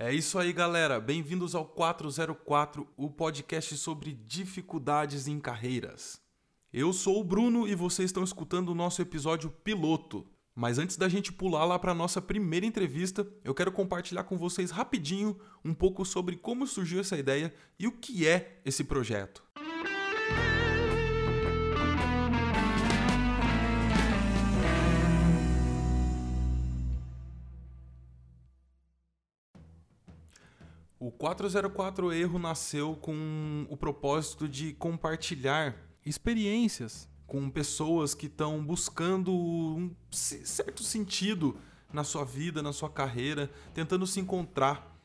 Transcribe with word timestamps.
É 0.00 0.14
isso 0.14 0.38
aí, 0.38 0.52
galera. 0.52 1.00
Bem-vindos 1.00 1.56
ao 1.56 1.64
404, 1.64 2.86
o 2.96 3.10
podcast 3.10 3.76
sobre 3.76 4.12
dificuldades 4.12 5.26
em 5.26 5.40
carreiras. 5.40 6.20
Eu 6.72 6.92
sou 6.92 7.18
o 7.18 7.24
Bruno 7.24 7.66
e 7.66 7.74
vocês 7.74 8.08
estão 8.08 8.22
escutando 8.22 8.68
o 8.68 8.76
nosso 8.76 9.02
episódio 9.02 9.50
piloto. 9.50 10.24
Mas 10.54 10.78
antes 10.78 10.96
da 10.96 11.08
gente 11.08 11.32
pular 11.32 11.64
lá 11.64 11.80
para 11.80 11.92
nossa 11.94 12.22
primeira 12.22 12.64
entrevista, 12.64 13.26
eu 13.42 13.52
quero 13.52 13.72
compartilhar 13.72 14.22
com 14.22 14.38
vocês 14.38 14.70
rapidinho 14.70 15.36
um 15.64 15.74
pouco 15.74 16.04
sobre 16.04 16.36
como 16.36 16.64
surgiu 16.64 17.00
essa 17.00 17.18
ideia 17.18 17.52
e 17.76 17.88
o 17.88 17.92
que 17.92 18.24
é 18.24 18.60
esse 18.64 18.84
projeto. 18.84 19.42
404 31.28 32.10
Erro 32.10 32.38
nasceu 32.38 32.96
com 32.96 33.66
o 33.68 33.76
propósito 33.76 34.48
de 34.48 34.72
compartilhar 34.72 35.76
experiências 36.06 37.06
com 37.26 37.50
pessoas 37.50 38.14
que 38.14 38.26
estão 38.26 38.64
buscando 38.64 39.30
um 39.30 39.94
certo 40.10 40.82
sentido 40.82 41.58
na 41.92 42.02
sua 42.02 42.24
vida, 42.24 42.62
na 42.62 42.72
sua 42.72 42.88
carreira, 42.88 43.50
tentando 43.74 44.06
se 44.06 44.18
encontrar. 44.18 44.96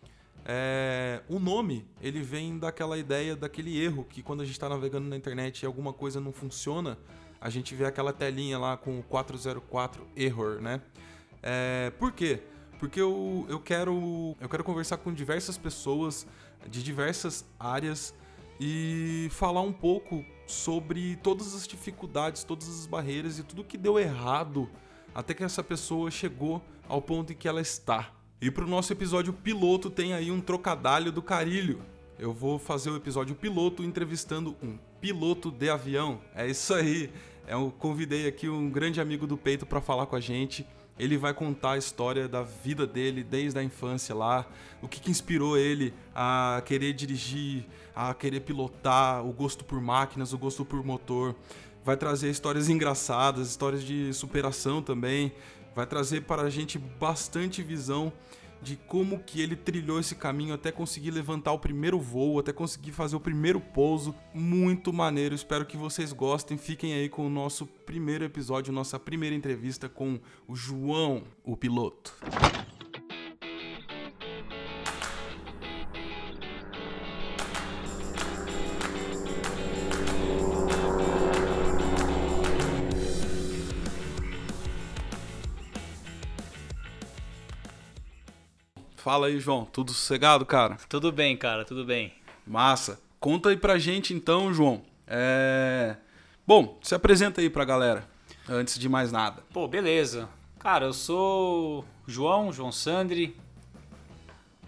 É, 0.45 1.21
o 1.27 1.39
nome 1.39 1.85
ele 2.01 2.21
vem 2.21 2.57
daquela 2.57 2.97
ideia, 2.97 3.35
daquele 3.35 3.77
erro 3.77 4.05
que 4.05 4.23
quando 4.23 4.41
a 4.41 4.45
gente 4.45 4.53
está 4.53 4.69
navegando 4.69 5.09
na 5.09 5.17
internet 5.17 5.63
e 5.63 5.65
alguma 5.65 5.91
coisa 5.91 6.21
não 6.21 6.31
funciona, 6.31 6.97
a 7.41 7.49
gente 7.49 7.75
vê 7.75 7.83
aquela 7.83 8.13
telinha 8.13 8.57
lá 8.57 8.77
com 8.77 8.97
o 8.97 9.03
404 9.03 10.07
error, 10.15 10.61
né? 10.61 10.81
É, 11.41 11.91
por 11.99 12.13
quê? 12.13 12.41
Porque 12.79 12.99
eu, 12.99 13.45
eu, 13.49 13.59
quero, 13.59 14.35
eu 14.39 14.49
quero 14.49 14.63
conversar 14.63 14.97
com 14.97 15.13
diversas 15.13 15.57
pessoas 15.57 16.27
de 16.69 16.83
diversas 16.83 17.45
áreas 17.59 18.13
e 18.59 19.27
falar 19.31 19.61
um 19.61 19.73
pouco 19.73 20.23
sobre 20.45 21.15
todas 21.17 21.55
as 21.55 21.67
dificuldades, 21.67 22.43
todas 22.43 22.67
as 22.67 22.85
barreiras 22.85 23.39
e 23.39 23.43
tudo 23.43 23.63
que 23.63 23.77
deu 23.77 23.99
errado 23.99 24.69
até 25.13 25.33
que 25.33 25.43
essa 25.43 25.63
pessoa 25.63 26.09
chegou 26.09 26.61
ao 26.87 27.01
ponto 27.01 27.31
em 27.31 27.35
que 27.35 27.47
ela 27.47 27.61
está. 27.61 28.11
E 28.41 28.51
para 28.51 28.65
o 28.65 28.67
nosso 28.67 28.91
episódio 28.91 29.31
piloto 29.31 29.89
tem 29.89 30.13
aí 30.13 30.31
um 30.31 30.41
trocadilho 30.41 31.11
do 31.11 31.21
carilho. 31.21 31.81
Eu 32.19 32.33
vou 32.33 32.59
fazer 32.59 32.89
o 32.89 32.95
episódio 32.95 33.35
piloto 33.35 33.83
entrevistando 33.83 34.55
um 34.61 34.77
piloto 34.99 35.51
de 35.51 35.69
avião. 35.69 36.21
É 36.35 36.47
isso 36.47 36.73
aí. 36.73 37.11
Eu 37.47 37.73
convidei 37.77 38.27
aqui 38.27 38.49
um 38.49 38.69
grande 38.69 39.01
amigo 39.01 39.27
do 39.27 39.37
peito 39.37 39.65
para 39.65 39.81
falar 39.81 40.05
com 40.05 40.15
a 40.15 40.19
gente. 40.19 40.65
Ele 40.97 41.17
vai 41.17 41.33
contar 41.33 41.71
a 41.71 41.77
história 41.77 42.27
da 42.27 42.43
vida 42.43 42.85
dele 42.85 43.23
desde 43.23 43.57
a 43.57 43.63
infância 43.63 44.13
lá, 44.13 44.45
o 44.81 44.87
que, 44.87 44.99
que 44.99 45.09
inspirou 45.09 45.57
ele 45.57 45.93
a 46.15 46.61
querer 46.65 46.93
dirigir, 46.93 47.65
a 47.95 48.13
querer 48.13 48.41
pilotar, 48.41 49.25
o 49.25 49.31
gosto 49.31 49.65
por 49.65 49.81
máquinas, 49.81 50.33
o 50.33 50.37
gosto 50.37 50.63
por 50.63 50.83
motor. 50.83 51.35
Vai 51.83 51.97
trazer 51.97 52.29
histórias 52.29 52.69
engraçadas, 52.69 53.49
histórias 53.49 53.83
de 53.83 54.13
superação 54.13 54.81
também. 54.81 55.31
Vai 55.75 55.85
trazer 55.87 56.21
para 56.21 56.43
a 56.43 56.49
gente 56.49 56.77
bastante 56.77 57.63
visão 57.63 58.13
de 58.63 58.77
como 58.77 59.19
que 59.19 59.41
ele 59.41 59.55
trilhou 59.55 59.99
esse 59.99 60.15
caminho 60.15 60.53
até 60.53 60.71
conseguir 60.71 61.11
levantar 61.11 61.51
o 61.51 61.59
primeiro 61.59 61.99
voo, 61.99 62.39
até 62.39 62.53
conseguir 62.53 62.93
fazer 62.93 63.15
o 63.15 63.19
primeiro 63.19 63.59
pouso. 63.59 64.15
Muito 64.33 64.93
maneiro. 64.93 65.35
Espero 65.35 65.65
que 65.65 65.77
vocês 65.77 66.13
gostem. 66.13 66.57
Fiquem 66.57 66.93
aí 66.93 67.09
com 67.09 67.27
o 67.27 67.29
nosso 67.29 67.65
primeiro 67.65 68.23
episódio, 68.23 68.71
nossa 68.73 68.97
primeira 68.97 69.35
entrevista 69.35 69.89
com 69.89 70.19
o 70.47 70.55
João, 70.55 71.23
o 71.43 71.57
piloto. 71.57 72.15
Fala 89.03 89.27
aí, 89.27 89.37
João. 89.37 89.65
Tudo 89.65 89.91
sossegado, 89.91 90.45
cara? 90.45 90.77
Tudo 90.87 91.11
bem, 91.11 91.35
cara. 91.35 91.65
Tudo 91.65 91.83
bem. 91.83 92.13
Massa. 92.47 93.01
Conta 93.19 93.49
aí 93.49 93.57
pra 93.57 93.77
gente, 93.77 94.13
então, 94.13 94.53
João. 94.53 94.81
É... 95.05 95.97
Bom, 96.47 96.79
se 96.81 96.95
apresenta 96.95 97.41
aí 97.41 97.49
pra 97.49 97.65
galera, 97.65 98.07
antes 98.47 98.79
de 98.79 98.87
mais 98.87 99.11
nada. 99.11 99.43
Pô, 99.51 99.67
beleza. 99.67 100.29
Cara, 100.57 100.85
eu 100.85 100.93
sou 100.93 101.83
João, 102.07 102.53
João 102.53 102.71
Sandri, 102.71 103.35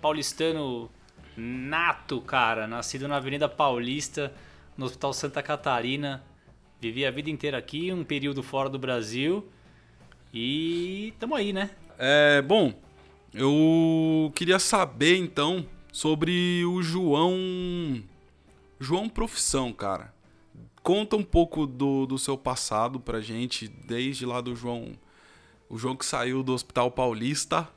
paulistano 0.02 0.92
nato, 1.38 2.20
cara. 2.20 2.68
Nascido 2.68 3.08
na 3.08 3.16
Avenida 3.16 3.48
Paulista, 3.48 4.34
no 4.76 4.86
Hospital 4.86 5.14
Santa 5.14 5.42
Catarina. 5.42 6.22
Vivi 6.82 7.06
a 7.06 7.12
vida 7.12 7.30
inteira 7.30 7.58
aqui, 7.58 7.90
um 7.94 8.04
período 8.04 8.44
fora 8.44 8.68
do 8.68 8.78
Brasil. 8.78 9.50
E 10.34 11.14
tamo 11.22 11.36
aí, 11.36 11.54
né? 11.54 11.70
É, 11.98 12.42
bom, 12.42 12.74
eu 13.36 14.32
queria 14.34 14.60
saber 14.60 15.18
então 15.18 15.66
sobre 15.92 16.64
o 16.66 16.82
João. 16.82 18.04
João 18.80 19.10
Profissão, 19.10 19.74
cara. 19.74 20.14
Conta 20.82 21.16
um 21.16 21.24
pouco 21.24 21.66
do, 21.66 22.06
do 22.06 22.18
seu 22.18 22.38
passado 22.38 23.00
pra 23.00 23.20
gente, 23.20 23.68
desde 23.68 24.26
lá 24.26 24.40
do 24.40 24.56
João. 24.56 24.94
O 25.70 25.78
João 25.78 25.96
que 25.96 26.06
saiu 26.06 26.44
do 26.44 26.54
Hospital 26.54 26.92
Paulista. 26.92 27.68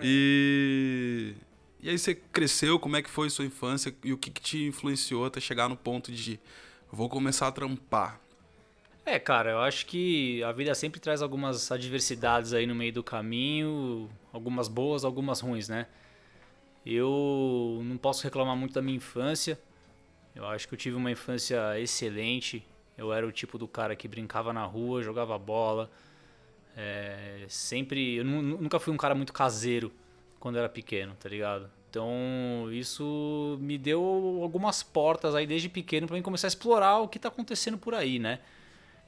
E. 0.00 1.34
E 1.82 1.88
aí 1.88 1.98
você 1.98 2.14
cresceu, 2.14 2.78
como 2.78 2.96
é 2.96 3.02
que 3.02 3.08
foi 3.08 3.30
sua 3.30 3.46
infância 3.46 3.94
e 4.04 4.12
o 4.12 4.18
que, 4.18 4.30
que 4.30 4.40
te 4.40 4.66
influenciou 4.66 5.24
até 5.24 5.40
chegar 5.40 5.66
no 5.66 5.76
ponto 5.76 6.12
de 6.12 6.38
vou 6.92 7.08
começar 7.08 7.48
a 7.48 7.52
trampar? 7.52 8.20
É, 9.10 9.18
cara, 9.18 9.50
eu 9.50 9.58
acho 9.58 9.86
que 9.86 10.40
a 10.44 10.52
vida 10.52 10.72
sempre 10.72 11.00
traz 11.00 11.20
algumas 11.20 11.72
adversidades 11.72 12.52
aí 12.52 12.64
no 12.64 12.76
meio 12.76 12.92
do 12.92 13.02
caminho, 13.02 14.08
algumas 14.32 14.68
boas, 14.68 15.04
algumas 15.04 15.40
ruins, 15.40 15.68
né? 15.68 15.88
Eu 16.86 17.80
não 17.82 17.96
posso 17.96 18.22
reclamar 18.22 18.54
muito 18.56 18.72
da 18.72 18.80
minha 18.80 18.96
infância. 18.96 19.58
Eu 20.32 20.46
acho 20.46 20.68
que 20.68 20.74
eu 20.74 20.78
tive 20.78 20.94
uma 20.94 21.10
infância 21.10 21.58
excelente. 21.80 22.64
Eu 22.96 23.12
era 23.12 23.26
o 23.26 23.32
tipo 23.32 23.58
do 23.58 23.66
cara 23.66 23.96
que 23.96 24.06
brincava 24.06 24.52
na 24.52 24.64
rua, 24.64 25.02
jogava 25.02 25.36
bola. 25.36 25.90
É, 26.76 27.46
sempre. 27.48 28.14
Eu 28.14 28.24
nunca 28.24 28.78
fui 28.78 28.94
um 28.94 28.96
cara 28.96 29.16
muito 29.16 29.32
caseiro 29.32 29.92
quando 30.38 30.56
era 30.56 30.68
pequeno, 30.68 31.16
tá 31.18 31.28
ligado? 31.28 31.68
Então 31.90 32.68
isso 32.70 33.58
me 33.60 33.76
deu 33.76 34.38
algumas 34.40 34.84
portas 34.84 35.34
aí 35.34 35.48
desde 35.48 35.68
pequeno 35.68 36.06
para 36.06 36.14
mim 36.14 36.22
começar 36.22 36.46
a 36.46 36.50
explorar 36.50 36.98
o 36.98 37.08
que 37.08 37.18
tá 37.18 37.26
acontecendo 37.26 37.76
por 37.76 37.92
aí, 37.92 38.20
né? 38.20 38.38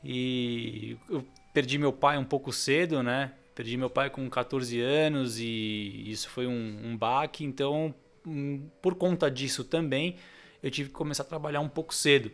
E 0.05 0.97
eu 1.09 1.25
perdi 1.53 1.79
meu 1.79 1.93
pai 1.93 2.19
um 2.19 2.25
pouco 2.25 2.53
cedo, 2.53 3.03
né? 3.03 3.33
Perdi 3.55 3.77
meu 3.77 3.91
pai 3.91 4.11
com 4.11 4.29
14 4.29 4.81
anos 4.81 5.39
e 5.39 6.05
isso 6.07 6.29
foi 6.31 6.47
um, 6.47 6.81
um 6.85 6.97
baque. 6.97 7.45
Então, 7.45 7.95
um, 8.27 8.67
por 8.81 8.95
conta 8.95 9.31
disso 9.31 9.63
também, 9.63 10.17
eu 10.63 10.71
tive 10.71 10.89
que 10.89 10.95
começar 10.95 11.23
a 11.23 11.27
trabalhar 11.27 11.61
um 11.61 11.69
pouco 11.69 11.95
cedo 11.95 12.31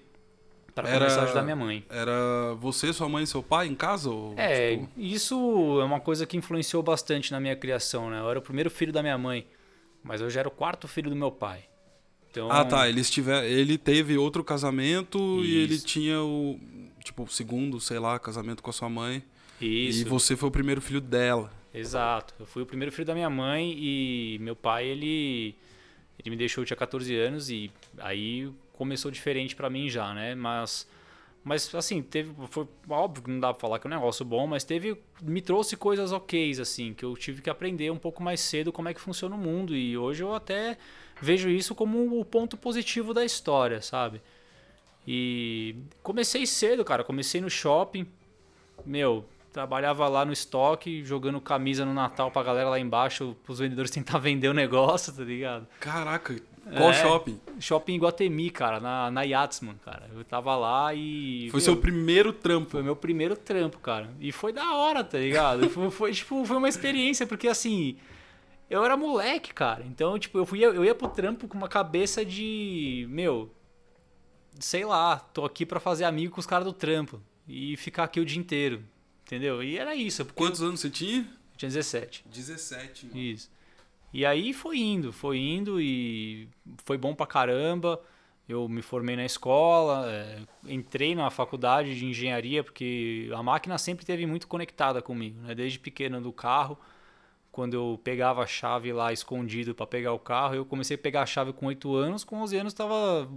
para 0.75 0.93
começar 0.93 1.23
a 1.23 1.25
ajudar 1.25 1.43
minha 1.43 1.57
mãe. 1.57 1.85
Era 1.91 2.55
você, 2.55 2.93
sua 2.93 3.09
mãe 3.09 3.25
e 3.25 3.27
seu 3.27 3.43
pai 3.43 3.67
em 3.67 3.75
casa? 3.75 4.11
Ou, 4.11 4.35
é, 4.37 4.77
tipo... 4.77 4.89
isso 4.97 5.79
é 5.81 5.85
uma 5.85 5.99
coisa 5.99 6.25
que 6.25 6.37
influenciou 6.37 6.83
bastante 6.83 7.33
na 7.33 7.41
minha 7.41 7.57
criação, 7.57 8.09
né? 8.11 8.21
Eu 8.21 8.31
era 8.31 8.39
o 8.39 8.43
primeiro 8.43 8.71
filho 8.71 8.93
da 8.93 9.03
minha 9.03 9.19
mãe, 9.19 9.45
mas 10.05 10.21
eu 10.21 10.31
já 10.31 10.41
era 10.41 10.49
o 10.49 10.53
quarto 10.53 10.87
filho 10.87 11.11
do 11.11 11.17
meu 11.17 11.33
pai. 11.33 11.65
Então... 12.31 12.49
Ah, 12.51 12.65
tá. 12.65 12.89
Ele, 12.89 13.01
estiver, 13.01 13.45
ele 13.45 13.77
teve 13.77 14.17
outro 14.17 14.45
casamento 14.45 15.19
isso. 15.19 15.45
e 15.45 15.57
ele 15.57 15.79
tinha 15.81 16.23
o 16.23 16.61
tipo, 17.09 17.27
segundo, 17.29 17.81
sei 17.81 17.99
lá, 17.99 18.19
casamento 18.19 18.63
com 18.63 18.71
a 18.71 18.73
sua 18.73 18.89
mãe. 18.89 19.23
Isso. 19.61 20.01
E 20.01 20.05
você 20.05 20.37
foi 20.37 20.49
o 20.49 20.53
primeiro 20.53 20.81
filho 20.81 21.01
dela. 21.01 21.53
Exato. 21.73 22.35
Eu 22.39 22.47
fui 22.47 22.63
o 22.63 22.67
primeiro 22.67 22.93
filho 22.93 23.07
da 23.07 23.15
minha 23.15 23.31
mãe 23.31 23.75
e 23.77 24.39
meu 24.41 24.57
pai, 24.57 24.87
ele 24.87 25.55
ele 26.19 26.31
me 26.31 26.37
deixou, 26.37 26.63
eu 26.63 26.67
tinha 26.67 26.77
14 26.77 27.15
anos 27.15 27.49
e 27.49 27.71
aí 27.99 28.51
começou 28.73 29.11
diferente 29.11 29.55
para 29.55 29.71
mim 29.71 29.89
já, 29.89 30.13
né? 30.13 30.35
Mas 30.35 30.89
mas 31.45 31.73
assim, 31.75 32.03
teve 32.03 32.33
foi 32.49 32.67
óbvio 32.91 33.23
que 33.25 33.31
não 33.31 33.41
dá 33.41 33.53
para 33.53 33.61
falar 33.61 33.79
que 33.79 33.87
é 33.87 33.91
um 33.91 33.95
negócio 33.95 34.25
bom, 34.25 34.47
mas 34.47 34.65
teve 34.65 34.97
me 35.23 35.41
trouxe 35.41 35.77
coisas 35.77 36.13
OKs 36.13 36.59
assim, 36.61 36.93
que 36.93 37.05
eu 37.05 37.17
tive 37.17 37.41
que 37.41 37.49
aprender 37.49 37.91
um 37.91 37.99
pouco 37.99 38.23
mais 38.23 38.41
cedo 38.41 38.73
como 38.73 38.89
é 38.89 38.95
que 38.95 39.01
funciona 39.01 39.35
o 39.35 39.39
mundo 39.39 39.75
e 39.75 39.97
hoje 39.97 40.23
eu 40.23 40.35
até 40.35 40.77
vejo 41.23 41.49
isso 41.49 41.75
como 41.75 42.21
o 42.21 42.25
ponto 42.25 42.57
positivo 42.57 43.15
da 43.15 43.25
história, 43.25 43.81
sabe? 43.81 44.21
E 45.11 45.75
comecei 46.03 46.45
cedo, 46.45 46.85
cara. 46.85 47.03
Comecei 47.03 47.41
no 47.41 47.49
shopping. 47.49 48.07
Meu, 48.85 49.25
trabalhava 49.51 50.07
lá 50.07 50.23
no 50.23 50.35
estoque, 50.35 51.03
jogando 51.03 51.41
camisa 51.41 51.87
no 51.87 51.95
Natal 51.95 52.31
pra 52.31 52.43
galera 52.43 52.69
lá 52.69 52.79
embaixo, 52.79 53.35
pros 53.43 53.59
vendedores 53.59 53.91
tentar 53.91 54.19
vender 54.19 54.49
o 54.49 54.55
negócio, 54.55 55.11
tá 55.11 55.25
ligado? 55.25 55.67
Caraca, 55.81 56.37
qual 56.77 56.91
é, 56.91 56.93
shopping? 56.93 57.41
Shopping 57.59 57.99
Guatemi, 57.99 58.51
cara, 58.51 58.81
na, 58.81 59.11
na 59.11 59.23
Yatsman, 59.23 59.77
cara. 59.83 60.11
Eu 60.15 60.23
tava 60.25 60.55
lá 60.57 60.93
e. 60.93 61.49
Foi 61.51 61.59
meu, 61.59 61.65
seu 61.65 61.77
primeiro 61.79 62.31
trampo? 62.31 62.71
Foi 62.73 62.83
meu 62.83 62.95
primeiro 62.95 63.35
trampo, 63.35 63.79
cara. 63.79 64.11
E 64.21 64.31
foi 64.31 64.53
da 64.53 64.75
hora, 64.75 65.03
tá 65.03 65.19
ligado? 65.19 65.71
foi, 65.71 65.91
foi, 65.91 66.13
tipo, 66.13 66.45
foi 66.45 66.57
uma 66.59 66.69
experiência, 66.69 67.27
porque 67.27 67.49
assim. 67.49 67.97
eu 68.69 68.85
era 68.85 68.95
moleque, 68.95 69.55
cara. 69.55 69.83
Então, 69.87 70.19
tipo, 70.19 70.37
eu, 70.37 70.45
fui, 70.45 70.63
eu 70.63 70.85
ia 70.85 70.95
pro 70.95 71.09
trampo 71.09 71.49
com 71.49 71.57
uma 71.57 71.69
cabeça 71.69 72.23
de. 72.25 73.07
Meu. 73.09 73.51
Sei 74.59 74.85
lá, 74.85 75.17
tô 75.17 75.45
aqui 75.45 75.65
para 75.65 75.81
fazer 75.81 76.05
amigo 76.05 76.35
com 76.35 76.41
os 76.41 76.47
caras 76.47 76.65
do 76.65 76.73
trampo. 76.73 77.21
E 77.47 77.77
ficar 77.77 78.05
aqui 78.05 78.21
o 78.21 78.25
dia 78.25 78.39
inteiro. 78.39 78.83
Entendeu? 79.25 79.63
E 79.63 79.79
era 79.79 79.95
isso. 79.95 80.25
Quantos 80.35 80.61
eu, 80.61 80.69
anos 80.69 80.81
você 80.81 80.91
tinha? 80.91 81.27
Tinha 81.57 81.69
17. 81.69 82.25
17, 82.27 83.07
mano. 83.07 83.19
Isso. 83.19 83.51
E 84.13 84.25
aí 84.25 84.53
foi 84.53 84.79
indo, 84.79 85.13
foi 85.13 85.39
indo 85.39 85.81
e 85.81 86.49
foi 86.85 86.97
bom 86.97 87.15
pra 87.15 87.27
caramba. 87.27 88.01
Eu 88.49 88.67
me 88.67 88.81
formei 88.81 89.15
na 89.15 89.27
escola, 89.27 90.11
é, 90.11 90.41
entrei 90.67 91.15
na 91.15 91.29
faculdade 91.29 91.95
de 91.95 92.07
engenharia, 92.07 92.65
porque 92.65 93.31
a 93.35 93.43
máquina 93.43 93.77
sempre 93.77 94.03
esteve 94.03 94.25
muito 94.25 94.49
conectada 94.49 95.03
comigo, 95.03 95.39
né? 95.43 95.55
desde 95.55 95.79
pequeno 95.79 96.19
do 96.21 96.33
carro 96.33 96.79
quando 97.59 97.75
eu 97.75 98.01
pegava 98.05 98.41
a 98.41 98.47
chave 98.47 98.93
lá 98.93 99.13
escondido 99.13 99.75
para 99.75 99.85
pegar 99.85 100.13
o 100.13 100.19
carro, 100.21 100.55
eu 100.55 100.65
comecei 100.65 100.95
a 100.95 100.99
pegar 100.99 101.23
a 101.23 101.27
chave 101.27 101.53
com 101.53 101.67
8 101.67 101.93
anos, 101.93 102.23
com 102.23 102.37
11 102.37 102.57
anos 102.57 102.73
estava 102.73 103.29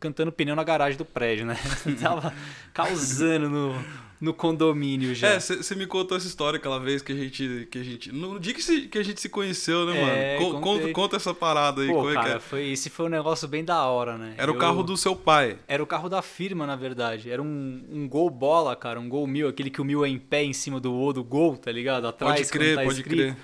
cantando 0.00 0.32
pneu 0.32 0.56
na 0.56 0.64
garagem 0.64 0.96
do 0.96 1.04
prédio, 1.04 1.46
né? 1.46 1.56
tava 2.00 2.32
causando 2.72 3.48
no, 3.48 3.84
no 4.20 4.34
condomínio 4.34 5.14
já. 5.14 5.28
É, 5.28 5.40
você 5.40 5.74
me 5.74 5.86
contou 5.86 6.16
essa 6.16 6.26
história 6.26 6.58
aquela 6.58 6.78
vez 6.78 7.02
que 7.02 7.12
a 7.12 7.14
gente. 7.14 7.68
Que 7.70 7.78
a 7.78 7.82
gente 7.82 8.12
no 8.12 8.38
dia 8.38 8.54
que, 8.54 8.62
se, 8.62 8.82
que 8.82 8.98
a 8.98 9.02
gente 9.02 9.20
se 9.20 9.28
conheceu, 9.28 9.86
né, 9.86 9.98
é, 10.36 10.38
mano? 10.38 10.60
conta, 10.60 10.92
conta, 10.92 11.16
essa 11.16 11.34
parada 11.34 11.82
aí. 11.82 11.88
Pô, 11.88 11.94
como 12.02 12.14
cara, 12.14 12.26
é 12.26 12.30
que 12.30 12.36
é? 12.36 12.40
foi, 12.40 12.70
esse 12.70 12.90
foi 12.90 13.06
um 13.06 13.10
negócio 13.10 13.46
bem 13.46 13.64
da 13.64 13.84
hora, 13.84 14.16
né? 14.16 14.34
Era 14.36 14.50
Eu, 14.50 14.54
o 14.54 14.58
carro 14.58 14.82
do 14.82 14.96
seu 14.96 15.14
pai. 15.14 15.58
Era 15.68 15.82
o 15.82 15.86
carro 15.86 16.08
da 16.08 16.22
firma, 16.22 16.66
na 16.66 16.76
verdade. 16.76 17.30
Era 17.30 17.42
um, 17.42 17.84
um 17.90 18.08
gol 18.08 18.30
bola, 18.30 18.74
cara, 18.74 18.98
um 18.98 19.08
gol 19.08 19.26
mil, 19.26 19.48
aquele 19.48 19.70
que 19.70 19.80
o 19.80 19.84
mil 19.84 20.04
é 20.04 20.08
em 20.08 20.18
pé 20.18 20.42
em 20.42 20.52
cima 20.52 20.80
do 20.80 20.94
O 20.94 21.12
do 21.12 21.22
gol, 21.22 21.56
tá 21.56 21.70
ligado? 21.70 22.06
Atrás, 22.06 22.34
pode 22.34 22.50
crer, 22.50 22.76
tá 22.76 22.82
pode 22.82 23.00
escrito. 23.00 23.34
crer. 23.34 23.36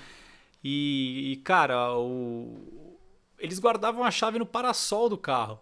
E, 0.63 1.33
e, 1.33 1.35
cara, 1.43 1.95
o... 1.95 2.57
eles 3.37 3.59
guardavam 3.59 4.03
a 4.03 4.09
chave 4.09 4.39
no 4.39 4.47
parasol 4.47 5.07
do 5.07 5.17
carro. 5.17 5.59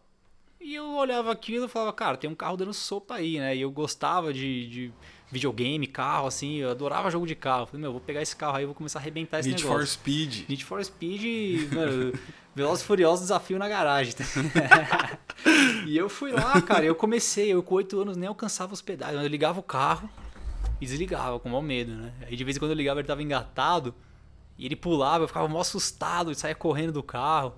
E 0.64 0.76
eu 0.76 0.96
olhava 0.96 1.30
aquilo 1.30 1.66
e 1.66 1.68
falava, 1.68 1.92
cara, 1.92 2.16
tem 2.16 2.30
um 2.30 2.36
carro 2.36 2.56
dando 2.56 2.74
sopa 2.74 3.16
aí, 3.16 3.38
né? 3.38 3.54
E 3.54 3.62
eu 3.62 3.70
gostava 3.70 4.34
de, 4.34 4.68
de 4.68 4.94
videogame, 5.30 5.86
carro, 5.86 6.26
assim, 6.28 6.56
eu 6.56 6.72
adorava 6.72 7.12
jogo 7.12 7.28
de 7.28 7.36
carro. 7.36 7.66
Falei, 7.66 7.82
meu, 7.82 7.92
vou 7.92 8.00
pegar 8.00 8.22
esse 8.22 8.34
carro 8.34 8.56
aí 8.56 8.64
e 8.64 8.66
vou 8.66 8.74
começar 8.74 9.00
a 9.00 9.02
arrebentar 9.02 9.40
esse 9.40 9.50
Need 9.50 9.62
negócio. 9.62 9.80
Need 9.80 9.92
for 9.92 10.00
Speed. 10.00 10.50
Need 10.50 10.66
for 10.66 10.86
Speed, 10.86 11.74
mano, 11.74 12.14
Velozes 12.56 12.82
e 12.82 12.88
Furiosos 12.88 13.22
desafio 13.22 13.60
na 13.60 13.68
garagem. 13.68 14.14
e 15.86 15.98
eu 15.98 16.08
fui 16.08 16.32
lá, 16.32 16.62
cara, 16.62 16.86
eu 16.86 16.96
comecei, 16.96 17.54
eu 17.54 17.62
com 17.62 17.76
oito 17.76 18.00
anos 18.00 18.16
nem 18.16 18.30
alcançava 18.30 18.74
os 18.74 18.82
pedais, 18.82 19.16
eu 19.16 19.28
ligava 19.28 19.60
o 19.60 19.64
carro 19.64 20.10
e 20.80 20.86
desligava, 20.86 21.40
com 21.42 21.50
mau 21.50 21.62
medo, 21.62 21.94
né? 21.94 22.14
Aí 22.22 22.38
de 22.38 22.44
vez 22.46 22.56
em 22.56 22.60
quando 22.60 22.72
eu 22.72 22.78
ligava 22.78 23.02
ele 23.02 23.08
tava 23.08 23.22
engatado, 23.22 23.94
e 24.58 24.66
ele 24.66 24.78
pulava, 24.78 25.26
eu 25.26 25.28
ficava 25.28 25.48
mó 25.48 25.60
assustado 25.60 26.32
e 26.32 26.36
saía 26.36 26.56
correndo 26.56 26.94
do 26.94 27.04
carro. 27.04 27.54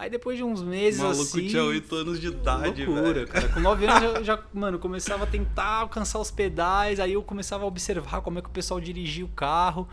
Aí 0.00 0.08
depois 0.08 0.38
de 0.38 0.42
uns 0.42 0.62
meses 0.62 0.98
o 0.98 1.02
maluco 1.02 1.22
assim. 1.24 1.46
tinha 1.46 1.62
8 1.62 1.94
anos 1.94 2.18
de 2.18 2.28
idade, 2.28 2.86
loucura, 2.86 3.12
velho. 3.12 3.28
cara. 3.28 3.48
Com 3.50 3.60
9 3.60 3.86
anos 3.86 4.02
eu 4.02 4.24
já, 4.24 4.42
mano, 4.50 4.78
começava 4.78 5.24
a 5.24 5.26
tentar 5.26 5.80
alcançar 5.80 6.18
os 6.18 6.30
pedais, 6.30 6.98
aí 6.98 7.12
eu 7.12 7.22
começava 7.22 7.64
a 7.64 7.66
observar 7.66 8.22
como 8.22 8.38
é 8.38 8.42
que 8.42 8.48
o 8.48 8.50
pessoal 8.50 8.80
dirigia 8.80 9.26
o 9.26 9.28
carro. 9.28 9.86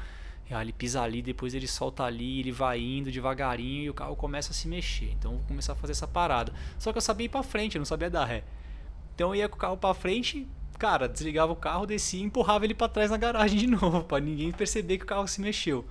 E, 0.49 0.53
ah, 0.53 0.61
ele 0.61 0.71
pisa 0.71 1.01
ali, 1.01 1.21
depois 1.21 1.53
ele 1.53 1.67
solta 1.67 2.03
ali, 2.03 2.39
ele 2.39 2.53
vai 2.53 2.79
indo 2.79 3.11
devagarinho 3.11 3.83
e 3.83 3.89
o 3.89 3.93
carro 3.93 4.15
começa 4.15 4.51
a 4.51 4.53
se 4.53 4.69
mexer. 4.69 5.13
Então 5.19 5.33
eu 5.33 5.37
vou 5.39 5.47
começar 5.47 5.73
a 5.73 5.75
fazer 5.75 5.91
essa 5.91 6.07
parada. 6.07 6.53
Só 6.79 6.93
que 6.93 6.97
eu 6.97 7.01
sabia 7.01 7.25
ir 7.25 7.29
pra 7.29 7.43
frente, 7.43 7.75
eu 7.75 7.79
não 7.79 7.85
sabia 7.85 8.09
dar 8.09 8.23
ré. 8.23 8.45
Então 9.13 9.35
eu 9.35 9.41
ia 9.41 9.49
com 9.49 9.57
o 9.57 9.59
carro 9.59 9.75
pra 9.75 9.93
frente, 9.93 10.47
cara, 10.79 11.09
desligava 11.09 11.51
o 11.51 11.55
carro, 11.57 11.85
descia 11.85 12.21
e 12.21 12.23
empurrava 12.23 12.63
ele 12.63 12.73
para 12.73 12.87
trás 12.87 13.11
na 13.11 13.17
garagem 13.17 13.59
de 13.59 13.67
novo, 13.67 14.05
para 14.05 14.23
ninguém 14.23 14.53
perceber 14.53 14.99
que 14.99 15.03
o 15.03 15.07
carro 15.07 15.27
se 15.27 15.41
mexeu. 15.41 15.85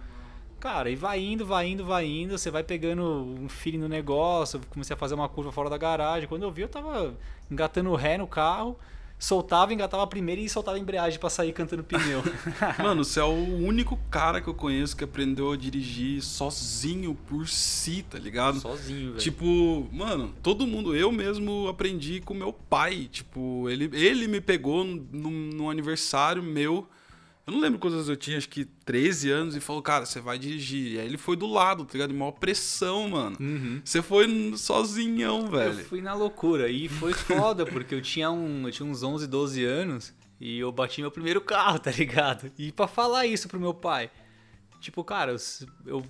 Cara, 0.59 0.91
e 0.91 0.97
vai 0.97 1.23
indo, 1.23 1.45
vai 1.45 1.69
indo, 1.69 1.85
vai 1.85 2.07
indo, 2.07 2.37
você 2.37 2.51
vai 2.51 2.65
pegando 2.65 3.03
um 3.03 3.49
feeling 3.49 3.79
no 3.79 3.89
negócio, 3.89 4.61
comecei 4.71 4.95
a 4.95 4.97
fazer 4.97 5.15
uma 5.15 5.29
curva 5.29 5.53
fora 5.53 5.69
da 5.69 5.77
garagem. 5.77 6.29
Quando 6.29 6.45
eu 6.45 6.51
vi, 6.51 6.63
eu 6.63 6.69
tava 6.69 7.15
engatando 7.51 7.95
ré 7.95 8.17
no 8.17 8.27
carro, 8.27 8.77
soltava, 9.19 9.75
engatava 9.75 10.03
a 10.03 10.07
primeira 10.07 10.41
e 10.41 10.49
soltava 10.49 10.79
a 10.79 10.81
embreagem 10.81 11.19
para 11.19 11.29
sair 11.29 11.53
cantando 11.53 11.85
pneu. 11.85 12.23
Mano, 12.83 13.05
você 13.05 13.21
é 13.21 13.25
o 13.25 13.57
único 13.67 13.99
cara 14.11 14.41
que 14.41 14.49
eu 14.49 14.55
conheço 14.55 14.97
que 14.97 15.05
aprendeu 15.05 15.53
a 15.53 15.57
dirigir 15.57 16.23
sozinho 16.23 17.15
por 17.27 17.47
si, 17.47 18.03
tá 18.03 18.19
ligado? 18.19 18.59
Sozinho, 18.59 19.11
velho. 19.11 19.19
Tipo, 19.19 19.87
mano, 19.93 20.35
todo 20.43 20.67
mundo, 20.67 20.97
eu 20.97 21.13
mesmo 21.13 21.69
aprendi 21.69 22.21
com 22.21 22.33
meu 22.33 22.53
pai. 22.53 23.09
Tipo, 23.11 23.69
ele, 23.69 23.91
ele 23.93 24.27
me 24.27 24.41
pegou 24.41 24.85
no, 24.85 25.31
no 25.31 25.71
aniversário 25.71 26.43
meu 26.43 26.89
eu 27.47 27.53
não 27.53 27.61
lembro 27.61 27.79
quantas 27.79 28.09
eu 28.09 28.17
tinha, 28.17 28.37
acho 28.37 28.49
que 28.49 28.65
13 28.65 29.31
anos, 29.31 29.55
e 29.55 29.61
falou, 29.61 29.81
cara, 29.81 30.05
você 30.05 30.21
vai 30.21 30.37
dirigir. 30.37 30.95
E 30.95 30.99
aí 30.99 31.07
ele 31.07 31.17
foi 31.17 31.37
do 31.37 31.47
lado, 31.47 31.85
tá 31.85 31.93
ligado? 31.93 32.11
De 32.11 32.17
maior 32.17 32.33
pressão, 32.33 33.09
mano. 33.09 33.37
Uhum. 33.39 33.81
Você 33.85 34.03
foi 34.03 34.27
sozinhão, 34.57 35.49
velho. 35.49 35.79
Eu 35.79 35.85
fui 35.85 36.01
na 36.01 36.13
loucura. 36.13 36.69
E 36.69 36.89
foi 36.89 37.13
foda, 37.13 37.65
porque 37.67 37.95
eu 37.95 38.03
tinha, 38.03 38.33
um, 38.33 38.67
eu 38.67 38.73
tinha 38.73 38.89
uns 38.89 39.05
11, 39.05 39.29
12 39.29 39.65
anos 39.65 40.13
e 40.41 40.59
eu 40.59 40.73
bati 40.73 41.01
meu 41.01 41.11
primeiro 41.11 41.41
carro, 41.41 41.79
tá 41.79 41.93
ligado? 41.93 42.51
E 42.59 42.73
para 42.73 42.89
falar 42.89 43.27
isso 43.27 43.49
pro 43.49 43.61
meu 43.61 43.73
pai. 43.73 44.11
Tipo, 44.81 45.05
cara, 45.05 45.31
eu, 45.31 45.39
eu 45.87 46.05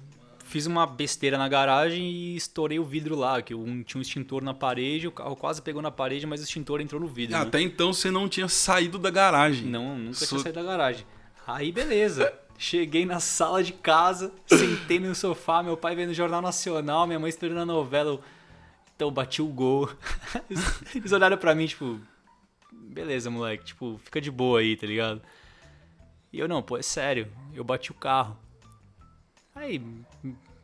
fiz 0.47 0.65
uma 0.65 0.87
besteira 0.87 1.37
na 1.37 1.49
garagem 1.49 2.03
e 2.03 2.37
estourei 2.37 2.79
o 2.79 2.85
vidro 2.85 3.15
lá, 3.15 3.43
que 3.43 3.55
um, 3.55 3.83
tinha 3.83 3.99
um 3.99 4.03
extintor 4.03 4.43
na 4.43 4.55
parede, 4.55 5.07
o 5.07 5.13
carro 5.13 5.37
quase 5.37 5.61
pegou 5.61 5.83
na 5.83 5.91
parede, 5.91 6.27
mas 6.27 6.41
o 6.41 6.45
extintor 6.45 6.81
entrou 6.81 6.99
no 6.99 7.07
vidro. 7.07 7.37
Ah, 7.37 7.41
né? 7.41 7.47
Até 7.47 7.61
então 7.61 7.93
você 7.93 8.11
não 8.11 8.27
tinha 8.27 8.49
saído 8.49 8.99
da 8.99 9.11
garagem. 9.11 9.67
Não, 9.67 9.99
nunca 9.99 10.15
so... 10.15 10.29
tinha 10.29 10.41
saído 10.41 10.61
da 10.61 10.65
garagem. 10.65 11.05
Aí 11.47 11.71
beleza. 11.71 12.33
Cheguei 12.59 13.05
na 13.05 13.21
sala 13.21 13.63
de 13.63 13.73
casa, 13.73 14.33
sentei 14.47 14.99
no 14.99 15.15
sofá, 15.15 15.63
meu 15.63 15.77
pai 15.77 15.95
vendo 15.95 16.11
o 16.11 16.15
Jornal 16.15 16.41
Nacional, 16.41 17.07
minha 17.07 17.19
mãe 17.19 17.29
esperando 17.29 17.61
a 17.61 17.67
novela. 17.67 18.19
Então 18.95 19.11
bati 19.11 19.43
o 19.43 19.47
gol. 19.47 19.91
Eles 20.95 21.13
olharam 21.13 21.37
pra 21.37 21.55
mim, 21.55 21.67
tipo, 21.67 22.01
beleza, 22.73 23.31
moleque, 23.31 23.67
tipo, 23.67 24.01
fica 24.03 24.23
de 24.23 24.31
boa 24.31 24.61
aí, 24.61 24.75
tá 24.75 24.87
ligado? 24.87 25.21
E 26.33 26.39
eu, 26.39 26.49
não, 26.49 26.63
pô, 26.63 26.79
é 26.79 26.83
sério, 26.83 27.31
eu 27.55 27.63
bati 27.63 27.91
o 27.91 27.95
carro. 27.95 28.39
Aí 29.55 29.83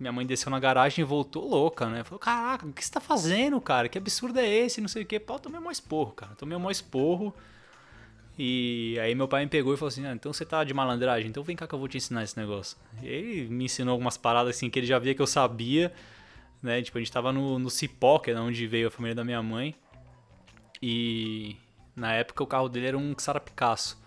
minha 0.01 0.13
mãe 0.13 0.27
desceu 0.27 0.51
na 0.51 0.59
garagem 0.59 1.03
e 1.03 1.07
voltou 1.07 1.49
louca, 1.49 1.87
né? 1.87 2.03
Falou, 2.03 2.19
caraca, 2.19 2.67
o 2.67 2.73
que 2.73 2.85
você 2.85 2.91
tá 2.91 3.01
fazendo, 3.01 3.61
cara? 3.61 3.89
Que 3.89 3.99
absurdo 3.99 4.41
é 4.41 4.49
esse? 4.49 4.81
Não 4.81 4.89
sei 4.89 5.03
o 5.03 5.07
que. 5.07 5.21
Pau, 5.21 5.39
tomei 5.39 5.61
um 5.61 5.71
esporro, 5.71 6.13
cara. 6.13 6.35
Tomei 6.35 6.57
um 6.57 6.71
esporro. 6.71 7.35
E 8.45 8.99
aí 8.99 9.15
meu 9.15 9.29
pai 9.29 9.45
me 9.45 9.49
pegou 9.49 9.73
e 9.73 9.77
falou 9.77 9.87
assim, 9.87 10.05
ah, 10.05 10.13
então 10.13 10.33
você 10.33 10.45
tá 10.45 10.65
de 10.65 10.75
malandragem, 10.75 11.29
então 11.29 11.45
vem 11.45 11.55
cá 11.55 11.65
que 11.65 11.73
eu 11.77 11.79
vou 11.79 11.87
te 11.87 11.97
ensinar 11.97 12.25
esse 12.25 12.37
negócio. 12.37 12.77
E 13.01 13.07
ele 13.07 13.49
me 13.49 13.67
ensinou 13.67 13.93
algumas 13.93 14.17
paradas 14.17 14.57
assim 14.57 14.69
que 14.69 14.81
ele 14.81 14.87
já 14.87 14.99
via 14.99 15.15
que 15.15 15.23
eu 15.23 15.29
sabia, 15.29 15.93
né? 16.61 16.83
Tipo, 16.83 16.99
a 16.99 17.01
gente 17.01 17.13
tava 17.13 17.33
no, 17.33 17.57
no 17.61 17.71
Cipó, 17.71 18.19
que 18.19 18.33
é 18.33 18.41
onde 18.41 18.67
veio 18.67 18.89
a 18.89 18.91
família 18.91 19.15
da 19.15 19.23
minha 19.23 19.41
mãe. 19.41 19.77
E 20.83 21.55
na 21.95 22.15
época 22.15 22.43
o 22.43 22.47
carro 22.49 22.69
dele 22.69 22.89
era 22.89 22.99
um 22.99 23.15
Xara 23.17 23.39
Picasso. 23.39 24.03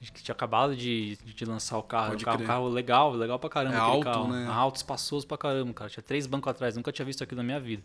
Que 0.00 0.20
tinha 0.20 0.32
acabado 0.32 0.74
de, 0.74 1.16
de 1.18 1.44
lançar 1.44 1.78
o 1.78 1.82
carro. 1.84 2.08
Pode 2.08 2.24
um 2.24 2.26
carro, 2.26 2.44
carro 2.44 2.68
legal, 2.68 3.12
legal 3.12 3.38
pra 3.38 3.48
caramba. 3.48 3.76
É 3.76 3.78
alto, 3.78 4.04
carro. 4.04 4.32
né? 4.32 4.48
Alto, 4.50 4.76
espaçoso 4.78 5.28
pra 5.28 5.38
caramba, 5.38 5.72
cara. 5.74 5.88
Tinha 5.88 6.02
três 6.02 6.26
bancos 6.26 6.50
atrás, 6.50 6.74
nunca 6.74 6.90
tinha 6.90 7.06
visto 7.06 7.22
aquilo 7.22 7.36
na 7.36 7.44
minha 7.44 7.60
vida. 7.60 7.84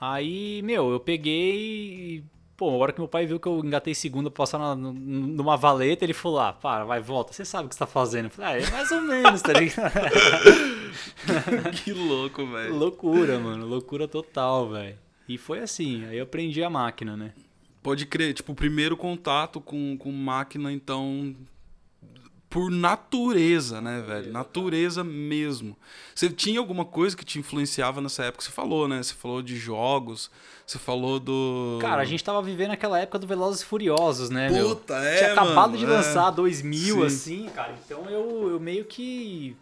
Aí, 0.00 0.62
meu, 0.62 0.90
eu 0.90 0.98
peguei 0.98 2.24
Pô, 2.60 2.68
a 2.68 2.76
hora 2.76 2.92
que 2.92 3.00
meu 3.00 3.08
pai 3.08 3.24
viu 3.24 3.40
que 3.40 3.48
eu 3.48 3.64
engatei 3.64 3.94
segunda 3.94 4.30
pra 4.30 4.42
passar 4.42 4.58
na, 4.58 4.76
numa 4.76 5.56
valeta, 5.56 6.04
ele 6.04 6.12
falou: 6.12 6.40
ah, 6.40 6.52
para, 6.52 6.84
vai, 6.84 7.00
volta, 7.00 7.32
você 7.32 7.42
sabe 7.42 7.64
o 7.64 7.68
que 7.70 7.74
você 7.74 7.78
tá 7.78 7.86
fazendo. 7.86 8.26
Eu 8.26 8.30
falei, 8.30 8.62
ah, 8.62 8.66
é 8.66 8.70
mais 8.70 8.90
ou 8.90 9.00
menos, 9.00 9.40
tá 9.40 9.54
ligado? 9.54 9.90
que 11.82 11.90
louco, 11.94 12.46
velho. 12.46 12.76
Loucura, 12.76 13.38
mano, 13.38 13.66
loucura 13.66 14.06
total, 14.06 14.68
velho. 14.68 14.98
E 15.26 15.38
foi 15.38 15.60
assim, 15.60 16.04
aí 16.04 16.18
eu 16.18 16.24
aprendi 16.24 16.62
a 16.62 16.68
máquina, 16.68 17.16
né? 17.16 17.32
Pode 17.82 18.04
crer, 18.04 18.34
tipo, 18.34 18.52
o 18.52 18.54
primeiro 18.54 18.94
contato 18.94 19.58
com, 19.58 19.96
com 19.96 20.12
máquina, 20.12 20.70
então, 20.70 21.34
por 22.50 22.68
natureza, 22.68 23.80
né, 23.80 24.02
velho? 24.04 24.32
Natureza 24.32 25.04
mesmo. 25.04 25.76
Você 26.12 26.28
tinha 26.28 26.58
alguma 26.58 26.84
coisa 26.84 27.16
que 27.16 27.24
te 27.24 27.38
influenciava 27.38 28.00
nessa 28.00 28.24
época? 28.24 28.42
Você 28.42 28.50
falou, 28.50 28.88
né? 28.88 29.00
Você 29.00 29.14
falou 29.14 29.40
de 29.40 29.56
jogos, 29.56 30.28
você 30.66 30.76
falou 30.76 31.20
do. 31.20 31.78
Cara, 31.80 32.02
a 32.02 32.04
gente 32.04 32.24
tava 32.24 32.42
vivendo 32.42 32.72
aquela 32.72 32.98
época 32.98 33.20
do 33.20 33.26
Velozes 33.26 33.62
e 33.62 33.64
Furiosos, 33.64 34.30
né, 34.30 34.48
Puta, 34.48 34.94
meu? 34.98 35.08
é, 35.08 35.18
Tinha 35.18 35.32
acabado 35.32 35.70
mano, 35.70 35.78
de 35.78 35.84
é. 35.84 35.88
lançar 35.88 36.30
2000, 36.30 36.96
Sim. 36.96 37.06
assim, 37.06 37.48
cara. 37.54 37.72
Então 37.84 38.10
eu, 38.10 38.50
eu 38.50 38.60
meio 38.60 38.84
que. 38.84 39.56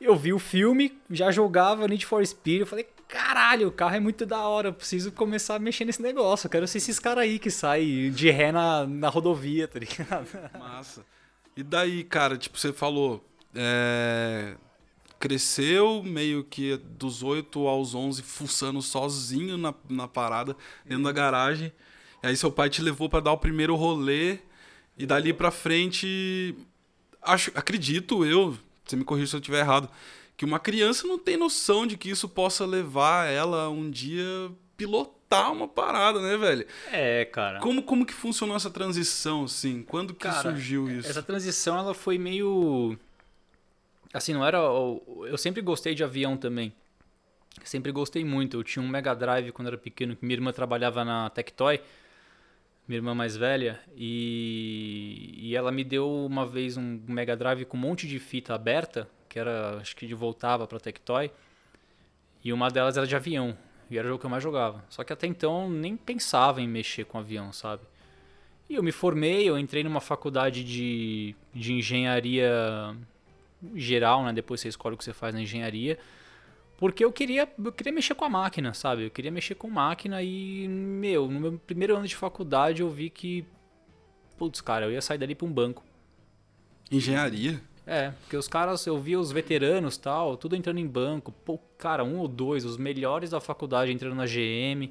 Eu 0.00 0.14
vi 0.14 0.32
o 0.32 0.38
filme, 0.38 0.96
já 1.10 1.32
jogava 1.32 1.88
Need 1.88 2.06
for 2.06 2.24
Speed, 2.24 2.60
eu 2.60 2.66
falei, 2.66 2.86
caralho, 3.08 3.68
o 3.68 3.72
carro 3.72 3.96
é 3.96 4.00
muito 4.00 4.24
da 4.24 4.46
hora, 4.46 4.68
eu 4.68 4.72
preciso 4.72 5.10
começar 5.10 5.56
a 5.56 5.58
mexer 5.58 5.84
nesse 5.84 6.02
negócio. 6.02 6.46
Eu 6.46 6.50
quero 6.50 6.68
ser 6.68 6.78
esses 6.78 7.00
caras 7.00 7.24
aí 7.24 7.38
que 7.40 7.50
saem 7.50 8.12
de 8.12 8.30
ré 8.30 8.52
na, 8.52 8.86
na 8.86 9.08
rodovia, 9.08 9.66
tá 9.66 9.78
ligado? 9.80 10.28
Massa. 10.56 11.04
E 11.56 11.62
daí, 11.62 12.04
cara, 12.04 12.36
tipo, 12.36 12.58
você 12.58 12.72
falou. 12.72 13.24
é, 13.54 14.56
Cresceu 15.18 16.02
meio 16.02 16.44
que 16.44 16.76
dos 16.76 17.22
8 17.22 17.66
aos 17.66 17.94
11 17.94 18.22
fuçando 18.22 18.82
sozinho 18.82 19.56
na, 19.56 19.74
na 19.88 20.06
parada, 20.06 20.54
dentro 20.84 21.04
da 21.04 21.12
garagem. 21.12 21.72
E 22.22 22.26
aí 22.26 22.36
seu 22.36 22.52
pai 22.52 22.68
te 22.68 22.82
levou 22.82 23.08
pra 23.08 23.20
dar 23.20 23.32
o 23.32 23.38
primeiro 23.38 23.74
rolê. 23.74 24.38
E 24.98 25.06
dali 25.06 25.32
pra 25.32 25.50
frente. 25.50 26.54
Acho, 27.22 27.50
acredito 27.54 28.24
eu, 28.24 28.56
você 28.84 28.94
me 28.94 29.04
corrija 29.04 29.28
se 29.28 29.36
eu 29.36 29.40
estiver 29.40 29.60
errado, 29.60 29.88
que 30.36 30.44
uma 30.44 30.58
criança 30.58 31.06
não 31.06 31.18
tem 31.18 31.36
noção 31.36 31.86
de 31.86 31.96
que 31.96 32.10
isso 32.10 32.28
possa 32.28 32.64
levar 32.66 33.26
ela 33.26 33.68
um 33.68 33.90
dia 33.90 34.50
pilotar 34.76 35.16
uma 35.50 35.68
parada, 35.68 36.20
né, 36.20 36.36
velho? 36.36 36.66
É, 36.92 37.24
cara. 37.24 37.60
Como, 37.60 37.82
como 37.82 38.06
que 38.06 38.12
funcionou 38.12 38.56
essa 38.56 38.70
transição, 38.70 39.44
assim? 39.44 39.82
Quando 39.82 40.14
que 40.14 40.20
Cara, 40.20 40.42
surgiu 40.42 40.90
isso? 40.90 41.08
Essa 41.08 41.22
transição, 41.22 41.78
ela 41.78 41.94
foi 41.94 42.18
meio... 42.18 42.98
Assim, 44.12 44.32
não 44.32 44.44
era... 44.44 44.58
Eu 44.58 45.36
sempre 45.36 45.60
gostei 45.62 45.94
de 45.94 46.02
avião 46.02 46.36
também. 46.36 46.72
Sempre 47.64 47.92
gostei 47.92 48.24
muito. 48.24 48.58
Eu 48.58 48.64
tinha 48.64 48.82
um 48.82 48.88
Mega 48.88 49.14
Drive 49.14 49.52
quando 49.52 49.68
era 49.68 49.78
pequeno, 49.78 50.14
que 50.14 50.24
minha 50.24 50.36
irmã 50.36 50.52
trabalhava 50.52 51.04
na 51.04 51.30
Tectoy, 51.30 51.80
minha 52.86 52.98
irmã 52.98 53.14
mais 53.14 53.36
velha, 53.36 53.80
e, 53.96 55.34
e 55.38 55.56
ela 55.56 55.72
me 55.72 55.82
deu 55.82 56.08
uma 56.26 56.46
vez 56.46 56.76
um 56.76 57.00
Mega 57.08 57.36
Drive 57.36 57.64
com 57.64 57.76
um 57.76 57.80
monte 57.80 58.06
de 58.06 58.18
fita 58.18 58.54
aberta, 58.54 59.08
que 59.28 59.38
era, 59.38 59.78
acho 59.78 59.96
que 59.96 60.06
de 60.06 60.14
voltava 60.14 60.66
pra 60.66 60.78
Tectoy, 60.78 61.30
e 62.44 62.52
uma 62.52 62.70
delas 62.70 62.96
era 62.96 63.06
de 63.06 63.16
avião, 63.16 63.58
e 63.90 63.98
era 63.98 64.06
o 64.06 64.10
jogo 64.10 64.20
que 64.20 64.26
eu 64.26 64.30
mais 64.30 64.42
jogava. 64.42 64.84
Só 64.88 65.04
que 65.04 65.12
até 65.12 65.26
então 65.26 65.70
nem 65.70 65.96
pensava 65.96 66.60
em 66.60 66.68
mexer 66.68 67.04
com 67.04 67.18
avião, 67.18 67.52
sabe? 67.52 67.82
E 68.68 68.74
eu 68.74 68.82
me 68.82 68.92
formei, 68.92 69.48
eu 69.48 69.58
entrei 69.58 69.84
numa 69.84 70.00
faculdade 70.00 70.64
de, 70.64 71.36
de 71.54 71.72
engenharia 71.72 72.96
geral, 73.74 74.24
né? 74.24 74.32
Depois 74.32 74.60
você 74.60 74.68
escolhe 74.68 74.94
o 74.94 74.98
que 74.98 75.04
você 75.04 75.12
faz 75.12 75.34
na 75.34 75.40
engenharia. 75.40 75.98
Porque 76.76 77.04
eu 77.04 77.12
queria, 77.12 77.48
eu 77.64 77.72
queria 77.72 77.92
mexer 77.92 78.14
com 78.14 78.24
a 78.24 78.28
máquina, 78.28 78.74
sabe? 78.74 79.06
Eu 79.06 79.10
queria 79.10 79.30
mexer 79.30 79.54
com 79.54 79.70
máquina 79.70 80.22
e, 80.22 80.68
meu, 80.68 81.28
no 81.30 81.40
meu 81.40 81.58
primeiro 81.58 81.96
ano 81.96 82.06
de 82.06 82.16
faculdade 82.16 82.82
eu 82.82 82.90
vi 82.90 83.08
que, 83.08 83.46
putz, 84.36 84.60
cara, 84.60 84.84
eu 84.84 84.92
ia 84.92 85.00
sair 85.00 85.16
dali 85.16 85.34
pra 85.34 85.46
um 85.46 85.52
banco. 85.52 85.82
Engenharia? 86.90 87.60
É, 87.86 88.10
porque 88.20 88.36
os 88.36 88.48
caras, 88.48 88.84
eu 88.84 89.00
via 89.00 89.18
os 89.18 89.30
veteranos 89.30 89.96
tal, 89.96 90.36
tudo 90.36 90.56
entrando 90.56 90.78
em 90.78 90.86
banco. 90.86 91.30
Pô, 91.44 91.58
cara, 91.78 92.02
um 92.02 92.18
ou 92.18 92.26
dois, 92.26 92.64
os 92.64 92.76
melhores 92.76 93.30
da 93.30 93.40
faculdade 93.40 93.92
entrando 93.92 94.16
na 94.16 94.26
GM, 94.26 94.90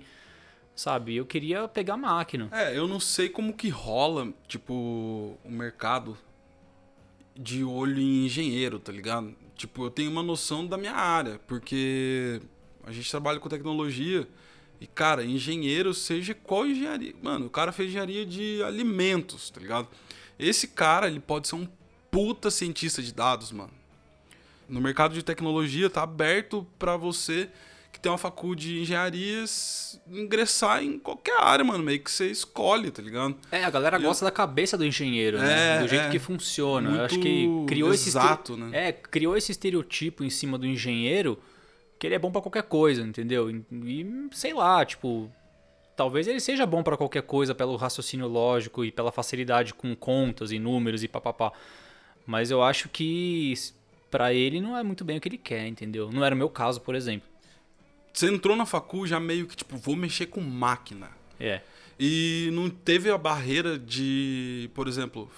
sabe? 0.73 1.17
Eu 1.17 1.25
queria 1.25 1.67
pegar 1.67 1.97
máquina. 1.97 2.47
É, 2.53 2.77
eu 2.77 2.87
não 2.87 2.99
sei 2.99 3.27
como 3.27 3.53
que 3.53 3.67
rola, 3.67 4.33
tipo, 4.47 5.37
o 5.43 5.51
mercado 5.51 6.17
de 7.35 7.65
olho 7.65 7.99
em 7.99 8.25
engenheiro, 8.25 8.79
tá 8.79 8.93
ligado? 8.93 9.35
Tipo, 9.57 9.85
eu 9.85 9.89
tenho 9.89 10.09
uma 10.09 10.23
noção 10.23 10.65
da 10.65 10.77
minha 10.77 10.93
área, 10.93 11.39
porque 11.47 12.41
a 12.85 12.93
gente 12.93 13.11
trabalha 13.11 13.41
com 13.41 13.49
tecnologia 13.49 14.25
e, 14.79 14.87
cara, 14.87 15.23
engenheiro, 15.25 15.93
seja 15.93 16.33
qual 16.33 16.65
engenharia. 16.65 17.13
Mano, 17.21 17.47
o 17.47 17.49
cara 17.49 17.73
fez 17.73 17.89
engenharia 17.89 18.25
de 18.25 18.63
alimentos, 18.63 19.49
tá 19.49 19.59
ligado? 19.59 19.89
Esse 20.39 20.69
cara, 20.69 21.07
ele 21.07 21.19
pode 21.19 21.47
ser 21.47 21.55
um 21.55 21.67
puta 22.15 22.49
cientista 22.49 23.01
de 23.01 23.13
dados, 23.13 23.51
mano. 23.51 23.71
No 24.69 24.79
mercado 24.79 25.13
de 25.13 25.21
tecnologia 25.21 25.89
tá 25.89 26.03
aberto 26.03 26.65
pra 26.79 26.95
você 26.95 27.49
que 27.91 27.99
tem 27.99 28.09
uma 28.11 28.17
faculdade 28.17 28.73
de 28.73 28.79
engenharias 28.81 29.99
ingressar 30.07 30.81
em 30.83 30.97
qualquer 30.97 31.37
área, 31.41 31.63
mano, 31.63 31.83
meio 31.83 31.99
que 31.99 32.09
você 32.11 32.27
escolhe, 32.27 32.89
tá 32.91 33.01
ligado? 33.01 33.35
É, 33.51 33.63
a 33.65 33.69
galera 33.69 33.97
Eu- 33.97 34.01
gosta 34.03 34.23
da 34.25 34.31
cabeça 34.31 34.77
do 34.77 34.85
engenheiro, 34.85 35.37
né? 35.39 35.77
É, 35.77 35.79
Do 35.79 35.87
jeito 35.87 36.05
é. 36.05 36.09
que 36.09 36.19
funciona. 36.19 36.89
Eu 36.89 37.03
acho 37.05 37.15
Muito 37.19 37.65
que 37.65 37.65
criou 37.67 37.93
esse 37.93 38.09
exato, 38.09 38.55
né? 38.57 38.87
É, 38.87 38.91
criou 38.93 39.35
esse 39.37 39.51
estereotipo 39.51 40.23
em 40.23 40.29
cima 40.29 40.57
do 40.57 40.65
engenheiro 40.65 41.37
que 41.99 42.07
ele 42.07 42.15
é 42.15 42.19
bom 42.19 42.31
pra 42.31 42.41
qualquer 42.41 42.63
coisa, 42.63 43.01
entendeu? 43.01 43.49
E, 43.49 43.65
e, 43.71 44.27
sei 44.33 44.53
lá, 44.53 44.83
tipo, 44.85 45.29
talvez 45.95 46.27
ele 46.27 46.39
seja 46.39 46.65
bom 46.65 46.81
pra 46.83 46.97
qualquer 46.97 47.23
coisa 47.23 47.53
pelo 47.55 47.75
raciocínio 47.75 48.27
lógico 48.27 48.83
e 48.85 48.91
pela 48.91 49.11
facilidade 49.11 49.73
com 49.73 49.93
contas 49.95 50.51
e 50.51 50.59
números 50.59 51.03
e 51.03 51.07
papapá. 51.07 51.51
Mas 52.25 52.51
eu 52.51 52.63
acho 52.63 52.89
que 52.89 53.53
pra 54.09 54.33
ele 54.33 54.61
não 54.61 54.77
é 54.77 54.83
muito 54.83 55.03
bem 55.03 55.17
o 55.17 55.21
que 55.21 55.27
ele 55.27 55.37
quer, 55.37 55.67
entendeu? 55.67 56.11
Não 56.11 56.23
era 56.23 56.33
o 56.33 56.37
meu 56.37 56.49
caso, 56.49 56.81
por 56.81 56.95
exemplo. 56.95 57.27
Você 58.13 58.27
entrou 58.27 58.55
na 58.55 58.65
facu 58.65 59.05
já 59.05 59.19
meio 59.19 59.45
que, 59.45 59.55
tipo, 59.57 59.77
vou 59.77 59.95
mexer 59.95 60.27
com 60.27 60.41
máquina. 60.41 61.09
É. 61.39 61.61
E 61.99 62.49
não 62.53 62.69
teve 62.69 63.09
a 63.09 63.17
barreira 63.17 63.77
de, 63.77 64.69
por 64.73 64.87
exemplo, 64.87 65.29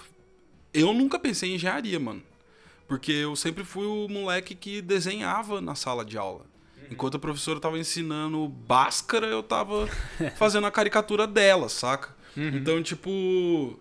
eu 0.74 0.94
nunca 0.94 1.20
pensei 1.20 1.52
em 1.52 1.56
engenharia, 1.56 2.00
mano. 2.00 2.22
Porque 2.88 3.12
eu 3.12 3.36
sempre 3.36 3.64
fui 3.64 3.86
o 3.86 4.08
moleque 4.08 4.56
que 4.56 4.82
desenhava 4.82 5.60
na 5.60 5.76
sala 5.76 6.06
de 6.06 6.18
aula. 6.18 6.46
Enquanto 6.90 7.18
a 7.18 7.20
professora 7.20 7.60
tava 7.60 7.78
ensinando 7.78 8.48
Bhaskara, 8.48 9.28
eu 9.28 9.44
tava 9.44 9.88
fazendo 10.38 10.68
a 10.68 10.72
caricatura 10.72 11.28
dela, 11.28 11.68
saca? 11.68 12.16
Então, 12.38 12.82
tipo, 12.84 13.80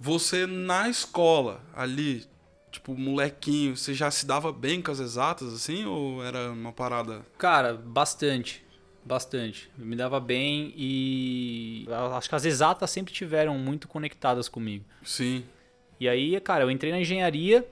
você 0.00 0.46
na 0.46 0.88
escola, 0.88 1.62
ali, 1.76 2.26
tipo, 2.72 2.96
molequinho, 2.96 3.76
você 3.76 3.94
já 3.94 4.10
se 4.10 4.26
dava 4.26 4.50
bem 4.50 4.82
com 4.82 4.90
as 4.90 4.98
exatas, 4.98 5.52
assim? 5.52 5.84
Ou 5.84 6.24
era 6.24 6.50
uma 6.50 6.72
parada... 6.72 7.24
Cara, 7.38 7.74
bastante. 7.74 8.64
Bastante. 9.04 9.70
Eu 9.78 9.84
me 9.84 9.94
dava 9.94 10.18
bem 10.18 10.72
e 10.76 11.86
acho 12.16 12.28
que 12.28 12.34
as 12.34 12.44
exatas 12.44 12.90
sempre 12.90 13.12
tiveram 13.12 13.58
muito 13.58 13.86
conectadas 13.86 14.48
comigo. 14.48 14.84
Sim. 15.04 15.44
E 16.00 16.08
aí, 16.08 16.40
cara, 16.40 16.64
eu 16.64 16.70
entrei 16.70 16.92
na 16.92 17.00
engenharia, 17.00 17.66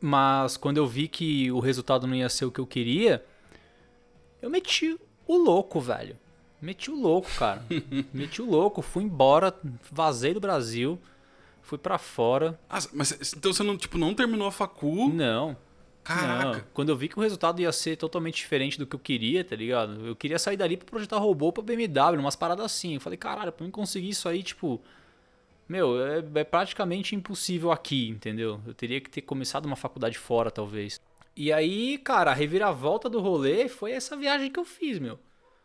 mas 0.00 0.56
quando 0.56 0.78
eu 0.78 0.86
vi 0.86 1.06
que 1.08 1.50
o 1.50 1.60
resultado 1.60 2.06
não 2.06 2.14
ia 2.14 2.28
ser 2.28 2.44
o 2.44 2.50
que 2.50 2.60
eu 2.60 2.66
queria, 2.66 3.24
eu 4.40 4.48
meti 4.48 4.98
o 5.26 5.36
louco, 5.36 5.80
velho. 5.80 6.16
Meti 6.60 6.90
o 6.90 7.00
louco, 7.00 7.28
cara. 7.36 7.64
meti 8.12 8.40
o 8.40 8.48
louco, 8.48 8.80
fui 8.80 9.04
embora, 9.04 9.54
vazei 9.90 10.34
do 10.34 10.40
Brasil, 10.40 10.98
fui 11.68 11.78
pra 11.78 11.98
fora. 11.98 12.58
Ah, 12.68 12.78
mas 12.92 13.34
então 13.36 13.52
você 13.52 13.62
não, 13.62 13.76
tipo, 13.76 13.98
não 13.98 14.14
terminou 14.14 14.48
a 14.48 14.52
facu? 14.52 15.08
Não, 15.08 15.56
Caraca. 16.08 16.58
Não, 16.58 16.64
quando 16.72 16.88
eu 16.88 16.96
vi 16.96 17.06
que 17.06 17.18
o 17.18 17.22
resultado 17.22 17.60
ia 17.60 17.70
ser 17.70 17.96
totalmente 17.96 18.36
diferente 18.36 18.78
do 18.78 18.86
que 18.86 18.96
eu 18.96 18.98
queria, 18.98 19.44
tá 19.44 19.54
ligado? 19.54 20.06
Eu 20.06 20.16
queria 20.16 20.38
sair 20.38 20.56
dali 20.56 20.74
pra 20.74 20.86
projetar 20.86 21.18
robô 21.18 21.52
pra 21.52 21.62
BMW, 21.62 22.18
umas 22.18 22.34
paradas 22.34 22.64
assim. 22.64 22.94
Eu 22.94 23.00
falei, 23.00 23.18
caralho, 23.18 23.52
pra 23.52 23.66
mim 23.66 23.70
conseguir 23.70 24.08
isso 24.08 24.26
aí, 24.26 24.42
tipo. 24.42 24.80
Meu, 25.68 26.02
é, 26.02 26.24
é 26.36 26.44
praticamente 26.44 27.14
impossível 27.14 27.70
aqui, 27.70 28.08
entendeu? 28.08 28.58
Eu 28.66 28.72
teria 28.72 29.02
que 29.02 29.10
ter 29.10 29.20
começado 29.20 29.66
uma 29.66 29.76
faculdade 29.76 30.16
fora, 30.16 30.50
talvez. 30.50 30.98
E 31.36 31.52
aí, 31.52 31.98
cara, 31.98 32.30
a 32.30 32.34
reviravolta 32.34 33.10
do 33.10 33.20
rolê 33.20 33.68
foi 33.68 33.92
essa 33.92 34.16
viagem 34.16 34.50
que 34.50 34.58
eu 34.58 34.64
fiz, 34.64 34.98
meu. 34.98 35.18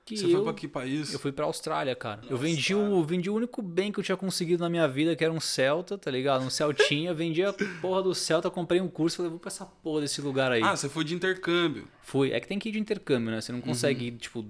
Que 0.06 0.18
Você 0.18 0.26
eu, 0.26 0.32
foi 0.32 0.44
pra 0.44 0.54
que 0.54 0.68
país? 0.68 1.14
eu 1.14 1.20
fui 1.20 1.32
pra 1.32 1.46
Austrália, 1.46 1.96
cara. 1.96 2.22
eu 2.30 2.36
vendi 2.38 2.76
o, 2.76 3.02
vendi 3.06 3.30
o 3.30 3.36
único 3.36 3.62
bem 3.62 3.90
que 3.90 4.00
eu 4.02 4.04
tinha 4.04 4.18
conseguido 4.18 4.62
na 4.62 4.70
minha 4.70 4.86
vida, 4.86 5.16
que 5.16 5.24
era 5.24 5.32
um 5.32 5.40
Celta, 5.40 5.98
tá 5.98 6.12
ligado? 6.12 6.44
Um 6.44 6.50
Celtinha. 6.50 7.14
vendi 7.14 7.42
a 7.42 7.54
porra 7.82 8.04
do 8.04 8.14
Celta, 8.14 8.50
comprei 8.52 8.82
um 8.82 8.90
curso, 8.90 9.16
falei, 9.18 9.30
vou 9.30 9.40
pra 9.40 9.48
essa 9.48 9.66
porra 9.66 10.02
desse 10.02 10.20
lugar 10.20 10.52
aí. 10.52 10.62
Ah, 10.62 10.76
você 10.76 10.90
foi 10.90 11.06
de 11.06 11.16
intercâmbio. 11.16 11.88
Fui. 12.02 12.32
É 12.34 12.40
que 12.42 12.48
tem 12.48 12.60
que 12.60 12.68
ir 12.68 12.74
de 12.74 12.80
intercâmbio, 12.80 13.32
né? 13.32 13.40
Você 13.40 13.54
não 13.54 13.62
consegue 13.62 14.08
ir, 14.08 14.12
tipo, 14.18 14.46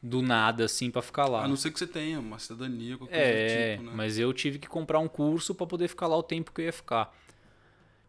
do 0.00 0.22
nada, 0.22 0.64
assim, 0.66 0.92
pra 0.92 1.02
ficar 1.02 1.26
lá. 1.26 1.44
A 1.44 1.48
não 1.48 1.56
ser 1.56 1.72
que 1.72 1.78
você 1.80 1.86
tenha 1.86 2.20
uma 2.20 2.38
cidadania, 2.38 2.96
qualquer 2.96 3.16
É, 3.16 3.30
coisa 3.32 3.56
do 3.56 3.72
tipo, 3.78 3.82
né? 3.90 3.92
mas 3.96 4.16
eu 4.16 4.32
tive 4.32 4.60
que 4.60 4.68
comprar 4.68 5.00
um 5.00 5.08
curso 5.08 5.56
pra 5.56 5.66
poder 5.66 5.88
ficar 5.88 6.06
lá 6.06 6.16
o 6.16 6.22
tempo 6.22 6.52
que 6.52 6.60
eu 6.60 6.66
ia 6.66 6.72
ficar. 6.72 7.12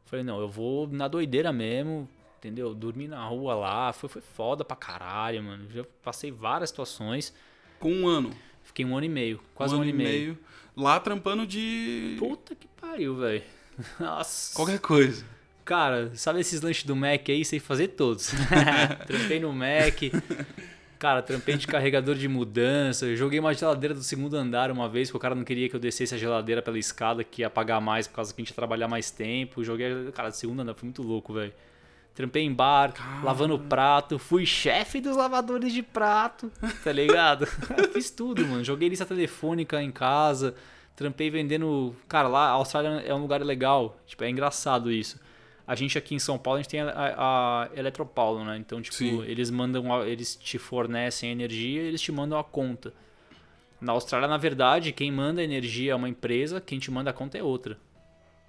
Falei, 0.06 0.24
não, 0.24 0.40
eu 0.40 0.48
vou 0.48 0.88
na 0.88 1.08
doideira 1.08 1.52
mesmo, 1.52 2.08
entendeu? 2.40 2.74
Dormi 2.74 3.08
na 3.08 3.24
rua 3.26 3.54
lá, 3.54 3.94
foi, 3.94 4.10
foi 4.10 4.22
foda 4.22 4.66
pra 4.66 4.76
caralho, 4.76 5.44
mano. 5.44 5.70
Já 5.70 5.84
passei 6.02 6.32
várias 6.32 6.70
situações. 6.70 7.34
Com 7.80 7.92
um 7.92 8.08
ano. 8.08 8.32
Fiquei 8.64 8.86
um 8.86 8.96
ano 8.96 9.06
e 9.06 9.10
meio, 9.10 9.40
quase 9.56 9.74
um, 9.76 9.82
ano, 9.82 9.90
e 9.90 9.94
meio. 9.94 10.38
Lá 10.76 11.00
trampando 11.00 11.46
de 11.46 12.16
Puta 12.20 12.56
que 12.56 12.68
pariu, 12.68 13.16
velho. 13.16 13.44
Nossa. 14.00 14.56
qualquer 14.56 14.80
coisa. 14.80 15.26
Cara, 15.66 16.12
sabe 16.16 16.40
esses 16.40 16.62
lanches 16.62 16.84
do 16.84 16.96
Mac 16.96 17.30
aí? 17.30 17.46
Sei 17.46 17.60
fazer 17.60 17.90
todos. 17.90 18.32
trampei 19.06 19.40
no 19.40 19.54
Mac. 19.54 20.02
Cara, 20.98 21.22
trampei 21.22 21.56
de 21.56 21.66
carregador 21.66 22.16
de 22.16 22.28
mudança. 22.28 23.16
Joguei 23.16 23.40
uma 23.40 23.54
geladeira 23.54 23.94
do 23.94 24.04
segundo 24.04 24.36
andar 24.36 24.70
uma 24.72 24.90
vez, 24.90 25.10
porque 25.10 25.18
o 25.18 25.20
cara 25.22 25.36
não 25.36 25.44
queria 25.44 25.70
que 25.70 25.76
eu 25.76 25.80
descesse 25.80 26.14
a 26.14 26.18
geladeira 26.18 26.62
pela 26.62 26.78
escada, 26.78 27.24
que 27.24 27.42
ia 27.42 27.50
pagar 27.50 27.80
mais 27.80 28.08
por 28.08 28.16
causa 28.16 28.34
que 28.34 28.42
a 28.42 28.44
gente 28.44 28.50
ia 28.50 28.56
trabalhar 28.56 28.88
mais 28.88 29.10
tempo. 29.10 29.64
Joguei, 29.64 30.12
cara, 30.12 30.30
do 30.30 30.36
segundo 30.36 30.62
andar, 30.62 30.74
foi 30.74 30.88
muito 30.88 31.02
louco, 31.02 31.34
velho. 31.34 31.54
Trampei 32.20 32.44
em 32.44 32.52
bar, 32.54 32.94
lavando 33.24 33.58
prato. 33.58 34.20
Fui 34.20 34.46
chefe 34.46 35.00
dos 35.00 35.16
lavadores 35.16 35.72
de 35.72 35.82
prato, 35.82 36.52
tá 36.84 36.92
ligado? 36.92 37.46
Fiz 37.94 38.10
tudo, 38.12 38.46
mano. 38.46 38.62
Joguei 38.62 38.90
lista 38.90 39.06
telefônica 39.06 39.82
em 39.82 39.90
casa. 39.90 40.54
Trampei 40.98 41.30
vendendo. 41.30 41.96
Cara, 42.10 42.28
lá 42.28 42.48
a 42.48 42.52
Austrália 42.52 42.90
é 43.06 43.16
um 43.16 43.22
lugar 43.22 43.42
legal. 43.42 43.98
Tipo, 44.06 44.26
é 44.26 44.30
engraçado 44.30 44.92
isso. 44.92 45.18
A 45.66 45.76
gente 45.76 45.98
aqui 45.98 46.14
em 46.14 46.20
São 46.20 46.38
Paulo, 46.38 46.60
a 46.60 46.62
gente 46.62 46.72
tem 46.72 46.82
a, 46.82 46.90
a, 46.90 47.64
a 47.64 47.70
Eletropaulo, 47.74 48.44
né? 48.44 48.58
Então, 48.58 48.82
tipo, 48.82 48.98
Sim. 48.98 49.24
eles 49.24 49.50
mandam. 49.50 49.94
a- 49.94 50.06
eles 50.06 50.36
te 50.36 50.58
fornecem 50.58 51.32
energia 51.32 51.82
e 51.84 51.86
eles 51.86 52.02
te 52.02 52.12
mandam 52.12 52.38
a 52.38 52.44
conta. 52.44 52.94
Na 53.80 53.94
Austrália, 53.94 54.28
na 54.28 54.36
verdade, 54.36 54.92
quem 54.92 55.10
manda 55.10 55.40
a 55.40 55.44
energia 55.46 55.94
é 55.94 55.96
uma 55.96 56.10
empresa, 56.10 56.60
quem 56.60 56.80
te 56.80 56.92
manda 56.92 57.12
a 57.12 57.14
conta 57.14 57.38
é 57.38 57.44
outra. 57.44 57.78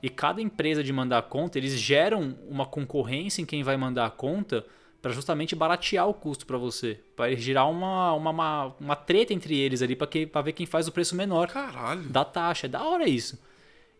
E 0.02 0.08
cada 0.08 0.40
empresa 0.40 0.82
de 0.82 0.92
mandar 0.92 1.18
a 1.18 1.22
conta, 1.22 1.58
eles 1.58 1.78
geram 1.78 2.36
uma 2.48 2.64
concorrência 2.64 3.42
em 3.42 3.44
quem 3.44 3.62
vai 3.62 3.76
mandar 3.76 4.06
a 4.06 4.10
conta 4.10 4.64
para 5.00 5.12
justamente 5.12 5.54
baratear 5.54 6.08
o 6.08 6.14
custo 6.14 6.46
para 6.46 6.58
você. 6.58 7.00
Para 7.16 7.34
gerar 7.34 7.66
uma, 7.66 8.12
uma, 8.12 8.30
uma, 8.30 8.66
uma 8.80 8.96
treta 8.96 9.32
entre 9.32 9.58
eles 9.58 9.82
ali 9.82 9.96
para 9.96 10.42
ver 10.42 10.52
quem 10.52 10.66
faz 10.66 10.88
o 10.88 10.92
preço 10.92 11.14
menor 11.14 11.48
Caralho. 11.48 12.02
da 12.02 12.24
taxa. 12.24 12.66
É 12.66 12.68
da 12.68 12.82
hora 12.82 13.08
isso. 13.08 13.38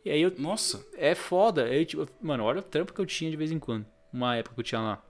E 0.04 0.11
aí 0.11 0.21
eu, 0.21 0.33
Nossa. 0.38 0.85
é 0.97 1.14
foda. 1.14 1.69
Eu, 1.69 1.85
tipo, 1.85 2.09
mano, 2.21 2.45
olha 2.45 2.61
o 2.61 2.62
trampo 2.62 2.92
que 2.92 3.00
eu 3.00 3.07
tinha 3.07 3.30
de 3.30 3.37
vez 3.37 3.50
em 3.50 3.59
quando. 3.59 3.87
Uma 4.12 4.37
época 4.37 4.54
que 4.54 4.61
eu 4.61 4.64
tinha 4.64 4.80
lá. 4.80 5.02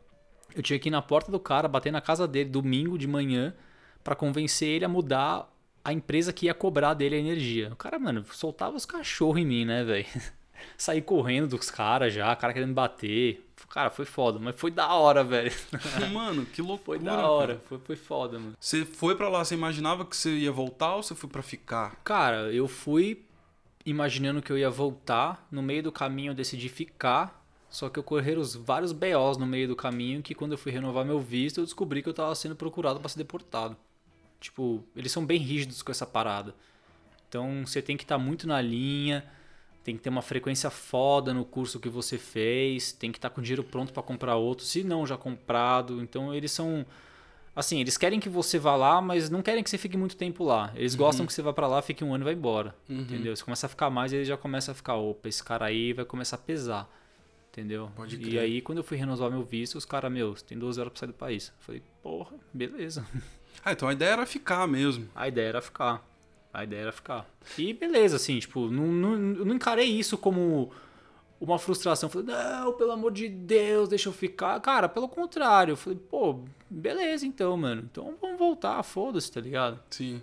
Eu 0.54 0.62
tinha 0.62 0.78
que 0.78 0.88
ir 0.88 0.92
na 0.92 1.02
porta 1.02 1.30
do 1.30 1.38
cara, 1.38 1.68
bater 1.68 1.92
na 1.92 2.00
casa 2.00 2.26
dele 2.26 2.50
domingo 2.50 2.98
de 2.98 3.06
manhã 3.06 3.54
para 4.02 4.16
convencer 4.16 4.68
ele 4.68 4.84
a 4.84 4.88
mudar 4.88 5.48
a 5.84 5.92
empresa 5.92 6.32
que 6.32 6.46
ia 6.46 6.54
cobrar 6.54 6.94
dele 6.94 7.16
a 7.16 7.18
energia. 7.18 7.70
O 7.72 7.76
cara, 7.76 7.98
mano, 7.98 8.24
soltava 8.32 8.76
os 8.76 8.84
cachorros 8.84 9.40
em 9.40 9.46
mim, 9.46 9.64
né, 9.64 9.84
velho? 9.84 10.06
Saí 10.76 11.00
correndo 11.00 11.48
dos 11.48 11.70
caras 11.70 12.12
já, 12.12 12.34
cara 12.36 12.52
querendo 12.52 12.74
bater. 12.74 13.46
Cara, 13.68 13.88
foi 13.88 14.04
foda, 14.04 14.38
mas 14.38 14.58
foi 14.58 14.70
da 14.70 14.92
hora, 14.94 15.22
velho. 15.22 15.52
Mano, 16.12 16.44
que 16.44 16.60
loucura. 16.62 16.98
Foi 16.98 16.98
da 16.98 17.28
hora, 17.28 17.62
foi, 17.66 17.78
foi 17.78 17.96
foda, 17.96 18.38
mano. 18.38 18.54
Você 18.58 18.84
foi 18.84 19.14
para 19.14 19.28
lá, 19.28 19.44
você 19.44 19.54
imaginava 19.54 20.04
que 20.04 20.16
você 20.16 20.30
ia 20.30 20.50
voltar 20.50 20.96
ou 20.96 21.02
você 21.02 21.14
foi 21.14 21.30
para 21.30 21.42
ficar? 21.42 21.94
Cara, 22.02 22.52
eu 22.52 22.66
fui 22.66 23.24
imaginando 23.86 24.42
que 24.42 24.50
eu 24.50 24.58
ia 24.58 24.70
voltar. 24.70 25.46
No 25.50 25.62
meio 25.62 25.84
do 25.84 25.92
caminho 25.92 26.30
eu 26.30 26.34
decidi 26.34 26.68
ficar. 26.68 27.40
Só 27.70 27.88
que 27.88 28.00
ocorreram 28.00 28.40
os 28.40 28.56
vários 28.56 28.90
BOs 28.90 29.36
no 29.38 29.46
meio 29.46 29.68
do 29.68 29.76
caminho 29.76 30.22
que 30.22 30.34
quando 30.34 30.52
eu 30.52 30.58
fui 30.58 30.72
renovar 30.72 31.04
meu 31.04 31.20
visto, 31.20 31.60
eu 31.60 31.64
descobri 31.64 32.02
que 32.02 32.08
eu 32.08 32.14
tava 32.14 32.34
sendo 32.34 32.56
procurado 32.56 32.98
para 32.98 33.08
ser 33.08 33.18
deportado. 33.18 33.76
Tipo, 34.40 34.82
eles 34.96 35.12
são 35.12 35.24
bem 35.24 35.38
rígidos 35.38 35.80
com 35.80 35.92
essa 35.92 36.04
parada. 36.04 36.54
Então 37.28 37.64
você 37.64 37.80
tem 37.80 37.96
que 37.96 38.02
estar 38.02 38.18
tá 38.18 38.22
muito 38.22 38.48
na 38.48 38.60
linha, 38.60 39.24
tem 39.82 39.96
que 39.96 40.02
ter 40.02 40.10
uma 40.10 40.22
frequência 40.22 40.70
foda 40.70 41.32
no 41.32 41.44
curso 41.44 41.80
que 41.80 41.88
você 41.88 42.18
fez, 42.18 42.92
tem 42.92 43.10
que 43.10 43.18
estar 43.18 43.30
tá 43.30 43.34
com 43.34 43.40
dinheiro 43.40 43.64
pronto 43.64 43.92
para 43.92 44.02
comprar 44.02 44.36
outro, 44.36 44.64
se 44.64 44.84
não 44.84 45.06
já 45.06 45.16
comprado. 45.16 46.02
Então 46.02 46.34
eles 46.34 46.52
são 46.52 46.84
assim, 47.54 47.80
eles 47.80 47.96
querem 47.96 48.20
que 48.20 48.28
você 48.28 48.58
vá 48.58 48.76
lá, 48.76 49.00
mas 49.00 49.28
não 49.30 49.42
querem 49.42 49.62
que 49.62 49.70
você 49.70 49.78
fique 49.78 49.96
muito 49.96 50.16
tempo 50.16 50.44
lá. 50.44 50.72
Eles 50.74 50.92
uhum. 50.92 50.98
gostam 50.98 51.26
que 51.26 51.32
você 51.32 51.42
vá 51.42 51.52
para 51.52 51.66
lá, 51.66 51.82
fique 51.82 52.04
um 52.04 52.14
ano 52.14 52.24
e 52.24 52.26
vá 52.26 52.32
embora. 52.32 52.74
Uhum. 52.88 53.00
Entendeu? 53.00 53.34
Você 53.34 53.44
começa 53.44 53.66
a 53.66 53.68
ficar 53.68 53.90
mais, 53.90 54.12
eles 54.12 54.28
já 54.28 54.36
começam 54.36 54.72
a 54.72 54.74
ficar, 54.74 54.96
opa, 54.96 55.28
esse 55.28 55.42
cara 55.42 55.66
aí 55.66 55.92
vai 55.92 56.04
começar 56.04 56.36
a 56.36 56.38
pesar. 56.38 56.88
Entendeu? 57.50 57.90
Pode 57.96 58.16
crer. 58.16 58.32
E 58.32 58.38
aí, 58.38 58.60
quando 58.60 58.78
eu 58.78 58.84
fui 58.84 58.96
renovar 58.96 59.28
meu 59.28 59.42
visto, 59.42 59.76
os 59.76 59.84
caras, 59.84 60.10
meu, 60.10 60.34
tem 60.34 60.56
12 60.56 60.80
horas 60.80 60.92
pra 60.92 61.00
sair 61.00 61.08
do 61.08 61.14
país. 61.14 61.48
Eu 61.48 61.64
falei, 61.64 61.82
porra, 62.02 62.36
beleza. 62.52 63.04
Ah, 63.62 63.72
então 63.72 63.88
a 63.88 63.92
ideia 63.92 64.12
era 64.12 64.24
ficar 64.24 64.66
mesmo. 64.66 65.06
A 65.14 65.28
ideia 65.28 65.48
era 65.48 65.60
ficar. 65.60 66.02
A 66.52 66.64
ideia 66.64 66.82
era 66.82 66.92
ficar. 66.92 67.26
E 67.56 67.72
beleza, 67.72 68.16
assim, 68.16 68.38
tipo, 68.38 68.70
não, 68.70 68.86
não, 68.86 69.16
não 69.18 69.54
encarei 69.54 69.86
isso 69.86 70.18
como 70.18 70.70
uma 71.40 71.58
frustração. 71.58 72.08
Falei, 72.10 72.26
não, 72.26 72.72
pelo 72.74 72.92
amor 72.92 73.12
de 73.12 73.28
Deus, 73.28 73.88
deixa 73.88 74.08
eu 74.08 74.12
ficar. 74.12 74.60
Cara, 74.60 74.88
pelo 74.88 75.08
contrário. 75.08 75.72
Eu 75.72 75.76
falei, 75.76 75.98
pô, 75.98 76.40
beleza 76.68 77.26
então, 77.26 77.56
mano. 77.56 77.88
Então 77.90 78.14
vamos 78.20 78.38
voltar, 78.38 78.82
foda-se, 78.82 79.30
tá 79.30 79.40
ligado? 79.40 79.80
Sim. 79.90 80.22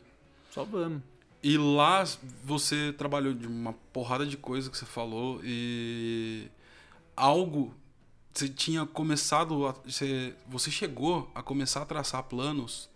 Só 0.52 0.64
vamos. 0.64 1.02
E 1.42 1.58
lá 1.58 2.04
você 2.44 2.94
trabalhou 2.98 3.34
de 3.34 3.48
uma 3.48 3.74
porrada 3.94 4.26
de 4.26 4.36
coisa 4.36 4.70
que 4.70 4.78
você 4.78 4.86
falou 4.86 5.40
e 5.44 6.48
algo 7.16 7.74
você 8.34 8.48
tinha 8.48 8.86
começado 8.86 9.66
a, 9.66 9.72
você, 9.84 10.36
você 10.48 10.70
chegou 10.70 11.32
a 11.34 11.42
começar 11.42 11.82
a 11.82 11.86
traçar 11.86 12.24
planos 12.24 12.90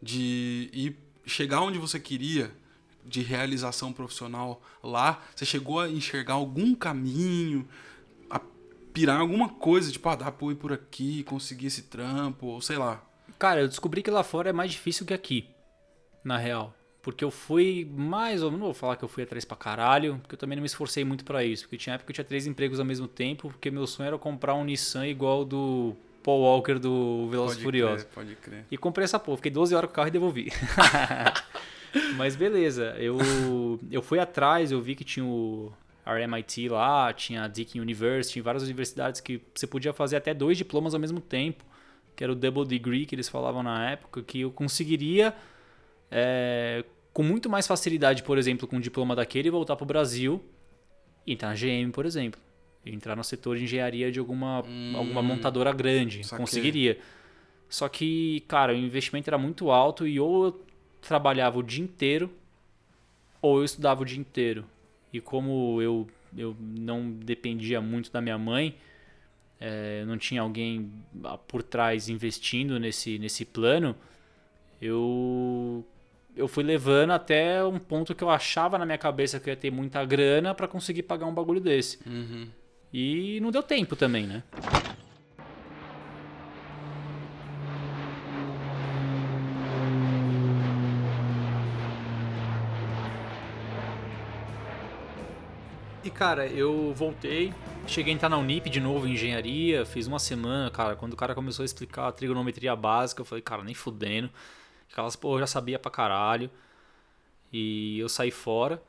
de 0.00 0.70
ir 0.72 0.96
chegar 1.26 1.60
onde 1.60 1.78
você 1.78 1.98
queria 2.00 2.50
de 3.06 3.22
realização 3.22 3.92
profissional 3.92 4.60
lá? 4.82 5.22
Você 5.34 5.44
chegou 5.44 5.80
a 5.80 5.88
enxergar 5.88 6.34
algum 6.34 6.74
caminho, 6.74 7.66
a 8.28 8.40
pirar 8.92 9.20
alguma 9.20 9.48
coisa, 9.48 9.90
tipo, 9.90 10.08
ah, 10.08 10.16
dá 10.16 10.30
pra 10.30 10.48
ir 10.48 10.56
por 10.56 10.72
aqui, 10.72 11.22
conseguir 11.24 11.66
esse 11.66 11.82
trampo, 11.82 12.46
ou 12.46 12.60
sei 12.60 12.76
lá? 12.76 13.02
Cara, 13.38 13.60
eu 13.60 13.68
descobri 13.68 14.02
que 14.02 14.10
lá 14.10 14.22
fora 14.22 14.50
é 14.50 14.52
mais 14.52 14.72
difícil 14.72 15.06
que 15.06 15.14
aqui, 15.14 15.48
na 16.24 16.38
real. 16.38 16.74
Porque 17.02 17.24
eu 17.24 17.30
fui 17.30 17.88
mais 17.96 18.42
ou 18.42 18.50
menos, 18.50 18.60
não 18.60 18.66
vou 18.66 18.74
falar 18.74 18.96
que 18.96 19.04
eu 19.04 19.08
fui 19.08 19.22
atrás 19.22 19.44
pra 19.44 19.56
caralho, 19.56 20.18
porque 20.22 20.34
eu 20.34 20.38
também 20.38 20.56
não 20.56 20.62
me 20.62 20.66
esforcei 20.66 21.04
muito 21.04 21.24
para 21.24 21.44
isso. 21.44 21.62
Porque 21.62 21.76
tinha 21.76 21.94
época 21.94 22.06
que 22.06 22.10
eu 22.10 22.14
tinha 22.14 22.24
três 22.24 22.48
empregos 22.48 22.80
ao 22.80 22.84
mesmo 22.84 23.06
tempo, 23.06 23.48
porque 23.48 23.70
meu 23.70 23.86
sonho 23.86 24.08
era 24.08 24.18
comprar 24.18 24.54
um 24.56 24.64
Nissan 24.64 25.06
igual 25.06 25.44
do 25.44 25.94
Paul 26.24 26.40
Walker 26.40 26.80
do 26.80 27.28
Velozes 27.30 27.62
Furiosos. 27.62 28.04
Pode 28.12 28.34
crer. 28.34 28.64
E 28.68 28.76
comprei 28.76 29.04
essa 29.04 29.20
porra. 29.20 29.36
Fiquei 29.36 29.52
12 29.52 29.72
horas 29.76 29.86
com 29.88 29.92
o 29.92 29.94
carro 29.94 30.08
e 30.08 30.10
devolvi. 30.10 30.50
Mas 32.16 32.36
beleza. 32.36 32.94
Eu, 32.98 33.18
eu 33.90 34.02
fui 34.02 34.18
atrás, 34.18 34.72
eu 34.72 34.80
vi 34.80 34.94
que 34.94 35.04
tinha 35.04 35.24
o 35.24 35.72
RMIT 36.06 36.68
lá, 36.68 37.12
tinha 37.12 37.44
a 37.44 37.48
Deakin 37.48 37.80
University, 37.80 38.34
tinha 38.34 38.42
várias 38.42 38.62
universidades 38.62 39.20
que 39.20 39.40
você 39.54 39.66
podia 39.66 39.92
fazer 39.92 40.16
até 40.16 40.32
dois 40.32 40.56
diplomas 40.56 40.94
ao 40.94 41.00
mesmo 41.00 41.20
tempo. 41.20 41.64
Que 42.14 42.24
era 42.24 42.32
o 42.32 42.36
double 42.36 42.64
degree 42.64 43.04
que 43.04 43.14
eles 43.14 43.28
falavam 43.28 43.62
na 43.62 43.90
época, 43.90 44.22
que 44.22 44.40
eu 44.40 44.50
conseguiria... 44.50 45.34
É, 46.10 46.84
com 47.12 47.22
muito 47.22 47.48
mais 47.48 47.66
facilidade, 47.66 48.22
por 48.22 48.38
exemplo, 48.38 48.68
com 48.68 48.76
um 48.76 48.80
diploma 48.80 49.16
daquele, 49.16 49.50
voltar 49.50 49.74
para 49.74 49.84
o 49.84 49.86
Brasil 49.86 50.44
e 51.26 51.32
entrar 51.32 51.48
na 51.48 51.54
GM, 51.54 51.90
por 51.90 52.06
exemplo 52.06 52.40
entrar 52.92 53.16
no 53.16 53.24
setor 53.24 53.56
de 53.56 53.64
engenharia 53.64 54.12
de 54.12 54.18
alguma, 54.18 54.62
hum, 54.62 54.92
alguma 54.96 55.22
montadora 55.22 55.72
grande. 55.72 56.22
Conseguiria. 56.28 56.98
Só 57.68 57.88
que, 57.88 58.44
cara, 58.46 58.72
o 58.72 58.76
investimento 58.76 59.28
era 59.28 59.36
muito 59.36 59.70
alto 59.70 60.06
e 60.06 60.20
ou 60.20 60.46
eu 60.46 60.65
trabalhava 61.06 61.58
o 61.58 61.62
dia 61.62 61.82
inteiro 61.82 62.30
ou 63.40 63.58
eu 63.58 63.64
estudava 63.64 64.02
o 64.02 64.04
dia 64.04 64.18
inteiro. 64.18 64.64
E 65.12 65.20
como 65.20 65.80
eu, 65.80 66.06
eu 66.36 66.56
não 66.60 67.10
dependia 67.10 67.80
muito 67.80 68.10
da 68.10 68.20
minha 68.20 68.38
mãe, 68.38 68.76
é, 69.60 70.04
não 70.04 70.18
tinha 70.18 70.42
alguém 70.42 70.90
por 71.48 71.62
trás 71.62 72.08
investindo 72.08 72.78
nesse, 72.78 73.18
nesse 73.18 73.44
plano, 73.44 73.96
eu 74.80 75.84
eu 76.36 76.46
fui 76.46 76.62
levando 76.62 77.12
até 77.12 77.64
um 77.64 77.78
ponto 77.78 78.14
que 78.14 78.22
eu 78.22 78.28
achava 78.28 78.76
na 78.76 78.84
minha 78.84 78.98
cabeça 78.98 79.40
que 79.40 79.48
eu 79.48 79.52
ia 79.52 79.56
ter 79.56 79.70
muita 79.70 80.04
grana 80.04 80.54
para 80.54 80.68
conseguir 80.68 81.02
pagar 81.04 81.24
um 81.24 81.32
bagulho 81.32 81.60
desse. 81.60 81.98
Uhum. 82.06 82.46
E 82.92 83.40
não 83.40 83.50
deu 83.50 83.62
tempo 83.62 83.96
também, 83.96 84.26
né? 84.26 84.42
Cara, 96.16 96.46
eu 96.46 96.94
voltei, 96.94 97.52
cheguei 97.86 98.12
a 98.12 98.16
entrar 98.16 98.30
na 98.30 98.38
Unip 98.38 98.70
de 98.70 98.80
novo 98.80 99.06
em 99.06 99.12
engenharia, 99.12 99.84
fiz 99.84 100.06
uma 100.06 100.18
semana, 100.18 100.70
cara, 100.70 100.96
quando 100.96 101.12
o 101.12 101.16
cara 101.16 101.34
começou 101.34 101.62
a 101.62 101.66
explicar 101.66 102.08
a 102.08 102.12
trigonometria 102.12 102.74
básica, 102.74 103.20
eu 103.20 103.24
falei, 103.26 103.42
cara, 103.42 103.62
nem 103.62 103.74
fudendo. 103.74 104.30
Aquelas, 104.90 105.14
pô, 105.14 105.34
eu 105.34 105.40
já 105.40 105.46
sabia 105.46 105.78
pra 105.78 105.90
caralho. 105.90 106.50
E 107.52 107.98
eu 107.98 108.08
saí 108.08 108.30
fora. 108.30 108.82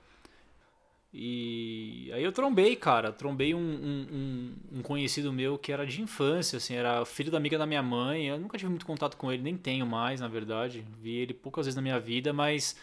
E 1.14 2.10
aí 2.14 2.24
eu 2.24 2.32
trombei, 2.32 2.76
cara. 2.78 3.12
Trombei 3.12 3.54
um, 3.54 3.60
um, 3.60 4.54
um, 4.78 4.82
conhecido 4.82 5.34
meu 5.34 5.58
que 5.58 5.72
era 5.72 5.86
de 5.86 6.02
infância, 6.02 6.58
assim, 6.58 6.76
era 6.76 7.04
filho 7.06 7.32
da 7.32 7.38
amiga 7.38 7.58
da 7.58 7.66
minha 7.66 7.84
mãe. 7.84 8.28
Eu 8.28 8.40
nunca 8.40 8.58
tive 8.58 8.70
muito 8.70 8.86
contato 8.86 9.18
com 9.18 9.32
ele, 9.32 9.44
nem 9.44 9.58
tenho 9.58 9.86
mais, 9.86 10.22
na 10.22 10.30
verdade. 10.30 10.86
Vi 11.02 11.16
ele 11.18 11.34
poucas 11.34 11.66
vezes 11.66 11.76
na 11.76 11.82
minha 11.82 12.00
vida, 12.00 12.32
mas 12.32 12.76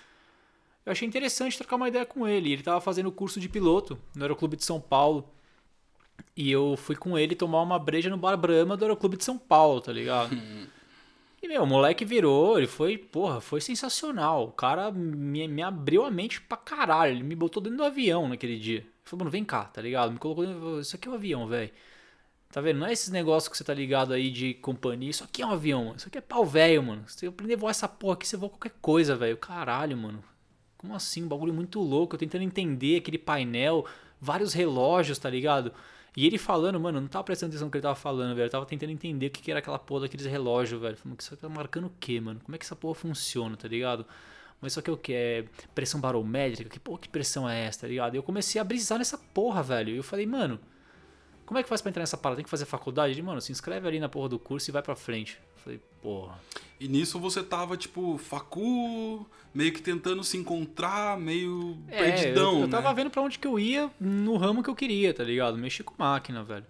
eu 0.84 0.92
achei 0.92 1.06
interessante 1.06 1.56
trocar 1.56 1.76
uma 1.76 1.88
ideia 1.88 2.04
com 2.04 2.26
ele. 2.26 2.52
Ele 2.52 2.60
estava 2.60 2.80
fazendo 2.80 3.10
curso 3.10 3.40
de 3.40 3.48
piloto 3.48 3.98
no 4.14 4.22
Aeroclube 4.22 4.56
de 4.56 4.64
São 4.64 4.80
Paulo. 4.80 5.28
E 6.36 6.50
eu 6.50 6.76
fui 6.76 6.96
com 6.96 7.18
ele 7.18 7.34
tomar 7.34 7.62
uma 7.62 7.78
breja 7.78 8.10
no 8.10 8.16
Bar 8.16 8.36
Brahma 8.36 8.76
do 8.76 8.84
Aeroclube 8.84 9.16
de 9.16 9.24
São 9.24 9.38
Paulo, 9.38 9.80
tá 9.80 9.92
ligado? 9.92 10.36
E, 11.42 11.48
meu, 11.48 11.64
o 11.64 11.66
moleque 11.66 12.06
virou, 12.06 12.56
ele 12.56 12.66
foi, 12.66 12.96
porra, 12.96 13.38
foi 13.38 13.60
sensacional. 13.60 14.44
O 14.44 14.52
cara 14.52 14.90
me, 14.90 15.46
me 15.46 15.62
abriu 15.62 16.02
a 16.02 16.10
mente 16.10 16.40
pra 16.40 16.56
caralho. 16.56 17.12
Ele 17.12 17.22
me 17.22 17.36
botou 17.36 17.62
dentro 17.62 17.76
do 17.76 17.84
avião 17.84 18.26
naquele 18.26 18.58
dia. 18.58 18.78
Ele 18.78 18.88
falou, 19.04 19.24
mano, 19.24 19.30
vem 19.30 19.44
cá, 19.44 19.64
tá 19.64 19.82
ligado? 19.82 20.10
Me 20.10 20.18
colocou 20.18 20.46
dentro. 20.46 20.80
Isso 20.80 20.96
aqui 20.96 21.06
é 21.06 21.10
um 21.10 21.14
avião, 21.14 21.46
velho. 21.46 21.70
Tá 22.50 22.62
vendo? 22.62 22.78
Não 22.78 22.86
é 22.86 22.94
esses 22.94 23.10
negócios 23.10 23.50
que 23.50 23.58
você 23.58 23.62
tá 23.62 23.74
ligado 23.74 24.14
aí 24.14 24.30
de 24.30 24.54
companhia. 24.54 25.10
Isso 25.10 25.22
aqui 25.22 25.42
é 25.42 25.46
um 25.46 25.50
avião. 25.50 25.92
Isso 25.94 26.08
aqui 26.08 26.16
é 26.16 26.22
pau 26.22 26.46
velho, 26.46 26.82
mano. 26.82 27.04
Se 27.06 27.26
eu 27.26 27.30
aprender 27.30 27.56
a 27.56 27.58
voar 27.58 27.72
essa 27.72 27.88
porra 27.88 28.14
aqui, 28.14 28.26
você 28.26 28.38
voa 28.38 28.48
qualquer 28.48 28.72
coisa, 28.80 29.14
velho. 29.14 29.36
Caralho, 29.36 29.98
mano. 29.98 30.24
Como 30.84 30.94
assim? 30.94 31.24
Um 31.24 31.28
bagulho 31.28 31.54
muito 31.54 31.80
louco. 31.80 32.14
Eu 32.14 32.18
tentando 32.18 32.44
entender 32.44 32.98
aquele 32.98 33.16
painel, 33.16 33.86
vários 34.20 34.52
relógios, 34.52 35.18
tá 35.18 35.30
ligado? 35.30 35.72
E 36.14 36.26
ele 36.26 36.36
falando, 36.36 36.78
mano, 36.78 36.98
eu 36.98 37.00
não 37.02 37.08
tava 37.08 37.24
prestando 37.24 37.52
atenção 37.52 37.68
no 37.68 37.72
que 37.72 37.78
ele 37.78 37.82
tava 37.82 37.94
falando, 37.94 38.36
velho. 38.36 38.46
Eu 38.46 38.50
tava 38.50 38.66
tentando 38.66 38.90
entender 38.90 39.28
o 39.28 39.30
que, 39.30 39.40
que 39.40 39.50
era 39.50 39.60
aquela 39.60 39.78
porra 39.78 40.02
daqueles 40.02 40.26
relógios, 40.26 40.78
velho. 40.78 40.94
Falando, 40.94 41.18
isso 41.18 41.32
aqui 41.32 41.40
tá 41.40 41.48
marcando 41.48 41.86
o 41.86 41.92
quê, 41.98 42.20
mano? 42.20 42.38
Como 42.44 42.54
é 42.54 42.58
que 42.58 42.66
essa 42.66 42.76
porra 42.76 42.94
funciona, 42.94 43.56
tá 43.56 43.66
ligado? 43.66 44.04
Mas 44.60 44.72
isso 44.72 44.80
aqui 44.80 44.90
é 44.90 44.92
o 44.92 44.96
que? 44.98 45.14
É 45.14 45.44
pressão 45.74 45.98
barométrica? 46.00 46.68
Que 46.68 46.78
porra, 46.78 46.98
que 46.98 47.08
pressão 47.08 47.48
é 47.48 47.64
essa, 47.64 47.80
tá 47.80 47.86
ligado? 47.88 48.14
E 48.14 48.18
eu 48.18 48.22
comecei 48.22 48.60
a 48.60 48.64
brisar 48.64 48.98
nessa 48.98 49.16
porra, 49.16 49.62
velho. 49.62 49.94
E 49.94 49.96
eu 49.96 50.02
falei, 50.02 50.26
mano, 50.26 50.60
como 51.46 51.58
é 51.58 51.62
que 51.62 51.68
faz 51.68 51.80
pra 51.80 51.90
entrar 51.90 52.02
nessa 52.02 52.16
parada? 52.16 52.36
Tem 52.36 52.44
que 52.44 52.50
fazer 52.50 52.64
faculdade? 52.64 53.12
Ele, 53.12 53.22
mano, 53.22 53.40
se 53.40 53.52
inscreve 53.52 53.86
ali 53.86 54.00
na 54.00 54.08
porra 54.08 54.28
do 54.28 54.38
curso 54.38 54.70
e 54.70 54.72
vai 54.72 54.82
pra 54.82 54.96
frente. 54.96 55.38
Eu 55.56 55.62
falei, 55.62 55.80
porra. 56.02 56.38
E 56.80 56.88
nisso 56.88 57.18
você 57.18 57.42
tava, 57.42 57.76
tipo, 57.76 58.18
facu, 58.18 59.26
meio 59.54 59.72
que 59.72 59.82
tentando 59.82 60.24
se 60.24 60.36
encontrar, 60.36 61.18
meio 61.18 61.78
é, 61.88 61.98
perdidão, 61.98 62.54
eu, 62.54 62.60
eu 62.62 62.68
tava 62.68 62.88
né? 62.88 62.94
vendo 62.94 63.10
pra 63.10 63.22
onde 63.22 63.38
que 63.38 63.46
eu 63.46 63.58
ia 63.58 63.90
no 64.00 64.36
ramo 64.36 64.62
que 64.62 64.70
eu 64.70 64.74
queria, 64.74 65.12
tá 65.12 65.22
ligado? 65.22 65.56
Mexi 65.58 65.82
com 65.82 65.94
máquina, 65.96 66.42
velho. 66.42 66.66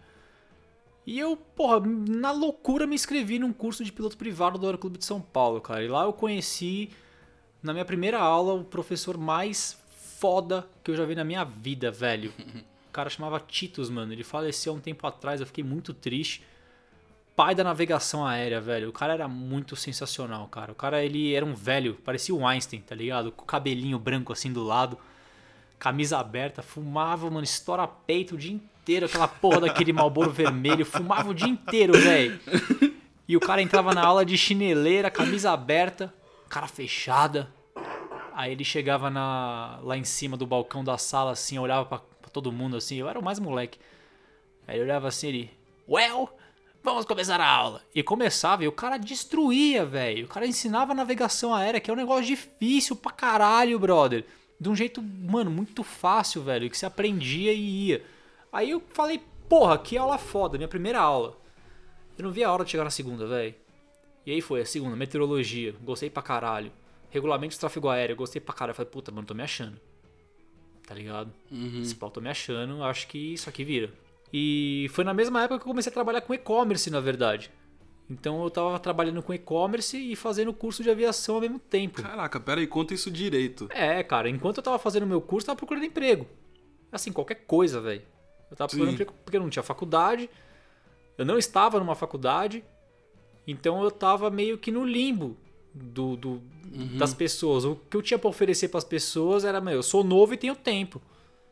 E 1.06 1.18
eu, 1.18 1.36
porra, 1.36 1.80
na 1.80 2.32
loucura 2.32 2.86
me 2.86 2.94
inscrevi 2.94 3.38
num 3.38 3.52
curso 3.52 3.84
de 3.84 3.92
piloto 3.92 4.16
privado 4.16 4.58
do 4.58 4.66
Aeroclube 4.66 4.98
de 4.98 5.04
São 5.04 5.20
Paulo, 5.20 5.60
cara. 5.60 5.84
E 5.84 5.88
lá 5.88 6.04
eu 6.04 6.12
conheci, 6.12 6.90
na 7.62 7.72
minha 7.72 7.84
primeira 7.84 8.18
aula, 8.18 8.54
o 8.54 8.64
professor 8.64 9.18
mais 9.18 9.78
foda 10.18 10.66
que 10.82 10.90
eu 10.90 10.96
já 10.96 11.04
vi 11.04 11.14
na 11.14 11.24
minha 11.24 11.44
vida, 11.44 11.90
velho. 11.90 12.32
Cara 12.94 13.10
chamava 13.10 13.40
Titus, 13.40 13.90
mano. 13.90 14.12
Ele 14.12 14.22
faleceu 14.22 14.72
há 14.72 14.76
um 14.76 14.78
tempo 14.78 15.04
atrás, 15.04 15.40
eu 15.40 15.46
fiquei 15.48 15.64
muito 15.64 15.92
triste. 15.92 16.44
pai 17.34 17.52
da 17.52 17.64
navegação 17.64 18.24
aérea, 18.24 18.60
velho. 18.60 18.88
O 18.88 18.92
cara 18.92 19.14
era 19.14 19.26
muito 19.26 19.74
sensacional, 19.74 20.46
cara. 20.46 20.70
O 20.70 20.76
cara, 20.76 21.04
ele 21.04 21.34
era 21.34 21.44
um 21.44 21.56
velho, 21.56 21.98
parecia 22.04 22.32
o 22.32 22.46
Einstein, 22.46 22.80
tá 22.82 22.94
ligado? 22.94 23.32
Com 23.32 23.42
o 23.42 23.46
cabelinho 23.46 23.98
branco 23.98 24.32
assim 24.32 24.52
do 24.52 24.62
lado, 24.62 24.96
camisa 25.76 26.18
aberta, 26.18 26.62
fumava, 26.62 27.28
mano, 27.28 27.42
estoura 27.42 27.84
peito 27.88 28.36
o 28.36 28.38
dia 28.38 28.52
inteiro, 28.52 29.06
aquela 29.06 29.26
porra 29.26 29.62
daquele 29.62 29.92
malboro 29.92 30.30
vermelho, 30.32 30.86
fumava 30.86 31.30
o 31.30 31.34
dia 31.34 31.48
inteiro, 31.48 31.94
velho. 31.94 32.38
E 33.26 33.36
o 33.36 33.40
cara 33.40 33.60
entrava 33.60 33.92
na 33.92 34.06
aula 34.06 34.24
de 34.24 34.38
chineleira, 34.38 35.10
camisa 35.10 35.50
aberta, 35.50 36.14
cara 36.48 36.68
fechada. 36.68 37.52
Aí 38.32 38.52
ele 38.52 38.64
chegava 38.64 39.10
na, 39.10 39.80
lá 39.82 39.96
em 39.96 40.04
cima 40.04 40.36
do 40.36 40.46
balcão 40.46 40.84
da 40.84 40.96
sala, 40.96 41.32
assim, 41.32 41.58
olhava 41.58 41.86
pra 41.86 42.13
todo 42.34 42.52
mundo, 42.52 42.76
assim. 42.76 42.96
Eu 42.96 43.08
era 43.08 43.18
o 43.18 43.24
mais 43.24 43.38
moleque. 43.38 43.78
Aí 44.66 44.76
ele 44.76 44.84
olhava 44.84 45.08
assim, 45.08 45.28
ele... 45.28 45.50
Well, 45.88 46.30
vamos 46.82 47.06
começar 47.06 47.40
a 47.40 47.48
aula. 47.48 47.82
E 47.94 48.02
começava, 48.02 48.64
e 48.64 48.68
o 48.68 48.72
cara 48.72 48.98
destruía, 48.98 49.86
velho. 49.86 50.26
O 50.26 50.28
cara 50.28 50.46
ensinava 50.46 50.92
navegação 50.92 51.54
aérea, 51.54 51.80
que 51.80 51.90
é 51.90 51.94
um 51.94 51.96
negócio 51.96 52.24
difícil 52.24 52.96
pra 52.96 53.12
caralho, 53.12 53.78
brother. 53.78 54.24
De 54.60 54.68
um 54.68 54.74
jeito, 54.74 55.02
mano, 55.02 55.50
muito 55.50 55.82
fácil, 55.82 56.42
velho. 56.42 56.68
Que 56.68 56.76
você 56.76 56.86
aprendia 56.86 57.52
e 57.52 57.88
ia. 57.88 58.04
Aí 58.52 58.70
eu 58.70 58.82
falei, 58.92 59.22
porra, 59.48 59.78
que 59.78 59.96
aula 59.96 60.18
foda, 60.18 60.58
minha 60.58 60.68
primeira 60.68 61.00
aula. 61.00 61.38
Eu 62.16 62.24
não 62.24 62.30
vi 62.30 62.42
a 62.44 62.52
hora 62.52 62.64
de 62.64 62.70
chegar 62.70 62.84
na 62.84 62.90
segunda, 62.90 63.26
velho. 63.26 63.54
E 64.26 64.32
aí 64.32 64.40
foi, 64.40 64.62
a 64.62 64.66
segunda, 64.66 64.96
meteorologia, 64.96 65.74
gostei 65.82 66.08
pra 66.08 66.22
caralho. 66.22 66.72
Regulamento 67.10 67.54
de 67.54 67.60
tráfego 67.60 67.88
aéreo, 67.88 68.16
gostei 68.16 68.40
pra 68.40 68.54
caralho. 68.54 68.72
Eu 68.72 68.76
falei, 68.76 68.90
puta, 68.90 69.12
mano, 69.12 69.26
tô 69.26 69.34
me 69.34 69.42
achando. 69.42 69.78
Tá 70.86 70.94
ligado? 70.94 71.32
Uhum. 71.50 71.80
Esse 71.80 71.94
pau 71.94 72.10
tô 72.10 72.20
me 72.20 72.28
achando, 72.28 72.82
acho 72.84 73.08
que 73.08 73.34
isso 73.34 73.48
aqui 73.48 73.64
vira. 73.64 73.90
E 74.32 74.86
foi 74.90 75.04
na 75.04 75.14
mesma 75.14 75.42
época 75.42 75.58
que 75.58 75.62
eu 75.62 75.68
comecei 75.68 75.90
a 75.90 75.94
trabalhar 75.94 76.20
com 76.20 76.34
e-commerce, 76.34 76.90
na 76.90 77.00
verdade. 77.00 77.50
Então 78.10 78.42
eu 78.42 78.50
tava 78.50 78.78
trabalhando 78.78 79.22
com 79.22 79.32
e-commerce 79.32 79.96
e 79.96 80.14
fazendo 80.14 80.52
curso 80.52 80.82
de 80.82 80.90
aviação 80.90 81.36
ao 81.36 81.40
mesmo 81.40 81.58
tempo. 81.58 82.02
Caraca, 82.02 82.38
pera 82.38 82.60
aí, 82.60 82.66
conta 82.66 82.92
isso 82.92 83.10
direito. 83.10 83.68
É, 83.70 84.02
cara, 84.02 84.28
enquanto 84.28 84.58
eu 84.58 84.62
tava 84.62 84.78
fazendo 84.78 85.06
meu 85.06 85.20
curso, 85.20 85.44
eu 85.44 85.46
tava 85.48 85.56
procurando 85.56 85.86
emprego. 85.86 86.26
Assim, 86.92 87.12
qualquer 87.12 87.46
coisa, 87.46 87.80
velho. 87.80 88.02
Eu 88.50 88.56
tava 88.56 88.68
procurando 88.68 88.90
Sim. 88.90 88.94
emprego 88.94 89.14
porque 89.24 89.36
eu 89.36 89.40
não 89.40 89.48
tinha 89.48 89.62
faculdade. 89.62 90.28
Eu 91.16 91.24
não 91.24 91.38
estava 91.38 91.78
numa 91.78 91.94
faculdade. 91.94 92.62
Então 93.46 93.82
eu 93.82 93.90
tava 93.90 94.30
meio 94.30 94.58
que 94.58 94.70
no 94.70 94.84
limbo 94.84 95.36
do, 95.74 96.16
do- 96.16 96.42
das 96.98 97.12
pessoas. 97.12 97.64
O 97.64 97.76
que 97.76 97.96
eu 97.96 98.02
tinha 98.02 98.18
pra 98.18 98.30
oferecer 98.30 98.68
pras 98.68 98.84
pessoas 98.84 99.44
era, 99.44 99.60
meu, 99.60 99.74
eu 99.74 99.82
sou 99.82 100.02
novo 100.04 100.32
e 100.34 100.36
tenho 100.36 100.54
tempo. 100.54 101.00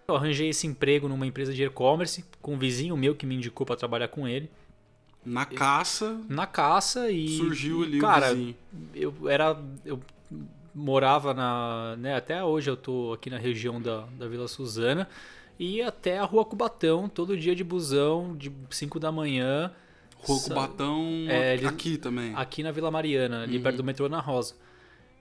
Eu 0.08 0.16
arranjei 0.16 0.48
esse 0.48 0.66
emprego 0.66 1.08
numa 1.08 1.26
empresa 1.26 1.52
de 1.52 1.62
e-commerce 1.64 2.24
com 2.40 2.54
um 2.54 2.58
vizinho 2.58 2.96
meu 2.96 3.14
que 3.14 3.24
me 3.26 3.34
indicou 3.36 3.66
pra 3.66 3.76
trabalhar 3.76 4.08
com 4.08 4.26
ele. 4.26 4.50
Na 5.24 5.44
caça, 5.46 6.20
Na 6.28 6.46
caça 6.46 7.10
e. 7.10 7.36
surgiu 7.36 7.82
ali 7.84 7.98
cara, 8.00 8.32
o 8.32 8.34
vizinho. 8.34 8.56
eu 8.94 9.14
era 9.28 9.56
eu 9.84 10.00
morava 10.74 11.32
na 11.34 11.94
né, 11.98 12.16
até 12.16 12.42
hoje 12.42 12.70
eu 12.70 12.76
tô 12.76 13.12
aqui 13.12 13.28
na 13.30 13.36
região 13.38 13.80
da, 13.80 14.06
da 14.18 14.26
Vila 14.26 14.48
Suzana 14.48 15.08
e 15.58 15.76
ia 15.76 15.88
até 15.88 16.18
a 16.18 16.24
Rua 16.24 16.44
Cubatão 16.44 17.08
todo 17.08 17.36
dia 17.36 17.54
de 17.54 17.62
busão 17.62 18.34
de 18.36 18.50
5 18.70 18.98
da 18.98 19.12
manhã 19.12 19.70
Rua 20.22 20.38
sa- 20.38 20.48
Cubatão 20.48 21.26
É, 21.28 21.54
ele- 21.54 21.66
aqui 21.66 21.96
também. 21.98 22.32
aqui 22.34 22.62
na 22.62 22.70
Vila 22.70 22.90
Mariana 22.90 23.42
ali 23.42 23.56
Uhum. 23.56 23.62
perto 23.62 23.76
do 23.76 23.84
metrô 23.84 24.08
na 24.08 24.20
Rosa 24.20 24.54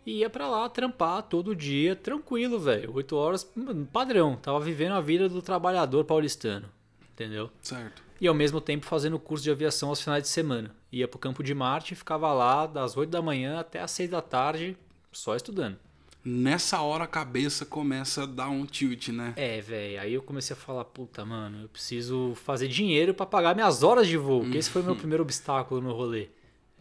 e 0.05 0.19
ia 0.19 0.29
pra 0.29 0.47
lá 0.47 0.67
trampar 0.69 1.23
todo 1.23 1.55
dia 1.55 1.95
tranquilo 1.95 2.59
velho 2.59 2.91
8 2.93 3.15
horas 3.15 3.49
padrão 3.91 4.35
tava 4.35 4.59
vivendo 4.59 4.93
a 4.93 5.01
vida 5.01 5.27
do 5.29 5.41
trabalhador 5.41 6.03
paulistano 6.05 6.67
entendeu 7.13 7.49
Certo. 7.61 8.01
e 8.19 8.27
ao 8.27 8.33
mesmo 8.33 8.59
tempo 8.61 8.85
fazendo 8.85 9.19
curso 9.19 9.43
de 9.43 9.51
aviação 9.51 9.89
aos 9.89 10.01
finais 10.01 10.23
de 10.23 10.29
semana. 10.29 10.75
Ia 10.91 11.07
pro 11.07 11.17
campo 11.19 11.41
de 11.43 11.53
Marte 11.53 11.93
e 11.93 11.95
ficava 11.95 12.31
lá 12.33 12.65
das 12.67 12.97
8 12.97 13.09
da 13.09 13.21
manhã 13.21 13.59
até 13.59 13.79
as 13.79 13.91
6 13.91 14.09
da 14.09 14.21
tarde 14.21 14.75
só 15.11 15.35
estudando. 15.35 15.77
Nessa 16.23 16.81
hora 16.81 17.05
a 17.05 17.07
cabeça 17.07 17.65
começa 17.65 18.23
a 18.23 18.25
dar 18.25 18.49
um 18.49 18.65
tilt, 18.65 19.09
né? 19.09 19.33
É, 19.35 19.59
velho, 19.59 20.01
aí 20.01 20.13
eu 20.13 20.21
comecei 20.21 20.55
a 20.55 20.59
falar, 20.59 20.85
puta, 20.85 21.25
mano, 21.25 21.63
eu 21.63 21.69
preciso 21.69 22.33
fazer 22.35 22.67
dinheiro 22.67 23.13
pra 23.13 23.25
pagar 23.25 23.55
minhas 23.55 23.81
horas 23.81 24.07
de 24.07 24.17
voo, 24.17 24.49
que 24.49 24.57
esse 24.57 24.69
foi 24.69 24.81
o 24.83 24.85
meu 24.85 24.95
primeiro 24.95 25.23
obstáculo 25.23 25.81
no 25.81 25.91
rolê. 25.91 26.29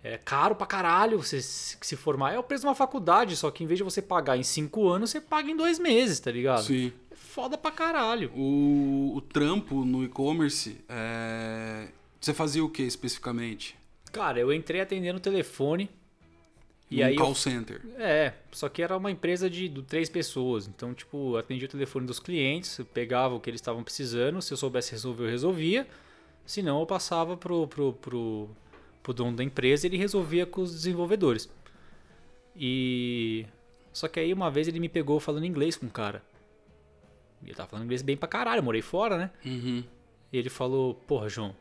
É 0.03 0.17
caro 0.17 0.55
pra 0.55 0.67
caralho 0.67 1.23
você 1.23 1.41
se 1.43 1.97
formar. 1.97 2.33
É 2.33 2.39
o 2.39 2.43
preço 2.43 2.63
de 2.63 2.69
uma 2.69 2.75
faculdade, 2.75 3.37
só 3.37 3.51
que 3.51 3.63
em 3.63 3.67
vez 3.67 3.79
de 3.79 3.85
você 3.85 4.01
pagar 4.01 4.37
em 4.37 4.43
5 4.43 4.89
anos, 4.89 5.11
você 5.11 5.21
paga 5.21 5.51
em 5.51 5.57
2 5.57 5.79
meses, 5.79 6.19
tá 6.19 6.31
ligado? 6.31 6.63
Sim. 6.63 6.93
É 7.11 7.15
foda 7.15 7.59
pra 7.59 7.71
caralho. 7.71 8.31
O, 8.35 9.15
o 9.15 9.21
trampo 9.21 9.85
no 9.85 10.03
e-commerce, 10.03 10.83
é... 10.89 11.89
você 12.19 12.33
fazia 12.33 12.65
o 12.65 12.71
que 12.71 12.83
especificamente? 12.83 13.77
Cara, 14.11 14.41
eu 14.41 14.53
entrei 14.53 14.81
atendendo 14.81 15.19
o 15.19 15.23
telefone. 15.23 15.91
E 16.91 16.97
Num 16.97 17.05
aí 17.05 17.15
eu 17.15 17.23
call 17.23 17.35
center. 17.35 17.81
É, 17.99 18.33
só 18.51 18.69
que 18.69 18.83
era 18.83 18.97
uma 18.97 19.11
empresa 19.11 19.49
de, 19.49 19.69
de 19.69 19.83
três 19.83 20.09
pessoas. 20.09 20.67
Então, 20.67 20.93
tipo, 20.93 21.35
eu 21.35 21.39
atendia 21.39 21.67
o 21.67 21.71
telefone 21.71 22.05
dos 22.05 22.19
clientes, 22.19 22.79
eu 22.79 22.85
pegava 22.85 23.35
o 23.35 23.41
que 23.41 23.49
eles 23.49 23.61
estavam 23.61 23.85
precisando, 23.85 24.43
se 24.43 24.53
eu 24.53 24.57
soubesse 24.57 24.91
resolver, 24.91 25.25
eu 25.25 25.31
resolvia. 25.31 25.87
Se 26.45 26.63
não, 26.63 26.81
eu 26.81 26.87
passava 26.87 27.37
pro, 27.37 27.69
pro, 27.69 27.93
pro, 27.93 28.51
pro 29.05 29.15
dono 29.15 29.37
da 29.37 29.45
empresa 29.45 29.87
e 29.87 29.89
ele 29.89 29.97
resolvia 29.97 30.45
com 30.45 30.63
os 30.63 30.73
desenvolvedores. 30.73 31.49
E. 32.57 33.47
Só 33.93 34.09
que 34.09 34.19
aí 34.19 34.33
uma 34.33 34.51
vez 34.51 34.67
ele 34.67 34.81
me 34.81 34.89
pegou 34.89 35.21
falando 35.21 35.47
inglês 35.47 35.77
com 35.77 35.87
um 35.87 35.91
cara. 35.91 36.23
E 37.45 37.51
eu 37.51 37.55
tava 37.55 37.69
falando 37.69 37.85
inglês 37.85 38.03
bem 38.03 38.17
pra 38.17 38.29
caralho, 38.29 38.59
eu 38.59 38.65
morei 38.65 38.83
fora, 38.83 39.17
né? 39.17 39.31
Uhum. 39.45 39.85
E 40.33 40.39
ele 40.39 40.51
falou: 40.51 40.95
Porra, 40.95 41.29
João, 41.29 41.55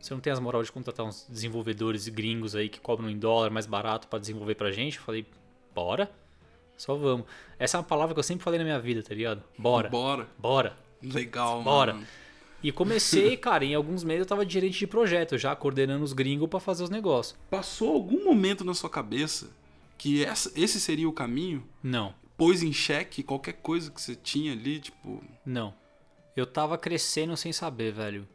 você 0.00 0.14
não 0.14 0.20
tem 0.20 0.32
as 0.32 0.38
moral 0.40 0.62
de 0.62 0.70
contratar 0.72 1.04
uns 1.06 1.26
desenvolvedores 1.28 2.06
gringos 2.08 2.54
aí 2.54 2.68
que 2.68 2.80
cobram 2.80 3.08
em 3.10 3.18
dólar 3.18 3.50
mais 3.50 3.66
barato 3.66 4.06
pra 4.08 4.18
desenvolver 4.18 4.54
pra 4.54 4.70
gente? 4.70 4.96
Eu 4.98 5.02
falei: 5.02 5.26
Bora, 5.74 6.10
só 6.76 6.94
vamos. 6.94 7.26
Essa 7.58 7.76
é 7.76 7.80
uma 7.80 7.84
palavra 7.86 8.14
que 8.14 8.18
eu 8.20 8.24
sempre 8.24 8.44
falei 8.44 8.58
na 8.58 8.64
minha 8.64 8.78
vida, 8.80 9.02
tá 9.02 9.14
ligado? 9.14 9.42
Bora, 9.58 9.88
Bora. 9.88 10.28
bora. 10.38 10.76
Legal, 11.02 11.62
Bora. 11.62 11.94
mano. 11.94 12.06
E 12.62 12.72
comecei, 12.72 13.36
cara, 13.36 13.64
em 13.64 13.74
alguns 13.74 14.02
meses 14.02 14.20
eu 14.20 14.26
tava 14.26 14.44
de 14.44 14.52
gerente 14.52 14.78
de 14.80 14.86
projeto, 14.86 15.38
já 15.38 15.54
coordenando 15.54 16.02
os 16.04 16.12
gringos 16.12 16.48
pra 16.48 16.58
fazer 16.58 16.82
os 16.82 16.90
negócios. 16.90 17.38
Passou 17.48 17.94
algum 17.94 18.24
momento 18.24 18.64
na 18.64 18.74
sua 18.74 18.90
cabeça 18.90 19.50
que 19.96 20.24
essa- 20.24 20.50
esse 20.56 20.80
seria 20.80 21.08
o 21.08 21.12
caminho? 21.12 21.64
Não, 21.82 22.12
Pôs 22.36 22.62
em 22.62 22.72
xeque 22.72 23.22
qualquer 23.24 23.54
coisa 23.54 23.90
que 23.90 24.00
você 24.00 24.14
tinha 24.14 24.52
ali, 24.52 24.78
tipo... 24.80 25.22
não. 25.44 25.74
Eu 26.36 26.46
tava 26.46 26.78
crescendo 26.78 27.36
sem 27.36 27.52
saber, 27.52 27.92
velho. 27.92 28.26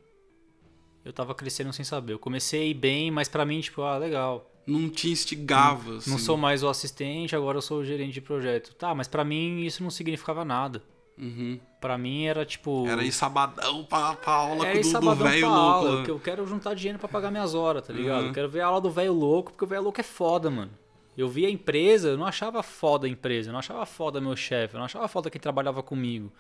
Eu 1.03 1.11
tava 1.11 1.35
crescendo 1.35 1.73
sem 1.73 1.83
saber. 1.83 2.13
Eu 2.13 2.19
comecei 2.19 2.73
bem, 2.73 3.11
mas 3.11 3.27
pra 3.27 3.45
mim, 3.45 3.59
tipo, 3.59 3.81
ah, 3.81 3.97
legal. 3.97 4.49
Não 4.65 4.89
te 4.89 5.09
instigava, 5.09 5.97
assim. 5.97 6.09
Não 6.09 6.17
sou 6.17 6.37
mais 6.37 6.63
o 6.63 6.69
assistente, 6.69 7.35
agora 7.35 7.57
eu 7.57 7.61
sou 7.61 7.79
o 7.79 7.85
gerente 7.85 8.13
de 8.13 8.21
projeto. 8.21 8.73
Tá, 8.75 8.95
mas 8.95 9.07
pra 9.07 9.23
mim 9.23 9.61
isso 9.61 9.83
não 9.83 9.89
significava 9.89 10.45
nada. 10.45 10.81
Uhum. 11.17 11.59
Pra 11.79 11.97
mim 11.97 12.25
era 12.25 12.45
tipo. 12.45 12.87
Era 12.87 13.03
ir 13.03 13.11
sabadão 13.11 13.83
pra, 13.83 14.15
pra 14.15 14.33
aula 14.33 14.67
é 14.67 14.77
ir 14.77 14.83
do, 14.83 14.99
do 14.99 15.15
velho 15.15 15.47
aula, 15.47 15.81
louco. 15.81 15.97
lá. 15.97 16.03
que 16.05 16.11
eu 16.11 16.19
quero 16.19 16.47
juntar 16.47 16.73
dinheiro 16.73 16.97
pra 16.97 17.07
pagar 17.07 17.29
minhas 17.29 17.53
horas, 17.53 17.85
tá 17.85 17.93
ligado? 17.93 18.21
Uhum. 18.21 18.27
Eu 18.27 18.33
quero 18.33 18.49
ver 18.49 18.61
a 18.61 18.67
aula 18.67 18.81
do 18.81 18.89
velho 18.89 19.13
louco, 19.13 19.51
porque 19.51 19.65
o 19.65 19.67
velho 19.67 19.83
louco 19.83 19.99
é 19.99 20.03
foda, 20.03 20.49
mano. 20.49 20.71
Eu 21.15 21.29
via 21.29 21.47
a 21.47 21.51
empresa, 21.51 22.09
eu 22.09 22.17
não 22.17 22.25
achava 22.25 22.63
foda 22.63 23.05
a 23.05 23.09
empresa, 23.09 23.49
eu 23.49 23.51
não 23.51 23.59
achava 23.59 23.85
foda 23.85 24.19
meu 24.19 24.35
chefe, 24.35 24.73
eu 24.73 24.79
não 24.79 24.85
achava 24.85 25.07
foda 25.07 25.29
quem 25.29 25.39
trabalhava 25.39 25.83
comigo. 25.83 26.31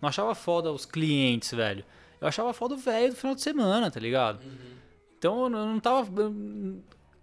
Não 0.00 0.08
achava 0.08 0.34
foda 0.34 0.72
os 0.72 0.84
clientes, 0.84 1.52
velho. 1.52 1.84
Eu 2.20 2.28
achava 2.28 2.52
foda 2.52 2.74
o 2.74 2.78
velho 2.78 3.10
do 3.10 3.16
final 3.16 3.34
de 3.34 3.42
semana, 3.42 3.90
tá 3.90 4.00
ligado? 4.00 4.40
Então 5.18 5.44
eu 5.44 5.48
não 5.50 5.80
tava. 5.80 6.10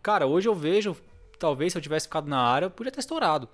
Cara, 0.01 0.27
hoje 0.27 0.47
eu 0.47 0.55
vejo, 0.55 0.95
talvez 1.39 1.73
se 1.73 1.77
eu 1.77 1.81
tivesse 1.81 2.07
ficado 2.07 2.27
na 2.27 2.39
área, 2.39 2.67
eu 2.67 2.71
podia 2.71 2.91
ter 2.91 2.99
estourado. 2.99 3.49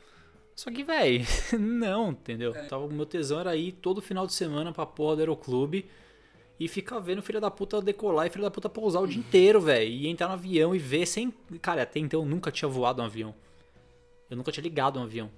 Só 0.55 0.69
que, 0.69 0.83
velho, 0.83 1.25
não, 1.57 2.11
entendeu? 2.11 2.53
Tava, 2.67 2.85
o 2.85 2.91
meu 2.91 3.05
tesão 3.05 3.39
era 3.39 3.55
ir 3.55 3.71
todo 3.71 4.01
final 4.01 4.27
de 4.27 4.33
semana 4.33 4.71
pra 4.71 4.85
porra 4.85 5.15
do 5.15 5.19
aeroclube 5.21 5.89
e 6.59 6.67
ficar 6.67 6.99
vendo 6.99 7.21
filha 7.23 7.39
da 7.39 7.49
puta 7.49 7.81
decolar 7.81 8.27
e 8.27 8.29
filha 8.29 8.43
da 8.43 8.51
puta 8.51 8.69
pousar 8.69 9.01
o 9.01 9.07
dia 9.07 9.17
inteiro, 9.19 9.59
velho. 9.61 9.89
E 9.89 10.07
entrar 10.07 10.27
no 10.27 10.33
avião 10.33 10.75
e 10.75 10.79
ver 10.79 11.05
sem. 11.05 11.33
Cara, 11.61 11.83
até 11.83 11.99
então 11.99 12.21
eu 12.21 12.25
nunca 12.25 12.51
tinha 12.51 12.69
voado 12.69 13.01
um 13.01 13.05
avião. 13.05 13.33
Eu 14.29 14.37
nunca 14.37 14.51
tinha 14.51 14.63
ligado 14.63 14.99
um 14.99 15.03
avião. 15.03 15.29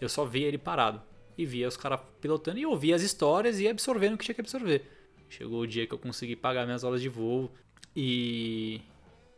Eu 0.00 0.08
só 0.08 0.24
via 0.24 0.46
ele 0.46 0.58
parado. 0.58 1.02
E 1.36 1.46
via 1.46 1.66
os 1.66 1.76
caras 1.76 2.00
pilotando 2.20 2.58
e 2.58 2.66
ouvia 2.66 2.94
as 2.94 3.02
histórias 3.02 3.58
e 3.58 3.66
absorvendo 3.66 4.14
o 4.14 4.18
que 4.18 4.24
tinha 4.24 4.34
que 4.34 4.40
absorver. 4.42 4.84
Chegou 5.32 5.60
o 5.60 5.66
dia 5.66 5.86
que 5.86 5.94
eu 5.94 5.98
consegui 5.98 6.36
pagar 6.36 6.66
minhas 6.66 6.84
horas 6.84 7.00
de 7.00 7.08
voo 7.08 7.50
e. 7.96 8.82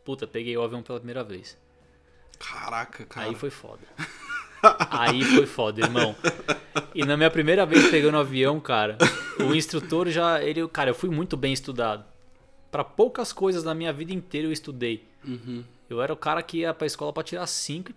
Puta, 0.03 0.27
peguei 0.27 0.55
o 0.57 0.61
avião 0.61 0.83
pela 0.83 0.99
primeira 0.99 1.23
vez. 1.23 1.57
Caraca, 2.37 3.05
cara. 3.05 3.29
Aí 3.29 3.33
foi 3.33 3.49
foda. 3.49 3.81
Aí 4.91 5.23
foi 5.23 5.45
foda, 5.45 5.81
irmão. 5.81 6.13
E 6.93 7.05
na 7.05 7.15
minha 7.15 7.31
primeira 7.31 7.65
vez 7.65 7.89
pegando 7.89 8.15
o 8.15 8.19
avião, 8.19 8.59
cara, 8.59 8.97
o 9.39 9.55
instrutor 9.55 10.09
já. 10.09 10.43
Ele, 10.43 10.67
cara, 10.67 10.89
eu 10.89 10.95
fui 10.95 11.09
muito 11.09 11.37
bem 11.37 11.53
estudado. 11.53 12.03
Pra 12.69 12.83
poucas 12.83 13.31
coisas 13.31 13.63
na 13.63 13.73
minha 13.73 13.93
vida 13.93 14.11
inteira 14.11 14.47
eu 14.47 14.51
estudei. 14.51 15.07
Uhum. 15.23 15.63
Eu 15.89 16.01
era 16.01 16.11
o 16.11 16.17
cara 16.17 16.43
que 16.43 16.57
ia 16.57 16.73
pra 16.73 16.87
escola 16.87 17.13
pra 17.13 17.23
tirar 17.23 17.47
cinco 17.47 17.91
e 17.91 17.95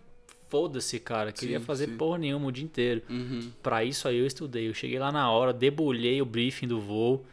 foda-se, 0.49 1.01
cara. 1.01 1.33
Queria 1.33 1.59
Sim, 1.59 1.65
fazer 1.65 1.87
sim. 1.87 1.97
porra 1.97 2.19
nenhuma 2.19 2.47
o 2.47 2.53
dia 2.53 2.65
inteiro. 2.65 3.03
Uhum. 3.11 3.51
Pra 3.61 3.83
isso 3.83 4.07
aí 4.07 4.19
eu 4.19 4.27
estudei. 4.27 4.69
Eu 4.69 4.75
cheguei 4.75 5.01
lá 5.01 5.11
na 5.11 5.29
hora, 5.29 5.53
debulhei 5.53 6.23
o 6.23 6.27
briefing 6.27 6.69
do 6.69 6.81
voo. 6.81 7.27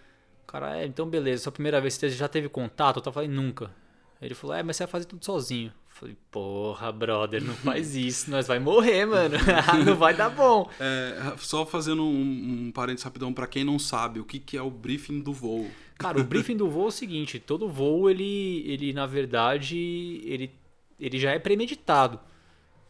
Cara, 0.55 0.81
é, 0.81 0.85
então 0.85 1.05
beleza, 1.05 1.43
sua 1.43 1.51
primeira 1.51 1.81
vez 1.81 1.95
você 1.95 2.07
já 2.07 2.29
teve 2.29 2.47
contato? 2.47 2.95
Eu 2.95 3.01
tava 3.01 3.15
falando, 3.15 3.33
nunca. 3.33 3.75
Ele 4.21 4.33
falou, 4.33 4.55
é, 4.55 4.63
mas 4.63 4.77
você 4.77 4.85
vai 4.85 4.91
fazer 4.91 5.03
tudo 5.03 5.25
sozinho. 5.25 5.67
Eu 5.67 5.73
falei, 5.89 6.17
porra, 6.31 6.93
brother, 6.93 7.43
não 7.43 7.53
faz 7.55 7.93
isso, 7.97 8.31
nós 8.31 8.47
vai 8.47 8.57
morrer, 8.57 9.05
mano. 9.05 9.35
não 9.85 9.97
vai 9.97 10.13
dar 10.13 10.29
bom. 10.29 10.69
É, 10.79 11.33
só 11.39 11.65
fazendo 11.65 12.05
um, 12.05 12.67
um 12.67 12.71
parênteses 12.71 13.03
rapidão 13.03 13.33
para 13.33 13.47
quem 13.47 13.65
não 13.65 13.77
sabe, 13.77 14.21
o 14.21 14.23
que, 14.23 14.39
que 14.39 14.55
é 14.55 14.61
o 14.61 14.69
briefing 14.69 15.19
do 15.19 15.33
voo? 15.33 15.69
Cara, 15.97 16.21
o 16.21 16.23
briefing 16.23 16.55
do 16.55 16.69
voo 16.69 16.85
é 16.85 16.87
o 16.87 16.91
seguinte, 16.91 17.37
todo 17.37 17.67
voo, 17.67 18.09
ele, 18.09 18.63
ele 18.65 18.93
na 18.93 19.05
verdade, 19.05 19.75
ele, 20.23 20.55
ele 20.97 21.19
já 21.19 21.31
é 21.31 21.37
premeditado. 21.37 22.17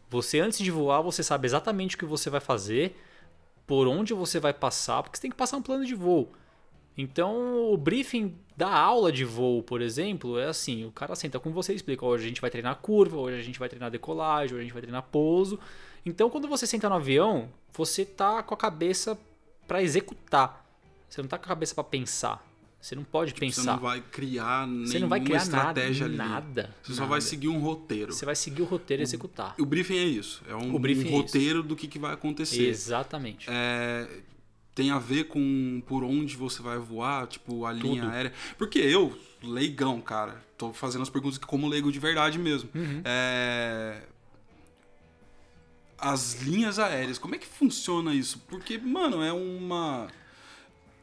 Você, 0.08 0.38
antes 0.38 0.60
de 0.60 0.70
voar, 0.70 1.02
você 1.02 1.20
sabe 1.20 1.48
exatamente 1.48 1.96
o 1.96 1.98
que 1.98 2.04
você 2.04 2.30
vai 2.30 2.40
fazer, 2.40 2.96
por 3.66 3.88
onde 3.88 4.14
você 4.14 4.38
vai 4.38 4.52
passar, 4.52 5.02
porque 5.02 5.16
você 5.16 5.22
tem 5.22 5.32
que 5.32 5.36
passar 5.36 5.56
um 5.56 5.62
plano 5.62 5.84
de 5.84 5.96
voo. 5.96 6.32
Então, 6.96 7.70
o 7.72 7.76
briefing 7.76 8.34
da 8.56 8.72
aula 8.72 9.12
de 9.12 9.24
voo, 9.24 9.62
por 9.62 9.82
exemplo, 9.82 10.38
é 10.38 10.46
assim: 10.46 10.84
o 10.84 10.90
cara 10.90 11.14
senta 11.14 11.38
com 11.38 11.50
você 11.52 11.72
e 11.72 11.76
explica: 11.76 12.04
hoje 12.06 12.24
a 12.24 12.28
gente 12.28 12.40
vai 12.40 12.50
treinar 12.50 12.76
curva, 12.76 13.16
hoje 13.18 13.38
a 13.38 13.42
gente 13.42 13.58
vai 13.58 13.68
treinar 13.68 13.90
decolagem, 13.90 14.54
hoje 14.54 14.60
a 14.60 14.64
gente 14.64 14.72
vai 14.72 14.82
treinar 14.82 15.02
pouso. 15.02 15.58
Então, 16.04 16.30
quando 16.30 16.48
você 16.48 16.66
senta 16.66 16.88
no 16.88 16.94
avião, 16.94 17.48
você 17.74 18.04
tá 18.04 18.42
com 18.42 18.54
a 18.54 18.56
cabeça 18.56 19.18
para 19.66 19.82
executar. 19.82 20.64
Você 21.08 21.20
não 21.20 21.28
tá 21.28 21.36
com 21.38 21.44
a 21.44 21.48
cabeça 21.48 21.74
para 21.74 21.84
pensar. 21.84 22.44
Você 22.80 22.94
não 22.94 23.02
pode 23.02 23.32
Tipo, 23.32 23.40
pensar. 23.40 23.62
Você 23.62 23.66
não 23.70 23.78
vai 23.78 24.00
criar 24.00 24.66
nenhuma 24.66 24.86
Você 24.86 24.98
não 25.00 25.08
vai 25.08 25.20
criar 25.20 25.38
estratégia 25.38 26.06
nada, 26.08 26.22
ali. 26.22 26.32
nada, 26.32 26.74
Você 26.82 26.92
só 26.92 27.00
nada. 27.00 27.10
vai 27.10 27.20
seguir 27.20 27.48
um 27.48 27.58
roteiro. 27.58 28.12
Você 28.12 28.24
vai 28.24 28.36
seguir 28.36 28.62
o 28.62 28.64
roteiro 28.64 29.02
e 29.02 29.04
executar. 29.04 29.54
O 29.58 29.66
briefing 29.66 29.96
é 29.98 30.04
isso. 30.04 30.42
É 30.48 30.54
um, 30.54 30.76
um 30.76 30.86
é 30.86 31.10
roteiro 31.10 31.62
do 31.64 31.74
que, 31.74 31.88
que 31.88 31.98
vai 31.98 32.14
acontecer. 32.14 32.68
Exatamente. 32.68 33.48
É, 33.50 34.08
tem 34.76 34.90
a 34.90 34.98
ver 34.98 35.24
com 35.24 35.82
por 35.86 36.04
onde 36.04 36.36
você 36.36 36.60
vai 36.62 36.76
voar, 36.78 37.26
tipo, 37.26 37.64
a 37.64 37.72
linha 37.72 38.02
Tudo. 38.02 38.12
aérea. 38.12 38.32
Porque 38.58 38.78
eu, 38.78 39.18
leigão, 39.42 40.02
cara, 40.02 40.44
tô 40.58 40.70
fazendo 40.70 41.00
as 41.00 41.08
perguntas 41.08 41.38
como 41.38 41.66
leigo 41.66 41.90
de 41.90 41.98
verdade 41.98 42.38
mesmo. 42.38 42.68
Uhum. 42.74 43.00
É, 43.02 44.02
As 45.98 46.42
linhas 46.42 46.78
aéreas, 46.78 47.16
como 47.16 47.34
é 47.34 47.38
que 47.38 47.46
funciona 47.46 48.14
isso? 48.14 48.38
Porque, 48.48 48.76
mano, 48.76 49.22
é 49.22 49.32
uma. 49.32 50.08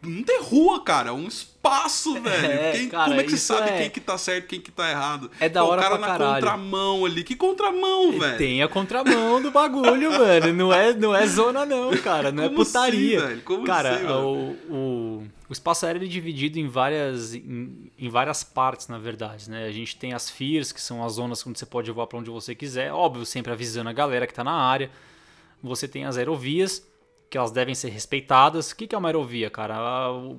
Não 0.06 0.24
tem 0.24 0.42
rua, 0.42 0.84
cara, 0.84 1.10
é 1.10 1.13
um 1.13 1.28
espaço, 1.28 2.13
velho. 2.22 2.78
Quem- 2.78 2.89
cara, 2.89 3.06
como 3.10 3.22
é 3.22 3.24
que 3.24 3.32
você 3.32 3.38
sabe 3.38 3.70
é- 3.70 3.78
quem 3.82 3.89
que 3.89 4.00
tá 4.02 4.18
certo, 4.18 4.48
quem 4.48 4.60
que 4.60 4.72
tá 4.72 4.89
errado? 4.89 5.32
É 5.39 5.48
da 5.48 5.62
Pô, 5.62 5.68
hora 5.70 5.82
O 5.82 5.84
cara 5.84 5.98
na 5.98 6.08
caralho. 6.08 6.34
contramão 6.36 7.06
ali. 7.06 7.24
Que 7.24 7.36
contramão, 7.36 8.20
velho? 8.20 8.38
Tem 8.38 8.62
a 8.62 8.68
contramão 8.68 9.42
do 9.42 9.50
bagulho, 9.52 10.12
mano. 10.20 10.54
Não 10.54 10.74
é, 10.74 10.94
não 10.94 11.16
é 11.16 11.26
zona, 11.26 11.66
não, 11.66 11.92
cara. 11.98 12.32
Não 12.32 12.44
é 12.44 12.50
Como 12.50 12.66
putaria. 12.66 13.18
assim, 13.20 13.28
velho? 13.28 13.42
Como 13.44 13.66
cara, 13.66 13.96
assim, 13.96 14.06
o, 14.08 14.58
o, 14.70 15.28
o 15.50 15.54
espaço 15.54 15.86
aéreo 15.86 16.04
é 16.04 16.08
dividido 16.08 16.60
em 16.60 16.68
várias, 16.68 17.34
em, 17.34 17.89
em 17.98 18.10
várias 18.10 18.44
partes, 18.44 18.88
na 18.89 18.98
verdade, 19.00 19.50
né? 19.50 19.66
A 19.66 19.72
gente 19.72 19.96
tem 19.96 20.13
as 20.13 20.30
FIRs, 20.30 20.72
que 20.74 20.82
são 20.82 21.04
as 21.04 21.13
zonas 21.13 21.46
onde 21.48 21.58
você 21.58 21.66
pode 21.66 21.89
voar 21.92 22.08
pra 22.08 22.20
onde 22.20 22.30
você 22.30 22.54
quiser. 22.54 22.92
Óbvio, 22.92 23.26
sempre 23.26 23.52
avisando 23.54 23.89
a 23.89 23.94
galera 23.94 24.28
que 24.28 24.34
tá 24.34 24.44
na 24.44 24.54
área. 24.54 24.92
Você 25.63 25.88
tem 25.88 26.04
as 26.04 26.18
aerovias, 26.18 26.86
que 27.34 27.38
elas 27.39 27.52
devem 27.52 27.74
ser 27.74 27.89
respeitadas. 27.89 28.69
O 28.69 28.76
que 28.76 28.86
que 28.86 28.93
é 28.93 28.98
uma 28.98 29.10
aerovia, 29.10 29.50
cara? 29.50 29.76
Ah, 29.76 30.36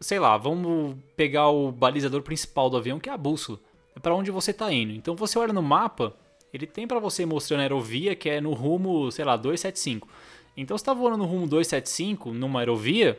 sei 0.00 0.18
lá, 0.18 0.36
vamos 0.36 0.96
pegar 1.14 1.50
o 1.50 1.70
balizador 1.70 2.20
principal 2.20 2.68
do 2.68 2.76
avião, 2.76 2.98
que 2.98 3.08
é 3.08 3.12
a 3.12 3.16
bússola. 3.16 3.60
É 3.94 4.00
para 4.00 4.12
onde 4.12 4.28
você 4.32 4.52
tá 4.52 4.72
indo. 4.72 4.92
Então 4.92 5.14
você 5.14 5.38
olha 5.38 5.52
no 5.52 5.62
mapa, 5.62 6.12
ele 6.52 6.66
tem 6.66 6.84
para 6.84 6.98
você 6.98 7.24
mostrando 7.24 7.60
a 7.60 7.62
aerovia 7.62 8.16
que 8.16 8.28
é 8.28 8.40
no 8.40 8.54
rumo, 8.54 9.08
sei 9.12 9.24
lá, 9.24 9.36
275. 9.36 10.08
Então 10.56 10.76
você 10.76 10.84
tá 10.84 10.92
voando 10.92 11.18
no 11.18 11.26
rumo 11.26 11.46
275 11.46 12.32
numa 12.32 12.58
aerovia, 12.58 13.16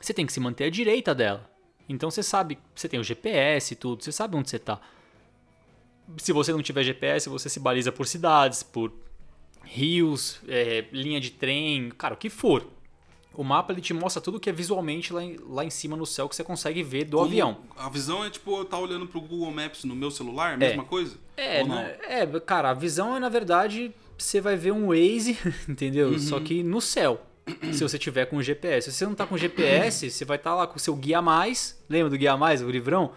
você 0.00 0.14
tem 0.14 0.24
que 0.24 0.32
se 0.32 0.40
manter 0.40 0.64
à 0.64 0.70
direita 0.70 1.14
dela. 1.14 1.50
Então 1.86 2.10
você 2.10 2.22
sabe, 2.22 2.56
você 2.74 2.88
tem 2.88 2.98
o 2.98 3.04
GPS 3.04 3.74
e 3.74 3.76
tudo, 3.76 4.02
você 4.02 4.10
sabe 4.10 4.36
onde 4.36 4.48
você 4.48 4.58
tá. 4.58 4.80
Se 6.16 6.32
você 6.32 6.50
não 6.50 6.62
tiver 6.62 6.82
GPS, 6.82 7.28
você 7.28 7.50
se 7.50 7.60
baliza 7.60 7.92
por 7.92 8.06
cidades, 8.06 8.62
por 8.62 8.90
rios, 9.64 10.40
é, 10.48 10.84
linha 10.92 11.20
de 11.20 11.30
trem, 11.30 11.90
cara, 11.96 12.14
o 12.14 12.16
que 12.16 12.28
for. 12.30 12.66
O 13.32 13.44
mapa 13.44 13.72
ele 13.72 13.80
te 13.80 13.94
mostra 13.94 14.20
tudo 14.20 14.40
que 14.40 14.50
é 14.50 14.52
visualmente 14.52 15.12
lá 15.12 15.22
em, 15.22 15.36
lá 15.48 15.64
em 15.64 15.70
cima 15.70 15.96
no 15.96 16.04
céu 16.04 16.28
que 16.28 16.34
você 16.34 16.42
consegue 16.42 16.82
ver 16.82 17.04
do 17.04 17.16
Como- 17.16 17.28
avião. 17.28 17.58
A 17.76 17.88
visão 17.88 18.24
é 18.24 18.28
tipo 18.30 18.58
eu 18.58 18.64
tá 18.64 18.76
olhando 18.76 19.06
pro 19.06 19.20
Google 19.20 19.50
Maps 19.52 19.84
no 19.84 19.94
meu 19.94 20.10
celular, 20.10 20.58
mesma 20.58 20.84
coisa? 20.84 21.16
É, 21.36 21.62
não? 21.64 21.76
né? 21.76 21.96
é, 22.02 22.26
cara, 22.40 22.70
a 22.70 22.74
visão 22.74 23.16
é 23.16 23.20
na 23.20 23.28
verdade 23.28 23.92
você 24.18 24.40
vai 24.40 24.56
ver 24.56 24.72
um 24.72 24.88
Waze, 24.88 25.38
entendeu? 25.68 26.08
Uhum. 26.08 26.18
Só 26.18 26.40
que 26.40 26.62
no 26.62 26.80
céu. 26.80 27.24
Se 27.72 27.82
você 27.82 27.98
tiver 27.98 28.26
com 28.26 28.40
GPS. 28.42 28.92
Se 28.92 28.98
você 28.98 29.06
não 29.06 29.14
tá 29.14 29.26
com 29.26 29.36
GPS, 29.36 30.08
você 30.10 30.24
vai 30.24 30.36
estar 30.36 30.54
lá 30.54 30.66
com 30.68 30.76
o 30.76 30.80
seu 30.80 30.94
guia 30.94 31.20
mais. 31.22 31.82
Lembra 31.88 32.10
do 32.10 32.18
guia 32.18 32.36
mais, 32.36 32.62
o 32.62 32.70
livrão? 32.70 33.12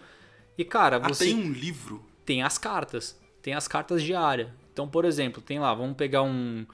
E 0.58 0.64
cara, 0.64 0.98
Ah, 1.04 1.08
você 1.10 1.26
tem 1.26 1.36
um 1.36 1.52
livro? 1.52 2.04
tem 2.26 2.42
as 2.42 2.58
cartas. 2.58 3.20
Tem 3.44 3.54
as 3.54 3.68
cartas 3.68 4.02
de 4.02 4.16
área. 4.16 4.54
Então, 4.74 4.88
por 4.88 5.06
exemplo, 5.06 5.42
tem 5.42 5.60
lá, 5.60 5.74
vamos 5.74 5.96
pegar 5.96 6.24
um, 6.24 6.66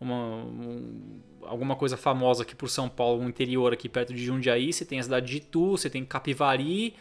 uma, 0.00 0.14
um- 0.44 1.20
alguma 1.42 1.74
coisa 1.76 1.96
famosa 1.96 2.42
aqui 2.44 2.54
por 2.54 2.70
São 2.70 2.88
Paulo, 2.88 3.20
um 3.22 3.28
interior 3.28 3.72
aqui 3.72 3.88
perto 3.88 4.14
de 4.14 4.24
Jundiaí. 4.24 4.72
Você 4.72 4.84
tem 4.84 5.00
a 5.00 5.02
cidade 5.02 5.26
de 5.26 5.36
Itu, 5.38 5.72
você 5.72 5.90
tem 5.90 6.04
Capivari 6.04 6.94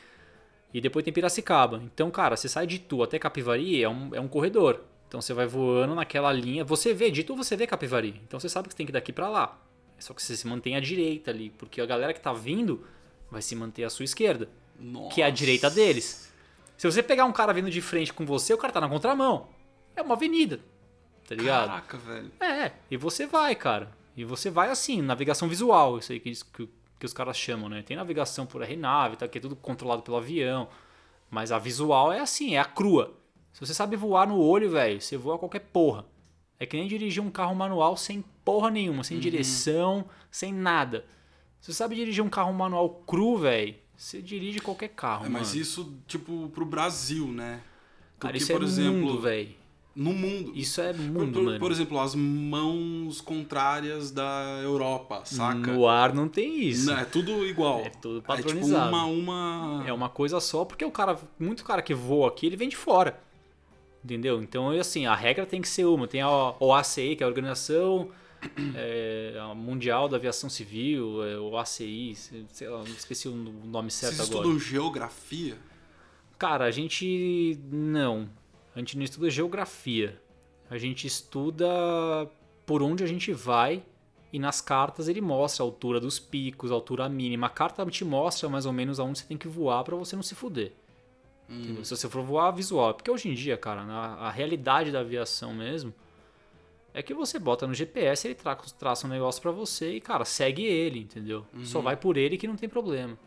e 0.73 0.81
depois 0.81 1.03
tem 1.05 1.13
Piracicaba. 1.13 1.81
Então, 1.85 2.09
cara, 2.11 2.35
você 2.35 2.49
sai 2.49 2.65
de 2.67 2.77
Itu 2.77 3.03
até 3.03 3.19
Capivari 3.19 3.81
é 3.83 3.87
um, 3.89 4.15
é 4.15 4.19
um 4.19 4.27
corredor. 4.27 4.81
Então 5.07 5.21
você 5.21 5.33
vai 5.33 5.45
voando 5.47 5.95
naquela 5.95 6.33
linha. 6.33 6.65
Você 6.65 6.93
vê, 6.93 7.09
de 7.11 7.21
Itu 7.21 7.35
você 7.35 7.55
vê 7.55 7.65
Capivari. 7.67 8.19
Então 8.27 8.39
você 8.39 8.49
sabe 8.49 8.67
que 8.67 8.73
você 8.73 8.77
tem 8.77 8.85
que 8.85 8.91
ir 8.91 8.93
daqui 8.93 9.13
pra 9.13 9.29
lá. 9.29 9.57
É 9.97 10.01
só 10.01 10.13
que 10.13 10.21
você 10.21 10.35
se 10.35 10.45
mantém 10.47 10.75
à 10.75 10.79
direita 10.79 11.31
ali, 11.31 11.49
porque 11.51 11.79
a 11.79 11.85
galera 11.85 12.13
que 12.13 12.19
tá 12.19 12.33
vindo 12.33 12.83
vai 13.31 13.41
se 13.41 13.55
manter 13.55 13.83
à 13.83 13.89
sua 13.89 14.05
esquerda 14.05 14.49
Nossa. 14.79 15.13
que 15.15 15.21
é 15.21 15.25
a 15.25 15.29
direita 15.29 15.69
deles. 15.69 16.31
Se 16.77 16.89
você 16.91 17.01
pegar 17.01 17.25
um 17.25 17.31
cara 17.31 17.51
vindo 17.53 17.69
de 17.71 17.81
frente 17.81 18.13
com 18.13 18.25
você, 18.25 18.53
o 18.53 18.57
cara 18.57 18.71
tá 18.73 18.79
na 18.81 18.87
contramão. 18.89 19.47
É 19.97 20.01
uma 20.01 20.13
avenida, 20.13 20.59
tá 21.27 21.35
ligado? 21.35 21.67
Caraca, 21.67 21.97
velho. 21.97 22.31
É, 22.39 22.71
e 22.89 22.95
você 22.95 23.25
vai, 23.25 23.55
cara. 23.55 23.91
E 24.15 24.23
você 24.23 24.49
vai 24.49 24.69
assim, 24.69 25.01
navegação 25.01 25.47
visual, 25.49 25.97
isso 25.97 26.11
aí 26.11 26.19
que, 26.19 26.31
que, 26.31 26.69
que 26.99 27.05
os 27.05 27.13
caras 27.13 27.37
chamam, 27.37 27.67
né? 27.67 27.81
Tem 27.81 27.97
navegação 27.97 28.45
por 28.45 28.61
RNAV, 28.61 29.15
tá, 29.17 29.27
que 29.27 29.37
é 29.37 29.41
tudo 29.41 29.55
controlado 29.55 30.01
pelo 30.03 30.17
avião. 30.17 30.69
Mas 31.29 31.51
a 31.51 31.59
visual 31.59 32.11
é 32.13 32.19
assim, 32.19 32.55
é 32.55 32.59
a 32.59 32.65
crua. 32.65 33.13
Se 33.51 33.59
você 33.59 33.73
sabe 33.73 33.95
voar 33.95 34.27
no 34.27 34.39
olho, 34.39 34.69
velho, 34.69 35.01
você 35.01 35.17
voa 35.17 35.37
qualquer 35.37 35.59
porra. 35.61 36.05
É 36.59 36.65
que 36.65 36.77
nem 36.77 36.87
dirigir 36.87 37.21
um 37.21 37.29
carro 37.29 37.53
manual 37.55 37.97
sem 37.97 38.23
porra 38.45 38.69
nenhuma, 38.71 38.99
Uhum. 38.99 39.03
sem 39.03 39.19
direção, 39.19 40.05
sem 40.31 40.53
nada. 40.53 41.05
Se 41.59 41.71
você 41.71 41.77
sabe 41.77 41.95
dirigir 41.95 42.23
um 42.23 42.29
carro 42.29 42.53
manual 42.53 42.89
cru, 43.05 43.37
velho, 43.37 43.75
você 43.95 44.21
dirige 44.21 44.59
qualquer 44.59 44.89
carro, 44.89 45.25
É, 45.25 45.29
mas 45.29 45.49
mano. 45.49 45.61
isso, 45.61 45.93
tipo, 46.07 46.49
pro 46.53 46.65
Brasil, 46.65 47.27
né? 47.27 47.61
Cara, 48.19 48.31
Porque, 48.33 48.37
isso 48.37 48.53
por 48.53 48.61
é 48.61 48.65
exemplo, 48.65 48.93
mundo, 49.01 49.21
velho. 49.21 49.49
No 49.97 50.13
mundo. 50.13 50.51
Isso 50.55 50.79
é 50.79 50.93
mundo, 50.93 51.33
por- 51.33 51.43
mano. 51.43 51.59
por 51.59 51.71
exemplo, 51.71 51.99
as 51.99 52.13
mãos 52.13 53.19
contrárias 53.19 54.11
da 54.11 54.59
Europa, 54.61 55.23
saca? 55.25 55.73
No 55.73 55.87
ar 55.87 56.13
não 56.13 56.27
tem 56.29 56.63
isso. 56.63 56.85
Não, 56.85 56.99
é 56.99 57.03
tudo 57.05 57.43
igual. 57.45 57.79
É 57.81 57.89
tudo 57.89 58.17
É 58.17 58.21
tipo 58.21 58.27
padronizado. 58.27 58.89
uma, 58.89 59.05
uma... 59.05 59.83
É 59.87 59.91
uma 59.91 60.07
coisa 60.09 60.39
só, 60.39 60.63
porque 60.63 60.85
o 60.85 60.91
cara, 60.91 61.17
muito 61.39 61.65
cara 61.65 61.81
que 61.81 61.93
voa 61.95 62.27
aqui, 62.27 62.45
ele 62.45 62.55
vem 62.55 62.69
de 62.69 62.77
fora. 62.77 63.19
Entendeu? 64.05 64.41
Então, 64.41 64.69
assim, 64.69 65.05
a 65.07 65.15
regra 65.15 65.45
tem 65.45 65.61
que 65.61 65.67
ser 65.67 65.85
uma. 65.85 66.07
Tem 66.07 66.21
a 66.21 66.29
OACI, 66.59 67.15
que 67.15 67.23
é 67.23 67.25
a 67.25 67.27
Organização 67.27 68.09
é, 68.75 69.35
a 69.41 69.53
Mundial 69.55 70.07
da 70.07 70.15
Aviação 70.17 70.49
Civil, 70.49 71.23
é, 71.25 71.37
OACI, 71.39 72.15
sei 72.51 72.69
lá, 72.69 72.77
não 72.77 72.85
esqueci 72.85 73.27
o 73.27 73.35
nome 73.35 73.89
certo 73.91 74.15
Vocês 74.15 74.29
agora. 74.29 74.45
estudam 74.45 74.59
geografia? 74.59 75.57
Cara, 76.37 76.65
a 76.65 76.71
gente 76.71 77.57
não. 77.71 78.29
A 78.77 78.79
gente 78.79 78.95
não 78.95 79.03
estuda 79.03 79.27
geografia. 79.27 80.21
A 80.69 80.77
gente 80.77 81.07
estuda 81.07 81.65
por 82.63 82.83
onde 82.83 83.03
a 83.03 83.07
gente 83.07 83.33
vai 83.33 83.81
e 84.31 84.37
nas 84.37 84.61
cartas 84.61 85.07
ele 85.07 85.19
mostra 85.19 85.63
a 85.63 85.65
altura 85.65 85.99
dos 85.99 86.19
picos, 86.19 86.71
a 86.71 86.75
altura 86.75 87.09
mínima. 87.09 87.47
A 87.47 87.49
carta 87.49 87.83
te 87.87 88.05
mostra 88.05 88.47
mais 88.47 88.67
ou 88.67 88.71
menos 88.71 88.99
aonde 88.99 89.17
você 89.17 89.25
tem 89.25 89.35
que 89.35 89.47
voar 89.47 89.83
pra 89.83 89.95
você 89.95 90.15
não 90.15 90.21
se 90.21 90.35
fuder. 90.35 90.73
Entendeu? 91.49 91.83
Se 91.83 91.95
você 91.95 92.07
for 92.07 92.21
voar 92.21 92.51
visual. 92.51 92.93
Porque 92.93 93.09
hoje 93.09 93.29
em 93.29 93.33
dia, 93.33 93.57
cara, 93.57 93.81
a 93.81 94.29
realidade 94.29 94.91
da 94.91 94.99
aviação 94.99 95.55
mesmo 95.55 95.91
é 96.93 97.01
que 97.01 97.15
você 97.15 97.39
bota 97.39 97.65
no 97.65 97.73
GPS, 97.73 98.27
ele 98.27 98.35
tra 98.35 98.55
traça 98.55 99.07
um 99.07 99.09
negócio 99.09 99.41
pra 99.41 99.49
você 99.49 99.93
e, 99.93 100.01
cara, 100.01 100.23
segue 100.23 100.63
ele, 100.63 100.99
entendeu? 100.99 101.47
Só 101.63 101.81
vai 101.81 101.97
por 101.97 102.15
ele 102.15 102.37
que 102.37 102.47
não 102.47 102.55
tem 102.55 102.69
problema. 102.69 103.17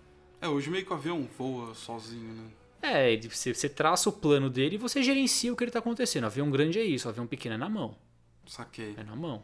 É, 0.41 0.49
hoje 0.49 0.71
meio 0.71 0.87
que 0.87 0.93
o 0.93 0.95
avião 0.95 1.27
voa 1.37 1.75
sozinho, 1.75 2.35
né? 2.35 2.45
É, 2.83 3.17
você, 3.17 3.55
você 3.55 3.69
traça 3.69 4.09
o 4.09 4.13
plano 4.13 4.49
dele 4.49 4.77
e 4.77 4.79
você 4.79 5.03
gerencia 5.03 5.53
o 5.53 5.57
que 5.57 5.65
ele 5.65 5.71
tá 5.71 5.79
acontecendo. 5.79 6.25
Avião 6.25 6.51
grande 6.51 6.79
é 6.79 6.85
isso, 6.85 7.09
avião 7.09 7.27
pequeno 7.27 7.55
é 7.55 7.59
na 7.59 7.69
mão. 7.69 7.95
Saquei. 8.47 8.95
É 8.97 9.05
na 9.05 9.15
mão. 9.15 9.43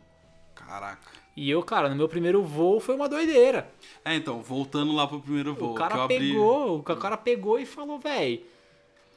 Caraca. 0.55 1.11
E 1.37 1.51
eu, 1.51 1.63
cara, 1.63 1.89
no 1.89 1.97
meu 1.97 2.09
primeiro 2.09 2.43
voo 2.43 2.81
foi 2.81 2.95
uma 2.95 3.09
doideira. 3.09 3.71
É, 4.05 4.15
então, 4.15 4.41
voltando 4.43 4.93
lá 4.93 5.07
pro 5.07 5.21
primeiro 5.21 5.55
voo. 5.55 5.73
o 5.73 5.75
cara 5.75 5.97
eu 5.97 6.03
abri... 6.03 6.19
pegou, 6.19 6.79
o 6.79 6.83
cara 6.83 7.17
pegou 7.17 7.59
e 7.59 7.67
falou, 7.67 7.99
véi, 7.99 8.43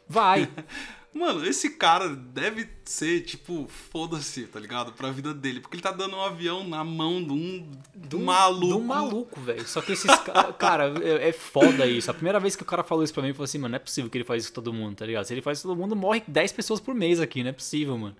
Vai. 0.09 0.49
Mano, 1.11 1.43
esse 1.43 1.71
cara 1.71 2.07
deve 2.07 2.69
ser, 2.85 3.21
tipo, 3.21 3.67
foda-se, 3.67 4.43
tá 4.45 4.59
ligado? 4.59 4.93
Pra 4.93 5.09
vida 5.09 5.33
dele. 5.33 5.59
Porque 5.59 5.75
ele 5.75 5.81
tá 5.81 5.91
dando 5.91 6.15
um 6.15 6.21
avião 6.21 6.67
na 6.67 6.83
mão 6.83 7.23
de 7.23 7.33
um, 7.33 7.71
de 7.95 8.15
um 8.15 8.25
maluco. 8.25 8.67
De 8.67 8.73
um 8.73 8.83
maluco, 8.85 9.41
velho. 9.41 9.67
Só 9.67 9.81
que 9.81 9.93
esses 9.93 10.15
caras. 10.19 10.55
Cara, 10.57 10.93
é, 11.03 11.29
é 11.29 11.31
foda 11.33 11.87
isso. 11.87 12.11
A 12.11 12.13
primeira 12.13 12.39
vez 12.39 12.55
que 12.55 12.61
o 12.61 12.65
cara 12.65 12.83
falou 12.83 13.03
isso 13.03 13.13
pra 13.13 13.23
mim, 13.23 13.29
eu 13.29 13.35
falei 13.35 13.45
assim, 13.45 13.57
mano, 13.57 13.71
não 13.71 13.77
é 13.77 13.79
possível 13.79 14.09
que 14.09 14.17
ele 14.17 14.25
faz 14.25 14.43
isso 14.43 14.51
com 14.51 14.61
todo 14.61 14.71
mundo, 14.71 14.95
tá 14.95 15.05
ligado? 15.05 15.25
Se 15.25 15.33
ele 15.33 15.41
faz 15.41 15.57
isso 15.57 15.67
com 15.67 15.73
todo 15.73 15.81
mundo, 15.81 15.95
morre 15.95 16.21
10 16.27 16.51
pessoas 16.51 16.79
por 16.79 16.93
mês 16.93 17.19
aqui, 17.19 17.41
não 17.41 17.49
é 17.49 17.53
possível, 17.53 17.97
mano. 17.97 18.15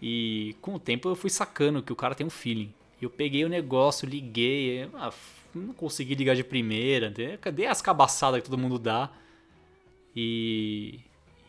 E 0.00 0.54
com 0.60 0.74
o 0.74 0.78
tempo 0.78 1.08
eu 1.08 1.16
fui 1.16 1.30
sacando 1.30 1.82
que 1.82 1.92
o 1.92 1.96
cara 1.96 2.14
tem 2.14 2.26
um 2.26 2.30
feeling. 2.30 2.72
E 3.00 3.04
eu 3.04 3.10
peguei 3.10 3.44
o 3.44 3.48
negócio, 3.48 4.08
liguei. 4.08 4.88
Ah, 4.94 5.12
não 5.52 5.74
consegui 5.74 6.14
ligar 6.14 6.36
de 6.36 6.44
primeira. 6.44 7.12
Cadê 7.40 7.66
as 7.66 7.82
cabaçadas 7.82 8.40
que 8.40 8.48
todo 8.48 8.58
mundo 8.58 8.78
dá? 8.78 9.10
E 10.14 11.00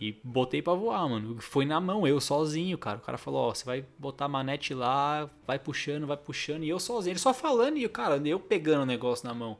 e 0.02 0.20
botei 0.24 0.64
para 0.64 0.74
voar, 0.74 1.08
mano. 1.08 1.40
Foi 1.40 1.64
na 1.64 1.80
mão, 1.80 2.08
eu 2.08 2.20
sozinho, 2.20 2.76
cara. 2.76 2.98
O 2.98 3.02
cara 3.02 3.20
falou, 3.20 3.50
ó, 3.50 3.54
você 3.54 3.64
vai 3.64 3.86
botar 4.00 4.26
a 4.26 4.28
manete 4.28 4.74
lá, 4.74 5.30
vai 5.46 5.60
puxando, 5.60 6.08
vai 6.08 6.18
puxando. 6.18 6.64
E 6.64 6.70
eu 6.70 6.80
sozinho, 6.80 7.12
ele 7.12 7.20
só 7.20 7.32
falando 7.36 7.78
e, 7.78 7.88
cara, 7.88 8.20
eu 8.28 8.40
pegando 8.40 8.82
o 8.82 8.86
negócio 8.86 9.28
na 9.28 9.34
mão. 9.36 9.60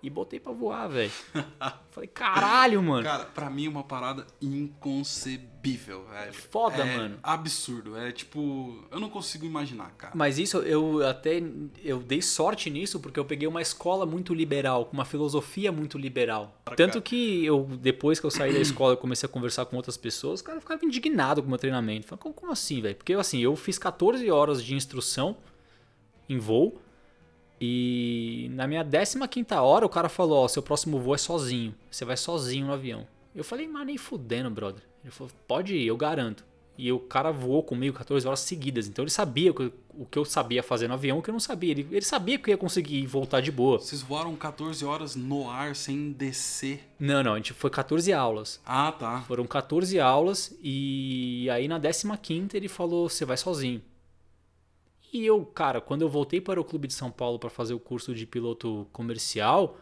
E 0.00 0.08
botei 0.08 0.38
pra 0.38 0.52
voar, 0.52 0.86
velho. 0.86 1.10
Falei, 1.90 2.08
caralho, 2.08 2.80
mano. 2.80 3.02
Cara, 3.02 3.24
pra 3.24 3.50
mim 3.50 3.66
é 3.66 3.68
uma 3.68 3.82
parada 3.82 4.24
inconcebível, 4.40 6.04
velho. 6.04 6.32
Foda, 6.32 6.84
é 6.84 6.96
mano. 6.96 7.18
Absurdo. 7.20 7.96
É 7.96 8.12
tipo, 8.12 8.86
eu 8.92 9.00
não 9.00 9.10
consigo 9.10 9.44
imaginar, 9.44 9.90
cara. 9.98 10.12
Mas 10.14 10.38
isso 10.38 10.58
eu 10.58 11.04
até 11.04 11.42
eu 11.82 11.98
dei 11.98 12.22
sorte 12.22 12.70
nisso 12.70 13.00
porque 13.00 13.18
eu 13.18 13.24
peguei 13.24 13.48
uma 13.48 13.60
escola 13.60 14.06
muito 14.06 14.32
liberal, 14.32 14.84
com 14.84 14.92
uma 14.92 15.04
filosofia 15.04 15.72
muito 15.72 15.98
liberal. 15.98 16.56
Tanto 16.76 17.02
que 17.02 17.44
eu 17.44 17.64
depois 17.80 18.20
que 18.20 18.26
eu 18.26 18.30
saí 18.30 18.52
da 18.52 18.60
escola, 18.60 18.92
eu 18.92 18.98
comecei 18.98 19.28
a 19.28 19.32
conversar 19.32 19.66
com 19.66 19.76
outras 19.76 19.96
pessoas, 19.96 20.34
os 20.34 20.42
caras 20.42 20.62
ficavam 20.62 20.86
indignados 20.86 21.42
com 21.42 21.48
o 21.48 21.50
meu 21.50 21.58
treinamento. 21.58 22.16
Como, 22.18 22.32
como 22.32 22.52
assim, 22.52 22.80
velho? 22.80 22.94
Porque 22.94 23.14
assim, 23.14 23.40
eu 23.40 23.56
fiz 23.56 23.78
14 23.78 24.30
horas 24.30 24.62
de 24.62 24.76
instrução 24.76 25.36
em 26.28 26.38
voo 26.38 26.80
e 27.60 28.48
na 28.52 28.66
minha 28.66 28.84
15 28.84 29.54
hora 29.54 29.84
o 29.84 29.88
cara 29.88 30.08
falou: 30.08 30.44
Ó, 30.44 30.48
seu 30.48 30.62
próximo 30.62 30.98
voo 30.98 31.14
é 31.14 31.18
sozinho. 31.18 31.74
Você 31.90 32.04
vai 32.04 32.16
sozinho 32.16 32.66
no 32.66 32.72
avião. 32.72 33.06
Eu 33.34 33.44
falei, 33.44 33.66
mas 33.68 33.86
nem 33.86 33.96
fudendo, 33.96 34.50
brother. 34.50 34.82
Ele 35.02 35.12
falou: 35.12 35.32
pode 35.46 35.74
ir, 35.74 35.86
eu 35.86 35.96
garanto. 35.96 36.44
E 36.76 36.92
o 36.92 37.00
cara 37.00 37.32
voou 37.32 37.60
comigo 37.60 37.98
14 37.98 38.24
horas 38.24 38.38
seguidas. 38.38 38.86
Então 38.86 39.02
ele 39.02 39.10
sabia 39.10 39.50
o 39.50 40.06
que 40.06 40.16
eu 40.16 40.24
sabia 40.24 40.62
fazer 40.62 40.86
no 40.86 40.94
avião, 40.94 41.18
o 41.18 41.22
que 41.22 41.28
eu 41.28 41.32
não 41.32 41.40
sabia. 41.40 41.72
Ele, 41.72 41.88
ele 41.90 42.04
sabia 42.04 42.38
que 42.38 42.50
eu 42.50 42.52
ia 42.52 42.56
conseguir 42.56 43.04
voltar 43.04 43.40
de 43.40 43.50
boa. 43.50 43.80
Vocês 43.80 44.00
voaram 44.00 44.36
14 44.36 44.84
horas 44.84 45.16
no 45.16 45.50
ar 45.50 45.74
sem 45.74 46.12
descer? 46.12 46.88
Não, 46.96 47.20
não. 47.24 47.32
A 47.32 47.36
gente 47.36 47.52
foi 47.52 47.68
14 47.68 48.12
aulas. 48.12 48.60
Ah, 48.64 48.92
tá. 48.92 49.22
Foram 49.22 49.44
14 49.44 49.98
aulas. 49.98 50.56
E 50.62 51.48
aí 51.50 51.66
na 51.66 51.80
15 51.80 52.50
ele 52.54 52.68
falou: 52.68 53.08
você 53.08 53.24
vai 53.24 53.36
sozinho. 53.36 53.82
E 55.12 55.24
eu, 55.24 55.44
cara, 55.44 55.80
quando 55.80 56.02
eu 56.02 56.08
voltei 56.08 56.40
para 56.40 56.60
o 56.60 56.64
Clube 56.64 56.86
de 56.86 56.94
São 56.94 57.10
Paulo 57.10 57.38
para 57.38 57.48
fazer 57.48 57.74
o 57.74 57.80
curso 57.80 58.14
de 58.14 58.26
piloto 58.26 58.86
comercial, 58.92 59.78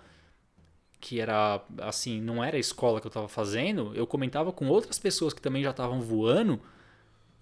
que 1.00 1.20
era 1.20 1.62
assim, 1.78 2.20
não 2.20 2.42
era 2.42 2.56
a 2.56 2.60
escola 2.60 3.00
que 3.00 3.06
eu 3.06 3.10
estava 3.10 3.28
fazendo, 3.28 3.92
eu 3.94 4.06
comentava 4.06 4.52
com 4.52 4.68
outras 4.68 4.98
pessoas 4.98 5.32
que 5.32 5.40
também 5.40 5.62
já 5.62 5.70
estavam 5.70 6.00
voando, 6.00 6.60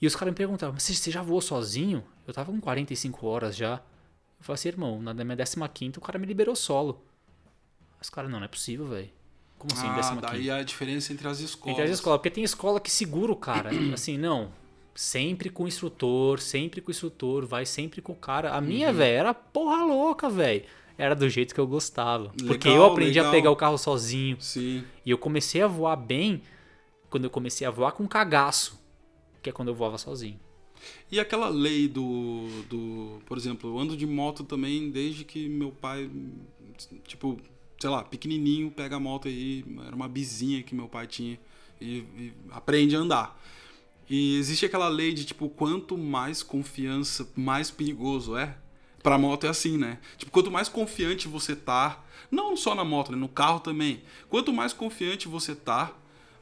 e 0.00 0.06
os 0.06 0.14
caras 0.14 0.32
me 0.32 0.36
perguntavam: 0.36 0.74
Mas 0.74 0.82
você 0.82 1.10
já 1.10 1.22
voou 1.22 1.40
sozinho? 1.40 2.04
Eu 2.26 2.30
estava 2.30 2.52
com 2.52 2.60
45 2.60 3.26
horas 3.26 3.56
já. 3.56 3.74
Eu 4.38 4.44
falei 4.44 4.54
assim, 4.54 4.68
irmão, 4.68 5.00
na 5.00 5.14
minha 5.14 5.36
15 5.36 5.98
o 5.98 6.00
cara 6.00 6.18
me 6.18 6.26
liberou 6.26 6.54
solo. 6.54 7.02
Os 8.00 8.10
caras, 8.10 8.30
não, 8.30 8.38
não 8.38 8.44
é 8.44 8.48
possível, 8.48 8.86
velho. 8.86 9.10
Como 9.58 9.72
assim, 9.72 9.86
ah, 9.86 9.94
15? 9.94 10.20
daí 10.20 10.50
a 10.50 10.62
diferença 10.62 11.12
entre 11.12 11.26
as 11.26 11.40
escolas. 11.40 11.72
Entre 11.72 11.84
as 11.84 11.98
escolas, 11.98 12.18
porque 12.18 12.30
tem 12.30 12.44
escola 12.44 12.78
que 12.78 12.90
segura 12.90 13.32
o 13.32 13.36
cara. 13.36 13.70
assim, 13.94 14.18
não, 14.18 14.52
sempre 14.94 15.50
com 15.50 15.64
o 15.64 15.68
instrutor, 15.68 16.38
sempre 16.40 16.80
com 16.80 16.88
o 16.88 16.92
instrutor, 16.92 17.44
vai 17.46 17.66
sempre 17.66 18.00
com 18.00 18.12
o 18.12 18.16
cara. 18.16 18.52
A 18.52 18.60
minha, 18.60 18.88
uhum. 18.88 18.94
velho, 18.94 19.18
era 19.18 19.34
porra 19.34 19.84
louca, 19.84 20.30
velho. 20.30 20.64
Era 20.96 21.14
do 21.14 21.28
jeito 21.28 21.54
que 21.54 21.60
eu 21.60 21.66
gostava. 21.66 22.32
Legal, 22.32 22.46
porque 22.46 22.68
eu 22.68 22.84
aprendi 22.84 23.18
legal. 23.18 23.28
a 23.28 23.30
pegar 23.30 23.50
o 23.50 23.56
carro 23.56 23.76
sozinho. 23.76 24.36
Sim. 24.40 24.84
E 25.04 25.10
eu 25.10 25.18
comecei 25.18 25.60
a 25.60 25.66
voar 25.66 25.96
bem 25.96 26.42
quando 27.10 27.24
eu 27.24 27.30
comecei 27.30 27.66
a 27.66 27.70
voar 27.70 27.92
com 27.92 28.06
cagaço, 28.06 28.80
que 29.42 29.50
é 29.50 29.52
quando 29.52 29.68
eu 29.68 29.74
voava 29.74 29.98
sozinho. 29.98 30.38
E 31.10 31.18
aquela 31.18 31.48
lei 31.48 31.88
do, 31.88 32.46
do. 32.68 33.20
Por 33.26 33.36
exemplo, 33.36 33.70
eu 33.70 33.78
ando 33.78 33.96
de 33.96 34.06
moto 34.06 34.44
também 34.44 34.90
desde 34.90 35.24
que 35.24 35.48
meu 35.48 35.70
pai. 35.72 36.08
Tipo, 37.06 37.40
sei 37.78 37.90
lá, 37.90 38.04
pequenininho, 38.04 38.70
pega 38.70 38.96
a 38.96 39.00
moto 39.00 39.26
aí. 39.26 39.64
Era 39.86 39.96
uma 39.96 40.08
bizinha 40.08 40.62
que 40.62 40.74
meu 40.74 40.88
pai 40.88 41.06
tinha. 41.06 41.38
E, 41.80 41.98
e 42.16 42.32
aprende 42.50 42.94
a 42.94 43.00
andar. 43.00 43.40
E 44.08 44.36
existe 44.36 44.66
aquela 44.66 44.88
lei 44.88 45.12
de, 45.12 45.24
tipo, 45.24 45.48
quanto 45.48 45.96
mais 45.96 46.42
confiança, 46.42 47.28
mais 47.34 47.70
perigoso 47.70 48.36
é. 48.36 48.56
Pra 49.02 49.18
moto 49.18 49.44
é 49.44 49.50
assim, 49.50 49.76
né? 49.76 49.98
Tipo, 50.16 50.32
quanto 50.32 50.50
mais 50.50 50.68
confiante 50.68 51.28
você 51.28 51.54
tá, 51.54 52.02
não 52.30 52.56
só 52.56 52.74
na 52.74 52.84
moto, 52.84 53.12
né? 53.12 53.18
no 53.18 53.28
carro 53.28 53.60
também. 53.60 54.02
Quanto 54.30 54.52
mais 54.52 54.72
confiante 54.72 55.28
você 55.28 55.54
tá, 55.54 55.92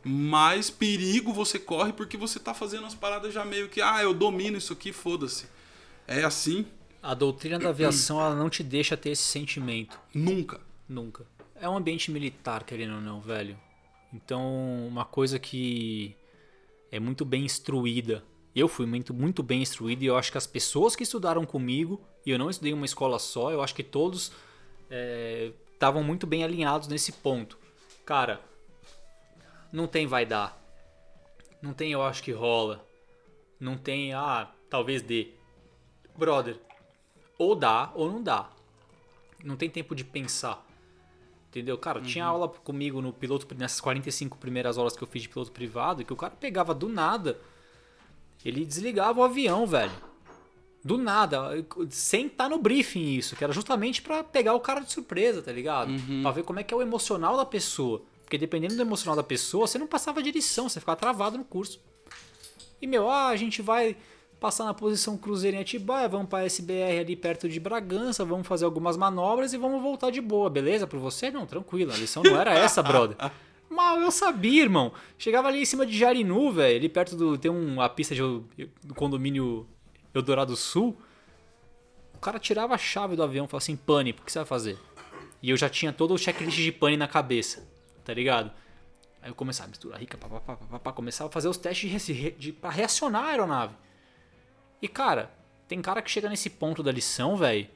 mais 0.05 0.70
perigo 0.70 1.33
você 1.33 1.59
corre 1.59 1.92
porque 1.92 2.16
você 2.16 2.38
tá 2.38 2.55
fazendo 2.55 2.87
as 2.87 2.94
paradas 2.94 3.35
já 3.35 3.44
meio 3.44 3.68
que, 3.68 3.81
ah, 3.81 4.03
eu 4.03 4.14
domino 4.14 4.59
isso 4.59 4.72
aqui, 4.72 4.92
foda-se. 4.92 5.46
É 6.07 6.22
assim. 6.22 6.64
A 7.03 7.14
doutrina 7.14 7.59
da 7.59 7.70
aviação, 7.70 8.20
ela 8.20 8.35
não 8.35 8.48
te 8.48 8.62
deixa 8.62 8.96
ter 8.96 9.11
esse 9.11 9.25
sentimento. 9.25 9.98
Nunca. 10.14 10.61
Nunca. 10.88 11.27
É 11.57 11.68
um 11.68 11.77
ambiente 11.77 12.11
militar, 12.11 12.64
querendo 12.64 12.94
ou 12.94 13.01
não, 13.01 13.20
velho. 13.20 13.59
Então, 14.12 14.87
uma 14.87 15.05
coisa 15.05 15.38
que 15.38 16.14
é 16.92 17.00
muito 17.00 17.24
bem 17.24 17.44
instruída. 17.46 18.22
Eu 18.55 18.68
fui 18.68 18.85
muito, 18.85 19.14
muito 19.14 19.42
bem 19.42 19.62
instruído 19.62 20.02
e 20.02 20.07
eu 20.07 20.16
acho 20.16 20.31
que 20.31 20.37
as 20.37 20.46
pessoas 20.46 20.94
que 20.94 21.02
estudaram 21.02 21.46
comigo, 21.46 22.00
e 22.24 22.31
eu 22.31 22.38
não 22.38 22.50
estudei 22.50 22.72
em 22.72 22.74
uma 22.74 22.85
escola 22.85 23.18
só, 23.18 23.50
eu 23.50 23.62
acho 23.62 23.74
que 23.74 23.83
todos 23.83 24.31
estavam 25.72 26.02
é, 26.02 26.05
muito 26.05 26.26
bem 26.26 26.44
alinhados 26.44 26.87
nesse 26.87 27.11
ponto. 27.11 27.59
Cara, 28.05 28.42
não 29.72 29.87
tem 29.87 30.07
vai 30.07 30.26
dar. 30.26 30.61
Não 31.62 31.72
tem 31.72 31.92
eu 31.92 32.02
acho 32.02 32.22
que 32.22 32.31
rola. 32.31 32.87
Não 33.59 33.78
tem, 33.78 34.12
ah, 34.12 34.52
talvez 34.68 35.00
dê. 35.00 35.31
Brother, 36.14 36.61
ou 37.38 37.55
dá 37.55 37.90
ou 37.94 38.12
não 38.12 38.22
dá. 38.22 38.50
Não 39.42 39.57
tem 39.57 39.70
tempo 39.70 39.94
de 39.94 40.05
pensar. 40.05 40.62
Entendeu? 41.53 41.77
Cara, 41.77 41.99
uhum. 41.99 42.05
tinha 42.07 42.25
aula 42.25 42.49
comigo 42.49 43.03
no 43.03 43.12
piloto, 43.12 43.47
nessas 43.55 43.79
45 43.79 44.38
primeiras 44.38 44.79
horas 44.79 44.97
que 44.97 45.05
eu 45.05 45.07
fiz 45.07 45.21
de 45.21 45.29
piloto 45.29 45.53
privado, 45.53 46.03
que 46.03 46.11
o 46.11 46.17
cara 46.17 46.33
pegava 46.33 46.75
do 46.75 46.88
nada, 46.88 47.38
ele 48.43 48.65
desligava 48.65 49.21
o 49.21 49.23
avião, 49.23 49.67
velho. 49.67 49.93
Do 50.83 50.97
nada, 50.97 51.62
sem 51.91 52.27
estar 52.27 52.45
tá 52.45 52.49
no 52.49 52.57
briefing 52.57 53.19
isso, 53.19 53.37
que 53.37 53.45
era 53.45 53.53
justamente 53.53 54.01
para 54.01 54.25
pegar 54.25 54.55
o 54.55 54.61
cara 54.61 54.81
de 54.81 54.91
surpresa, 54.91 55.43
tá 55.43 55.53
ligado? 55.53 55.91
Uhum. 55.91 56.23
Pra 56.23 56.31
ver 56.31 56.43
como 56.43 56.59
é 56.59 56.62
que 56.62 56.73
é 56.73 56.77
o 56.77 56.81
emocional 56.81 57.37
da 57.37 57.45
pessoa. 57.45 58.01
Porque 58.23 58.38
dependendo 58.38 58.75
do 58.75 58.81
emocional 58.81 59.15
da 59.15 59.23
pessoa, 59.23 59.67
você 59.67 59.79
não 59.79 59.87
passava 59.87 60.23
direção, 60.23 60.71
você 60.71 60.81
ficava 60.81 60.97
travado 60.97 61.37
no 61.37 61.45
curso. 61.45 61.79
E 62.81 62.87
meu, 62.87 63.11
ah, 63.11 63.29
a 63.29 63.37
gente 63.37 63.61
vai 63.61 63.95
passar 64.42 64.64
na 64.64 64.74
posição 64.74 65.16
cruzeiro 65.16 65.57
em 65.57 65.61
Atibaia, 65.61 66.09
vamos 66.09 66.28
para 66.28 66.44
SBR 66.44 66.98
ali 66.98 67.14
perto 67.14 67.48
de 67.48 67.61
Bragança, 67.61 68.24
vamos 68.24 68.44
fazer 68.44 68.64
algumas 68.64 68.96
manobras 68.96 69.52
e 69.52 69.57
vamos 69.57 69.81
voltar 69.81 70.11
de 70.11 70.20
boa, 70.20 70.50
beleza? 70.50 70.85
Para 70.85 70.98
você? 70.98 71.31
Não, 71.31 71.46
tranquilo, 71.46 71.92
a 71.92 71.96
lição 71.96 72.24
não 72.24 72.38
era 72.38 72.52
essa, 72.52 72.83
brother. 72.83 73.16
Mal 73.70 74.00
eu 74.00 74.11
sabia, 74.11 74.62
irmão. 74.62 74.92
Chegava 75.16 75.46
ali 75.46 75.62
em 75.62 75.64
cima 75.64 75.87
de 75.87 75.96
Jarinu, 75.96 76.50
velho, 76.50 76.76
ali 76.76 76.88
perto 76.88 77.16
do. 77.16 77.38
Tem 77.38 77.50
uma 77.50 77.88
pista 77.88 78.14
de, 78.14 78.22
do 78.83 78.94
condomínio 78.94 79.66
Eldorado 80.12 80.55
Sul. 80.57 80.94
O 82.12 82.18
cara 82.18 82.38
tirava 82.38 82.74
a 82.74 82.78
chave 82.78 83.16
do 83.16 83.22
avião 83.22 83.46
e 83.46 83.48
falava 83.48 83.62
assim: 83.62 83.76
pane, 83.76 84.11
o 84.11 84.14
que 84.14 84.31
você 84.31 84.40
vai 84.40 84.46
fazer? 84.46 84.78
E 85.40 85.48
eu 85.50 85.57
já 85.57 85.70
tinha 85.70 85.92
todo 85.92 86.12
o 86.12 86.18
checklist 86.18 86.59
de 86.59 86.70
pane 86.70 86.96
na 86.98 87.09
cabeça, 87.09 87.66
tá 88.05 88.12
ligado? 88.12 88.50
Aí 89.22 89.31
eu 89.31 89.35
começava 89.35 89.68
a 89.68 89.70
misturar 89.70 90.00
rica, 90.00 90.18
papapá, 90.18 90.92
começava 90.92 91.31
a 91.31 91.33
fazer 91.33 91.48
os 91.48 91.57
testes 91.57 92.05
de, 92.05 92.31
de, 92.33 92.52
pra 92.52 92.68
reacionar 92.68 93.24
a 93.24 93.28
aeronave. 93.28 93.74
E, 94.83 94.88
cara, 94.88 95.31
tem 95.68 95.81
cara 95.81 96.03
que 96.03 96.11
chega 96.11 96.29
nesse 96.29 96.51
ponto 96.51 96.83
da 96.83 96.90
lição, 96.90 97.37
velho, 97.37 97.68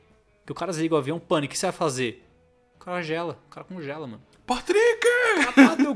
que 0.45 0.51
o 0.51 0.55
cara 0.55 0.73
desliga 0.73 0.97
o 0.97 0.99
avião, 0.99 1.21
pânico, 1.21 1.53
o 1.53 1.55
que 1.55 1.59
você 1.59 1.67
vai 1.67 1.73
fazer? 1.73 2.29
O 2.75 2.79
cara 2.81 3.01
gela, 3.01 3.39
o 3.47 3.49
cara 3.49 3.65
congela, 3.65 4.09
mano. 4.09 4.23
Patrick! 4.47 5.07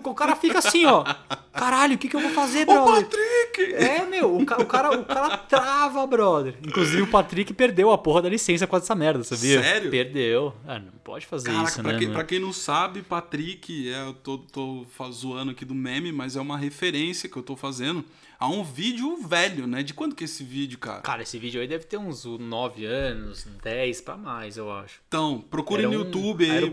O 0.02 0.14
cara 0.14 0.34
fica 0.34 0.58
assim, 0.58 0.84
ó. 0.84 1.04
Caralho, 1.52 1.94
o 1.94 1.98
que, 1.98 2.08
que 2.08 2.16
eu 2.16 2.20
vou 2.20 2.30
fazer, 2.30 2.64
brother? 2.66 2.82
O 2.82 3.02
Patrick! 3.02 3.74
É, 3.74 4.04
meu, 4.06 4.36
o, 4.36 4.44
ca 4.44 4.60
o, 4.60 4.66
cara, 4.66 4.98
o 4.98 5.04
cara 5.04 5.36
trava, 5.36 6.04
brother. 6.06 6.56
Inclusive 6.66 7.02
o 7.02 7.06
Patrick 7.06 7.52
perdeu 7.54 7.92
a 7.92 7.98
porra 7.98 8.22
da 8.22 8.28
licença 8.28 8.66
com 8.66 8.76
essa 8.76 8.94
merda, 8.94 9.22
sabia? 9.22 9.62
Sério? 9.62 9.90
Perdeu. 9.90 10.54
Ah, 10.66 10.78
não 10.78 10.92
pode 11.04 11.26
fazer 11.26 11.50
Caraca, 11.50 11.68
isso, 11.68 11.82
pra 11.82 11.92
né? 11.92 11.98
Quem, 11.98 12.12
pra 12.12 12.24
quem 12.24 12.38
não 12.40 12.52
sabe, 12.52 13.02
Patrick, 13.02 13.92
é, 13.92 14.06
eu 14.06 14.14
tô, 14.14 14.38
tô 14.38 14.86
zoando 15.12 15.52
aqui 15.52 15.64
do 15.64 15.74
meme, 15.74 16.10
mas 16.10 16.34
é 16.34 16.40
uma 16.40 16.58
referência 16.58 17.28
que 17.28 17.36
eu 17.36 17.42
tô 17.42 17.54
fazendo 17.54 18.04
a 18.38 18.48
um 18.48 18.64
vídeo 18.64 19.16
velho, 19.18 19.66
né? 19.66 19.82
De 19.82 19.92
quando 19.92 20.14
que 20.14 20.24
é 20.24 20.26
esse 20.26 20.42
vídeo, 20.42 20.78
cara? 20.78 21.02
Cara, 21.02 21.22
esse 21.22 21.38
vídeo 21.38 21.60
aí 21.60 21.68
deve 21.68 21.84
ter 21.84 21.98
uns 21.98 22.24
9 22.24 22.84
anos, 22.84 23.46
10 23.62 24.00
pra 24.00 24.16
mais, 24.16 24.56
eu 24.56 24.72
acho. 24.72 25.00
Então, 25.06 25.44
procure 25.50 25.82
Era 25.82 25.90
no 25.90 25.94
YouTube 25.94 26.50
aí. 26.50 26.70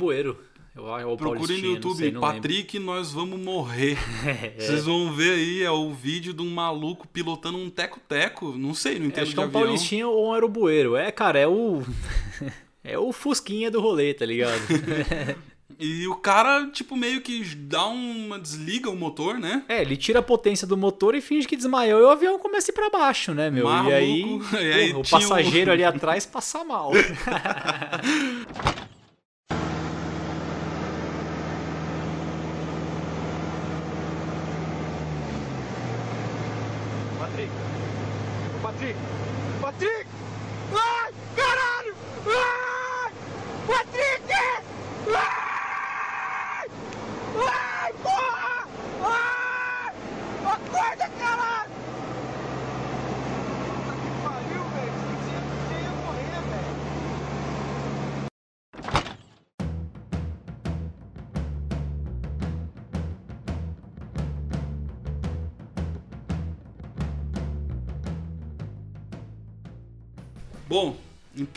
Aerobueiro. 0.86 1.10
Ou 1.10 1.18
Procure 1.18 1.62
no 1.62 1.68
YouTube, 1.68 1.96
sei, 1.98 2.12
não 2.12 2.22
lembro. 2.22 2.36
Patrick, 2.36 2.80
nós 2.80 3.12
vamos 3.12 3.40
morrer. 3.40 3.98
É. 4.28 4.54
Vocês 4.60 4.86
vão 4.86 5.12
ver 5.14 5.32
aí, 5.32 5.64
é 5.64 5.72
o 5.72 5.92
vídeo 5.94 6.34
de 6.34 6.42
um 6.42 6.50
maluco 6.50 7.08
pilotando 7.08 7.58
um 7.58 7.70
teco-teco. 7.70 8.54
Não 8.58 8.74
sei, 8.74 9.00
não 9.00 9.06
É, 9.06 9.08
entendo 9.08 9.22
acho 9.24 9.30
de 9.32 9.36
que 9.36 9.40
é 9.42 9.44
um 9.44 9.48
avião. 9.48 9.62
Paulistinha 9.64 10.08
ou 10.08 10.28
um 10.28 10.34
aerobueiro. 10.34 10.96
É, 10.96 11.12
cara, 11.12 11.40
é 11.40 11.48
o. 11.48 11.82
é 12.84 12.98
o 13.00 13.12
Fusquinha 13.12 13.72
do 13.72 13.80
rolê, 13.82 14.14
tá 14.14 14.26
ligado? 14.26 14.62
E 15.80 16.08
o 16.08 16.16
cara, 16.16 16.66
tipo, 16.72 16.96
meio 16.98 17.22
que 17.22 17.44
dá 17.54 17.86
uma. 17.86 18.40
desliga 18.40 18.90
o 18.90 18.96
motor, 18.96 19.38
né? 19.38 19.64
É, 19.70 19.80
ele 19.80 19.96
tira 19.96 20.20
a 20.20 20.24
potência 20.24 20.66
do 20.66 20.76
motor 20.76 21.14
e 21.14 21.22
finge 21.22 21.48
que 21.48 21.56
desmaiou 21.56 22.00
e 22.00 22.04
o 22.04 22.10
avião 22.10 22.40
começa 22.40 22.72
a 22.72 22.74
ir 22.74 22.76
pra 22.76 22.90
baixo, 22.90 23.32
né, 23.32 23.52
meu? 23.52 23.66
Maluco. 23.66 23.92
E 23.92 23.94
aí, 23.94 24.22
E 24.54 24.74
aí 24.74 24.88
porra, 24.90 25.00
o 25.00 25.04
tinha 25.04 25.18
um- 25.20 25.30
passageiro 25.30 25.72
ali 25.72 25.84
atrás 25.84 26.26
passa 26.26 26.64
mal. 26.64 26.92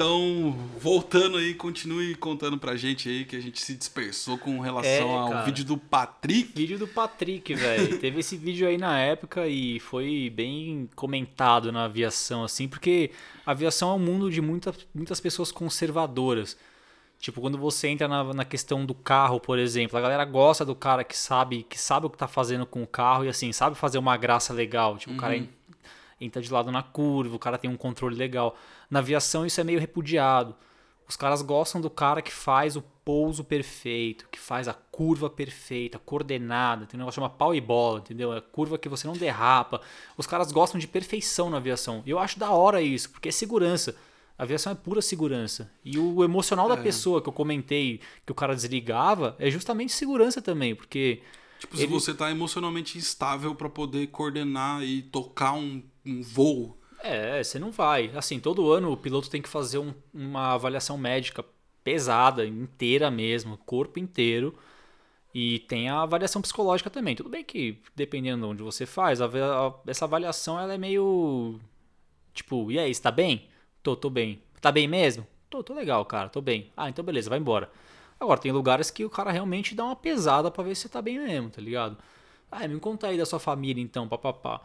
Então, 0.05 0.57
voltando 0.79 1.37
aí, 1.37 1.53
continue 1.53 2.15
contando 2.15 2.57
pra 2.57 2.75
gente 2.75 3.07
aí 3.07 3.27
que 3.27 3.37
a 3.37 3.41
gente 3.41 3.61
se 3.61 3.75
dispersou 3.75 4.39
com 4.39 4.59
relação 4.59 4.91
É, 4.91 5.03
ao 5.19 5.29
cara. 5.29 5.45
vídeo 5.45 5.63
do 5.63 5.77
Patrick. 5.77 6.53
vídeo 6.57 6.79
do 6.79 6.89
Patrick, 6.89 7.55
velho. 7.55 7.99
Teve 8.01 8.21
esse 8.21 8.35
vídeo 8.35 8.67
aí 8.67 8.79
na 8.79 8.99
época 8.99 9.47
e 9.47 9.79
foi 9.79 10.33
bem 10.35 10.89
comentado 10.97 11.71
na 11.71 11.85
aviação, 11.85 12.43
assim, 12.45 12.67
porque 12.67 13.11
a 13.45 13.51
aviação 13.51 13.91
é 13.91 13.95
um 13.95 13.99
mundo 13.99 14.31
de 14.31 14.41
muita, 14.41 14.73
muitas 14.95 15.21
pessoas 15.21 15.53
conservadoras. 15.53 16.57
Tipo, 17.19 17.43
quando 17.43 17.59
você 17.59 17.89
entra 17.89 18.09
na, 18.09 18.25
na 18.33 18.45
questão 18.47 18.87
do 18.87 18.95
carro, 18.95 19.39
por 19.39 19.59
exemplo, 19.59 19.99
a 19.99 20.01
galera 20.01 20.25
gosta 20.25 20.65
do 20.65 20.75
cara 20.75 21.05
que 21.05 21.15
sabe, 21.15 21.63
que 21.69 21.79
sabe 21.79 22.07
o 22.07 22.11
que 22.11 22.17
tá 22.17 22.27
fazendo 22.27 22.65
com 22.65 22.83
o 22.83 22.87
carro 22.87 23.27
e 23.27 23.29
assim, 23.29 23.53
sabe 23.53 23.77
fazer 23.77 23.99
uma 23.99 24.17
graça 24.17 24.55
legal. 24.55 24.97
Tipo, 24.97 25.13
o 25.13 25.17
cara 25.19 25.37
en- 25.37 25.51
entra 26.19 26.41
de 26.41 26.51
lado 26.51 26.73
na 26.73 26.83
curva, 26.83 27.37
o 27.37 27.39
cara 27.39 27.59
tem 27.59 27.69
um 27.71 27.77
controle 27.77 28.17
legal. 28.17 28.57
Na 28.91 28.99
aviação 28.99 29.47
isso 29.47 29.61
é 29.61 29.65
meio 29.65 29.79
repudiado. 29.81 30.55
Os 31.09 31.17
caras 31.17 31.43
gostam 31.43 31.81
do 31.81 31.91
cara 31.91 32.23
que 32.23 32.33
faz 32.33 32.77
o 32.77 32.83
pouso 33.05 33.43
perfeito, 33.43 34.29
que 34.31 34.39
faz 34.39 34.69
a 34.69 34.75
curva 34.75 35.29
perfeita, 35.29 35.99
coordenada. 35.99 36.87
Tem 36.87 36.97
um 36.97 37.01
negócio 37.01 37.21
que 37.21 37.25
chama 37.27 37.35
pau 37.35 37.55
e 37.55 37.61
bola, 37.61 37.99
entendeu? 38.01 38.33
É 38.33 38.41
curva 38.41 38.79
que 38.79 38.89
você 38.89 39.07
não 39.09 39.15
derrapa. 39.15 39.81
Os 40.17 40.27
caras 40.27 40.53
gostam 40.53 40.79
de 40.79 40.87
perfeição 40.87 41.51
na 41.51 41.57
aviação. 41.57 42.03
E 42.07 42.11
eu 42.11 42.19
acho 42.19 42.39
da 42.39 42.51
hora 42.51 42.81
isso, 42.81 43.11
porque 43.11 43.29
é 43.29 43.33
segurança. 43.33 43.97
A 44.39 44.45
aviação 44.45 44.73
é 44.73 44.77
pura 44.77 45.03
segurança. 45.03 45.71
E 45.85 45.99
o 45.99 46.23
emocional 46.23 46.69
da 46.69 46.77
pessoa 46.77 47.21
que 47.21 47.29
eu 47.29 47.33
comentei 47.33 48.01
que 48.25 48.33
o 48.33 48.35
cara 48.35 48.55
desligava 48.55 49.35
é 49.39 49.51
justamente 49.51 49.93
segurança 49.93 50.41
também, 50.41 50.75
porque 50.75 51.23
Tipo, 51.59 51.77
se 51.77 51.83
Ele- 51.83 51.93
você 51.93 52.15
tá 52.15 52.31
emocionalmente 52.31 52.97
instável 52.97 53.55
pra 53.55 53.69
poder 53.69 54.07
coordenar 54.07 54.83
e 54.83 55.03
tocar 55.03 55.53
um, 55.53 55.83
um 56.07 56.23
voo. 56.23 56.80
É, 57.03 57.43
você 57.43 57.59
não 57.59 57.71
vai. 57.71 58.11
Assim, 58.17 58.39
todo 58.41 58.71
ano 58.73 58.93
o 58.93 58.97
piloto 58.97 59.31
tem 59.31 59.41
que 59.41 59.49
fazer 59.49 59.79
um- 59.79 59.95
uma 60.13 60.53
avaliação 60.55 60.99
médica 60.99 61.45
pesada, 61.83 62.47
inteira 62.47 63.11
mesmo, 63.11 63.57
corpo 63.59 63.99
inteiro. 63.99 64.57
E 65.35 65.61
tem 65.61 65.89
a 65.91 66.03
avaliação 66.03 66.43
psicológica 66.43 66.91
também. 66.91 67.17
Tudo 67.17 67.31
bem 67.31 67.45
que, 67.45 67.79
dependendo 67.97 68.47
de 68.47 68.53
onde 68.53 68.63
você 68.65 68.87
faz, 68.87 69.21
a 69.21 69.27
a- 69.27 69.75
essa 69.87 70.05
avaliação 70.07 70.59
ela 70.61 70.75
é 70.75 70.79
meio. 70.79 71.61
Tipo, 72.35 72.71
e 72.73 72.79
aí, 72.79 72.95
você 72.95 73.03
tá 73.03 73.11
bem? 73.11 73.49
Tô, 73.83 73.97
tô 73.97 74.11
bem. 74.11 74.43
Tá 74.61 74.73
bem 74.73 74.89
mesmo? 74.89 75.27
Tô, 75.51 75.63
tô 75.65 75.75
legal, 75.75 76.05
cara, 76.07 76.29
tô 76.29 76.41
bem. 76.41 76.73
Ah, 76.77 76.89
então 76.91 77.05
beleza, 77.05 77.31
vai 77.31 77.39
embora. 77.39 77.71
Agora, 78.21 78.41
tem 78.41 78.53
lugares 78.53 78.91
que 78.91 79.05
o 79.05 79.11
cara 79.11 79.31
realmente 79.33 79.75
dá 79.75 79.85
uma 79.85 79.97
pesada 79.97 80.51
pra 80.51 80.63
ver 80.65 80.75
se 80.77 80.83
você 80.83 80.89
tá 80.89 81.03
bem 81.03 81.19
mesmo, 81.19 81.51
tá 81.51 81.61
ligado? 81.63 81.97
Ah, 82.51 82.67
me 82.69 82.79
conta 82.81 83.09
aí 83.09 83.17
da 83.19 83.27
sua 83.27 83.41
família 83.41 83.83
então, 83.83 84.09
papapá. 84.09 84.61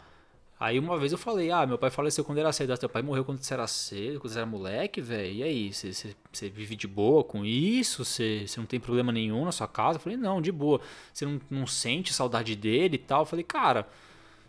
Aí 0.58 0.80
uma 0.80 0.98
vez 0.98 1.12
eu 1.12 1.18
falei, 1.18 1.52
ah, 1.52 1.66
meu 1.68 1.78
pai 1.78 1.90
faleceu 1.92 2.24
quando 2.24 2.38
era 2.38 2.52
cedo. 2.54 2.72
Ah, 2.72 2.78
Teu 2.78 2.88
pai 2.88 3.02
morreu 3.02 3.26
quando 3.26 3.40
você 3.44 3.54
era 3.54 3.68
cedo, 3.68 4.20
quando 4.22 4.32
você 4.32 4.40
era 4.40 4.46
moleque, 4.48 5.02
velho. 5.02 5.34
E 5.34 5.44
aí, 5.44 5.74
você, 5.74 6.16
vive 6.50 6.78
de 6.78 6.88
boa 6.88 7.24
com 7.26 7.46
isso? 7.46 8.06
Você, 8.06 8.46
não 8.58 8.66
tem 8.66 8.80
problema 8.80 9.12
nenhum 9.12 9.44
na 9.44 9.52
sua 9.52 9.68
casa? 9.68 9.98
Eu 9.98 10.02
falei, 10.02 10.18
não, 10.18 10.42
de 10.42 10.54
boa. 10.54 10.80
Você 11.14 11.26
não, 11.26 11.42
não 11.50 11.68
sente 11.68 12.14
saudade 12.14 12.56
dele 12.56 12.96
e 12.96 13.00
tal? 13.00 13.24
Eu 13.24 13.26
falei, 13.26 13.44
cara, 13.44 13.86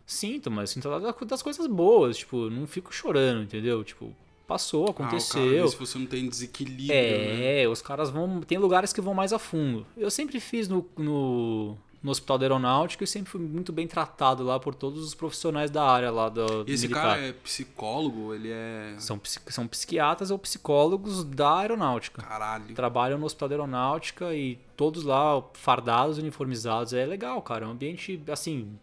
sinto, 0.06 0.48
mas 0.50 0.70
sinto 0.70 0.84
saudade 0.84 1.26
das- 1.26 1.42
coisas 1.42 1.66
boas. 1.66 2.16
Tipo, 2.18 2.48
não 2.50 2.68
fico 2.68 2.94
chorando, 2.94 3.42
entendeu? 3.42 3.82
Tipo, 3.82 4.14
passou, 4.46 4.86
Ah, 4.86 4.90
aconteceu. 4.90 5.64
vê 5.64 5.68
se 5.68 5.76
você 5.76 5.98
não 5.98 6.06
tem 6.06 6.28
desequilíbrio, 6.28 6.88
né? 6.94 7.62
É, 7.62 7.68
os 7.68 7.82
caras 7.82 8.10
vão. 8.10 8.40
Tem 8.42 8.58
lugares 8.58 8.92
que 8.92 9.00
vão 9.00 9.12
mais 9.12 9.32
a 9.32 9.40
fundo. 9.40 9.84
Eu 9.96 10.08
sempre 10.10 10.38
fiz 10.38 10.68
no, 10.68 10.88
no, 10.96 11.76
no 12.06 12.12
Hospital 12.12 12.38
da 12.38 12.44
Aeronáutica 12.44 13.02
e 13.02 13.06
sempre 13.06 13.32
fui 13.32 13.40
muito 13.40 13.72
bem 13.72 13.88
tratado 13.88 14.44
lá 14.44 14.60
por 14.60 14.76
todos 14.76 15.02
os 15.04 15.12
profissionais 15.12 15.72
da 15.72 15.82
área 15.84 16.08
lá 16.08 16.28
do, 16.28 16.64
E 16.64 16.72
esse 16.72 16.84
militar. 16.86 17.02
cara 17.02 17.20
é 17.20 17.32
psicólogo, 17.32 18.32
ele 18.32 18.48
é. 18.52 18.94
São, 18.96 19.20
são 19.24 19.66
psiquiatras 19.66 20.30
ou 20.30 20.38
psicólogos 20.38 21.24
da 21.24 21.58
aeronáutica. 21.58 22.22
Caralho. 22.22 22.72
Trabalham 22.76 23.18
no 23.18 23.26
Hospital 23.26 23.48
da 23.48 23.54
Aeronáutica 23.56 24.32
e 24.32 24.56
todos 24.76 25.02
lá 25.02 25.42
fardados, 25.54 26.18
uniformizados. 26.18 26.92
É 26.92 27.04
legal, 27.04 27.42
cara. 27.42 27.64
É 27.64 27.68
um 27.68 27.72
ambiente, 27.72 28.22
assim. 28.30 28.78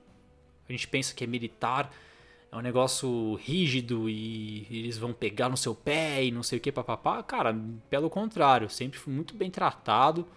A 0.67 0.71
gente 0.73 0.85
pensa 0.89 1.15
que 1.15 1.23
é 1.23 1.27
militar, 1.27 1.93
é 2.51 2.57
um 2.57 2.61
negócio 2.61 3.35
rígido 3.35 4.09
e 4.09 4.67
eles 4.69 4.97
vão 4.97 5.13
pegar 5.13 5.47
no 5.47 5.55
seu 5.55 5.73
pé 5.73 6.25
e 6.25 6.29
não 6.29 6.43
sei 6.43 6.57
o 6.57 6.61
que, 6.61 6.73
papapá. 6.73 7.23
Cara, 7.23 7.57
pelo 7.89 8.09
contrário, 8.09 8.69
sempre 8.69 8.99
fui 8.99 9.13
muito 9.13 9.33
bem 9.33 9.49
tratado. 9.49 10.27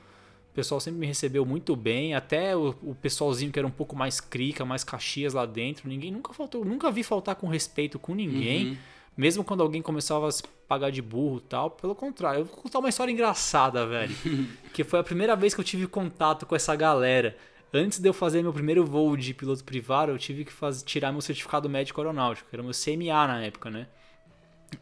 O 0.56 0.62
pessoal 0.64 0.80
sempre 0.80 1.00
me 1.00 1.06
recebeu 1.06 1.44
muito 1.44 1.76
bem, 1.76 2.14
até 2.14 2.56
o, 2.56 2.74
o 2.82 2.94
pessoalzinho 2.94 3.52
que 3.52 3.58
era 3.58 3.68
um 3.68 3.70
pouco 3.70 3.94
mais 3.94 4.22
crica, 4.22 4.64
mais 4.64 4.82
caxias 4.82 5.34
lá 5.34 5.44
dentro, 5.44 5.86
ninguém 5.86 6.10
nunca 6.10 6.32
faltou, 6.32 6.64
nunca 6.64 6.90
vi 6.90 7.02
faltar 7.02 7.36
com 7.36 7.46
respeito 7.46 7.98
com 7.98 8.14
ninguém. 8.14 8.68
Uhum. 8.68 8.76
Mesmo 9.18 9.44
quando 9.44 9.62
alguém 9.62 9.82
começava 9.82 10.26
a 10.26 10.32
se 10.32 10.42
pagar 10.66 10.90
de 10.90 11.02
burro 11.02 11.36
e 11.44 11.48
tal, 11.48 11.70
pelo 11.72 11.94
contrário. 11.94 12.40
Eu 12.40 12.44
vou 12.46 12.56
contar 12.56 12.78
uma 12.78 12.88
história 12.88 13.12
engraçada, 13.12 13.86
velho. 13.86 14.16
que 14.72 14.82
foi 14.82 14.98
a 14.98 15.04
primeira 15.04 15.36
vez 15.36 15.52
que 15.52 15.60
eu 15.60 15.64
tive 15.64 15.86
contato 15.86 16.46
com 16.46 16.56
essa 16.56 16.74
galera. 16.74 17.36
Antes 17.70 17.98
de 17.98 18.08
eu 18.08 18.14
fazer 18.14 18.40
meu 18.40 18.52
primeiro 18.52 18.82
voo 18.82 19.14
de 19.14 19.34
piloto 19.34 19.62
privado, 19.62 20.10
eu 20.10 20.16
tive 20.16 20.42
que 20.42 20.52
tirar 20.86 21.12
meu 21.12 21.20
certificado 21.20 21.68
médico 21.68 22.00
aeronáutico, 22.00 22.48
que 22.48 22.56
era 22.56 22.62
meu 22.62 22.72
CMA 22.72 23.26
na 23.26 23.42
época, 23.42 23.70
né? 23.70 23.88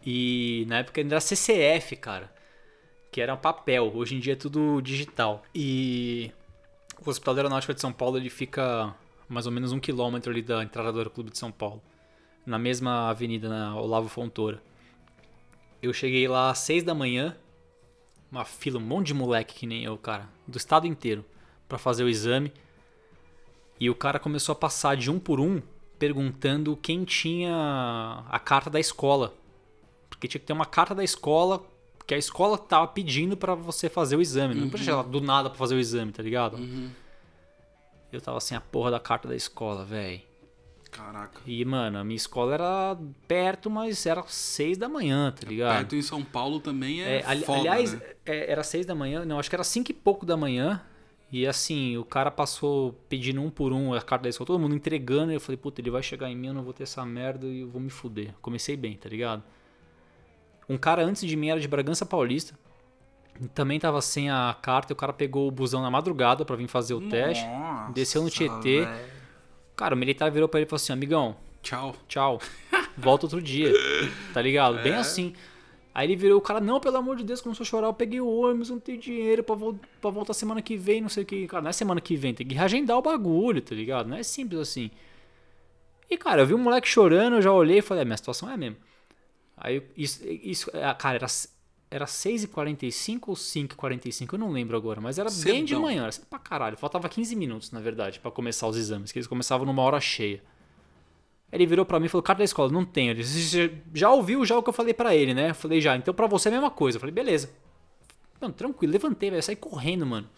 E 0.06 0.64
na 0.68 0.78
época 0.78 1.00
ainda 1.00 1.14
era 1.14 1.20
CCF, 1.20 1.96
cara. 1.96 2.32
Que 3.14 3.20
era 3.20 3.36
papel. 3.36 3.92
Hoje 3.94 4.16
em 4.16 4.18
dia 4.18 4.32
é 4.32 4.36
tudo 4.36 4.80
digital. 4.80 5.44
E 5.54 6.32
o 7.06 7.08
Hospital 7.08 7.32
da 7.32 7.42
Aeronáutica 7.42 7.72
de 7.72 7.80
São 7.80 7.92
Paulo 7.92 8.16
ele 8.16 8.28
fica 8.28 8.92
mais 9.28 9.46
ou 9.46 9.52
menos 9.52 9.70
um 9.70 9.78
quilômetro 9.78 10.32
ali 10.32 10.42
da 10.42 10.64
entrada 10.64 10.90
do 10.90 10.98
Aeroclube 10.98 11.30
de 11.30 11.38
São 11.38 11.52
Paulo. 11.52 11.80
Na 12.44 12.58
mesma 12.58 13.08
avenida, 13.08 13.48
na 13.48 13.76
Olavo 13.76 14.08
Fontoura. 14.08 14.60
Eu 15.80 15.92
cheguei 15.92 16.26
lá 16.26 16.50
às 16.50 16.58
seis 16.58 16.82
da 16.82 16.92
manhã. 16.92 17.36
Uma 18.32 18.44
fila, 18.44 18.80
um 18.80 18.82
monte 18.82 19.06
de 19.06 19.14
moleque 19.14 19.54
que 19.54 19.64
nem 19.64 19.84
eu, 19.84 19.96
cara. 19.96 20.28
Do 20.44 20.58
estado 20.58 20.84
inteiro. 20.84 21.24
Pra 21.68 21.78
fazer 21.78 22.02
o 22.02 22.08
exame. 22.08 22.52
E 23.78 23.88
o 23.88 23.94
cara 23.94 24.18
começou 24.18 24.54
a 24.54 24.56
passar 24.56 24.96
de 24.96 25.08
um 25.08 25.20
por 25.20 25.38
um, 25.38 25.62
perguntando 26.00 26.76
quem 26.76 27.04
tinha 27.04 28.24
a 28.28 28.40
carta 28.40 28.68
da 28.68 28.80
escola. 28.80 29.32
Porque 30.10 30.26
tinha 30.26 30.40
que 30.40 30.46
ter 30.46 30.52
uma 30.52 30.66
carta 30.66 30.96
da 30.96 31.04
escola 31.04 31.64
que 32.06 32.14
a 32.14 32.18
escola 32.18 32.58
tava 32.58 32.86
pedindo 32.88 33.36
pra 33.36 33.54
você 33.54 33.88
fazer 33.88 34.16
o 34.16 34.20
exame. 34.22 34.54
Não 34.54 34.68
podia 34.68 34.86
chegar 34.86 35.02
do 35.02 35.20
nada 35.20 35.48
pra 35.48 35.58
fazer 35.58 35.74
o 35.74 35.78
exame, 35.78 36.12
tá 36.12 36.22
ligado? 36.22 36.58
Eu 38.12 38.20
tava 38.20 38.40
sem 38.40 38.56
a 38.56 38.60
porra 38.60 38.90
da 38.92 39.00
carta 39.00 39.26
da 39.28 39.34
escola, 39.34 39.84
velho. 39.84 40.20
Caraca. 40.90 41.40
E, 41.44 41.64
mano, 41.64 41.98
a 41.98 42.04
minha 42.04 42.16
escola 42.16 42.54
era 42.54 42.96
perto, 43.26 43.68
mas 43.68 44.06
era 44.06 44.22
seis 44.28 44.78
da 44.78 44.88
manhã, 44.88 45.32
tá 45.32 45.48
ligado? 45.48 45.78
Perto 45.78 45.96
em 45.96 46.02
São 46.02 46.22
Paulo 46.22 46.60
também 46.60 47.02
é, 47.02 47.16
É, 47.20 47.24
ali- 47.26 47.44
foda, 47.44 47.58
aliás, 47.58 47.94
né? 47.94 48.00
é, 48.24 48.52
era 48.52 48.62
seis 48.62 48.86
da 48.86 48.94
manhã, 48.94 49.24
não, 49.24 49.40
acho 49.40 49.48
que 49.50 49.56
era 49.56 49.64
cinco 49.64 49.90
e 49.90 49.94
pouco 49.94 50.24
da 50.24 50.36
manhã. 50.36 50.80
E 51.32 51.48
assim, 51.48 51.96
o 51.96 52.04
cara 52.04 52.30
passou 52.30 52.92
pedindo 53.08 53.42
um 53.42 53.50
por 53.50 53.72
um 53.72 53.92
a 53.92 54.00
carta 54.00 54.22
da 54.24 54.28
escola, 54.28 54.46
todo 54.46 54.60
mundo 54.60 54.76
entregando. 54.76 55.32
E 55.32 55.34
eu 55.34 55.40
falei, 55.40 55.56
puta, 55.56 55.80
ele 55.80 55.90
vai 55.90 56.00
chegar 56.00 56.30
em 56.30 56.36
mim, 56.36 56.46
eu 56.46 56.54
não 56.54 56.62
vou 56.62 56.72
ter 56.72 56.84
essa 56.84 57.04
merda 57.04 57.44
e 57.48 57.62
eu 57.62 57.68
vou 57.68 57.80
me 57.80 57.90
fuder. 57.90 58.32
Comecei 58.40 58.76
bem, 58.76 58.96
tá 58.96 59.08
ligado? 59.08 59.42
Um 60.68 60.76
cara 60.78 61.02
antes 61.04 61.24
de 61.26 61.36
mim 61.36 61.48
era 61.50 61.60
de 61.60 61.68
Bragança 61.68 62.06
Paulista. 62.06 62.54
Também 63.52 63.80
tava 63.80 64.00
sem 64.00 64.30
a 64.30 64.56
carta 64.62 64.92
e 64.92 64.94
o 64.94 64.96
cara 64.96 65.12
pegou 65.12 65.48
o 65.48 65.50
busão 65.50 65.82
na 65.82 65.90
madrugada 65.90 66.44
pra 66.44 66.54
vir 66.56 66.68
fazer 66.68 66.94
o 66.94 67.00
teste. 67.08 67.44
Nossa, 67.44 67.92
Desceu 67.92 68.22
no 68.22 68.30
Tietê. 68.30 68.84
velho. 68.84 69.14
Cara, 69.76 69.94
o 69.94 69.98
militar 69.98 70.30
virou 70.30 70.48
pra 70.48 70.60
ele 70.60 70.66
e 70.66 70.70
falou 70.70 70.76
assim: 70.76 70.92
amigão, 70.92 71.36
Tchau. 71.60 71.94
tchau. 72.06 72.40
Volta 72.96 73.26
outro 73.26 73.42
dia. 73.42 73.72
Tá 74.32 74.40
ligado? 74.40 74.80
Bem 74.82 74.92
É. 74.92 74.96
assim. 74.96 75.34
Aí 75.92 76.06
ele 76.08 76.16
virou 76.16 76.38
o 76.38 76.40
cara, 76.40 76.60
não, 76.60 76.80
pelo 76.80 76.96
amor 76.96 77.14
de 77.16 77.22
Deus, 77.24 77.40
começou 77.40 77.62
a 77.64 77.66
chorar. 77.66 77.86
Eu 77.88 77.92
peguei 77.94 78.20
o 78.20 78.28
ônibus, 78.28 78.70
não 78.70 78.80
tenho 78.80 78.98
dinheiro 78.98 79.42
pra, 79.44 79.54
vol 79.54 79.78
pra 80.00 80.10
voltar 80.10 80.32
semana 80.34 80.60
que 80.62 80.76
vem, 80.76 81.00
não 81.00 81.08
sei 81.08 81.22
o 81.22 81.26
que. 81.26 81.46
Cara, 81.46 81.62
não 81.62 81.70
é 81.70 81.72
semana 81.72 82.00
que 82.00 82.16
vem, 82.16 82.34
tem 82.34 82.46
que 82.46 82.54
reagendar 82.54 82.96
o 82.98 83.02
bagulho, 83.02 83.60
tá 83.60 83.74
ligado? 83.74 84.08
Não 84.08 84.16
é 84.16 84.22
simples 84.22 84.60
assim. 84.60 84.90
E, 86.10 86.16
cara, 86.16 86.42
eu 86.42 86.46
vi 86.46 86.54
um 86.54 86.58
moleque 86.58 86.88
chorando, 86.88 87.36
eu 87.36 87.42
já 87.42 87.52
olhei 87.52 87.78
e 87.78 87.82
falei, 87.82 88.02
é, 88.02 88.04
minha 88.04 88.16
situação 88.16 88.48
é 88.50 88.54
a 88.54 88.56
mesma. 88.56 88.76
Aí, 89.56 89.82
isso, 89.96 90.20
isso 90.26 90.70
ah, 90.74 90.94
cara, 90.94 91.16
era, 91.16 91.26
era 91.90 92.04
6h45 92.06 93.20
ou 93.28 93.34
5h45, 93.34 94.32
eu 94.34 94.38
não 94.38 94.50
lembro 94.50 94.76
agora, 94.76 95.00
mas 95.00 95.18
era 95.18 95.30
bem 95.30 95.64
de 95.64 95.70
Cedão. 95.70 95.82
manhã, 95.82 96.02
era 96.02 96.12
cedo 96.12 96.26
pra 96.26 96.38
caralho. 96.38 96.76
Faltava 96.76 97.08
15 97.08 97.36
minutos, 97.36 97.70
na 97.70 97.80
verdade, 97.80 98.18
pra 98.20 98.30
começar 98.30 98.66
os 98.66 98.76
exames, 98.76 99.12
que 99.12 99.18
eles 99.18 99.28
começavam 99.28 99.64
numa 99.66 99.82
hora 99.82 100.00
cheia. 100.00 100.42
Ele 101.52 101.66
virou 101.66 101.84
pra 101.86 102.00
mim 102.00 102.06
e 102.06 102.08
falou, 102.08 102.22
carta 102.22 102.38
da 102.38 102.44
escola, 102.44 102.70
não 102.72 102.84
tenho. 102.84 103.12
Ele 103.12 103.22
disse, 103.22 103.42
"Você 103.48 103.72
já 103.94 104.10
ouviu 104.10 104.44
já 104.44 104.58
o 104.58 104.62
que 104.62 104.68
eu 104.70 104.72
falei 104.72 104.92
pra 104.92 105.14
ele, 105.14 105.32
né? 105.32 105.50
Eu 105.50 105.54
falei, 105.54 105.80
já, 105.80 105.96
então 105.96 106.12
pra 106.12 106.26
você 106.26 106.48
é 106.48 106.50
a 106.50 106.54
mesma 106.54 106.70
coisa. 106.70 106.96
Eu 106.96 107.00
falei, 107.00 107.14
beleza. 107.14 107.50
Mano, 108.40 108.52
tranquilo, 108.52 108.92
levantei, 108.92 109.30
velho, 109.30 109.42
saí 109.42 109.54
correndo, 109.54 110.04
mano. 110.04 110.28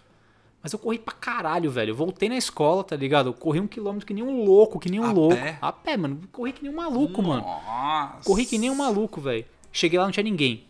Mas 0.62 0.72
eu 0.72 0.78
corri 0.78 0.98
pra 0.98 1.14
caralho, 1.14 1.70
velho. 1.70 1.90
Eu 1.90 1.94
voltei 1.94 2.28
na 2.28 2.36
escola, 2.36 2.82
tá 2.82 2.96
ligado? 2.96 3.28
Eu 3.28 3.34
corri 3.34 3.60
um 3.60 3.66
quilômetro 3.68 4.06
que 4.06 4.12
nem 4.12 4.24
um 4.24 4.44
louco, 4.44 4.80
que 4.80 4.90
nem 4.90 4.98
um 4.98 5.04
A 5.04 5.12
louco. 5.12 5.36
pé? 5.36 5.58
A 5.60 5.72
pé, 5.72 5.96
mano. 5.96 6.20
Corri 6.32 6.52
que 6.52 6.62
nem 6.62 6.72
um 6.72 6.76
maluco, 6.76 7.22
mano. 7.22 7.42
Nossa. 7.42 8.24
Corri 8.24 8.44
que 8.44 8.58
nem 8.58 8.68
um 8.70 8.74
maluco, 8.74 9.20
velho. 9.20 9.44
Cheguei 9.72 9.98
lá, 9.98 10.04
não 10.06 10.12
tinha 10.12 10.24
ninguém. 10.24 10.64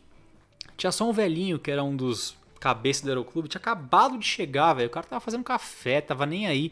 Tinha 0.76 0.93
só 0.93 1.09
um 1.09 1.12
velhinho, 1.12 1.59
que 1.59 1.70
era 1.70 1.82
um 1.82 1.97
dos 1.97 2.37
cabeças 2.61 3.03
do 3.03 3.09
aeroclube. 3.09 3.49
Tinha 3.49 3.59
acabado 3.61 4.18
de 4.18 4.26
chegar, 4.26 4.74
velho. 4.74 4.89
O 4.89 4.91
cara 4.91 5.07
tava 5.07 5.20
fazendo 5.20 5.43
café, 5.45 6.01
tava 6.03 6.26
nem 6.26 6.47
aí. 6.47 6.70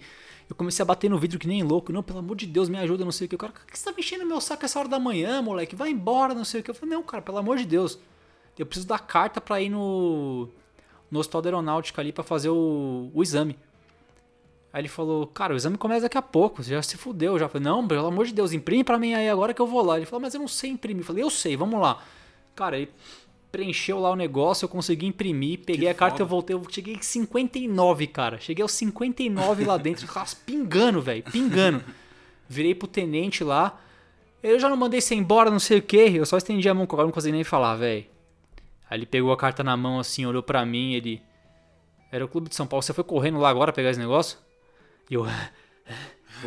Eu 0.50 0.54
comecei 0.54 0.82
a 0.82 0.86
bater 0.86 1.08
no 1.08 1.16
vidro 1.18 1.38
que 1.38 1.46
nem 1.48 1.62
louco. 1.62 1.90
Não, 1.90 2.02
pelo 2.02 2.18
amor 2.18 2.36
de 2.36 2.46
Deus, 2.46 2.68
me 2.68 2.76
ajuda, 2.76 3.02
não 3.06 3.12
sei 3.12 3.26
o 3.26 3.30
que. 3.30 3.36
O 3.36 3.38
cara, 3.38 3.52
por 3.54 3.64
que 3.64 3.78
você 3.78 3.84
tá 3.86 3.92
mexendo 3.96 4.20
no 4.20 4.26
meu 4.26 4.40
saco 4.42 4.66
essa 4.66 4.78
hora 4.78 4.88
da 4.88 4.98
manhã, 5.00 5.40
moleque? 5.40 5.74
Vai 5.74 5.88
embora, 5.88 6.34
não 6.34 6.44
sei 6.44 6.60
o 6.60 6.62
que. 6.62 6.70
Eu 6.70 6.74
falei, 6.74 6.94
não, 6.94 7.02
cara, 7.02 7.22
pelo 7.22 7.38
amor 7.38 7.56
de 7.56 7.64
Deus. 7.64 7.98
Eu 8.58 8.66
preciso 8.66 8.86
da 8.86 8.98
carta 8.98 9.40
pra 9.40 9.60
ir 9.62 9.70
no, 9.70 10.48
no 11.10 11.20
hospital 11.20 11.42
da 11.42 11.48
aeronáutica 11.48 12.00
ali 12.00 12.12
pra 12.12 12.24
fazer 12.24 12.48
o, 12.48 13.10
o 13.12 13.22
exame. 13.22 13.56
Aí 14.72 14.80
ele 14.80 14.88
falou, 14.88 15.26
cara, 15.28 15.54
o 15.54 15.56
exame 15.56 15.78
começa 15.78 16.02
daqui 16.02 16.18
a 16.18 16.22
pouco, 16.22 16.60
você 16.60 16.70
já 16.70 16.82
se 16.82 16.96
fudeu. 16.96 17.38
Já 17.38 17.48
falei, 17.48 17.64
não, 17.64 17.86
pelo 17.86 18.08
amor 18.08 18.26
de 18.26 18.34
Deus, 18.34 18.52
imprime 18.52 18.82
pra 18.82 18.98
mim 18.98 19.14
aí 19.14 19.30
agora 19.30 19.54
que 19.54 19.62
eu 19.62 19.68
vou 19.68 19.84
lá. 19.84 19.96
Ele 19.96 20.04
falou, 20.04 20.22
mas 20.22 20.34
eu 20.34 20.40
não 20.40 20.48
sei 20.48 20.70
imprimir. 20.70 21.02
Eu 21.02 21.06
falei, 21.06 21.22
eu 21.22 21.30
sei, 21.30 21.56
vamos 21.56 21.80
lá. 21.80 22.02
Cara, 22.56 22.76
ele 22.76 22.90
preencheu 23.52 24.00
lá 24.00 24.10
o 24.10 24.16
negócio, 24.16 24.64
eu 24.64 24.68
consegui 24.68 25.06
imprimir, 25.06 25.60
peguei 25.60 25.84
Que 25.84 25.88
a 25.88 25.94
carta, 25.94 26.20
eu 26.20 26.26
voltei, 26.26 26.56
eu 26.56 26.62
cheguei 26.68 26.94
em 26.94 27.00
59, 27.00 28.08
cara. 28.08 28.40
Cheguei 28.40 28.62
aos 28.62 28.72
59 28.72 29.64
lá 29.64 29.76
dentro, 29.76 30.08
pingando, 30.44 31.00
velho, 31.00 31.22
pingando. 31.22 31.80
Virei 32.48 32.74
pro 32.74 32.88
tenente 32.88 33.44
lá. 33.44 33.80
Eu 34.42 34.58
já 34.58 34.68
não 34.68 34.76
mandei 34.76 35.00
você 35.00 35.14
embora, 35.14 35.52
não 35.52 35.60
sei 35.60 35.78
o 35.78 35.82
que. 35.82 36.16
Eu 36.16 36.26
só 36.26 36.36
estendi 36.36 36.68
a 36.68 36.74
mão 36.74 36.84
cara, 36.84 37.04
não 37.04 37.12
consegui 37.12 37.32
nem 37.32 37.44
falar, 37.44 37.76
velho. 37.76 38.06
Aí 38.94 38.98
ele 38.98 39.06
pegou 39.06 39.32
a 39.32 39.36
carta 39.36 39.64
na 39.64 39.76
mão 39.76 39.98
assim, 39.98 40.24
olhou 40.24 40.40
pra 40.40 40.64
mim, 40.64 40.92
ele. 40.92 41.20
Era 42.12 42.24
o 42.24 42.28
Clube 42.28 42.48
de 42.48 42.54
São 42.54 42.64
Paulo. 42.64 42.80
Você 42.80 42.92
foi 42.92 43.02
correndo 43.02 43.40
lá 43.40 43.48
agora 43.48 43.72
pegar 43.72 43.90
esse 43.90 43.98
negócio? 43.98 44.38
E 45.10 45.14
eu. 45.14 45.26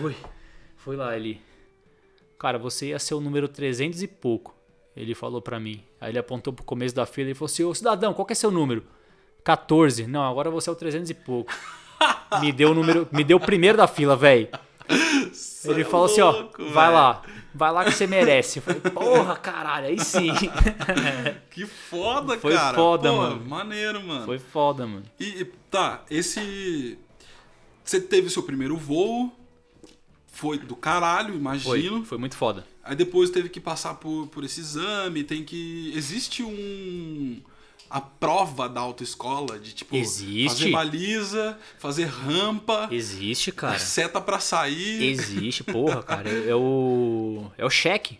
Oi. 0.02 0.16
Foi 0.78 0.96
lá, 0.96 1.14
ele. 1.14 1.42
Cara, 2.40 2.58
você 2.58 2.88
ia 2.88 3.00
ser 3.00 3.16
o 3.16 3.20
número 3.20 3.50
300 3.50 4.02
e 4.02 4.08
pouco. 4.08 4.56
Ele 4.96 5.14
falou 5.14 5.42
pra 5.42 5.60
mim. 5.60 5.84
Aí 6.00 6.10
ele 6.10 6.20
apontou 6.20 6.54
pro 6.54 6.64
começo 6.64 6.96
da 6.96 7.06
fila 7.06 7.30
e 7.30 7.34
falou 7.34 7.48
assim: 7.48 7.66
Ô 7.66 7.76
cidadão, 7.76 8.14
qual 8.14 8.26
que 8.26 8.32
é 8.32 8.36
seu 8.36 8.50
número? 8.50 8.86
14. 9.44 10.08
Não, 10.08 10.24
agora 10.24 10.50
você 10.50 10.70
é 10.70 10.72
o 10.72 10.76
300 10.78 11.10
e 11.10 11.14
pouco. 11.14 11.52
me 12.40 12.54
deu 12.54 12.72
o 12.72 12.74
número. 12.74 13.10
Me 13.12 13.26
deu 13.26 13.36
o 13.36 13.42
primeiro 13.42 13.78
da 13.78 13.90
fila, 13.90 14.16
velho. 14.16 14.48
Ele 15.66 15.84
falou 15.84 16.06
assim: 16.06 16.22
ó, 16.22 16.32
louco, 16.32 16.70
vai 16.72 16.92
lá. 16.92 17.22
Vai 17.54 17.72
lá 17.72 17.84
que 17.86 17.92
você 17.92 18.06
merece. 18.06 18.60
Eu 18.60 18.64
falei, 18.64 18.82
porra, 18.82 19.36
caralho, 19.36 19.88
aí 19.88 20.00
sim. 20.00 20.30
Que 21.50 21.66
foda, 21.66 22.38
Foi 22.38 22.54
cara. 22.54 22.76
foda, 22.76 23.10
Pô, 23.10 23.18
mano. 23.18 23.46
Maneiro, 23.46 24.04
mano. 24.06 24.26
Foi 24.26 24.38
foda, 24.38 24.86
mano. 24.86 25.04
E, 25.20 25.44
tá, 25.72 26.04
esse. 26.10 27.00
Você 27.84 28.00
teve 28.00 28.28
o 28.28 28.30
seu 28.30 28.44
primeiro 28.44 28.78
voo. 28.78 29.34
Foi 30.28 30.60
do 30.60 30.76
caralho, 30.76 31.30
Foi, 31.30 31.38
imagino. 31.38 32.06
foi 32.06 32.18
muito 32.20 32.38
foda. 32.38 32.64
Aí 32.84 32.96
depois 32.96 33.32
teve 33.32 33.50
que 33.50 33.60
passar 33.60 33.96
por, 33.96 34.28
por 34.28 34.44
esse 34.44 34.60
exame. 34.60 35.24
Tem 35.24 35.44
que. 35.44 35.92
Existe 35.96 36.44
um. 36.44 37.42
A 37.90 38.02
prova 38.02 38.68
da 38.68 38.82
autoescola 38.82 39.58
de 39.58 39.74
tipo. 39.74 39.96
Existe. 39.96 40.50
Fazer 40.50 40.72
baliza, 40.72 41.60
fazer 41.80 42.06
rampa, 42.06 42.90
Existe, 42.92 43.52
cara. 43.52 43.80
seta 43.80 44.20
pra 44.20 44.40
sair. 44.40 45.04
Existe, 45.04 45.64
porra, 45.64 46.04
cara. 46.04 46.30
É, 46.30 46.50
é 46.50 46.56
o. 46.56 47.50
É 47.58 47.66
o 47.66 47.70
cheque. 47.70 48.20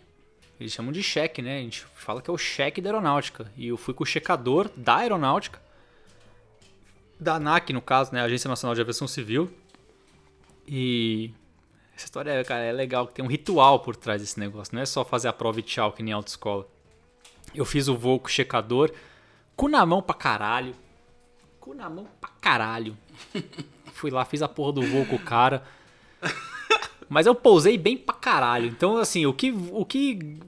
Eles 0.58 0.72
chamam 0.72 0.90
de 0.90 1.02
cheque, 1.02 1.40
né? 1.40 1.58
A 1.58 1.60
gente 1.60 1.84
fala 1.94 2.20
que 2.20 2.28
é 2.28 2.32
o 2.32 2.38
cheque 2.38 2.80
da 2.80 2.88
aeronáutica. 2.90 3.50
E 3.56 3.68
eu 3.68 3.76
fui 3.76 3.94
com 3.94 4.02
o 4.02 4.06
checador 4.06 4.70
da 4.76 4.96
aeronáutica. 4.96 5.60
Da 7.20 7.34
ANAC, 7.34 7.72
no 7.72 7.82
caso, 7.82 8.12
né? 8.12 8.22
Agência 8.22 8.48
Nacional 8.48 8.74
de 8.74 8.80
Aviação 8.80 9.06
Civil. 9.06 9.50
E. 10.66 11.30
Essa 11.94 12.06
história, 12.06 12.44
cara, 12.44 12.62
é 12.62 12.72
legal, 12.72 13.08
que 13.08 13.14
tem 13.14 13.24
um 13.24 13.28
ritual 13.28 13.80
por 13.80 13.96
trás 13.96 14.20
desse 14.20 14.38
negócio. 14.38 14.74
Não 14.74 14.80
é 14.80 14.86
só 14.86 15.04
fazer 15.04 15.28
a 15.28 15.32
prova 15.32 15.58
e 15.58 15.62
tchau, 15.62 15.92
que 15.92 16.02
nem 16.02 16.12
autoescola. 16.12 16.66
Eu 17.54 17.64
fiz 17.64 17.88
o 17.88 17.96
voo 17.96 18.20
com 18.20 18.28
o 18.28 18.30
checador, 18.30 18.92
cu 19.58 19.68
na 19.68 19.84
mão 19.84 20.00
pra 20.00 20.14
caralho. 20.14 20.72
Cu 21.58 21.74
na 21.74 21.90
mão 21.90 22.06
pra 22.20 22.30
caralho. 22.40 22.96
Fui 23.92 24.08
lá, 24.08 24.24
fiz 24.24 24.40
a 24.40 24.48
porra 24.48 24.74
do 24.74 24.82
voo 24.82 25.04
com 25.04 25.16
o 25.16 25.18
cara. 25.18 25.64
Mas 27.08 27.26
eu 27.26 27.34
pousei 27.34 27.76
bem 27.76 27.96
pra 27.96 28.14
caralho. 28.14 28.68
Então, 28.68 28.98
assim, 28.98 29.26
o 29.26 29.34
que, 29.34 29.52
o 29.72 29.84
que 29.84 30.38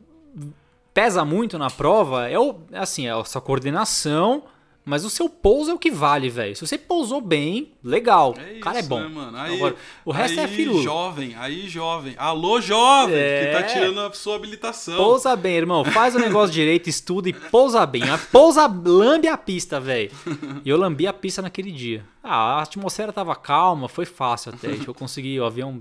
pesa 0.94 1.24
muito 1.24 1.58
na 1.58 1.68
prova 1.68 2.28
é 2.28 2.38
o, 2.38 2.60
assim, 2.72 3.08
é 3.08 3.10
a 3.10 3.24
sua 3.24 3.40
coordenação, 3.40 4.44
mas 4.90 5.04
o 5.04 5.10
seu 5.10 5.28
pouso 5.28 5.70
é 5.70 5.74
o 5.74 5.78
que 5.78 5.90
vale, 5.90 6.28
velho. 6.28 6.56
Se 6.56 6.66
você 6.66 6.76
pousou 6.76 7.20
bem, 7.20 7.70
legal. 7.82 8.34
É 8.36 8.56
o 8.58 8.60
cara 8.60 8.78
é 8.78 8.80
isso, 8.80 8.88
bom. 8.88 9.00
né, 9.00 9.08
mano? 9.08 9.38
Aí, 9.38 9.54
Agora, 9.54 9.76
o 10.04 10.10
resto 10.10 10.40
é 10.40 10.44
aí, 10.44 10.54
firula. 10.56 10.82
jovem, 10.82 11.34
aí 11.38 11.68
jovem. 11.68 12.14
Alô, 12.18 12.60
jovem, 12.60 13.14
É. 13.16 13.46
que 13.46 13.52
tá 13.62 13.62
tirando 13.72 14.00
a 14.00 14.12
sua 14.12 14.34
habilitação. 14.34 14.96
Pousa 14.96 15.36
bem, 15.36 15.56
irmão. 15.56 15.84
Faz 15.84 16.16
o 16.16 16.18
negócio 16.18 16.52
direito, 16.52 16.88
estuda 16.88 17.28
e 17.28 17.32
pousa 17.32 17.86
bem. 17.86 18.02
Pousa, 18.32 18.66
lambe 18.66 19.28
a 19.28 19.36
pista, 19.38 19.78
velho. 19.78 20.10
E 20.64 20.68
eu 20.68 20.76
lambi 20.76 21.06
a 21.06 21.12
pista 21.12 21.40
naquele 21.40 21.70
dia. 21.70 22.04
Ah, 22.22 22.58
a 22.58 22.62
atmosfera 22.62 23.12
tava 23.12 23.34
calma, 23.34 23.88
foi 23.88 24.04
fácil 24.04 24.52
até. 24.54 24.68
Eu 24.86 24.92
consegui 24.94 25.38
o 25.40 25.44
avião 25.44 25.80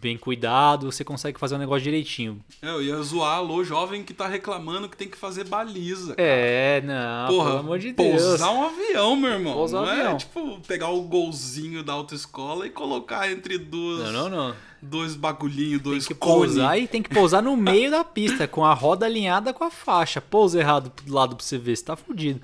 bem 0.00 0.16
cuidado, 0.16 0.90
você 0.90 1.04
consegue 1.04 1.38
fazer 1.38 1.56
o 1.56 1.58
negócio 1.58 1.82
direitinho. 1.82 2.40
É, 2.62 2.70
Eu 2.70 2.82
ia 2.82 2.96
zoar 3.02 3.36
alô, 3.36 3.62
jovem 3.62 4.02
que 4.02 4.14
tá 4.14 4.26
reclamando 4.26 4.88
que 4.88 4.96
tem 4.96 5.08
que 5.08 5.16
fazer 5.16 5.44
baliza. 5.44 6.14
cara. 6.14 6.26
É, 6.26 6.80
não, 6.80 7.28
Porra, 7.28 7.46
pelo 7.50 7.58
amor 7.58 7.78
de 7.78 7.92
Deus. 7.92 8.22
pousar 8.22 8.50
um 8.50 8.64
avião, 8.64 9.14
meu 9.16 9.30
irmão. 9.32 9.52
Pousar 9.52 9.82
um 9.82 9.84
não 9.86 9.92
é 9.92 10.00
avião. 10.00 10.16
tipo 10.16 10.60
pegar 10.66 10.88
o 10.88 11.02
golzinho 11.02 11.82
da 11.82 11.92
autoescola 11.92 12.66
e 12.66 12.70
colocar 12.70 13.30
entre 13.30 13.58
duas, 13.58 14.10
Não, 14.10 14.30
não, 14.30 14.48
não. 14.48 14.54
dois 14.80 15.14
bagulhinhos, 15.16 15.82
dois 15.82 16.06
Tem 16.06 16.14
que 16.16 16.20
cones. 16.20 16.54
pousar 16.54 16.78
e 16.80 16.86
tem 16.88 17.02
que 17.02 17.10
pousar 17.10 17.42
no 17.42 17.54
meio 17.54 17.90
da 17.90 18.02
pista, 18.02 18.48
com 18.48 18.64
a 18.64 18.72
roda 18.72 19.04
alinhada 19.04 19.52
com 19.52 19.64
a 19.64 19.70
faixa. 19.70 20.18
Pousa 20.18 20.58
errado 20.60 20.90
pro 20.90 21.12
lado 21.12 21.36
pra 21.36 21.44
você 21.44 21.58
ver, 21.58 21.76
você 21.76 21.84
tá 21.84 21.94
fudido. 21.96 22.40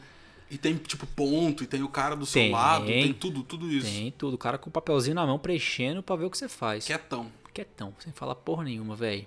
E 0.50 0.56
tem 0.56 0.76
tipo 0.76 1.06
ponto, 1.08 1.64
e 1.64 1.66
tem 1.66 1.82
o 1.82 1.88
cara 1.88 2.14
do 2.14 2.24
seu 2.24 2.40
Tem. 2.40 2.52
lado, 2.52 2.86
tem 2.86 3.12
tudo, 3.12 3.42
tudo 3.42 3.70
isso. 3.70 3.86
Tem 3.90 4.12
tudo. 4.12 4.34
O 4.34 4.38
cara 4.38 4.56
com 4.56 4.68
o 4.68 4.72
papelzinho 4.72 5.14
na 5.16 5.26
mão 5.26 5.38
preenchendo 5.38 6.02
pra 6.02 6.14
ver 6.14 6.24
o 6.26 6.30
que 6.30 6.38
você 6.38 6.48
faz. 6.48 6.84
Quietão. 6.86 7.26
Quietão, 7.52 7.92
sem 7.98 8.12
falar 8.12 8.34
porra 8.36 8.62
nenhuma, 8.64 8.94
velho. 8.94 9.26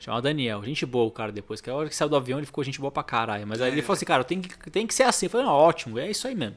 Chama 0.00 0.20
Daniel, 0.20 0.64
gente 0.64 0.84
boa 0.84 1.04
o 1.06 1.12
cara 1.12 1.30
depois. 1.30 1.60
Que 1.60 1.70
a 1.70 1.74
hora 1.76 1.88
que 1.88 1.94
saiu 1.94 2.08
do 2.08 2.16
avião 2.16 2.38
ele 2.40 2.46
ficou 2.46 2.64
gente 2.64 2.80
boa 2.80 2.90
pra 2.90 3.04
caralho. 3.04 3.46
Mas 3.46 3.60
aí 3.60 3.70
É. 3.70 3.72
ele 3.72 3.82
falou 3.82 3.94
assim, 3.94 4.04
cara, 4.04 4.24
tem 4.24 4.40
que, 4.40 4.68
tem 4.70 4.84
que 4.84 4.92
ser 4.94 5.04
assim. 5.04 5.26
Eu 5.26 5.30
falei, 5.30 5.46
não, 5.46 5.52
ótimo, 5.54 5.96
é 5.96 6.10
isso 6.10 6.26
aí 6.26 6.34
mesmo. 6.34 6.56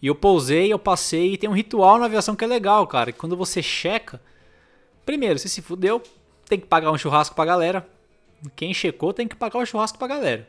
E 0.00 0.06
eu 0.06 0.14
pousei, 0.14 0.72
eu 0.72 0.78
passei 0.78 1.32
e 1.32 1.36
tem 1.36 1.50
um 1.50 1.52
ritual 1.54 1.98
na 1.98 2.04
aviação 2.06 2.36
que 2.36 2.44
é 2.44 2.46
legal, 2.46 2.86
cara. 2.86 3.10
Que 3.10 3.18
quando 3.18 3.36
você 3.36 3.60
checa, 3.60 4.22
primeiro, 5.04 5.40
você 5.40 5.48
se 5.48 5.60
fudeu, 5.60 6.00
tem 6.48 6.60
que 6.60 6.66
pagar 6.68 6.92
um 6.92 6.96
churrasco 6.96 7.34
pra 7.34 7.44
galera. 7.44 7.86
Quem 8.54 8.72
checou 8.72 9.12
tem 9.12 9.26
que 9.26 9.34
pagar 9.34 9.58
o 9.58 9.66
churrasco 9.66 9.98
pra 9.98 10.06
galera. 10.06 10.48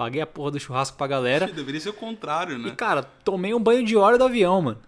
Paguei 0.00 0.22
a 0.22 0.26
porra 0.26 0.52
do 0.52 0.58
churrasco 0.58 0.96
pra 0.96 1.06
galera. 1.06 1.46
Deveria 1.46 1.78
ser 1.78 1.90
o 1.90 1.92
contrário, 1.92 2.56
E, 2.56 2.58
né? 2.58 2.70
cara, 2.74 3.02
tomei 3.02 3.52
um 3.52 3.60
banho 3.60 3.84
de 3.84 3.94
óleo 3.98 4.16
do 4.16 4.24
avião, 4.24 4.62
mano. 4.62 4.78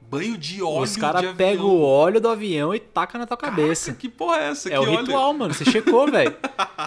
Banho 0.00 0.38
de 0.38 0.62
óleo 0.62 0.82
Os 0.84 0.96
caras 0.96 1.36
pegam 1.36 1.66
o 1.66 1.82
óleo 1.82 2.22
do 2.22 2.28
avião 2.30 2.74
e 2.74 2.80
taca 2.80 3.18
na 3.18 3.26
tua 3.26 3.36
cabeça. 3.36 3.88
Caraca, 3.92 4.00
que 4.00 4.08
porra 4.08 4.38
é 4.38 4.48
essa? 4.48 4.70
É 4.70 4.78
o 4.78 4.82
óleo? 4.82 5.00
ritual, 5.00 5.34
mano. 5.34 5.52
Você 5.52 5.66
checou, 5.66 6.08
velho. 6.10 6.34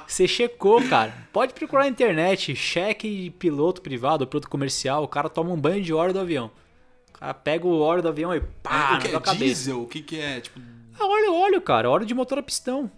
Você 0.08 0.28
checou, 0.28 0.82
cara. 0.90 1.14
Pode 1.32 1.54
procurar 1.54 1.84
na 1.84 1.90
internet. 1.90 2.56
Cheque 2.56 3.26
de 3.26 3.30
piloto 3.30 3.84
privado, 3.84 4.26
piloto 4.26 4.50
comercial. 4.50 5.04
O 5.04 5.08
cara 5.08 5.30
toma 5.30 5.52
um 5.52 5.62
banho 5.62 5.84
de 5.84 5.94
óleo 5.94 6.12
do 6.12 6.20
avião. 6.22 6.50
O 7.14 7.20
cara 7.20 7.36
pega 7.36 7.68
o 7.68 7.80
óleo 7.82 8.02
do 8.02 8.08
avião 8.10 8.34
e 8.34 8.42
pá, 8.42 8.72
É, 8.72 8.90
o 8.90 8.94
na 8.94 9.00
que 9.00 9.08
tua 9.10 9.18
é 9.18 9.22
cabeça. 9.22 9.46
diesel? 9.46 9.82
O 9.84 9.88
que 9.88 10.02
que 10.02 10.20
é? 10.20 10.42
Tipo, 10.42 10.60
É 11.00 11.04
óleo, 11.04 11.36
óleo, 11.36 11.62
cara. 11.62 11.88
Óleo 11.88 12.08
de 12.08 12.16
motor 12.16 12.40
a 12.40 12.44
pistão. 12.44 12.90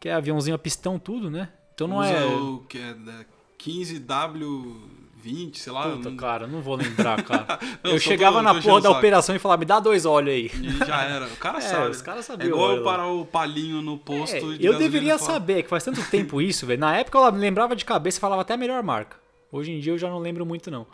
Que 0.00 0.08
é 0.08 0.12
aviãozinho 0.14 0.56
a 0.56 0.58
pistão, 0.58 0.98
tudo, 0.98 1.30
né? 1.30 1.50
Então 1.72 1.86
não 1.86 1.98
usa 1.98 2.10
é. 2.10 2.24
o 2.26 2.64
que 2.68 2.78
é 2.78 2.94
da 2.94 3.24
15W20 3.64 4.94
20, 5.24 5.58
sei 5.58 5.72
lá. 5.72 5.84
Puta, 5.88 6.10
não- 6.10 6.16
cara, 6.18 6.46
não 6.46 6.60
vou 6.60 6.74
lembrar, 6.76 7.22
cara. 7.22 7.58
Não, 7.82 7.92
eu 7.92 7.98
chegava 7.98 8.36
tô- 8.36 8.42
na 8.42 8.54
tô 8.56 8.60
porra 8.60 8.80
da 8.82 8.88
saco. 8.90 8.98
operação 8.98 9.34
e 9.34 9.38
falava, 9.38 9.60
me 9.60 9.64
dá 9.64 9.80
dois 9.80 10.04
olhos 10.04 10.34
aí. 10.34 10.50
E 10.62 10.84
já 10.84 11.02
era. 11.02 11.24
O 11.28 11.36
cara 11.38 11.56
É, 11.60 11.60
sabe. 11.62 11.90
os 11.92 12.02
caras 12.02 12.20
É 12.20 12.32
sabiam. 12.32 12.48
igual 12.50 12.68
olha 12.72 12.76
eu 12.80 12.84
parar 12.84 13.06
o 13.06 13.24
palinho 13.24 13.80
no 13.80 13.96
posto 13.96 14.36
É, 14.36 14.58
de 14.58 14.66
eu 14.66 14.76
deveria 14.76 15.16
saber, 15.16 15.62
que 15.62 15.68
faz 15.70 15.82
tanto 15.82 16.02
tempo 16.10 16.42
isso, 16.42 16.66
velho. 16.66 16.78
Na 16.78 16.94
época 16.98 17.16
eu 17.16 17.30
lembrava 17.30 17.74
de 17.74 17.86
cabeça 17.86 18.18
e 18.18 18.20
falava 18.20 18.42
até 18.42 18.52
a 18.52 18.56
melhor 18.58 18.82
marca. 18.82 19.16
Hoje 19.50 19.72
em 19.72 19.80
dia 19.80 19.94
eu 19.94 19.98
já 19.98 20.10
não 20.10 20.18
lembro 20.18 20.44
muito, 20.44 20.70
não. 20.70 20.86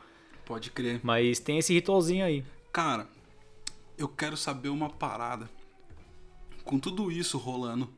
Pode 0.44 0.70
crer. 0.70 1.00
Mas 1.02 1.40
tem 1.40 1.58
esse 1.58 1.72
ritualzinho 1.74 2.24
aí. 2.24 2.44
Cara, 2.72 3.08
eu 3.98 4.06
quero 4.06 4.36
saber 4.36 4.68
uma 4.68 4.88
parada. 4.88 5.50
Com 6.64 6.78
tudo 6.78 7.10
isso 7.10 7.36
rolando, 7.36 7.88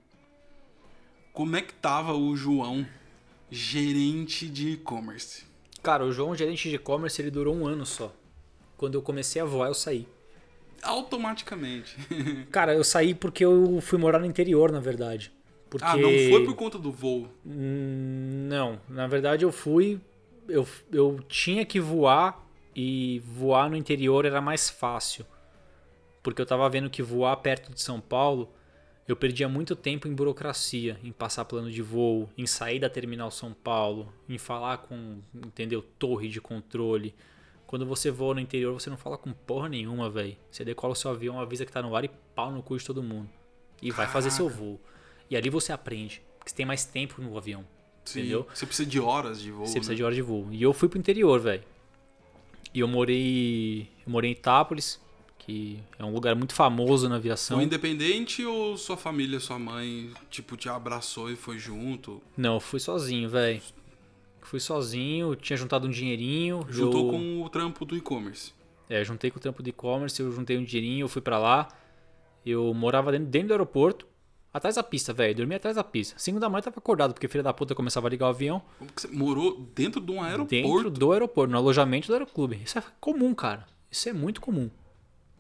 como 1.30 1.56
é 1.56 1.60
que 1.60 1.74
tava 1.74 2.14
o 2.14 2.34
João, 2.34 2.86
gerente 3.52 4.48
de 4.48 4.70
e-commerce? 4.70 5.44
Cara, 5.82 6.04
o 6.04 6.12
João, 6.12 6.34
gerente 6.34 6.68
de 6.70 6.76
e-commerce, 6.76 7.20
ele 7.20 7.30
durou 7.30 7.54
um 7.54 7.66
ano 7.66 7.84
só. 7.84 8.14
Quando 8.76 8.94
eu 8.94 9.02
comecei 9.02 9.42
a 9.42 9.44
voar, 9.44 9.68
eu 9.68 9.74
saí. 9.74 10.08
Automaticamente. 10.82 11.96
Cara, 12.50 12.74
eu 12.74 12.82
saí 12.82 13.14
porque 13.14 13.44
eu 13.44 13.78
fui 13.80 13.98
morar 13.98 14.18
no 14.18 14.26
interior, 14.26 14.72
na 14.72 14.80
verdade. 14.80 15.30
Porque... 15.68 15.86
Ah, 15.86 15.96
não 15.96 16.08
foi 16.30 16.44
por 16.44 16.54
conta 16.54 16.78
do 16.78 16.90
voo. 16.90 17.28
Hum, 17.46 18.46
Não, 18.48 18.80
na 18.88 19.06
verdade 19.06 19.44
eu 19.44 19.52
fui. 19.52 20.00
Eu, 20.48 20.66
eu 20.90 21.20
tinha 21.28 21.64
que 21.64 21.78
voar 21.80 22.44
e 22.74 23.20
voar 23.20 23.70
no 23.70 23.76
interior 23.76 24.24
era 24.24 24.40
mais 24.40 24.68
fácil. 24.68 25.24
Porque 26.22 26.40
eu 26.40 26.46
tava 26.46 26.68
vendo 26.68 26.90
que 26.90 27.02
voar 27.02 27.36
perto 27.36 27.72
de 27.72 27.80
São 27.80 28.00
Paulo, 28.00 28.50
eu 29.06 29.16
perdia 29.16 29.48
muito 29.48 29.74
tempo 29.74 30.06
em 30.06 30.14
burocracia, 30.14 30.98
em 31.02 31.10
passar 31.10 31.44
plano 31.44 31.70
de 31.70 31.82
voo, 31.82 32.30
em 32.38 32.46
sair 32.46 32.78
da 32.78 32.88
terminal 32.88 33.30
São 33.30 33.52
Paulo, 33.52 34.12
em 34.28 34.38
falar 34.38 34.78
com, 34.78 35.18
entendeu, 35.34 35.82
torre 35.98 36.28
de 36.28 36.40
controle. 36.40 37.14
Quando 37.66 37.84
você 37.84 38.10
voa 38.10 38.34
no 38.34 38.40
interior, 38.40 38.72
você 38.72 38.88
não 38.88 38.96
fala 38.96 39.18
com 39.18 39.32
porra 39.32 39.68
nenhuma, 39.68 40.08
velho. 40.08 40.36
Você 40.50 40.64
decola 40.64 40.92
o 40.92 40.96
seu 40.96 41.10
avião, 41.10 41.40
avisa 41.40 41.66
que 41.66 41.72
tá 41.72 41.82
no 41.82 41.96
ar 41.96 42.04
e 42.04 42.10
pau 42.34 42.52
no 42.52 42.62
cu 42.62 42.78
de 42.78 42.84
todo 42.84 43.02
mundo. 43.02 43.28
E 43.80 43.90
vai 43.90 44.06
fazer 44.06 44.30
seu 44.30 44.48
voo. 44.48 44.80
E 45.28 45.36
ali 45.36 45.50
você 45.50 45.72
aprende, 45.72 46.22
porque 46.38 46.50
você 46.50 46.56
tem 46.56 46.66
mais 46.66 46.84
tempo 46.84 47.20
no 47.20 47.36
avião. 47.36 47.64
Sim, 48.04 48.20
Entendeu? 48.20 48.46
Você 48.52 48.66
precisa 48.66 48.88
de 48.88 49.00
horas 49.00 49.40
de 49.40 49.50
voo. 49.50 49.66
Você 49.66 49.74
precisa 49.74 49.92
né? 49.92 49.96
de 49.96 50.04
hora 50.04 50.14
de 50.14 50.22
voo. 50.22 50.48
E 50.50 50.62
eu 50.62 50.72
fui 50.72 50.88
pro 50.88 50.98
interior, 50.98 51.40
velho. 51.40 51.64
E 52.74 52.80
eu 52.80 52.88
morei. 52.88 53.88
Eu 54.04 54.12
morei 54.12 54.30
em 54.30 54.32
Itápolis, 54.32 55.00
que 55.44 55.80
é 55.98 56.04
um 56.04 56.12
lugar 56.12 56.34
muito 56.36 56.54
famoso 56.54 57.08
na 57.08 57.16
aviação. 57.16 57.56
Foi 57.56 57.64
independente 57.64 58.44
ou 58.44 58.76
sua 58.76 58.96
família, 58.96 59.40
sua 59.40 59.58
mãe, 59.58 60.10
tipo, 60.30 60.56
te 60.56 60.68
abraçou 60.68 61.30
e 61.30 61.36
foi 61.36 61.58
junto? 61.58 62.22
Não, 62.36 62.54
eu 62.54 62.60
fui 62.60 62.78
sozinho, 62.78 63.28
velho. 63.28 63.60
Fui 64.40 64.60
sozinho, 64.60 65.34
tinha 65.34 65.56
juntado 65.56 65.86
um 65.86 65.90
dinheirinho. 65.90 66.64
Juntou 66.68 67.06
eu... 67.06 67.10
com 67.10 67.42
o 67.42 67.48
trampo 67.48 67.84
do 67.84 67.96
e-commerce. 67.96 68.52
É, 68.88 69.02
juntei 69.04 69.30
com 69.30 69.38
o 69.38 69.40
trampo 69.40 69.62
de 69.62 69.70
e-commerce, 69.70 70.20
eu 70.20 70.30
juntei 70.30 70.56
um 70.58 70.64
dinheirinho, 70.64 71.04
eu 71.04 71.08
fui 71.08 71.22
pra 71.22 71.38
lá. 71.38 71.68
Eu 72.44 72.72
morava 72.74 73.10
dentro, 73.10 73.26
dentro 73.26 73.48
do 73.48 73.54
aeroporto, 73.54 74.06
atrás 74.52 74.76
da 74.76 74.82
pista, 74.82 75.12
velho. 75.12 75.34
Dormia 75.34 75.56
atrás 75.56 75.76
da 75.76 75.84
pista. 75.84 76.14
Cinco 76.18 76.38
da 76.38 76.48
manhã 76.48 76.62
tava 76.62 76.78
acordado, 76.78 77.14
porque 77.14 77.26
filha 77.26 77.42
da 77.42 77.52
puta 77.52 77.74
começava 77.74 78.06
a 78.06 78.10
ligar 78.10 78.26
o 78.26 78.30
avião. 78.30 78.62
Como 78.78 78.92
que 78.92 79.02
você 79.02 79.08
morou 79.08 79.60
dentro 79.74 80.00
de 80.00 80.12
um 80.12 80.22
aeroporto? 80.22 80.50
Dentro 80.50 80.90
do 80.90 81.12
aeroporto, 81.12 81.50
no 81.50 81.58
alojamento 81.58 82.08
do 82.08 82.12
aeroclube. 82.12 82.60
Isso 82.64 82.78
é 82.78 82.82
comum, 83.00 83.34
cara. 83.34 83.66
Isso 83.90 84.08
é 84.08 84.12
muito 84.12 84.40
comum. 84.40 84.70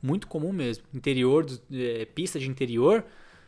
Muito 0.02 0.26
comum 0.26 0.52
mesmo. 0.52 0.84
Interior, 0.92 1.46
é, 1.72 2.04
pista 2.06 2.38
de 2.38 2.48
interior, 2.48 3.04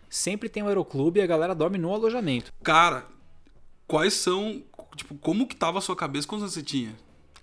sempre 0.09 0.49
tem 0.49 0.63
um 0.63 0.69
aeroclube 0.69 1.19
e 1.19 1.23
a 1.23 1.27
galera 1.27 1.55
dorme 1.55 1.77
no 1.79 1.93
alojamento. 1.93 2.53
Cara, 2.63 3.05
quais 3.87 4.15
são. 4.15 4.63
Tipo, 4.97 5.15
como 5.17 5.47
que 5.47 5.57
tava 5.57 5.79
a 5.79 5.81
sua 5.81 5.97
cabeça? 5.97 6.29
Quantos 6.29 6.45
anos 6.45 6.55
você 6.55 6.63
tinha? 6.63 6.95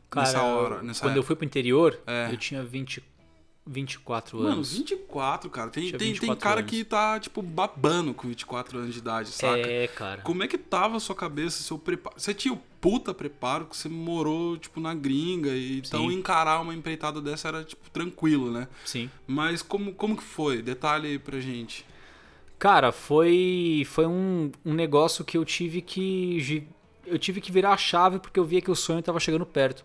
Cara, 0.10 0.26
nessa 0.28 0.44
hora, 0.44 0.82
nessa 0.82 1.02
quando 1.02 1.12
eu 1.12 1.20
época? 1.20 1.28
fui 1.28 1.36
pro 1.36 1.46
interior, 1.46 2.00
É. 2.08 2.30
eu 2.32 2.38
tinha 2.38 2.64
20, 2.64 3.04
24 3.66 4.38
Mano, 4.38 4.50
anos. 4.54 4.74
24, 4.78 5.50
cara. 5.50 5.70
Tem, 5.70 5.84
Tinha 5.88 5.98
tem, 6.00 6.08
tem 6.08 6.14
24 6.14 6.42
cara 6.44 6.60
anos. 6.62 6.72
que 6.72 6.84
tá, 6.84 7.20
tipo, 7.20 7.42
babando 7.42 8.14
com 8.14 8.28
24 8.28 8.80
anos 8.80 8.94
de 8.94 9.00
idade, 9.00 9.30
saca? 9.30 9.58
É, 9.60 9.88
cara. 9.88 10.22
Como 10.22 10.44
é 10.44 10.48
que 10.48 10.58
tava 10.58 10.98
a 10.98 11.00
sua 11.00 11.16
cabeça, 11.16 11.62
seu 11.64 11.78
preparo? 11.78 12.16
Você 12.20 12.34
tinha 12.34 12.54
o 12.54 12.60
puta 12.82 13.14
preparo 13.14 13.68
que 13.68 13.78
você 13.78 13.88
morou, 13.88 14.58
tipo, 14.58 14.82
na 14.82 14.94
gringa, 14.94 15.52
e 15.52 15.78
então 15.78 16.10
Sim. 16.10 16.16
encarar 16.16 16.60
uma 16.60 16.74
empreitada 16.74 17.22
dessa 17.22 17.48
era, 17.48 17.64
tipo, 17.64 17.90
tranquilo, 17.92 18.52
né? 18.52 18.68
Sim. 18.84 19.10
Mas 19.28 19.62
como, 19.62 19.94
como 19.94 20.18
que 20.18 20.24
foi? 20.24 20.62
Detalhe 20.62 21.08
aí 21.08 21.20
pra 21.20 21.40
gente. 21.40 21.86
Cara, 22.58 22.92
foi 22.92 23.84
foi 23.88 24.06
um, 24.06 24.52
um 24.66 24.74
negócio 24.74 25.26
que 25.26 25.38
eu 25.38 25.46
tive 25.46 25.82
que 25.82 26.68
eu 27.08 27.18
tive 27.18 27.42
que 27.42 27.52
virar 27.52 27.74
a 27.74 27.78
chave 27.78 28.20
porque 28.20 28.40
eu 28.40 28.46
via 28.46 28.62
que 28.62 28.70
o 28.70 28.76
sonho 28.76 29.00
estava 29.00 29.20
chegando 29.20 29.46
perto. 29.46 29.84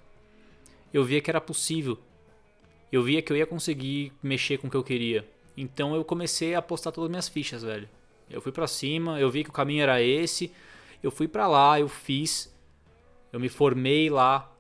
Eu 0.93 1.05
via 1.05 1.21
que 1.21 1.31
era 1.31 1.41
possível. 1.41 1.99
Eu 2.93 3.03
via 3.03 3.21
que 3.23 3.33
eu 3.33 3.37
ia 3.37 3.47
conseguir 3.47 4.13
mexer 4.23 4.59
com 4.59 4.69
o 4.69 4.71
que 4.71 4.77
eu 4.77 4.85
queria. 4.85 5.27
Então 5.57 5.95
eu 5.95 6.05
comecei 6.05 6.55
a 6.55 6.59
apostar 6.59 6.93
todas 6.93 7.07
as 7.07 7.11
minhas 7.11 7.29
fichas, 7.29 7.63
velho. 7.63 7.89
Eu 8.29 8.41
fui 8.41 8.53
pra 8.53 8.67
cima, 8.67 9.19
eu 9.19 9.31
vi 9.31 9.43
que 9.43 9.51
o 9.51 9.53
caminho 9.53 9.83
era 9.83 10.03
esse. 10.03 10.53
Eu 11.03 11.11
fui 11.11 11.27
pra 11.27 11.47
lá, 11.47 11.81
eu 11.81 11.89
fiz. 11.89 12.55
Eu 13.33 13.41
me 13.41 13.49
formei 13.49 14.11
lá. 14.11 14.53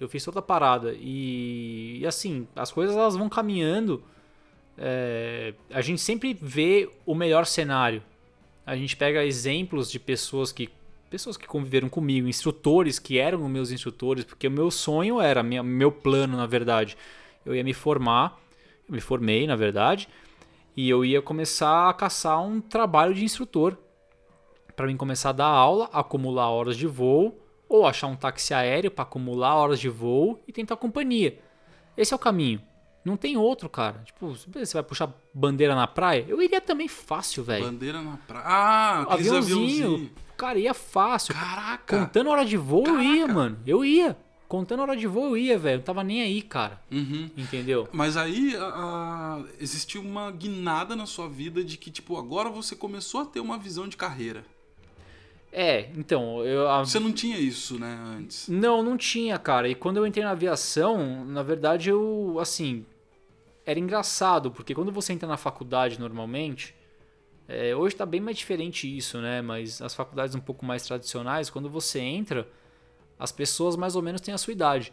Eu 0.00 0.08
fiz 0.08 0.24
toda 0.24 0.40
a 0.40 0.42
parada. 0.42 0.94
E, 0.98 1.98
e 2.00 2.06
assim, 2.06 2.46
as 2.56 2.72
coisas 2.72 2.96
elas 2.96 3.16
vão 3.16 3.28
caminhando 3.28 4.02
é, 4.76 5.54
a 5.70 5.80
gente 5.80 6.00
sempre 6.00 6.36
vê 6.40 6.90
o 7.04 7.14
melhor 7.14 7.46
cenário. 7.46 8.02
A 8.64 8.76
gente 8.76 8.96
pega 8.96 9.24
exemplos 9.24 9.90
de 9.90 9.98
pessoas 9.98 10.52
que 10.52 10.68
pessoas 11.10 11.36
que 11.36 11.46
conviveram 11.46 11.90
comigo, 11.90 12.26
instrutores 12.26 12.98
que 12.98 13.18
eram 13.18 13.46
meus 13.46 13.70
instrutores, 13.70 14.24
porque 14.24 14.48
o 14.48 14.50
meu 14.50 14.70
sonho 14.70 15.20
era, 15.20 15.42
minha, 15.42 15.62
meu 15.62 15.92
plano, 15.92 16.38
na 16.38 16.46
verdade, 16.46 16.96
eu 17.44 17.54
ia 17.54 17.62
me 17.62 17.74
formar, 17.74 18.40
eu 18.88 18.94
me 18.94 19.00
formei, 19.00 19.46
na 19.46 19.54
verdade, 19.54 20.08
e 20.74 20.88
eu 20.88 21.04
ia 21.04 21.20
começar 21.20 21.90
a 21.90 21.92
caçar 21.92 22.42
um 22.42 22.62
trabalho 22.62 23.12
de 23.12 23.22
instrutor 23.22 23.76
para 24.74 24.86
mim 24.86 24.96
começar 24.96 25.28
a 25.28 25.32
dar 25.32 25.48
aula, 25.48 25.90
acumular 25.92 26.48
horas 26.48 26.78
de 26.78 26.86
voo, 26.86 27.38
ou 27.76 27.86
achar 27.86 28.06
um 28.06 28.16
táxi 28.16 28.52
aéreo 28.54 28.90
para 28.90 29.02
acumular 29.04 29.54
horas 29.56 29.80
de 29.80 29.88
voo 29.88 30.40
e 30.46 30.52
tentar 30.52 30.76
companhia. 30.76 31.38
Esse 31.96 32.12
é 32.12 32.16
o 32.16 32.18
caminho. 32.18 32.60
Não 33.04 33.16
tem 33.16 33.36
outro, 33.36 33.68
cara. 33.68 34.00
Tipo, 34.04 34.28
você 34.28 34.74
vai 34.74 34.82
puxar 34.82 35.12
bandeira 35.34 35.74
na 35.74 35.86
praia? 35.86 36.24
Eu 36.28 36.40
iria 36.40 36.60
também 36.60 36.86
fácil, 36.86 37.42
velho. 37.42 37.64
Bandeira 37.64 38.00
na 38.00 38.16
praia. 38.16 38.44
Ah, 38.46 39.06
Aviãozinho, 39.14 39.36
aviãozinhos. 39.64 40.10
cara, 40.36 40.58
ia 40.58 40.72
fácil. 40.72 41.34
Caraca. 41.34 41.98
Contando 41.98 42.30
hora 42.30 42.44
de 42.44 42.56
voo, 42.56 42.86
eu 42.86 43.00
ia, 43.02 43.20
Caraca. 43.22 43.32
mano. 43.34 43.58
Eu 43.66 43.84
ia. 43.84 44.16
Contando 44.46 44.80
hora 44.82 44.94
de 44.96 45.06
voo, 45.06 45.30
eu 45.30 45.36
ia, 45.36 45.58
velho. 45.58 45.78
Não 45.78 45.84
tava 45.84 46.04
nem 46.04 46.22
aí, 46.22 46.42
cara. 46.42 46.80
Uhum. 46.92 47.28
Entendeu? 47.36 47.88
Mas 47.90 48.16
aí 48.16 48.54
existiu 49.58 50.00
uma 50.02 50.30
guinada 50.30 50.94
na 50.94 51.06
sua 51.06 51.28
vida 51.28 51.64
de 51.64 51.76
que, 51.76 51.90
tipo, 51.90 52.16
agora 52.18 52.50
você 52.50 52.76
começou 52.76 53.22
a 53.22 53.24
ter 53.24 53.40
uma 53.40 53.58
visão 53.58 53.88
de 53.88 53.96
carreira. 53.96 54.44
É, 55.52 55.90
então, 55.96 56.42
eu. 56.44 56.66
a- 56.68 56.82
Você 56.84 56.98
não 56.98 57.12
tinha 57.12 57.38
isso, 57.38 57.78
né, 57.78 57.98
antes. 58.16 58.48
Não, 58.48 58.82
não 58.82 58.96
tinha, 58.96 59.38
cara. 59.38 59.68
E 59.68 59.74
quando 59.74 59.98
eu 59.98 60.06
entrei 60.06 60.24
na 60.24 60.30
aviação, 60.30 61.24
na 61.26 61.42
verdade 61.42 61.90
eu, 61.90 62.38
assim, 62.40 62.86
era 63.66 63.78
engraçado, 63.78 64.50
porque 64.50 64.74
quando 64.74 64.90
você 64.90 65.12
entra 65.12 65.28
na 65.28 65.36
faculdade 65.36 66.00
normalmente, 66.00 66.74
é, 67.46 67.76
hoje 67.76 67.94
tá 67.94 68.06
bem 68.06 68.20
mais 68.20 68.38
diferente 68.38 68.94
isso, 68.96 69.18
né? 69.20 69.42
Mas 69.42 69.82
as 69.82 69.94
faculdades 69.94 70.34
um 70.34 70.40
pouco 70.40 70.64
mais 70.64 70.84
tradicionais, 70.86 71.50
quando 71.50 71.68
você 71.68 72.00
entra, 72.00 72.48
as 73.18 73.30
pessoas 73.30 73.76
mais 73.76 73.94
ou 73.94 74.00
menos 74.02 74.22
têm 74.22 74.32
a 74.32 74.38
sua 74.38 74.52
idade. 74.52 74.90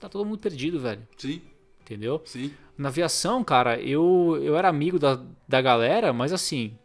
Tá 0.00 0.08
todo 0.08 0.24
mundo 0.24 0.38
perdido, 0.38 0.80
velho. 0.80 1.06
Sim, 1.16 1.40
Entendeu? 1.82 2.20
sim. 2.24 2.52
Na 2.76 2.88
aviação, 2.88 3.42
cara, 3.42 3.80
eu, 3.80 4.38
eu 4.42 4.56
era 4.56 4.68
amigo 4.68 4.98
da, 4.98 5.20
da 5.48 5.60
galera, 5.60 6.12
mas 6.12 6.32
assim, 6.32 6.76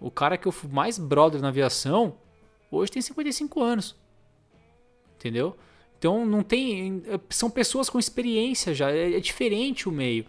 o 0.00 0.10
cara 0.10 0.36
que 0.36 0.46
eu 0.46 0.52
fui 0.52 0.70
mais 0.70 0.98
brother 0.98 1.40
na 1.40 1.48
aviação, 1.48 2.14
hoje 2.70 2.92
tem 2.92 3.02
55 3.02 3.62
anos. 3.62 3.96
Entendeu? 5.16 5.56
Então 5.98 6.24
não 6.24 6.42
tem. 6.42 7.02
São 7.30 7.50
pessoas 7.50 7.90
com 7.90 7.98
experiência 7.98 8.72
já, 8.72 8.90
é, 8.90 9.16
é 9.16 9.20
diferente 9.20 9.88
o 9.88 9.92
meio. 9.92 10.24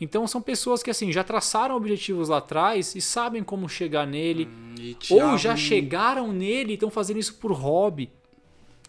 Então 0.00 0.26
são 0.26 0.42
pessoas 0.42 0.82
que 0.82 0.90
assim 0.90 1.10
já 1.10 1.24
traçaram 1.24 1.74
objetivos 1.76 2.28
lá 2.28 2.38
atrás 2.38 2.94
e 2.94 3.00
sabem 3.00 3.42
como 3.42 3.68
chegar 3.68 4.06
nele. 4.06 4.46
Hum, 4.46 4.94
ou 5.10 5.38
já 5.38 5.56
chegaram 5.56 6.32
nele 6.32 6.72
e 6.72 6.74
estão 6.74 6.90
fazendo 6.90 7.18
isso 7.18 7.34
por 7.34 7.52
hobby. 7.52 8.10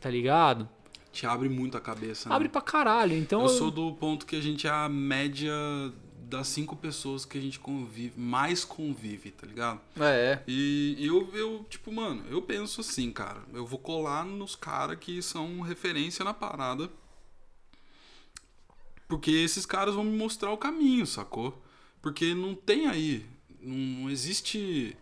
Tá 0.01 0.09
ligado? 0.09 0.67
Te 1.13 1.25
abre 1.25 1.47
muito 1.47 1.77
a 1.77 1.79
cabeça. 1.79 2.27
Né? 2.27 2.35
Abre 2.35 2.49
pra 2.49 2.61
caralho. 2.61 3.15
Então 3.15 3.43
Eu 3.43 3.49
sou 3.49 3.71
do 3.71 3.93
ponto 3.93 4.25
que 4.25 4.35
a 4.35 4.41
gente 4.41 4.67
é 4.67 4.69
a 4.69 4.89
média 4.89 5.53
das 6.29 6.47
cinco 6.47 6.75
pessoas 6.75 7.23
que 7.25 7.37
a 7.37 7.41
gente 7.41 7.59
convive, 7.59 8.19
mais 8.19 8.63
convive, 8.65 9.31
tá 9.31 9.45
ligado? 9.45 9.79
É, 9.99 10.41
E 10.47 10.95
eu, 10.99 11.29
eu, 11.35 11.65
tipo, 11.69 11.91
mano, 11.91 12.23
eu 12.29 12.41
penso 12.41 12.81
assim, 12.81 13.11
cara. 13.11 13.41
Eu 13.53 13.65
vou 13.65 13.79
colar 13.79 14.25
nos 14.25 14.55
caras 14.55 14.97
que 14.99 15.21
são 15.21 15.61
referência 15.61 16.25
na 16.25 16.33
parada. 16.33 16.89
Porque 19.07 19.31
esses 19.31 19.65
caras 19.65 19.93
vão 19.95 20.03
me 20.03 20.17
mostrar 20.17 20.51
o 20.51 20.57
caminho, 20.57 21.05
sacou? 21.05 21.61
Porque 22.01 22.33
não 22.33 22.55
tem 22.55 22.87
aí. 22.87 23.25
Não 23.61 24.09
existe. 24.09 24.95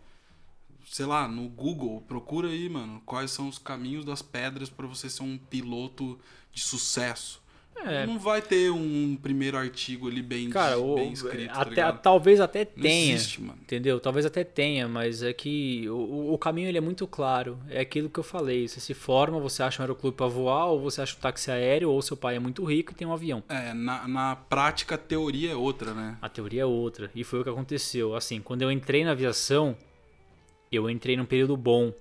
sei 0.90 1.06
lá, 1.06 1.28
no 1.28 1.48
Google, 1.50 2.02
procura 2.02 2.50
aí, 2.50 2.70
mano, 2.70 3.02
quais 3.06 3.32
são 3.32 3.48
os 3.48 3.58
caminhos 3.58 4.06
das 4.06 4.22
pedras 4.22 4.70
pra 4.70 4.86
você 4.86 5.10
ser 5.10 5.24
um 5.24 5.38
piloto 5.38 6.20
de 6.52 6.62
sucesso. 6.62 7.42
É, 7.86 8.06
Não 8.06 8.18
vai 8.18 8.42
ter 8.42 8.72
um 8.72 9.18
primeiro 9.22 9.58
artigo 9.58 10.08
ali 10.08 10.22
bem, 10.22 10.50
cara, 10.50 10.80
o- 10.80 10.96
bem 10.96 11.12
escrito, 11.12 11.48
tá 11.54 11.62
até, 11.62 11.70
ligado? 11.72 12.02
talvez 12.02 12.40
até 12.40 12.64
tenha. 12.64 13.14
existe. 13.14 13.42
Entendeu? 13.42 14.00
Talvez 14.00 14.26
até 14.26 14.44
tenha, 14.44 14.88
mas 14.88 15.22
é 15.22 15.34
que 15.34 15.90
o, 15.90 16.34
o 16.34 16.38
caminho 16.38 16.70
ele 16.70 16.78
é 16.78 16.82
muito 16.82 17.06
claro. 17.06 17.60
É 17.70 17.82
aquilo 17.82 18.10
que 18.10 18.20
eu 18.20 18.24
falei. 18.24 18.68
Você 18.68 18.80
se 18.80 18.94
forma, 18.94 19.38
você 19.40 19.62
acha 19.64 19.82
um 19.82 19.84
aeroclube 19.84 20.16
pra 20.16 20.28
voar, 20.28 20.68
ou 20.68 20.80
você 20.80 21.02
acha 21.02 21.18
um 21.18 21.20
táxi 21.20 21.52
aéreo, 21.52 21.90
ou 21.90 22.02
seu 22.02 22.16
pai 22.16 22.38
é 22.38 22.40
muito 22.40 22.64
rico 22.64 22.94
e 22.94 22.96
tem 22.96 23.06
um 23.06 23.12
avião. 23.14 23.44
É, 23.50 23.74
na, 23.74 24.08
na 24.08 24.36
prática 24.38 24.96
a 24.96 24.98
teoria 24.98 25.52
é 25.52 25.56
outra, 25.56 25.94
né? 25.94 26.18
A 26.22 26.30
teoria 26.30 26.62
é 26.62 26.66
outra. 26.66 27.12
E 27.14 27.24
foi 27.26 27.42
o 27.42 27.44
que 27.44 27.50
aconteceu. 27.50 28.16
Assim, 28.16 28.40
quando 28.40 28.62
eu 28.62 28.72
entrei 28.72 29.04
na 29.04 29.12
aviação, 29.12 29.76
eu 30.72 30.90
entrei 30.90 31.18
num 31.18 31.26
período 31.26 31.58
bom, 31.58 31.92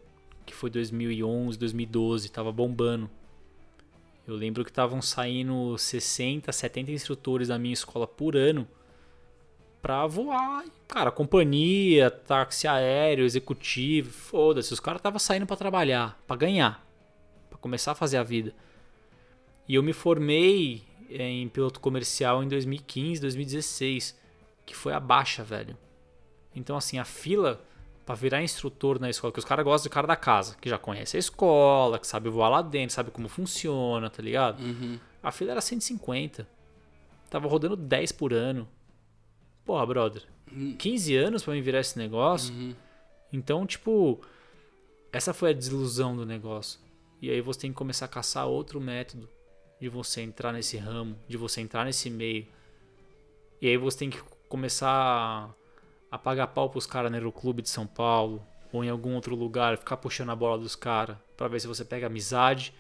que 0.47 0.55
foi 0.55 0.71
2011, 0.71 1.59
2012, 1.59 2.31
tava 2.31 2.53
bombando. 2.53 3.11
Eu 4.27 4.37
lembro 4.37 4.65
que 4.65 4.71
estavam 4.71 5.03
saindo 5.03 5.77
60, 5.77 6.53
70 6.53 6.93
instrutores 6.93 7.49
da 7.49 7.59
minha 7.59 7.75
escola 7.75 8.07
por 8.07 8.37
ano 8.37 8.69
pra 9.81 10.07
voar. 10.07 10.65
Cara, 10.87 11.11
companhia, 11.11 12.09
táxi 12.11 12.69
aéreo, 12.69 13.25
executivo, 13.25 14.11
foda-se. 14.11 14.73
Os 14.73 14.79
caras 14.79 15.01
estavam 15.01 15.19
saindo 15.19 15.47
pra 15.47 15.57
trabalhar, 15.57 16.21
pra 16.27 16.37
ganhar, 16.37 16.87
pra 17.51 17.59
começar 17.59 17.93
a 17.93 17.97
fazer 17.97 18.17
a 18.17 18.23
vida. 18.23 18.55
E 19.69 19.75
eu 19.75 19.83
me 19.83 19.93
formei 19.93 20.85
eh, 21.11 21.29
em 21.29 21.49
piloto 21.49 21.81
comercial 21.81 22.45
em 22.45 22.49
2015, 22.49 23.21
2016, 23.21 24.19
que 24.65 24.75
foi 24.75 24.93
a 24.93 25.01
baixa, 25.01 25.43
velho. 25.43 25.77
Então, 26.55 26.77
assim, 26.77 26.99
a 26.99 27.05
fila 27.05 27.61
pra 28.05 28.15
virar 28.15 28.43
instrutor 28.43 29.01
na 29.01 29.09
escola, 29.09 29.33
que 29.33 29.39
os 29.39 29.45
caras 29.45 29.65
gostam 29.65 29.89
de 29.89 29.95
cara 29.95 30.07
da 30.07 30.17
casa, 30.17 30.57
que 30.61 30.69
já 30.69 30.79
conhece 30.79 31.17
a 31.17 31.21
escola, 31.21 31.99
que 31.99 32.07
sabe 32.07 32.29
voar 32.29 32.49
lá 32.49 32.63
dentro, 32.63 32.95
sabe 32.95 33.11
como 33.11 33.29
funciona, 33.29 34.11
tá 34.11 34.23
ligado? 34.23 34.63
Uhum. 34.63 34.99
A 35.23 35.31
fila 35.31 35.53
era 35.53 35.61
150. 35.61 36.47
Tava 37.31 37.49
rodando 37.49 37.77
10 37.77 38.13
por 38.13 38.33
ano. 38.33 38.69
Porra, 39.65 39.87
brother. 39.87 40.23
15 40.79 41.17
anos 41.17 41.43
pra 41.43 41.55
me 41.55 41.63
virar 41.63 41.81
esse 41.81 41.97
negócio. 41.97 42.53
Uhum. 42.53 42.75
Então, 43.33 43.65
tipo, 43.65 44.21
essa 45.13 45.33
foi 45.33 45.51
a 45.51 45.55
desilusão 45.55 46.15
do 46.17 46.27
negócio. 46.27 46.81
E 47.21 47.31
aí 47.31 47.41
você 47.41 47.61
tem 47.61 47.71
que 47.71 47.77
começar 47.77 48.07
a 48.07 48.09
caçar 48.09 48.47
outro 48.47 48.81
método 48.81 49.29
de 49.81 49.89
você 49.89 50.21
entrar 50.21 50.53
nesse 50.53 50.77
ramo, 50.77 51.17
de 51.29 51.37
você 51.37 51.61
entrar 51.61 51.85
nesse 51.85 52.11
meio. 52.11 52.47
E 53.61 53.69
aí 53.69 53.77
você 53.77 53.99
tem 53.99 54.11
que 54.11 54.21
começar 54.49 55.55
a 56.13 56.19
pagar 56.19 56.49
pau 56.49 56.69
pros 56.69 56.87
caras 56.87 57.11
no 57.11 57.17
Aeroclube 57.17 57.63
de 57.63 57.71
São 57.71 57.87
Paulo 57.87 58.47
ou 58.71 58.85
em 58.85 58.91
algum 58.91 59.15
outro 59.15 59.35
lugar, 59.35 59.79
ficar 59.79 59.97
puxando 59.97 60.29
a 60.29 60.37
bola 60.37 60.59
dos 60.59 60.77
caras 60.77 61.17
pra 61.39 61.49
ver 61.49 61.59
se 61.59 61.67
você 61.67 61.87
pega 61.87 62.07
amizade. 62.07 62.75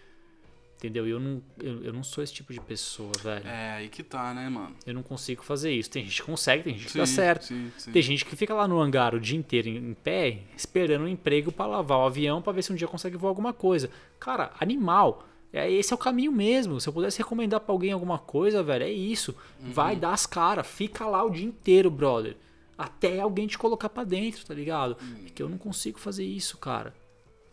Entendeu? 0.76 1.07
Eu 1.07 1.20
não, 1.20 1.41
eu, 1.61 1.85
eu 1.85 1.93
não 1.93 2.03
sou 2.03 2.24
esse 2.24 2.33
tipo 2.33 2.53
de 2.53 2.61
pessoa, 2.61 3.12
velho. 3.22 3.47
É 3.47 3.72
aí 3.72 3.89
que 3.89 4.03
tá, 4.03 4.35
né, 4.35 4.49
mano? 4.49 4.74
Eu 4.85 4.93
não 4.93 5.03
consigo 5.03 5.43
fazer 5.45 5.70
isso. 5.72 5.89
Tem 5.89 6.03
gente 6.03 6.20
que 6.20 6.26
consegue, 6.26 6.64
tem 6.64 6.74
gente 6.74 6.87
que 6.87 6.93
Sim, 6.93 6.99
dá 6.99 7.07
certo. 7.07 7.45
Sim, 7.45 7.72
sim. 7.78 7.93
Tem 7.93 8.03
gente 8.03 8.24
que 8.24 8.35
fica 8.35 8.53
lá 8.53 8.66
no 8.66 8.80
hangar 8.80 9.14
o 9.14 9.20
dia 9.20 9.39
inteiro 9.39 9.68
em 9.68 9.76
em 9.76 9.95
pé, 9.95 10.41
esperando 10.57 11.05
um 11.05 11.09
emprego 11.09 11.53
pra 11.53 11.66
lavar 11.66 11.99
o 11.99 12.05
avião 12.07 12.43
pra 12.43 12.53
ver 12.53 12.62
se 12.62 12.72
um 12.72 12.76
dia 12.76 12.89
consegue 12.89 13.16
voar 13.16 13.30
alguma 13.30 13.53
coisa. 13.53 13.91
Cara, 14.18 14.53
animal. 14.59 15.26
É, 15.53 15.70
esse 15.70 15.93
é 15.93 15.97
o 15.97 15.99
caminho 15.99 16.33
mesmo. 16.33 16.80
Se 16.80 16.89
eu 16.89 16.93
pudesse 16.93 17.18
recomendar 17.18 17.61
pra 17.61 17.72
alguém 17.72 17.93
alguma 17.93 18.18
coisa, 18.18 18.62
velho, 18.62 18.85
é 18.85 18.91
isso. 18.91 19.35
Vai 19.61 19.95
dar 19.95 20.12
as 20.12 20.26
caras, 20.26 20.66
fica 20.66 21.07
lá 21.07 21.22
o 21.22 21.30
dia 21.30 21.47
inteiro, 21.47 21.91
brother. 21.91 22.37
Até 22.85 23.20
alguém 23.20 23.47
te 23.47 23.57
colocar 23.59 23.89
pra 23.89 24.05
dentro, 24.05 24.45
tá 24.45 24.55
ligado? 24.55 24.97
É 25.26 25.30
que 25.30 25.43
eu 25.43 25.49
não 25.49 25.59
consigo 25.59 25.99
fazer 25.99 26.24
isso, 26.24 26.57
cara. 26.59 26.95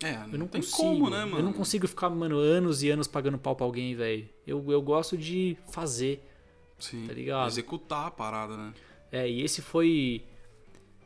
É, 0.01 0.13
não, 0.17 0.31
Eu 0.33 0.39
não 0.39 0.47
tem 0.47 0.61
consigo. 0.61 0.77
como, 0.77 1.09
né, 1.09 1.25
mano? 1.25 1.39
Eu 1.39 1.43
não 1.43 1.53
consigo 1.53 1.87
ficar, 1.87 2.09
mano, 2.09 2.37
anos 2.37 2.81
e 2.83 2.89
anos 2.89 3.07
pagando 3.07 3.37
pau 3.37 3.55
pra 3.55 3.65
alguém, 3.65 3.95
velho. 3.95 4.27
Eu, 4.47 4.63
eu 4.71 4.81
gosto 4.81 5.17
de 5.17 5.57
fazer. 5.71 6.25
Sim. 6.79 7.05
tá 7.05 7.13
ligado? 7.13 7.47
Executar 7.49 8.07
a 8.07 8.11
parada, 8.11 8.55
né? 8.55 8.73
É, 9.11 9.29
e 9.29 9.41
esse 9.41 9.61
foi. 9.61 10.23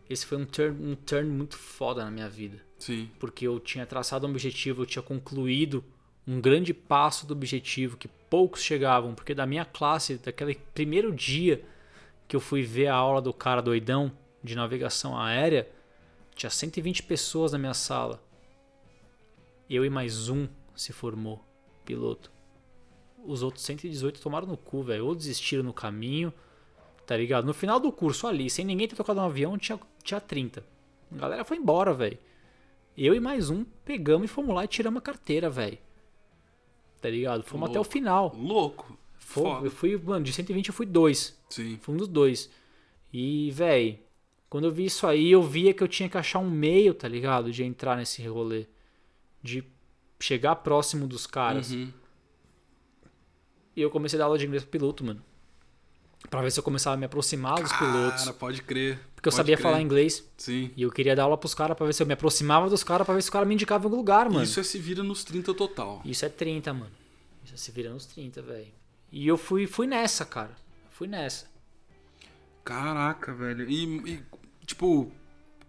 Esse 0.09 0.25
foi 0.25 0.37
um 0.37 0.45
turn, 0.45 0.85
um 0.85 0.95
turn 0.95 1.29
muito 1.29 1.57
foda 1.57 2.03
na 2.05 2.11
minha 2.11 2.29
vida. 2.29 2.59
Sim. 2.77 3.09
porque 3.17 3.47
eu 3.47 3.61
tinha 3.61 3.85
traçado 3.85 4.27
um 4.27 4.29
objetivo, 4.29 4.81
eu 4.81 4.85
tinha 4.85 5.01
concluído 5.01 5.81
um 6.27 6.41
grande 6.41 6.73
passo 6.73 7.25
do 7.25 7.31
objetivo 7.31 7.95
que 7.95 8.09
poucos 8.29 8.61
chegavam, 8.61 9.15
porque 9.15 9.33
da 9.33 9.45
minha 9.45 9.63
classe, 9.63 10.17
daquele 10.17 10.55
primeiro 10.73 11.09
dia 11.13 11.63
que 12.33 12.35
eu 12.35 12.41
fui 12.41 12.63
ver 12.63 12.87
a 12.87 12.95
aula 12.95 13.21
do 13.21 13.31
cara 13.31 13.61
doidão 13.61 14.11
de 14.43 14.55
navegação 14.55 15.15
aérea, 15.15 15.69
tinha 16.33 16.49
120 16.49 17.03
pessoas 17.03 17.51
na 17.51 17.59
minha 17.59 17.75
sala. 17.75 18.19
Eu 19.69 19.85
e 19.85 19.89
mais 19.89 20.29
um 20.29 20.47
se 20.75 20.91
formou 20.91 21.45
piloto. 21.85 22.31
Os 23.23 23.43
outros 23.43 23.63
118 23.65 24.19
tomaram 24.19 24.47
no 24.47 24.57
cu, 24.57 24.81
velho, 24.81 25.05
ou 25.05 25.13
desistiram 25.13 25.61
no 25.61 25.71
caminho, 25.71 26.33
tá 27.05 27.15
ligado? 27.15 27.45
No 27.45 27.53
final 27.53 27.79
do 27.79 27.91
curso 27.91 28.25
ali, 28.25 28.49
sem 28.49 28.65
ninguém 28.65 28.87
ter 28.87 28.95
tocado 28.95 29.19
um 29.19 29.25
avião, 29.25 29.55
tinha, 29.55 29.79
tinha 30.03 30.19
30. 30.19 30.65
A 31.11 31.15
galera 31.15 31.45
foi 31.45 31.57
embora, 31.57 31.93
velho. 31.93 32.17
Eu 32.97 33.13
e 33.13 33.19
mais 33.19 33.51
um 33.51 33.63
pegamos 33.85 34.25
e 34.25 34.33
fomos 34.33 34.55
lá 34.55 34.65
e 34.65 34.67
tiramos 34.67 34.97
a 34.97 35.03
carteira, 35.03 35.51
velho. 35.51 35.77
Tá 36.99 37.11
ligado? 37.11 37.43
Fomos 37.43 37.69
até 37.69 37.77
o 37.77 37.83
Louco. 37.83 37.91
final. 37.91 38.35
Louco. 38.35 38.97
Fomos- 39.25 39.53
Foda. 39.53 39.67
eu 39.67 39.71
fui, 39.71 39.97
mano, 39.97 40.23
de 40.25 40.31
120 40.33 40.67
eu 40.67 40.73
fui 40.73 40.85
dois. 40.85 41.37
Sim. 41.49 41.77
Fui 41.81 41.93
um 41.95 41.97
dos 41.97 42.07
dois. 42.07 42.49
E, 43.11 43.51
velho, 43.51 43.97
quando 44.49 44.65
eu 44.65 44.71
vi 44.71 44.85
isso 44.85 45.07
aí, 45.07 45.31
eu 45.31 45.41
via 45.41 45.73
que 45.73 45.81
eu 45.83 45.87
tinha 45.87 46.09
que 46.09 46.17
achar 46.17 46.39
um 46.39 46.49
meio, 46.49 46.93
tá 46.93 47.07
ligado? 47.07 47.51
De 47.51 47.63
entrar 47.63 47.95
nesse 47.97 48.25
rolê. 48.27 48.65
De 49.41 49.63
chegar 50.19 50.55
próximo 50.57 51.07
dos 51.07 51.25
caras. 51.25 51.71
Uhum. 51.71 51.91
E 53.75 53.81
eu 53.81 53.89
comecei 53.89 54.17
a 54.17 54.19
dar 54.19 54.25
aula 54.25 54.37
de 54.37 54.45
inglês 54.45 54.63
pro 54.63 54.71
piloto, 54.71 55.03
mano. 55.03 55.21
Pra 56.29 56.41
ver 56.41 56.51
se 56.51 56.59
eu 56.59 56.63
começava 56.63 56.95
a 56.95 56.97
me 56.97 57.05
aproximar 57.05 57.61
dos 57.61 57.73
pilotos. 57.73 58.23
Cara, 58.23 58.33
pode 58.33 58.61
crer. 58.61 58.99
Porque 59.15 59.27
eu 59.27 59.31
sabia 59.31 59.55
crer. 59.57 59.63
falar 59.63 59.81
inglês. 59.81 60.23
Sim. 60.37 60.71
E 60.75 60.81
eu 60.83 60.91
queria 60.91 61.15
dar 61.15 61.23
aula 61.23 61.37
pros 61.37 61.53
caras 61.53 61.75
pra 61.75 61.85
ver 61.85 61.93
se 61.93 62.01
eu 62.01 62.07
me 62.07 62.13
aproximava 62.13 62.69
dos 62.69 62.83
caras, 62.83 63.05
pra 63.05 63.15
ver 63.15 63.21
se 63.21 63.29
o 63.29 63.31
cara 63.31 63.45
me 63.45 63.53
indicava 63.53 63.83
em 63.83 63.85
algum 63.87 63.97
lugar, 63.97 64.29
mano. 64.29 64.43
Isso 64.43 64.59
é 64.59 64.63
se 64.63 64.77
vira 64.79 65.03
nos 65.03 65.23
30 65.23 65.53
total. 65.53 66.01
Isso 66.05 66.23
é 66.25 66.29
30, 66.29 66.73
mano. 66.73 66.91
Isso 67.43 67.53
é 67.53 67.57
se 67.57 67.71
vira 67.71 67.89
nos 67.89 68.05
30, 68.05 68.41
velho. 68.41 68.67
E 69.13 69.27
eu 69.27 69.37
fui, 69.37 69.67
fui 69.67 69.85
nessa, 69.85 70.25
cara. 70.25 70.57
Fui 70.89 71.07
nessa. 71.07 71.45
Caraca, 72.65 73.31
velho. 73.31 73.69
E, 73.69 73.83
e, 74.09 74.19
tipo, 74.65 75.11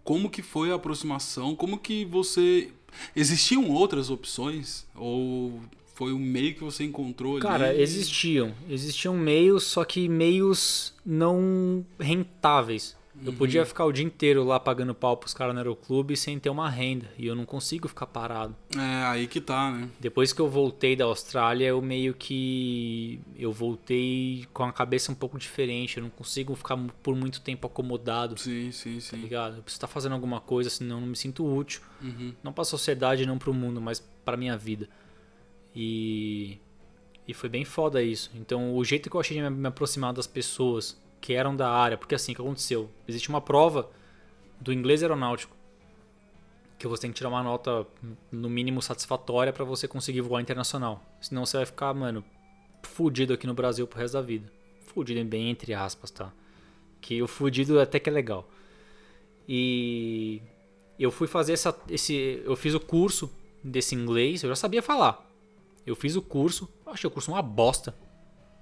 como 0.03 0.31
que 0.31 0.41
foi 0.41 0.71
a 0.71 0.75
aproximação? 0.75 1.55
Como 1.55 1.77
que 1.77 2.05
você. 2.05 2.71
Existiam 3.15 3.69
outras 3.69 4.09
opções? 4.09 4.87
Ou 4.95 5.61
foi 5.93 6.11
o 6.11 6.17
meio 6.17 6.55
que 6.55 6.63
você 6.63 6.85
encontrou 6.85 7.33
ali? 7.33 7.43
Cara, 7.43 7.75
existiam. 7.75 8.51
Existiam 8.67 9.15
meios, 9.15 9.63
só 9.65 9.85
que 9.85 10.09
meios 10.09 10.95
não 11.05 11.85
rentáveis. 11.99 12.97
Eu 13.23 13.31
podia 13.33 13.65
ficar 13.65 13.85
o 13.85 13.91
dia 13.91 14.03
inteiro 14.03 14.43
lá 14.43 14.59
pagando 14.59 14.93
pau 14.93 15.15
pros 15.15 15.33
caras 15.33 15.53
no 15.53 15.59
aeroclube 15.59 16.17
sem 16.17 16.37
ter 16.37 16.49
uma 16.49 16.69
renda. 16.69 17.09
E 17.17 17.25
eu 17.25 17.35
não 17.35 17.45
consigo 17.45 17.87
ficar 17.87 18.07
parado. 18.07 18.55
É, 18.75 19.03
aí 19.05 19.25
que 19.27 19.39
tá, 19.39 19.71
né? 19.71 19.89
Depois 19.99 20.33
que 20.33 20.41
eu 20.41 20.49
voltei 20.49 20.95
da 20.95 21.05
Austrália, 21.05 21.65
eu 21.67 21.81
meio 21.81 22.13
que. 22.13 23.19
Eu 23.37 23.51
voltei 23.53 24.45
com 24.53 24.63
a 24.63 24.71
cabeça 24.73 25.11
um 25.11 25.15
pouco 25.15 25.37
diferente. 25.39 25.97
Eu 25.97 26.03
não 26.03 26.09
consigo 26.09 26.53
ficar 26.55 26.77
por 27.01 27.15
muito 27.15 27.39
tempo 27.41 27.65
acomodado. 27.67 28.37
Sim, 28.39 28.71
sim, 28.71 28.95
Tá 28.95 29.01
sim. 29.01 29.17
ligado? 29.17 29.57
Eu 29.57 29.63
preciso 29.63 29.77
estar 29.77 29.87
fazendo 29.87 30.13
alguma 30.13 30.41
coisa, 30.41 30.69
senão 30.69 30.97
eu 30.97 31.01
não 31.01 31.07
me 31.07 31.15
sinto 31.15 31.45
útil. 31.45 31.81
Uhum. 32.01 32.33
Não 32.43 32.51
pra 32.51 32.63
sociedade, 32.63 33.25
não 33.25 33.37
pro 33.37 33.53
mundo, 33.53 33.79
mas 33.79 33.99
pra 34.25 34.35
minha 34.35 34.57
vida. 34.57 34.89
E. 35.75 36.57
E 37.27 37.33
foi 37.33 37.49
bem 37.49 37.65
foda 37.65 38.03
isso. 38.03 38.29
Então, 38.35 38.75
o 38.75 38.83
jeito 38.85 39.09
que 39.09 39.15
eu 39.15 39.19
achei 39.19 39.41
de 39.41 39.49
me 39.49 39.67
aproximar 39.67 40.13
das 40.13 40.27
pessoas 40.27 40.95
que 41.25 41.33
eram 41.33 41.55
da 41.55 41.67
área, 41.67 41.97
porque 41.97 42.13
assim, 42.13 42.35
que 42.35 42.41
aconteceu? 42.41 42.87
Existe 43.07 43.29
uma 43.29 43.41
prova 43.41 43.89
do 44.61 44.71
inglês 44.71 45.01
aeronáutico 45.01 45.55
que 46.77 46.87
você 46.87 47.01
tem 47.01 47.11
que 47.11 47.17
tirar 47.17 47.29
uma 47.29 47.41
nota 47.41 47.87
no 48.31 48.47
mínimo 48.47 48.79
satisfatória 48.79 49.51
pra 49.51 49.65
você 49.65 49.87
conseguir 49.87 50.21
voar 50.21 50.39
internacional. 50.39 51.03
Senão 51.19 51.43
você 51.43 51.57
vai 51.57 51.65
ficar, 51.65 51.91
mano, 51.95 52.23
fudido 52.83 53.33
aqui 53.33 53.47
no 53.47 53.55
Brasil 53.55 53.87
pro 53.87 53.97
resto 53.97 54.13
da 54.13 54.21
vida. 54.21 54.51
Fudido 54.81 55.25
bem 55.25 55.49
entre 55.49 55.73
aspas, 55.73 56.11
tá? 56.11 56.31
Que 57.01 57.23
o 57.23 57.27
fudido 57.27 57.79
até 57.79 57.99
que 57.99 58.07
é 58.07 58.13
legal. 58.13 58.47
E 59.49 60.43
eu 60.99 61.09
fui 61.09 61.25
fazer 61.25 61.53
essa, 61.53 61.75
esse, 61.89 62.39
eu 62.45 62.55
fiz 62.55 62.75
o 62.75 62.79
curso 62.79 63.31
desse 63.63 63.95
inglês, 63.95 64.43
eu 64.43 64.49
já 64.49 64.55
sabia 64.55 64.83
falar. 64.83 65.27
Eu 65.87 65.95
fiz 65.95 66.15
o 66.15 66.21
curso, 66.21 66.69
achei 66.85 67.07
o 67.07 67.11
curso 67.11 67.31
uma 67.31 67.41
bosta. 67.41 67.95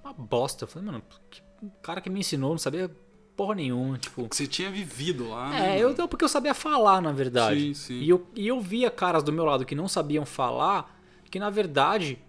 Uma 0.01 0.14
bosta. 0.14 0.64
Eu 0.64 0.70
falei, 0.70 0.86
mano, 0.86 1.03
que, 1.30 1.41
o 1.64 1.72
cara 1.82 2.01
que 2.01 2.09
me 2.09 2.20
ensinou 2.20 2.51
não 2.51 2.57
sabia 2.57 2.91
porra 3.36 3.55
nenhuma, 3.55 3.97
tipo. 3.97 4.28
Que 4.28 4.36
você 4.36 4.47
tinha 4.47 4.70
vivido 4.70 5.30
lá, 5.30 5.49
né? 5.49 5.78
É, 5.78 5.80
eu, 5.80 5.88
mano? 5.88 5.95
não, 5.99 6.07
porque 6.07 6.24
eu 6.24 6.30
sabia 6.30 6.53
falar, 6.53 7.01
na 7.01 7.11
verdade. 7.11 7.59
Sim, 7.59 7.74
sim. 7.74 7.99
E 7.99 8.09
eu, 8.09 8.28
e 8.36 8.47
eu 8.47 8.59
via 8.59 8.91
caras 8.91 9.24
do 9.24 9.32
meu 9.32 9.45
lado 9.45 9.66
que 9.66 9.76
não 9.76 9.88
sabiam 9.88 10.26
falar, 10.26 10.99
que 11.30 11.39
na 11.39 11.49
verdade 11.49 12.20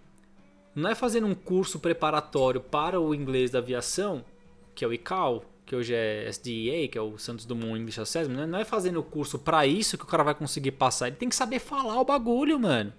não 0.73 0.89
é 0.89 0.95
fazendo 0.95 1.27
um 1.27 1.35
curso 1.35 1.79
preparatório 1.79 2.59
para 2.59 2.99
o 2.99 3.13
inglês 3.13 3.51
da 3.51 3.59
aviação, 3.59 4.25
que 4.73 4.83
é 4.83 4.87
o 4.87 4.93
ICAO, 4.93 5.45
que 5.65 5.75
hoje 5.75 5.93
é 5.93 6.27
SDA, 6.29 6.87
que 6.91 6.97
é 6.97 7.01
o 7.01 7.17
Santos 7.17 7.45
Dumont 7.45 7.79
English 7.79 7.99
Assessment, 7.99 8.45
não 8.45 8.59
é 8.59 8.65
fazendo 8.65 8.99
o 8.99 9.03
curso 9.03 9.39
pra 9.39 9.65
isso 9.65 9.97
que 9.97 10.03
o 10.03 10.07
cara 10.07 10.23
vai 10.23 10.35
conseguir 10.35 10.71
passar. 10.71 11.07
Ele 11.07 11.15
tem 11.15 11.29
que 11.29 11.35
saber 11.35 11.59
falar 11.59 11.99
o 11.99 12.05
bagulho, 12.05 12.59
mano. 12.59 12.93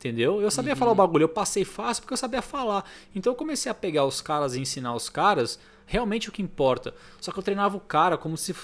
Entendeu? 0.00 0.40
Eu 0.40 0.50
sabia 0.50 0.74
falar 0.74 0.92
o 0.92 0.94
bagulho, 0.94 1.24
eu 1.24 1.28
passei 1.28 1.62
fácil 1.62 2.02
porque 2.02 2.14
eu 2.14 2.16
sabia 2.16 2.40
falar. 2.40 2.86
Então 3.14 3.32
eu 3.34 3.36
comecei 3.36 3.70
a 3.70 3.74
pegar 3.74 4.06
os 4.06 4.22
caras 4.22 4.54
e 4.54 4.60
ensinar 4.60 4.94
os 4.94 5.10
caras 5.10 5.58
realmente 5.84 6.30
o 6.30 6.32
que 6.32 6.40
importa. 6.40 6.94
Só 7.20 7.30
que 7.30 7.38
eu 7.38 7.42
treinava 7.42 7.76
o 7.76 7.80
cara 7.80 8.16
como 8.16 8.34
se. 8.34 8.54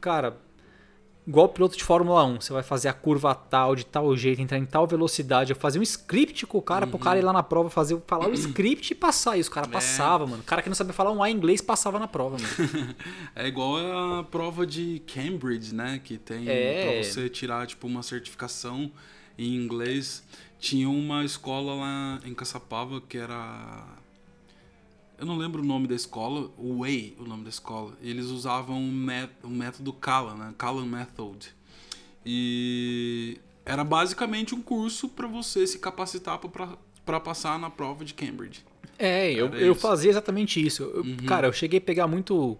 Cara, 0.00 0.38
igual 1.28 1.50
piloto 1.50 1.76
de 1.76 1.84
Fórmula 1.84 2.24
1. 2.24 2.40
Você 2.40 2.52
vai 2.54 2.62
fazer 2.62 2.88
a 2.88 2.94
curva 2.94 3.34
tal, 3.34 3.76
de 3.76 3.84
tal 3.84 4.16
jeito, 4.16 4.40
entrar 4.40 4.56
em 4.56 4.64
tal 4.64 4.86
velocidade. 4.86 5.52
Eu 5.52 5.56
fazia 5.56 5.78
um 5.78 5.84
script 5.84 6.46
com 6.46 6.56
o 6.56 6.62
cara 6.62 6.86
pro 6.86 6.98
cara 6.98 7.18
ir 7.18 7.22
lá 7.22 7.32
na 7.34 7.42
prova, 7.42 7.68
fazer, 7.68 8.00
falar 8.06 8.28
o 8.28 8.32
script 8.32 8.90
e 8.94 8.96
passar. 8.96 9.36
E 9.36 9.40
os 9.42 9.50
caras 9.50 9.70
passavam, 9.70 10.28
mano. 10.28 10.42
O 10.42 10.46
cara 10.46 10.62
que 10.62 10.68
não 10.70 10.74
sabia 10.76 10.94
falar 10.94 11.12
um 11.12 11.22
A 11.22 11.30
em 11.30 11.34
inglês 11.34 11.60
passava 11.60 11.98
na 11.98 12.08
prova, 12.08 12.38
mano. 12.38 12.94
É 13.36 13.46
igual 13.46 13.76
a 14.18 14.24
prova 14.24 14.66
de 14.66 15.02
Cambridge, 15.06 15.74
né? 15.74 16.00
Que 16.02 16.16
tem 16.16 16.48
É. 16.48 17.02
pra 17.02 17.04
você 17.04 17.28
tirar, 17.28 17.66
tipo, 17.66 17.86
uma 17.86 18.02
certificação 18.02 18.90
em 19.38 19.54
inglês. 19.56 20.22
Tinha 20.58 20.88
uma 20.88 21.24
escola 21.24 21.74
lá 21.74 22.20
em 22.24 22.34
Caçapava 22.34 23.00
que 23.00 23.16
era. 23.16 23.86
Eu 25.18 25.26
não 25.26 25.36
lembro 25.36 25.62
o 25.62 25.64
nome 25.64 25.86
da 25.86 25.94
escola, 25.94 26.50
o 26.56 26.78
Way, 26.80 27.16
o 27.18 27.24
nome 27.24 27.44
da 27.44 27.50
escola. 27.50 27.92
Eles 28.02 28.26
usavam 28.26 28.78
o, 28.78 28.92
mé- 28.92 29.28
o 29.42 29.48
método 29.48 29.92
Callan, 29.92 30.34
né? 30.34 30.54
Callan 30.56 30.86
Method. 30.86 31.52
E 32.24 33.38
era 33.64 33.84
basicamente 33.84 34.54
um 34.54 34.62
curso 34.62 35.08
para 35.08 35.26
você 35.26 35.66
se 35.66 35.78
capacitar 35.78 36.38
para 37.04 37.20
passar 37.20 37.58
na 37.58 37.68
prova 37.70 38.04
de 38.04 38.14
Cambridge. 38.14 38.64
É, 38.98 39.32
eu, 39.32 39.48
eu 39.54 39.74
fazia 39.74 40.10
exatamente 40.10 40.64
isso. 40.64 40.82
Eu- 40.82 41.04
Cara, 41.26 41.46
eu 41.48 41.52
cheguei 41.52 41.78
a 41.78 41.82
pegar 41.82 42.06
muito 42.06 42.56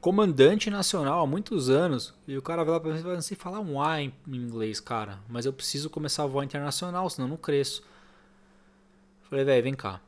comandante 0.00 0.70
nacional 0.70 1.22
há 1.22 1.26
muitos 1.26 1.68
anos. 1.68 2.14
E 2.26 2.36
o 2.36 2.42
cara 2.42 2.64
vai 2.64 2.74
lá 2.74 2.80
pra 2.80 2.92
mim 2.92 2.98
e 2.98 3.02
fala, 3.02 3.14
não 3.14 3.22
sei 3.22 3.36
falar 3.36 3.60
um 3.60 3.80
A 3.82 4.02
em 4.02 4.12
inglês, 4.26 4.80
cara. 4.80 5.18
Mas 5.28 5.46
eu 5.46 5.52
preciso 5.52 5.90
começar 5.90 6.24
a 6.24 6.26
voar 6.26 6.44
internacional, 6.44 7.08
senão 7.10 7.26
eu 7.26 7.30
não 7.30 7.36
cresço. 7.36 7.82
Falei, 9.22 9.44
velho, 9.44 9.62
vem 9.62 9.74
cá. 9.74 10.00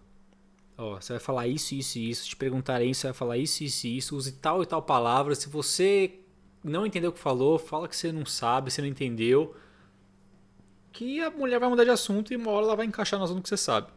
Ó, 0.79 0.99
você 0.99 1.13
vai 1.13 1.21
falar 1.21 1.47
isso, 1.47 1.75
isso 1.75 1.99
e 1.99 2.11
isso. 2.11 2.29
Te 2.29 2.37
perguntarei, 2.37 2.95
você 2.95 3.09
vai 3.09 3.15
falar 3.15 3.37
isso, 3.37 3.63
isso 3.63 3.87
e 3.87 3.99
isso. 3.99 4.17
Use 4.17 4.33
tal 4.33 4.63
e 4.63 4.67
tal 4.67 4.81
palavra. 4.83 5.35
Se 5.35 5.49
você 5.49 6.15
não 6.65 6.87
entendeu 6.87 7.11
o 7.11 7.13
que 7.13 7.19
falou, 7.19 7.59
fala 7.59 7.87
que 7.87 7.97
você 7.97 8.11
não 8.11 8.25
sabe, 8.25 8.71
você 8.71 8.81
não 8.81 8.89
entendeu. 8.89 9.55
Que 10.93 11.21
a 11.21 11.31
mulher 11.31 11.61
vai 11.61 11.69
mudar 11.69 11.85
de 11.85 11.91
assunto 11.91 12.33
e 12.33 12.37
uma 12.37 12.51
hora 12.51 12.67
ela 12.67 12.77
vai 12.77 12.87
encaixar 12.87 13.19
no 13.19 13.25
assunto 13.25 13.43
que 13.43 13.49
você 13.49 13.57
sabe. 13.57 13.89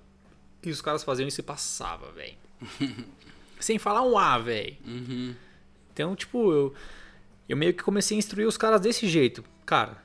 E 0.61 0.69
os 0.69 0.81
caras 0.81 1.03
faziam 1.03 1.27
isso 1.27 1.39
e 1.39 1.43
passava, 1.43 2.11
velho. 2.11 2.37
Sem 3.59 3.77
falar 3.77 4.03
um 4.03 4.17
A, 4.17 4.37
velho. 4.37 4.75
Uhum. 4.85 5.35
Então, 5.93 6.15
tipo, 6.15 6.51
eu, 6.51 6.73
eu 7.47 7.55
meio 7.55 7.73
que 7.73 7.83
comecei 7.83 8.17
a 8.17 8.19
instruir 8.19 8.47
os 8.47 8.57
caras 8.57 8.81
desse 8.81 9.07
jeito. 9.07 9.43
Cara, 9.65 9.97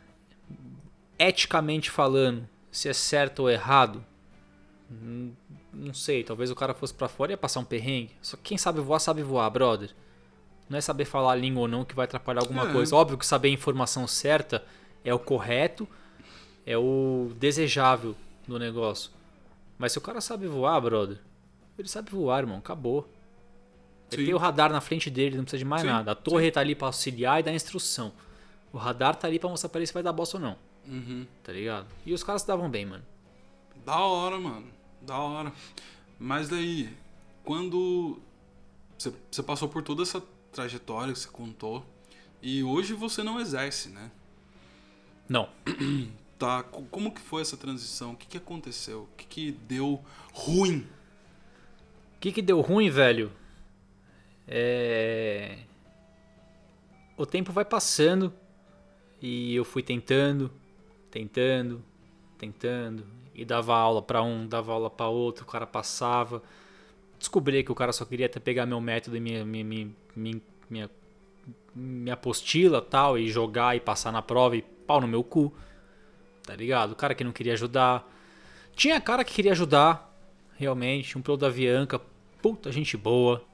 eticamente 1.18 1.90
falando, 1.90 2.48
se 2.70 2.88
é 2.88 2.92
certo 2.92 3.40
ou 3.40 3.50
errado, 3.50 4.04
hum, 4.90 5.32
não 5.72 5.94
sei. 5.94 6.22
Talvez 6.22 6.50
o 6.50 6.54
cara 6.54 6.74
fosse 6.74 6.94
pra 6.94 7.08
fora 7.08 7.32
e 7.32 7.34
ia 7.34 7.38
passar 7.38 7.60
um 7.60 7.64
perrengue. 7.64 8.10
Só 8.22 8.36
que 8.36 8.42
quem 8.44 8.58
sabe 8.58 8.80
voar, 8.80 8.98
sabe 9.00 9.22
voar, 9.22 9.48
brother. 9.50 9.90
Não 10.68 10.76
é 10.76 10.80
saber 10.80 11.06
falar 11.06 11.32
a 11.32 11.36
língua 11.36 11.62
ou 11.62 11.68
não 11.68 11.84
que 11.84 11.94
vai 11.94 12.04
atrapalhar 12.04 12.40
alguma 12.42 12.68
É. 12.68 12.72
coisa. 12.72 12.94
Óbvio 12.94 13.16
que 13.18 13.26
saber 13.26 13.48
a 13.48 13.52
informação 13.52 14.06
certa 14.06 14.62
é 15.04 15.12
o 15.14 15.18
correto, 15.18 15.88
é 16.66 16.76
o 16.76 17.32
desejável 17.38 18.14
do 18.46 18.58
negócio. 18.58 19.10
Mas 19.78 19.92
se 19.92 19.98
o 19.98 20.02
cara 20.02 20.20
sabe 20.20 20.46
voar, 20.46 20.78
brother, 20.80 21.18
ele 21.78 21.88
sabe 21.88 22.10
voar, 22.10 22.40
irmão. 22.40 22.58
Acabou. 22.58 23.08
Ele 24.10 24.22
Sim. 24.22 24.26
tem 24.26 24.34
o 24.34 24.38
radar 24.38 24.72
na 24.72 24.80
frente 24.80 25.10
dele, 25.10 25.36
não 25.36 25.44
precisa 25.44 25.58
de 25.58 25.64
mais 25.64 25.82
Sim, 25.82 25.88
nada. 25.88 26.12
A 26.12 26.14
torre 26.14 26.50
tá 26.50 26.60
ali 26.60 26.74
pra 26.74 26.86
auxiliar 26.88 27.40
e 27.40 27.42
dar 27.42 27.52
instrução. 27.52 28.12
O 28.72 28.78
radar 28.78 29.14
tá 29.16 29.26
ali 29.28 29.38
pra 29.38 29.48
mostrar 29.48 29.68
pra 29.68 29.78
ele 29.80 29.86
se 29.86 29.92
vai 29.94 30.02
dar 30.02 30.12
bosta 30.12 30.36
ou 30.36 30.42
não. 30.42 30.56
Uhum. 30.86 31.26
Tá 31.42 31.52
ligado? 31.52 31.86
E 32.06 32.12
os 32.14 32.22
caras 32.22 32.42
se 32.42 32.48
davam 32.48 32.70
bem, 32.70 32.86
mano. 32.86 33.04
Da 33.84 33.98
hora, 33.98 34.38
mano. 34.38 34.66
Da 35.02 35.16
hora. 35.18 35.52
Mas 36.18 36.48
daí, 36.48 36.88
quando 37.44 38.18
você 38.98 39.42
passou 39.42 39.68
por 39.68 39.82
toda 39.82 40.02
essa 40.02 40.22
trajetória 40.52 41.12
que 41.12 41.18
você 41.18 41.28
contou, 41.28 41.84
e 42.42 42.62
hoje 42.64 42.94
você 42.94 43.22
não 43.22 43.38
exerce, 43.40 43.90
né? 43.90 44.10
Não. 45.28 45.48
Tá, 46.38 46.62
co- 46.62 46.82
como 46.88 47.10
que 47.12 47.20
foi 47.20 47.42
essa 47.42 47.56
transição? 47.56 48.12
O 48.12 48.16
que, 48.16 48.24
que 48.24 48.36
aconteceu? 48.38 49.08
O 49.12 49.16
que, 49.16 49.26
que 49.26 49.50
deu 49.50 50.00
ruim? 50.32 50.86
O 52.16 52.20
que, 52.20 52.30
que 52.30 52.40
deu 52.40 52.60
ruim, 52.60 52.88
velho? 52.90 53.32
É. 54.48 55.58
O 57.16 57.26
tempo 57.26 57.52
vai 57.52 57.64
passando 57.64 58.32
e 59.20 59.54
eu 59.54 59.64
fui 59.64 59.82
tentando, 59.82 60.50
tentando, 61.10 61.82
tentando. 62.38 63.06
E 63.34 63.44
dava 63.44 63.76
aula 63.76 64.00
pra 64.02 64.22
um, 64.22 64.46
dava 64.46 64.72
aula 64.72 64.90
pra 64.90 65.08
outro, 65.08 65.44
o 65.44 65.46
cara 65.46 65.66
passava. 65.66 66.42
Descobri 67.18 67.62
que 67.62 67.72
o 67.72 67.74
cara 67.74 67.92
só 67.92 68.04
queria 68.04 68.26
até 68.26 68.40
pegar 68.40 68.66
meu 68.66 68.80
método 68.80 69.16
e 69.16 69.20
minha, 69.20 69.44
minha, 69.44 69.64
minha, 69.64 69.90
minha, 70.16 70.42
minha, 70.70 70.90
minha 71.74 72.14
apostila 72.14 72.80
tal, 72.80 73.18
e 73.18 73.28
jogar 73.28 73.76
e 73.76 73.80
passar 73.80 74.12
na 74.12 74.22
prova 74.22 74.56
e 74.56 74.62
pau 74.62 75.00
no 75.00 75.08
meu 75.08 75.22
cu. 75.22 75.52
Tá 76.44 76.56
ligado? 76.56 76.92
O 76.92 76.96
cara 76.96 77.14
que 77.14 77.24
não 77.24 77.32
queria 77.32 77.52
ajudar. 77.52 78.08
Tinha 78.74 79.00
cara 79.00 79.24
que 79.24 79.34
queria 79.34 79.52
ajudar, 79.52 80.16
realmente. 80.56 81.18
Um 81.18 81.22
piloto 81.22 81.40
da 81.40 81.48
Avianca, 81.48 82.00
puta 82.40 82.70
gente 82.72 82.96
boa. 82.96 83.44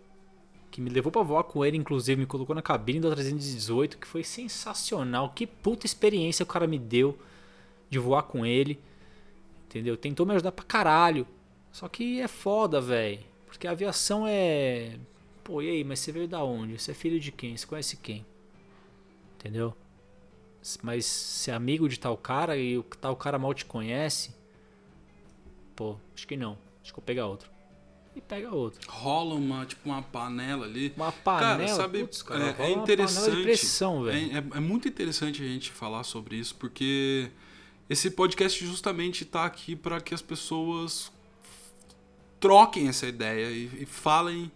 Que 0.75 0.81
me 0.81 0.91
levou 0.91 1.13
pra 1.13 1.23
voar 1.23 1.45
com 1.45 1.65
ele, 1.65 1.77
inclusive, 1.77 2.21
me 2.21 2.27
colocou 2.27 2.53
na 2.53 2.61
cabine 2.61 2.99
da 2.99 3.13
318, 3.13 3.97
que 3.97 4.09
foi 4.09 4.25
sensacional. 4.25 5.31
Que 5.31 5.47
puta 5.47 5.87
experiência 5.87 6.43
o 6.43 6.47
cara 6.47 6.67
me 6.67 6.81
deu 6.81 7.17
de 7.89 7.97
voar 7.97 8.25
com 8.25 8.45
ele. 8.45 8.81
Entendeu? 9.69 9.97
Tentou 9.97 10.27
me 10.27 10.33
ajudar 10.33 10.51
pra 10.51 10.65
caralho. 10.65 11.29
Só 11.71 11.87
que 11.87 12.21
é 12.21 12.27
foda, 12.27 12.81
velho. 12.81 13.21
Porque 13.47 13.69
a 13.69 13.71
aviação 13.71 14.27
é. 14.27 14.99
Pô, 15.45 15.63
e 15.63 15.71
aí, 15.71 15.85
mas 15.85 16.01
você 16.01 16.11
veio 16.11 16.27
da 16.27 16.43
onde? 16.43 16.77
Você 16.77 16.91
é 16.91 16.95
filho 16.95 17.21
de 17.21 17.31
quem? 17.31 17.57
Você 17.57 17.69
conhece 17.69 17.97
quem? 17.97 18.27
Entendeu? 19.39 19.77
Mas 20.83 21.07
se 21.07 21.53
é 21.53 21.55
amigo 21.55 21.89
de 21.89 22.01
tal 22.01 22.17
cara 22.17 22.57
e 22.57 22.77
o 22.77 22.83
tal 22.83 23.15
cara 23.15 23.39
mal 23.39 23.55
te 23.55 23.65
conhece. 23.65 24.35
Pô, 25.77 25.95
acho 26.17 26.27
que 26.27 26.37
não. 26.37 26.59
Acho 26.83 26.93
que 26.93 26.99
eu 26.99 27.01
vou 27.01 27.05
pegar 27.05 27.27
outro. 27.29 27.54
E 28.17 28.21
pega 28.21 28.55
outro. 28.55 28.81
Rola 28.89 29.35
uma, 29.35 29.67
tipo, 29.67 29.89
uma 29.89 30.01
panela 30.03 30.67
ali. 30.67 30.93
Uma 30.97 31.11
panela. 31.11 31.57
Cara, 31.59 31.69
sabe, 31.69 32.01
putz, 32.01 32.23
cara, 32.23 32.55
é, 32.59 32.63
é 32.67 32.71
interessante. 32.71 33.43
pressão, 33.43 34.09
é, 34.09 34.13
velho. 34.13 34.37
é- 34.55 34.57
é 34.59 34.61
muito 34.61 34.87
interessante 34.87 35.43
a 35.43 35.47
gente 35.47 35.73
falar 35.73 36.05
sobre 36.05 36.37
isso, 36.37 36.55
porque 36.55 37.29
esse 37.91 38.11
podcast 38.11 38.65
justamente 38.65 39.25
tá 39.25 39.45
aqui 39.45 39.75
para 39.75 40.01
que 40.01 40.15
as 40.15 40.23
pessoas 40.23 41.11
troquem 42.39 42.89
essa 42.89 43.07
ideia 43.07 43.51
e, 43.51 43.83
e 43.83 43.87
falem 43.87 44.51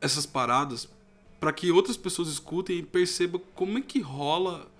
essas 0.00 0.26
paradas 0.26 0.88
para 1.40 1.52
que 1.52 1.70
outras 1.72 1.96
pessoas 1.96 2.28
escutem 2.28 2.78
e 2.78 2.82
percebam 2.82 3.40
como 3.54 3.78
é 3.78 3.80
que 3.80 4.00
rola 4.00 4.70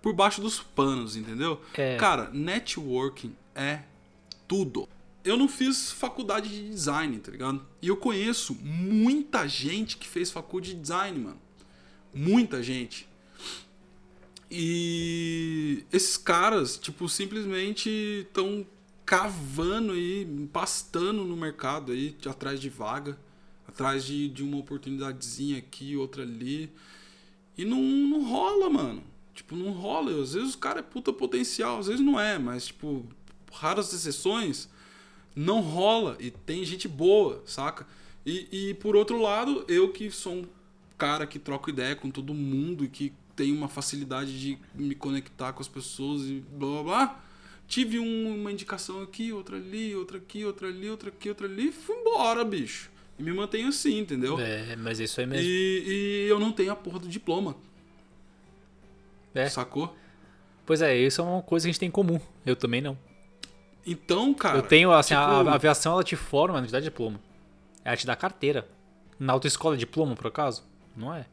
por 0.00 0.12
baixo 0.14 0.40
dos 0.40 0.60
panos, 0.60 1.16
entendeu? 1.16 1.60
É. 1.74 1.96
Cara, 1.96 2.30
networking 2.32 3.34
é 3.54 3.80
tudo. 4.46 4.88
Eu 5.24 5.36
não 5.36 5.48
fiz 5.48 5.90
faculdade 5.90 6.48
de 6.48 6.68
design, 6.70 7.18
tá 7.18 7.30
ligado? 7.30 7.66
E 7.82 7.88
eu 7.88 7.96
conheço 7.96 8.54
muita 8.54 9.46
gente 9.46 9.96
que 9.96 10.08
fez 10.08 10.30
faculdade 10.30 10.74
de 10.74 10.80
design, 10.80 11.18
mano. 11.18 11.40
Muita 12.14 12.62
gente. 12.62 13.08
E 14.50 15.84
esses 15.92 16.16
caras, 16.16 16.78
tipo, 16.78 17.08
simplesmente 17.08 17.90
estão 18.26 18.66
cavando 19.04 19.92
aí, 19.92 20.48
pastando 20.52 21.24
no 21.24 21.36
mercado 21.36 21.92
aí, 21.92 22.16
atrás 22.26 22.60
de 22.60 22.68
vaga, 22.68 23.18
atrás 23.66 24.04
de, 24.04 24.28
de 24.28 24.42
uma 24.42 24.58
oportunidadezinha 24.58 25.58
aqui, 25.58 25.96
outra 25.96 26.22
ali. 26.22 26.72
E 27.56 27.64
não, 27.64 27.82
não 27.82 28.24
rola, 28.24 28.70
mano. 28.70 29.02
Tipo, 29.34 29.54
não 29.54 29.72
rola. 29.72 30.22
Às 30.22 30.32
vezes 30.32 30.54
o 30.54 30.58
cara 30.58 30.80
é 30.80 30.82
puta 30.82 31.12
potencial, 31.12 31.78
às 31.78 31.86
vezes 31.86 32.04
não 32.04 32.18
é, 32.18 32.38
mas, 32.38 32.66
tipo, 32.66 33.06
raras 33.52 33.92
exceções, 33.92 34.68
não 35.38 35.60
rola. 35.60 36.16
E 36.20 36.30
tem 36.30 36.64
gente 36.64 36.88
boa, 36.88 37.42
saca? 37.46 37.86
E, 38.26 38.48
e 38.70 38.74
por 38.74 38.96
outro 38.96 39.20
lado, 39.20 39.64
eu 39.68 39.90
que 39.92 40.10
sou 40.10 40.34
um 40.34 40.44
cara 40.96 41.26
que 41.26 41.38
troca 41.38 41.70
ideia 41.70 41.94
com 41.94 42.10
todo 42.10 42.34
mundo 42.34 42.84
e 42.84 42.88
que 42.88 43.12
tem 43.36 43.52
uma 43.52 43.68
facilidade 43.68 44.38
de 44.38 44.58
me 44.74 44.94
conectar 44.96 45.52
com 45.52 45.60
as 45.62 45.68
pessoas 45.68 46.22
e 46.22 46.42
blá 46.52 46.68
blá 46.68 46.82
blá. 46.82 47.24
Tive 47.68 47.98
um- 48.00 48.34
uma 48.40 48.50
indicação 48.50 49.02
aqui, 49.02 49.32
outra 49.32 49.56
ali, 49.56 49.94
outra 49.94 50.16
aqui, 50.18 50.44
outra 50.44 50.68
ali, 50.68 50.88
outra 50.90 51.10
aqui, 51.10 51.28
outra 51.28 51.46
ali, 51.46 51.68
e 51.68 51.72
fui 51.72 51.94
embora, 51.96 52.44
bicho. 52.44 52.90
E 53.18 53.22
me 53.22 53.32
mantenho 53.32 53.68
assim, 53.68 53.98
entendeu? 53.98 54.38
É, 54.40 54.74
mas 54.76 54.98
é 55.00 55.04
isso 55.04 55.20
aí 55.20 55.26
mesmo. 55.26 55.44
E, 55.46 56.24
e 56.24 56.28
eu 56.28 56.38
não 56.40 56.50
tenho 56.50 56.72
a 56.72 56.76
porra 56.76 56.98
do 56.98 57.08
diploma, 57.08 57.54
É. 59.34 59.48
sacou? 59.48 59.94
Pois 60.66 60.82
é, 60.82 60.96
isso 60.96 61.20
é 61.20 61.24
uma 61.24 61.42
coisa 61.42 61.64
que 61.64 61.70
a 61.70 61.72
gente 61.72 61.80
tem 61.80 61.88
em 61.88 61.92
comum. 61.92 62.20
Eu 62.44 62.56
também 62.56 62.80
não. 62.80 62.98
Então, 63.90 64.34
cara. 64.34 64.58
eu 64.58 64.62
tenho, 64.62 64.92
assim, 64.92 65.14
a- 65.14 65.20
tipo, 65.38 65.48
a, 65.48 65.54
aviação 65.54 65.92
ela 65.92 66.04
te 66.04 66.16
forma, 66.16 66.60
não 66.60 66.66
te 66.66 66.72
dá 66.72 66.80
diploma. 66.80 67.18
Ela 67.84 67.96
te 67.96 68.06
dá 68.06 68.14
carteira. 68.14 68.66
Na 69.18 69.32
autoescola 69.32 69.74
é 69.74 69.78
diploma, 69.78 70.14
por 70.14 70.26
acaso? 70.26 70.62
Não 70.96 71.14
é. 71.14 71.24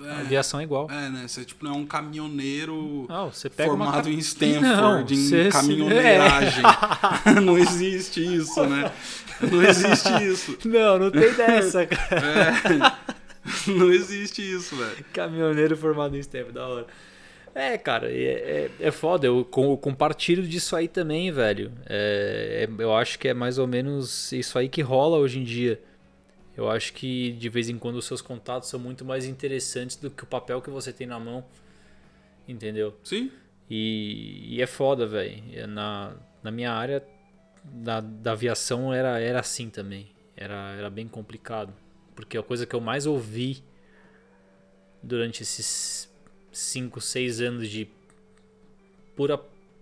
A 0.00 0.06
É, 0.06 0.20
aviação 0.22 0.58
é 0.58 0.62
igual. 0.62 0.90
é, 0.90 1.10
né? 1.10 1.28
Você 1.28 1.44
tipo, 1.44 1.64
não 1.64 1.72
é 1.72 1.76
um 1.76 1.86
caminhoneiro 1.86 3.04
Não, 3.08 3.30
você 3.30 3.50
pega 3.50 3.70
uma 3.72 3.84
formado 3.84 4.04
ca- 4.04 4.10
em 4.10 4.18
Stanford, 4.18 4.62
Não, 4.62 5.00
em 5.02 5.06
você 5.06 5.28
se- 5.28 5.36
é. 5.48 5.50
caminhoneiragem. 5.50 6.62
não 7.44 7.58
existe 7.58 8.20
isso, 8.36 8.64
né? 8.66 8.90
Não 9.40 9.62
existe 9.62 10.08
isso. 10.24 10.58
Não, 10.64 10.98
não 10.98 11.10
tem 11.10 11.32
dessa, 11.34 11.84
cara. 11.86 12.22
É. 12.26 13.70
Não 13.70 13.92
existe 13.92 14.40
isso, 14.40 14.74
velho. 14.76 15.04
Caminhoneiro 15.12 15.76
formado 15.76 16.16
em 16.16 16.22
STEM, 16.22 16.50
da 16.52 16.66
hora. 16.66 16.86
É, 17.54 17.76
cara, 17.76 18.10
é, 18.10 18.70
é, 18.80 18.86
é 18.88 18.90
foda. 18.90 19.26
Eu 19.26 19.44
com- 19.44 19.76
compartilho 19.76 20.42
disso 20.46 20.74
aí 20.74 20.88
também, 20.88 21.30
velho. 21.30 21.72
É, 21.86 22.66
é- 22.68 22.82
eu 22.82 22.94
acho 22.94 23.18
que 23.18 23.28
é 23.28 23.34
mais 23.34 23.58
ou 23.58 23.66
menos 23.66 24.32
isso 24.32 24.58
aí 24.58 24.68
que 24.68 24.80
rola 24.80 25.18
hoje 25.18 25.38
em 25.38 25.44
dia. 25.44 25.80
Eu 26.56 26.70
acho 26.70 26.92
que 26.94 27.32
de 27.32 27.48
vez 27.48 27.68
em 27.68 27.78
quando 27.78 27.96
os 27.96 28.06
seus 28.06 28.22
contatos 28.22 28.68
são 28.70 28.80
muito 28.80 29.04
mais 29.04 29.26
interessantes 29.26 29.96
do 29.96 30.10
que 30.10 30.24
o 30.24 30.26
papel 30.26 30.62
que 30.62 30.70
você 30.70 30.92
tem 30.92 31.06
na 31.06 31.18
mão. 31.20 31.44
Entendeu? 32.48 32.94
Sim. 33.04 33.30
E, 33.70 34.56
e 34.56 34.62
é 34.62 34.66
foda, 34.66 35.06
velho. 35.06 35.42
Na, 35.68 36.14
na 36.42 36.50
minha 36.50 36.72
área 36.72 37.02
da, 37.64 38.00
da 38.00 38.32
aviação 38.32 38.92
era, 38.92 39.18
era 39.20 39.40
assim 39.40 39.70
também. 39.70 40.08
Era, 40.36 40.74
era 40.76 40.90
bem 40.90 41.06
complicado. 41.08 41.72
Porque 42.14 42.36
a 42.36 42.42
coisa 42.42 42.66
que 42.66 42.74
eu 42.74 42.80
mais 42.80 43.06
ouvi 43.06 43.62
durante 45.02 45.42
esses 45.42 46.11
5, 46.52 47.00
6 47.00 47.40
anos 47.40 47.68
de 47.68 47.88
pura 49.16 49.38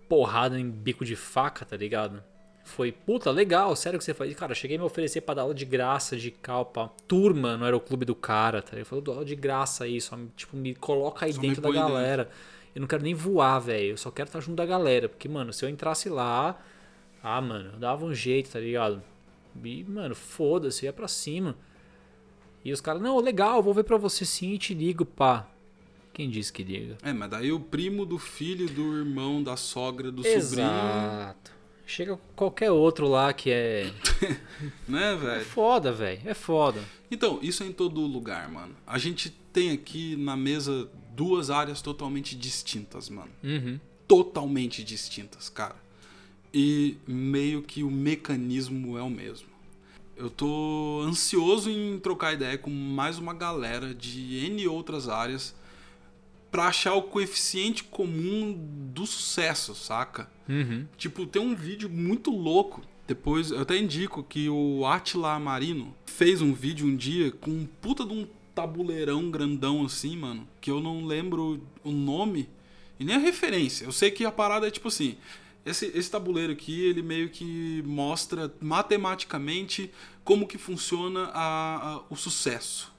porrada 0.09 0.59
em 0.59 0.69
bico 0.69 1.05
de 1.05 1.17
faca, 1.17 1.65
tá 1.65 1.77
ligado? 1.77 2.23
Foi, 2.65 2.93
puta, 2.93 3.31
legal, 3.31 3.75
sério 3.75 3.99
que 3.99 4.05
você 4.05 4.15
faz. 4.15 4.33
Cara, 4.35 4.55
cheguei 4.55 4.77
a 4.77 4.81
me 4.81 4.87
oferecer 4.87 5.23
pra 5.23 5.35
dar 5.35 5.43
aula 5.43 5.55
de 5.55 5.65
graça 5.65 6.17
de 6.17 6.31
cal 6.31 6.65
pra 6.67 6.89
turma 7.09 7.57
no 7.57 7.65
aeroclube 7.65 8.05
do 8.05 8.15
cara, 8.15 8.63
tá 8.63 8.73
ligado? 8.73 8.87
Falou, 8.87 9.03
dou 9.05 9.15
aula 9.15 9.25
de 9.27 9.35
graça 9.35 9.85
aí, 9.85 10.01
só 10.01 10.17
me- 10.17 10.29
tipo, 10.37 10.57
me 10.57 10.75
coloca 10.75 11.27
aí 11.27 11.33
Só 11.33 11.41
dentro 11.41 11.61
da 11.63 11.69
põe 11.69 11.77
dentro. 11.79 11.93
galera. 11.93 12.31
Eu 12.75 12.81
não 12.81 12.87
quero 12.87 13.03
nem 13.03 13.15
voar, 13.15 13.59
velho. 13.59 13.91
Eu 13.93 13.97
só 13.97 14.11
quero 14.13 14.29
estar 14.29 14.41
junto 14.41 14.57
da 14.57 14.67
galera. 14.67 15.09
Porque, 15.09 15.29
mano, 15.29 15.53
se 15.53 15.65
eu 15.65 15.69
entrasse 15.69 16.09
lá, 16.09 16.61
ah, 17.23 17.41
mano, 17.41 17.71
eu 17.73 17.79
dava 17.81 18.05
um 18.05 18.15
jeito, 18.15 18.51
tá 18.51 18.61
ligado? 18.61 19.03
E, 19.65 19.83
mano, 19.85 20.15
foda-se, 20.15 20.85
ia 20.85 20.93
pra 20.93 21.09
cima. 21.09 21.57
E 22.65 22.73
os 22.73 22.81
caras, 22.81 23.03
não, 23.03 23.19
legal, 23.19 23.61
vou 23.63 23.75
ver 23.75 23.83
pra 23.85 23.97
você 23.97 24.25
sim 24.25 24.53
e 24.53 24.59
te 24.59 24.75
ligo, 24.75 25.05
pá. 25.05 25.49
Quem 26.21 26.29
disse 26.29 26.53
que 26.53 26.63
liga? 26.63 26.99
É, 27.03 27.15
mas 27.15 27.31
daí 27.31 27.51
o 27.51 27.59
primo 27.59 28.05
do 28.05 28.19
filho, 28.19 28.69
do 28.69 28.95
irmão, 28.99 29.43
da 29.43 29.57
sogra, 29.57 30.13
do 30.13 30.23
sobrinho. 30.23 30.37
Exato. 30.39 31.51
Chega 31.87 32.21
qualquer 32.37 32.71
outro 32.71 33.09
lá 33.09 33.33
que 33.33 33.51
é. 33.51 33.91
Né, 34.87 35.15
É 35.15 35.17
velho? 35.17 35.45
foda, 35.47 35.91
velho. 35.91 36.21
É 36.27 36.35
foda. 36.35 36.85
Então, 37.11 37.39
isso 37.41 37.63
é 37.63 37.67
em 37.69 37.73
todo 37.73 38.03
lugar, 38.03 38.51
mano. 38.51 38.77
A 38.87 38.99
gente 38.99 39.31
tem 39.51 39.71
aqui 39.71 40.15
na 40.17 40.37
mesa 40.37 40.91
duas 41.17 41.49
áreas 41.49 41.81
totalmente 41.81 42.37
distintas, 42.37 43.09
mano. 43.09 43.31
Uhum. 43.43 43.81
Totalmente 44.07 44.85
distintas, 44.85 45.49
cara. 45.49 45.77
E 46.53 46.99
meio 47.09 47.63
que 47.63 47.83
o 47.83 47.91
mecanismo 47.91 48.99
é 48.99 49.03
o 49.03 49.09
mesmo. 49.09 49.49
Eu 50.19 50.29
tô 50.29 51.01
ansioso 51.03 51.71
em 51.71 51.99
trocar 51.99 52.35
ideia 52.35 52.59
com 52.59 52.69
mais 52.69 53.17
uma 53.17 53.33
galera 53.33 53.95
de 53.95 54.45
N 54.45 54.69
outras 54.69 55.09
áreas 55.09 55.59
pra 56.51 56.67
achar 56.67 56.95
o 56.95 57.03
coeficiente 57.03 57.85
comum 57.85 58.57
do 58.93 59.07
sucesso, 59.07 59.75
saca? 59.75 60.29
Uhum. 60.49 60.87
Tipo, 60.99 61.27
tem 61.27 61.41
um 61.41 61.55
vídeo 61.55 61.89
muito 61.89 62.31
louco. 62.31 62.83
Depois, 63.07 63.51
eu 63.51 63.61
até 63.61 63.77
indico 63.77 64.23
que 64.23 64.49
o 64.49 64.85
Atila 64.87 65.39
Marino 65.39 65.95
fez 66.07 66.41
um 66.43 66.53
vídeo 66.53 66.87
um 66.87 66.97
dia 66.97 67.31
com 67.33 67.51
um 67.51 67.67
puta 67.81 68.05
de 68.05 68.13
um 68.13 68.27
tabuleirão 68.55 69.31
grandão 69.31 69.85
assim, 69.85 70.17
mano. 70.17 70.47
Que 70.61 70.71
eu 70.71 70.81
não 70.81 71.05
lembro 71.05 71.61
o 71.85 71.91
nome 71.91 72.49
e 72.99 73.05
nem 73.05 73.17
a 73.17 73.19
referência. 73.19 73.85
Eu 73.85 73.93
sei 73.93 74.11
que 74.11 74.25
a 74.25 74.33
parada 74.33 74.67
é 74.67 74.71
tipo 74.71 74.89
assim. 74.89 75.17
Esse, 75.65 75.87
esse 75.95 76.11
tabuleiro 76.11 76.53
aqui, 76.53 76.81
ele 76.87 77.03
meio 77.03 77.29
que 77.29 77.83
mostra 77.85 78.51
matematicamente 78.61 79.91
como 80.25 80.47
que 80.47 80.57
funciona 80.59 81.25
a- 81.35 81.95
a- 81.97 82.03
o 82.09 82.17
sucesso. 82.17 82.93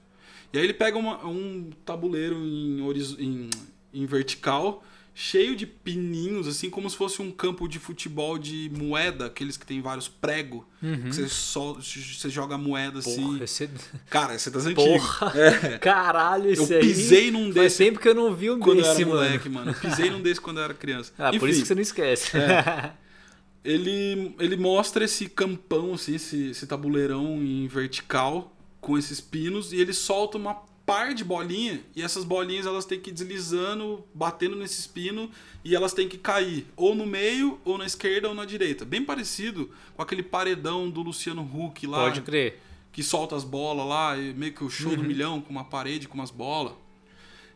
E 0.52 0.58
aí 0.58 0.64
ele 0.64 0.74
pega 0.74 0.98
uma- 0.98 1.24
um 1.26 1.70
tabuleiro 1.84 2.36
em, 2.36 2.80
em- 3.18 3.50
em 3.94 4.06
vertical, 4.06 4.84
cheio 5.14 5.54
de 5.54 5.66
pininhos, 5.66 6.46
assim 6.48 6.70
como 6.70 6.88
se 6.88 6.96
fosse 6.96 7.20
um 7.20 7.30
campo 7.30 7.68
de 7.68 7.78
futebol 7.78 8.38
de 8.38 8.70
moeda, 8.74 9.26
aqueles 9.26 9.56
que 9.58 9.66
tem 9.66 9.80
vários 9.82 10.08
pregos, 10.08 10.62
que 10.80 11.12
você, 11.14 11.28
só, 11.28 11.74
você 11.74 12.30
joga 12.30 12.56
moeda 12.56 12.98
assim. 13.00 13.22
Porra, 13.22 13.44
esse... 13.44 13.68
Cara, 14.08 14.34
esse 14.34 14.48
é 14.48 14.52
das 14.52 14.64
antigas. 14.66 15.02
Porra. 15.02 15.32
É. 15.38 15.78
Caralho, 15.78 16.46
Eu 16.46 16.52
esse 16.52 16.74
aí. 16.74 16.80
pisei 16.80 17.30
num 17.30 17.44
Faz 17.44 17.54
desse 17.54 17.78
tempo 17.84 17.98
que 18.00 18.08
eu 18.08 18.14
não 18.14 18.34
vi 18.34 18.50
um 18.50 18.58
quando 18.58 18.78
eu 18.78 18.84
desse, 18.84 19.02
era 19.02 19.10
mano. 19.10 19.22
moleque, 19.22 19.48
mano. 19.50 19.70
Eu 19.70 19.74
pisei 19.74 20.10
num 20.10 20.22
desse 20.22 20.40
quando 20.40 20.58
eu 20.58 20.64
era 20.64 20.74
criança. 20.74 21.12
Ah, 21.18 21.28
por 21.30 21.36
Enfim, 21.36 21.48
isso 21.48 21.60
que 21.62 21.66
você 21.68 21.74
não 21.74 21.82
esquece. 21.82 22.32
ele, 23.64 24.34
ele 24.38 24.56
mostra 24.56 25.04
esse 25.04 25.28
campão, 25.28 25.94
assim, 25.94 26.14
esse, 26.14 26.50
esse 26.50 26.66
tabuleirão 26.66 27.36
em 27.42 27.66
vertical 27.68 28.54
com 28.82 28.98
esses 28.98 29.20
pinos 29.20 29.72
e 29.72 29.76
ele 29.76 29.94
solta 29.94 30.36
uma 30.36 30.54
par 30.84 31.14
de 31.14 31.22
bolinha 31.22 31.80
e 31.94 32.02
essas 32.02 32.24
bolinhas 32.24 32.66
elas 32.66 32.84
têm 32.84 33.00
que 33.00 33.10
ir 33.10 33.12
deslizando, 33.12 34.04
batendo 34.12 34.56
nesses 34.56 34.86
pinos 34.86 35.30
e 35.64 35.74
elas 35.74 35.94
têm 35.94 36.08
que 36.08 36.18
cair 36.18 36.66
ou 36.76 36.92
no 36.94 37.06
meio, 37.06 37.60
ou 37.64 37.78
na 37.78 37.86
esquerda 37.86 38.28
ou 38.28 38.34
na 38.34 38.44
direita. 38.44 38.84
Bem 38.84 39.04
parecido 39.04 39.70
com 39.94 40.02
aquele 40.02 40.22
paredão 40.22 40.90
do 40.90 41.00
Luciano 41.00 41.42
Huck 41.42 41.86
lá, 41.86 41.98
Pode 41.98 42.22
crer. 42.22 42.60
que 42.92 43.04
solta 43.04 43.36
as 43.36 43.44
bolas 43.44 43.86
lá, 43.86 44.16
meio 44.16 44.52
que 44.52 44.64
o 44.64 44.68
show 44.68 44.96
do 44.96 45.04
milhão 45.04 45.40
com 45.40 45.50
uma 45.50 45.64
parede 45.64 46.08
com 46.08 46.14
umas 46.14 46.32
bolas. 46.32 46.74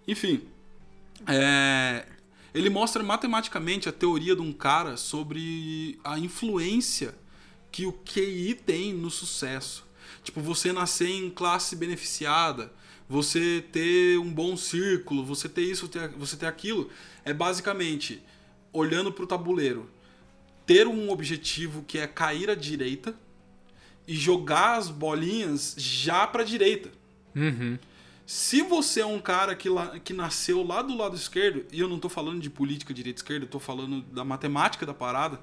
Enfim, 0.07 0.43
é, 1.27 2.07
ele 2.55 2.71
mostra 2.71 3.03
matematicamente 3.03 3.89
a 3.89 3.93
teoria 3.93 4.37
de 4.37 4.43
um 4.43 4.53
cara 4.53 4.97
sobre 4.97 5.99
a 6.05 6.19
influência 6.21 7.15
que 7.73 7.85
o 7.85 7.93
QI 7.93 8.55
tem 8.55 8.95
no 8.95 9.11
sucesso. 9.11 9.86
Tipo, 10.27 10.41
você 10.41 10.73
nascer 10.73 11.09
em 11.09 11.31
classe 11.31 11.77
beneficiada, 11.77 12.73
você 13.09 13.65
ter 13.71 14.19
um 14.19 14.29
bom 14.29 14.57
círculo, 14.57 15.25
você 15.25 15.49
ter 15.49 15.63
isso, 15.63 15.89
você 16.19 16.37
ter 16.37 16.47
aquilo, 16.47 16.91
é 17.25 17.33
basicamente 17.33 18.21
olhando 18.73 19.13
para 19.13 19.23
o 19.23 19.27
tabuleiro, 19.29 19.89
ter 20.67 20.89
um 20.89 21.11
objetivo 21.11 21.85
que 21.87 21.97
é 21.97 22.09
cair 22.09 22.51
à 22.51 22.57
direita 22.57 23.15
e 24.05 24.17
jogar 24.17 24.79
as 24.79 24.91
bolinhas 24.91 25.77
já 25.79 26.27
para 26.27 26.43
a 26.43 26.45
direita. 26.45 26.91
Uhum. 27.33 27.79
Se 28.27 28.63
você 28.63 29.03
é 29.03 29.07
um 29.07 29.21
cara 29.21 29.55
que, 29.55 29.69
lá, 29.69 30.01
que 30.01 30.13
nasceu 30.13 30.67
lá 30.67 30.83
do 30.83 30.97
lado 30.97 31.15
esquerdo, 31.15 31.65
e 31.71 31.79
eu 31.79 31.89
não 31.89 32.01
tô 32.01 32.09
falando 32.09 32.41
de 32.41 32.51
política 32.51 32.93
direita 32.93 33.21
esquerda, 33.21 33.45
eu 33.45 33.49
tô 33.49 33.61
falando 33.61 34.03
da 34.03 34.25
matemática 34.25 34.85
da 34.85 34.93
parada, 34.93 35.41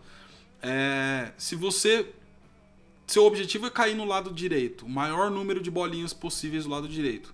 é, 0.62 1.32
se 1.38 1.56
você. 1.56 2.06
Seu 3.08 3.26
objetivo 3.26 3.68
é 3.68 3.70
cair 3.70 3.96
no 3.96 4.06
lado 4.06 4.32
direito, 4.32 4.86
o 4.86 4.90
maior 4.90 5.30
número 5.30 5.62
de 5.62 5.70
bolinhas 5.70 6.14
possíveis 6.14 6.64
do 6.64 6.70
lado 6.70 6.88
direito. 6.88 7.34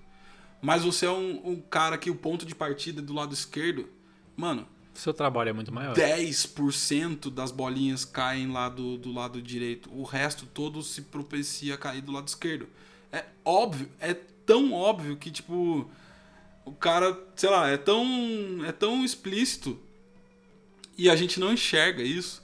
Mas 0.61 0.83
você 0.83 1.05
é 1.05 1.11
um, 1.11 1.41
um 1.43 1.61
cara 1.61 1.97
que 1.97 2.09
o 2.09 2.15
ponto 2.15 2.45
de 2.45 2.53
partida 2.53 3.01
é 3.01 3.03
do 3.03 3.13
lado 3.13 3.33
esquerdo, 3.33 3.87
mano, 4.35 4.67
Seu 4.93 5.13
trabalho 5.13 5.49
é 5.49 5.53
muito 5.53 5.71
maior. 5.71 5.95
10% 5.95 7.29
das 7.29 7.51
bolinhas 7.51 8.03
caem 8.03 8.51
lá 8.51 8.67
do, 8.67 8.97
do 8.97 9.13
lado 9.13 9.41
direito. 9.41 9.89
O 9.93 10.03
resto 10.03 10.45
todo 10.45 10.83
se 10.83 11.03
propicia 11.03 11.75
a 11.75 11.77
cair 11.77 12.01
do 12.01 12.11
lado 12.11 12.27
esquerdo. 12.27 12.67
É 13.11 13.25
óbvio, 13.45 13.89
é 13.99 14.13
tão 14.13 14.73
óbvio 14.73 15.15
que, 15.15 15.31
tipo, 15.31 15.89
o 16.65 16.71
cara, 16.73 17.17
sei 17.35 17.49
lá, 17.49 17.69
é 17.69 17.77
tão, 17.77 18.05
é 18.65 18.71
tão 18.71 19.05
explícito 19.05 19.79
e 20.97 21.09
a 21.09 21.15
gente 21.15 21.39
não 21.39 21.53
enxerga 21.53 22.03
isso. 22.03 22.43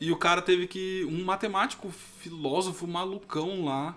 E 0.00 0.12
o 0.12 0.16
cara 0.16 0.42
teve 0.42 0.66
que. 0.66 1.04
Um 1.08 1.24
matemático, 1.24 1.90
filósofo 2.20 2.86
malucão 2.86 3.64
lá 3.64 3.96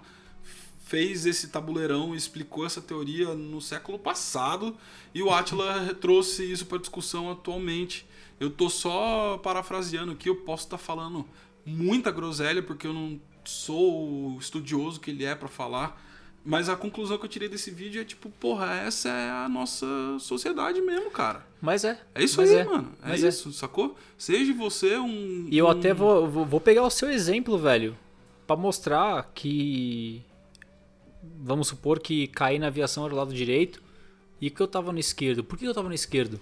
fez 0.89 1.27
esse 1.27 1.49
tabuleirão 1.49 2.15
explicou 2.15 2.65
essa 2.65 2.81
teoria 2.81 3.35
no 3.35 3.61
século 3.61 3.99
passado 3.99 4.75
e 5.13 5.21
o 5.21 5.31
Atila 5.31 5.93
trouxe 6.01 6.51
isso 6.51 6.65
para 6.65 6.79
discussão 6.79 7.29
atualmente. 7.29 8.07
Eu 8.39 8.49
tô 8.49 8.69
só 8.71 9.37
parafraseando 9.37 10.13
aqui, 10.13 10.29
eu 10.29 10.37
posso 10.37 10.63
estar 10.63 10.79
falando 10.79 11.27
muita 11.63 12.09
groselha 12.09 12.63
porque 12.63 12.87
eu 12.87 12.93
não 12.93 13.21
sou 13.45 14.33
o 14.33 14.39
estudioso 14.39 14.99
que 14.99 15.11
ele 15.11 15.25
é 15.25 15.35
para 15.35 15.47
falar, 15.47 16.01
mas 16.49 16.67
a 16.67 16.75
conclusão 16.75 17.17
que 17.17 17.25
eu 17.25 17.29
tirei 17.29 17.47
desse 17.47 17.69
vídeo 17.69 18.01
é 18.01 18.03
tipo, 18.03 18.29
porra, 18.29 18.73
essa 18.75 19.07
é 19.09 19.29
a 19.29 19.47
nossa 19.47 19.85
sociedade 20.19 20.81
mesmo, 20.81 21.11
cara. 21.11 21.45
Mas 21.61 21.83
é. 21.83 21.99
É 22.15 22.23
isso 22.23 22.41
aí, 22.41 22.55
é. 22.55 22.63
mano. 22.63 22.91
É 23.03 23.09
Mas 23.09 23.23
é. 23.23 23.27
isso, 23.27 23.51
sacou? 23.53 23.95
Seja 24.17 24.53
você 24.53 24.97
um 24.97 25.47
E 25.51 25.57
eu 25.57 25.67
um- 25.67 25.69
até 25.69 25.93
vou, 25.93 26.27
vou 26.27 26.59
pegar 26.59 26.83
o 26.83 26.89
seu 26.89 27.09
exemplo, 27.09 27.57
velho, 27.57 27.95
Pra 28.47 28.55
mostrar 28.55 29.29
que 29.35 30.23
vamos 31.41 31.67
supor 31.67 31.99
que 31.99 32.27
cair 32.27 32.57
na 32.57 32.67
aviação 32.67 33.03
era 33.03 33.13
do 33.13 33.17
lado 33.17 33.33
direito 33.33 33.81
e 34.41 34.49
que 34.49 34.59
eu 34.59 34.67
tava 34.67 34.91
no 34.91 34.97
esquerdo. 34.99 35.43
Por 35.43 35.57
que 35.57 35.65
eu 35.65 35.73
tava 35.73 35.87
no 35.87 35.93
esquerdo? 35.93 36.39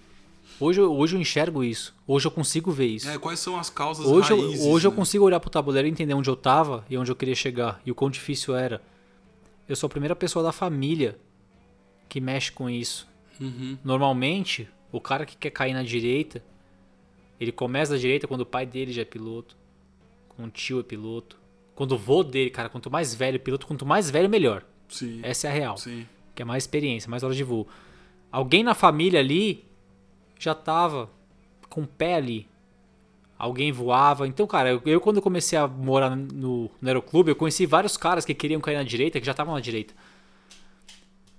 Hoje, 0.60 0.80
eu- 0.80 0.91
hoje 0.95 1.16
eu 1.16 1.20
enxergo 1.20 1.64
isso. 1.64 1.93
Hoje 2.08 2.26
eu 2.28 2.32
consigo 2.32 2.72
ver 2.72 2.86
isso. 2.88 3.10
É, 3.10 3.18
quais 3.18 3.39
são 3.39 3.60
as 3.60 3.70
causas 3.70 4.05
Hoje, 4.05 4.32
eu, 4.32 4.39
raízes, 4.39 4.66
hoje 4.66 4.88
eu 4.88 4.91
né? 4.91 4.97
consigo 4.97 5.26
olhar 5.26 5.39
pro 5.39 5.49
tabuleiro 5.49 5.88
e 5.88 5.91
entender 5.91 6.14
onde 6.14 6.30
eu 6.30 6.36
tava 6.36 6.86
e 6.89 6.97
onde 6.97 7.12
eu 7.12 7.16
queria 7.16 7.36
chegar 7.36 7.82
e 7.86 7.91
o 7.91 7.95
quão 7.95 8.10
difícil 8.10 8.55
era. 8.55 8.82
Eu 9.68 9.76
sou 9.76 9.88
a 9.88 9.89
primeira 9.89 10.15
pessoa 10.15 10.43
da 10.43 10.51
família 10.51 11.18
que 12.07 12.22
mexe 12.22 12.51
com 12.51 12.70
isso. 12.70 13.07
Uhum. 13.39 13.78
Normalmente, 13.84 14.68
o 14.91 15.01
cara 15.01 15.26
que 15.26 15.36
quer 15.36 15.51
cair 15.51 15.74
na 15.74 15.84
direita, 15.84 16.43
ele 17.39 17.51
começa 17.51 17.93
da 17.93 17.97
direita 17.97 18.28
quando 18.28 18.41
o 18.41 18.45
pai 18.45 18.65
dele 18.65 18.93
já 18.93 19.01
é 19.01 19.05
piloto, 19.05 19.57
quando 20.30 20.47
o 20.47 20.51
tio 20.51 20.80
é 20.80 20.84
piloto, 20.84 21.38
quando 21.76 21.91
o 21.91 21.97
vô 21.97 22.24
dele, 22.24 22.49
cara, 22.49 22.70
quanto 22.70 22.89
mais 22.89 23.13
velho 23.13 23.38
o 23.38 23.39
piloto, 23.39 23.68
quanto 23.68 23.86
mais 23.86 24.09
velho, 24.09 24.30
melhor. 24.30 24.65
Sim. 24.89 25.20
Essa 25.22 25.47
é 25.47 25.51
a 25.51 25.53
real. 25.53 25.78
Sim. 25.78 26.07
Que 26.34 26.41
é 26.41 26.45
mais 26.45 26.63
experiência, 26.63 27.09
mais 27.09 27.24
hora 27.24 27.36
de 27.36 27.43
voo. 27.43 27.68
Alguém 28.32 28.63
na 28.63 28.74
família 28.74 29.20
ali 29.20 29.65
já 30.39 30.55
tava 30.55 31.09
com 31.70 31.82
o 31.82 31.88
pé 31.88 32.15
ali. 32.15 32.47
Alguém 33.38 33.71
voava. 33.71 34.27
Então, 34.27 34.47
cara, 34.47 34.71
eu, 34.71 34.81
eu 34.85 34.99
quando 34.99 35.21
comecei 35.21 35.57
a 35.57 35.67
morar 35.67 36.15
no, 36.15 36.71
no 36.81 36.88
aeroclube, 36.88 37.29
eu 37.29 37.35
conheci 37.35 37.65
vários 37.65 37.95
caras 37.95 38.25
que 38.25 38.33
queriam 38.33 38.59
cair 38.59 38.75
na 38.75 38.83
direita, 38.83 39.19
que 39.19 39.25
já 39.25 39.31
estavam 39.31 39.53
na 39.53 39.59
direita. 39.59 39.93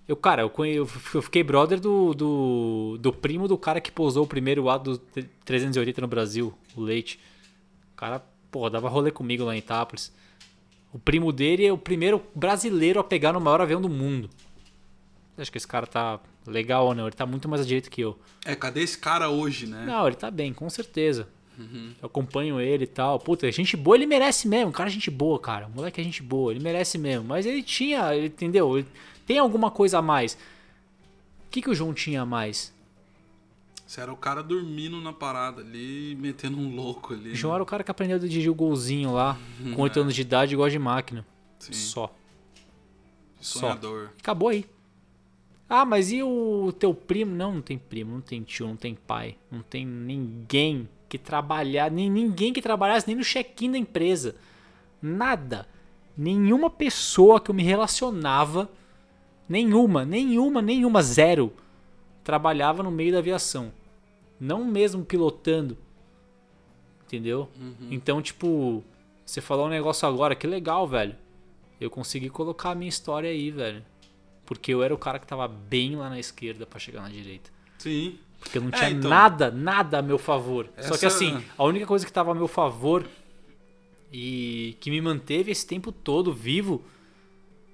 Eu, 0.07 0.17
cara, 0.17 0.43
eu, 0.43 0.53
eu 0.65 0.89
eu 1.15 1.23
fiquei 1.23 1.43
brother 1.43 1.79
do, 1.79 2.15
do, 2.15 2.99
do 2.99 3.13
primo 3.13 3.47
do 3.47 3.59
cara 3.59 3.81
que 3.81 3.93
pousou 3.93 4.25
o 4.25 4.27
primeiro 4.27 4.71
A 4.71 4.79
do 4.79 4.97
380 5.45 6.01
no 6.01 6.09
Brasil, 6.09 6.55
o 6.75 6.81
Leite. 6.81 7.21
O 7.93 7.97
cara, 7.97 8.25
porra, 8.51 8.71
dava 8.71 8.89
rolê 8.89 9.11
comigo 9.11 9.45
lá 9.45 9.55
em 9.55 9.59
Itápolis. 9.59 10.11
O 10.93 10.99
primo 10.99 11.31
dele 11.31 11.67
é 11.67 11.73
o 11.73 11.77
primeiro 11.77 12.23
brasileiro 12.35 12.99
a 12.99 13.05
pegar 13.05 13.35
no 13.35 13.41
maior 13.41 13.61
avião 13.61 13.83
do 13.83 13.89
mundo. 13.89 14.31
Acho 15.37 15.53
que 15.53 15.59
esse 15.59 15.69
cara 15.69 15.87
tá 15.87 16.19
legal 16.47 16.87
ou 16.87 16.95
não? 16.95 17.07
Ele 17.07 17.15
tá 17.15 17.27
muito 17.27 17.49
mais 17.49 17.63
à 17.63 17.65
direita 17.65 17.91
que 17.91 18.01
eu. 18.01 18.19
É, 18.45 18.55
cadê 18.57 18.81
esse 18.81 18.97
cara 18.97 19.29
hoje, 19.29 19.67
né? 19.67 19.85
Não, 19.85 20.07
ele 20.07 20.17
tá 20.17 20.31
bem, 20.31 20.55
com 20.55 20.69
certeza. 20.71 21.29
Eu 22.01 22.07
acompanho 22.07 22.61
ele 22.61 22.85
e 22.85 22.87
tal. 22.87 23.19
Puta, 23.19 23.51
gente 23.51 23.77
boa, 23.77 23.97
ele 23.97 24.07
merece 24.07 24.47
mesmo. 24.47 24.73
Cara, 24.73 24.89
é 24.89 24.93
gente 24.93 25.11
boa, 25.11 25.39
cara. 25.39 25.67
O 25.67 25.71
moleque 25.71 26.01
é 26.01 26.05
gente 26.05 26.23
boa, 26.23 26.53
ele 26.53 26.63
merece 26.63 26.97
mesmo. 26.97 27.27
Mas 27.27 27.47
ele 27.47 27.63
tinha, 27.63 28.15
ele, 28.15 28.27
entendeu? 28.27 28.79
Ele 28.79 28.87
tem 29.27 29.39
alguma 29.39 29.71
coisa 29.71 29.99
a 29.99 30.03
mais. 30.03 30.35
O 30.35 31.51
que, 31.51 31.63
que 31.63 31.71
o 31.71 31.75
João 31.75 31.93
tinha 31.93 32.23
a 32.23 32.27
mais? 32.27 32.73
Você 33.87 34.01
era 34.01 34.13
o 34.13 34.17
cara 34.17 34.43
dormindo 34.43 35.01
na 35.01 35.13
parada 35.13 35.63
ali, 35.63 36.15
metendo 36.21 36.59
um 36.59 36.75
louco 36.77 37.15
ali. 37.15 37.33
O 37.33 37.35
João 37.35 37.55
era 37.55 37.63
o 37.63 37.67
cara 37.67 37.83
que 37.83 37.91
aprendeu 37.91 38.17
a 38.17 38.21
dirigir 38.21 38.51
o 38.51 38.55
golzinho 38.55 39.13
lá, 39.15 39.39
com 39.75 39.83
8 39.83 40.01
anos 40.01 40.15
de 40.15 40.21
idade, 40.21 40.53
igual 40.53 40.69
de 40.69 40.79
máquina. 40.79 41.27
Sim. 41.59 41.73
Só. 41.73 42.15
Sonhador. 43.41 44.11
Acabou 44.19 44.51
aí. 44.51 44.67
Ah, 45.69 45.85
mas 45.85 46.13
e 46.13 46.23
o 46.23 46.73
teu 46.79 46.95
primo? 46.95 47.35
Não, 47.35 47.55
não 47.55 47.63
tem 47.63 47.79
primo, 47.79 48.13
não 48.13 48.21
tem 48.21 48.43
tio, 48.43 48.67
não 48.67 48.77
tem 48.77 48.95
pai, 48.95 49.37
não 49.51 49.63
tem 49.63 49.87
ninguém 49.87 50.89
que 51.09 51.19
trabalhar, 51.19 51.91
nem 51.91 52.11
ninguém 52.11 52.53
que 52.53 52.61
trabalhasse 52.61 53.07
nem 53.07 53.17
no 53.17 53.25
check-in 53.25 53.73
da 53.73 53.79
empresa. 53.79 54.37
Nada. 55.01 55.67
Nenhuma 56.17 56.69
pessoa 56.69 57.41
que 57.41 57.51
eu 57.51 57.55
me 57.55 57.63
relacionava, 57.63 58.71
nenhuma, 59.49 60.05
nenhuma, 60.05 60.61
nenhuma, 60.61 61.03
zero, 61.03 61.53
trabalhava 62.23 62.83
no 62.83 62.91
meio 62.91 63.13
da 63.13 63.19
aviação. 63.19 63.73
Não 64.39 64.65
mesmo 64.65 65.05
pilotando. 65.05 65.79
Entendeu? 67.07 67.49
Então, 67.91 68.21
tipo, 68.21 68.85
você 69.25 69.41
falou 69.41 69.67
um 69.67 69.71
negócio 69.71 70.07
agora, 70.07 70.35
que 70.35 70.47
legal, 70.47 70.87
velho. 70.87 71.17
Eu 71.81 71.89
consegui 71.89 72.29
colocar 72.29 72.73
a 72.73 72.75
minha 72.75 72.89
história 72.89 73.31
aí, 73.31 73.51
velho. 73.51 73.85
Porque 74.45 74.75
eu 74.75 74.83
era 74.83 74.93
o 74.93 74.99
cara 74.99 75.19
que 75.19 75.27
tava 75.27 75.47
bem 75.47 75.97
lá 75.97 76.11
na 76.11 76.19
esquerda 76.19 76.67
pra 76.67 76.79
chegar 76.79 77.03
na 77.03 77.09
direita. 77.09 77.51
Sim. 77.79 78.19
Porque 78.39 78.59
eu 78.59 78.63
não 78.63 78.69
É, 78.71 78.73
tinha 78.73 78.91
então- 78.91 79.11
nada, 79.11 79.51
nada 79.51 79.99
a 79.99 80.03
meu 80.03 80.19
favor. 80.19 80.69
Só 80.81 80.97
que 80.97 81.05
Essa- 81.05 81.09
assim, 81.09 81.43
a 81.57 81.65
única 81.65 81.87
coisa 81.87 82.07
que 82.07 82.13
tava 82.13 82.31
a 82.31 82.35
meu 82.35 82.49
favor 82.49 83.05
e 84.13 84.77
que 84.81 84.91
me 84.91 85.01
manteve 85.01 85.51
esse 85.51 85.67
tempo 85.67 85.91
todo 85.93 86.33
vivo 86.33 86.85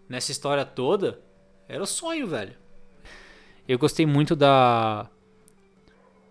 nessa 0.09 0.33
história 0.33 0.65
toda 0.65 1.21
era 1.69 1.83
o 1.83 1.87
sonho, 1.87 2.27
velho. 2.27 2.55
Eu 3.69 3.79
gostei 3.79 4.05
muito 4.07 4.35
da 4.37 5.09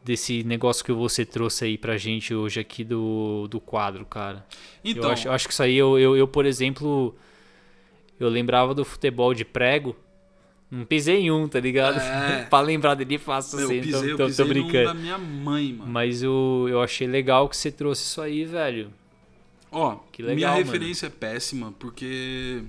desse 0.03 0.43
negócio 0.43 0.83
que 0.83 0.91
você 0.91 1.25
trouxe 1.25 1.63
aí 1.63 1.77
pra 1.77 1.95
gente 1.97 2.35
hoje 2.35 2.59
aqui 2.59 2.83
do, 2.83 3.47
do 3.49 3.59
quadro, 3.61 4.05
cara. 4.05 4.45
Então, 4.83 5.03
Eu 5.05 5.11
acho, 5.11 5.27
eu 5.29 5.31
acho 5.31 5.47
que 5.47 5.53
isso 5.53 5.63
aí, 5.63 5.75
eu, 5.77 5.97
eu, 5.97 6.17
eu, 6.17 6.27
por 6.27 6.45
exemplo, 6.45 7.15
eu 8.19 8.27
lembrava 8.27 8.73
do 8.75 8.83
futebol 8.83 9.33
de 9.33 9.45
prego. 9.45 9.95
Não 10.73 10.85
pisei 10.85 11.19
em 11.19 11.31
um, 11.31 11.47
tá 11.47 11.59
ligado? 11.59 11.99
É. 11.99 12.45
pra 12.49 12.59
lembrar 12.59 12.95
dele 12.95 13.19
fácil 13.19 13.59
eu 13.59 13.65
assim, 13.67 13.81
pisei, 13.81 13.99
tô, 14.01 14.05
eu 14.07 14.17
tô, 14.17 14.23
tô 14.23 14.25
pisei 14.25 14.45
num 14.45 14.51
brincando. 14.53 14.85
da 14.85 14.93
minha 14.95 15.17
mãe, 15.19 15.71
mano. 15.71 15.91
Mas 15.91 16.23
eu, 16.23 16.65
eu 16.67 16.81
achei 16.81 17.05
legal 17.05 17.47
que 17.47 17.55
você 17.55 17.71
trouxe 17.71 18.01
isso 18.01 18.19
aí, 18.19 18.43
velho. 18.43 18.91
Ó, 19.71 19.97
Que 20.11 20.23
legal, 20.23 20.35
minha 20.35 20.49
mano. 20.49 20.63
referência 20.63 21.05
é 21.05 21.09
péssima, 21.11 21.71
porque. 21.77 22.63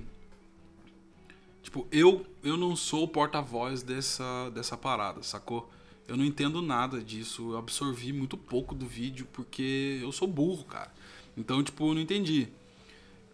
Tipo, 1.63 1.87
eu, 1.91 2.23
eu 2.43 2.55
não 2.55 2.75
sou 2.75 3.05
o 3.05 3.07
porta-voz 3.07 3.81
dessa, 3.81 4.51
dessa 4.51 4.77
parada, 4.77 5.23
sacou? 5.23 5.67
Eu 6.07 6.15
não 6.15 6.23
entendo 6.23 6.61
nada 6.61 7.01
disso. 7.01 7.53
Eu 7.53 7.57
absorvi 7.57 8.13
muito 8.13 8.37
pouco 8.37 8.75
do 8.75 8.85
vídeo 8.85 9.27
porque 9.33 9.99
eu 10.03 10.11
sou 10.11 10.27
burro, 10.27 10.63
cara. 10.65 10.91
Então, 11.35 11.63
tipo, 11.63 11.89
eu 11.89 11.95
não 11.95 12.01
entendi. 12.01 12.49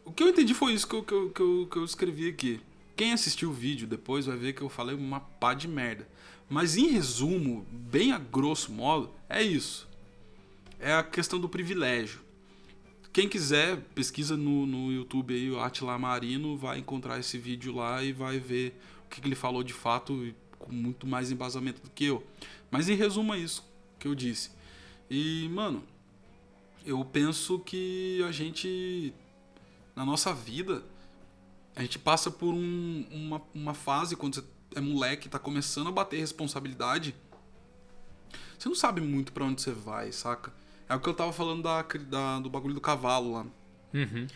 O 0.05 0.13
que 0.13 0.23
eu 0.23 0.29
entendi 0.29 0.53
foi 0.53 0.71
isso 0.71 0.87
que 0.87 0.95
eu, 0.95 1.03
que 1.03 1.13
eu, 1.13 1.29
que 1.29 1.41
eu, 1.41 1.67
que 1.69 1.77
eu 1.77 1.83
escrevi 1.83 2.29
aqui. 2.29 2.61
Quem 3.01 3.13
assistiu 3.13 3.49
o 3.49 3.51
vídeo 3.51 3.87
depois 3.87 4.27
vai 4.27 4.37
ver 4.37 4.53
que 4.53 4.61
eu 4.61 4.69
falei 4.69 4.95
uma 4.95 5.19
pá 5.19 5.55
de 5.55 5.67
merda. 5.67 6.07
Mas 6.47 6.77
em 6.77 6.85
resumo, 6.91 7.65
bem 7.71 8.11
a 8.11 8.19
grosso 8.19 8.71
modo, 8.71 9.09
é 9.27 9.41
isso. 9.41 9.89
É 10.79 10.93
a 10.93 11.01
questão 11.01 11.39
do 11.39 11.49
privilégio. 11.49 12.21
Quem 13.11 13.27
quiser, 13.27 13.77
pesquisa 13.95 14.37
no, 14.37 14.67
no 14.67 14.91
YouTube 14.91 15.33
aí, 15.33 15.49
o 15.49 15.59
Atila 15.59 15.97
Marino, 15.97 16.55
vai 16.55 16.77
encontrar 16.77 17.19
esse 17.19 17.39
vídeo 17.39 17.73
lá 17.73 18.03
e 18.03 18.13
vai 18.13 18.37
ver 18.37 18.79
o 19.07 19.09
que, 19.09 19.19
que 19.19 19.27
ele 19.27 19.33
falou 19.33 19.63
de 19.63 19.73
fato 19.73 20.31
com 20.59 20.71
muito 20.71 21.07
mais 21.07 21.31
embasamento 21.31 21.81
do 21.81 21.89
que 21.89 22.05
eu. 22.05 22.23
Mas 22.69 22.87
em 22.87 22.93
resumo 22.93 23.33
é 23.33 23.39
isso 23.39 23.67
que 23.97 24.07
eu 24.07 24.13
disse. 24.13 24.51
E, 25.09 25.49
mano, 25.51 25.83
eu 26.85 27.03
penso 27.03 27.57
que 27.57 28.23
a 28.29 28.31
gente, 28.31 29.11
na 29.95 30.05
nossa 30.05 30.31
vida, 30.35 30.83
a 31.75 31.81
gente 31.81 31.97
passa 31.99 32.29
por 32.29 32.53
um- 32.53 33.05
uma, 33.11 33.41
uma 33.53 33.73
fase 33.73 34.15
quando 34.15 34.35
você 34.35 34.43
é 34.75 34.81
moleque, 34.81 35.29
tá 35.29 35.39
começando 35.39 35.87
a 35.87 35.91
bater 35.91 36.17
responsabilidade. 36.19 37.15
Você 38.57 38.69
não 38.69 38.75
sabe 38.75 39.01
muito 39.01 39.31
pra 39.33 39.43
onde 39.43 39.61
você 39.61 39.71
vai, 39.71 40.11
saca? 40.11 40.53
É 40.87 40.95
o 40.95 40.99
que 40.99 41.07
eu 41.09 41.13
tava 41.13 41.33
falando 41.33 41.63
da, 41.63 41.81
da- 41.81 42.39
do 42.39 42.49
bagulho 42.49 42.73
do 42.73 42.81
cavalo 42.81 43.31
lá. 43.33 43.45
Uhum. 43.93 44.27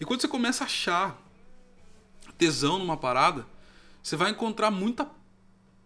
E 0.00 0.04
quando 0.04 0.20
você 0.20 0.28
começa 0.28 0.64
a 0.64 0.66
achar 0.66 1.20
tesão 2.38 2.78
numa 2.78 2.96
parada, 2.96 3.46
você 4.02 4.16
vai 4.16 4.30
encontrar 4.30 4.70
muita 4.70 5.08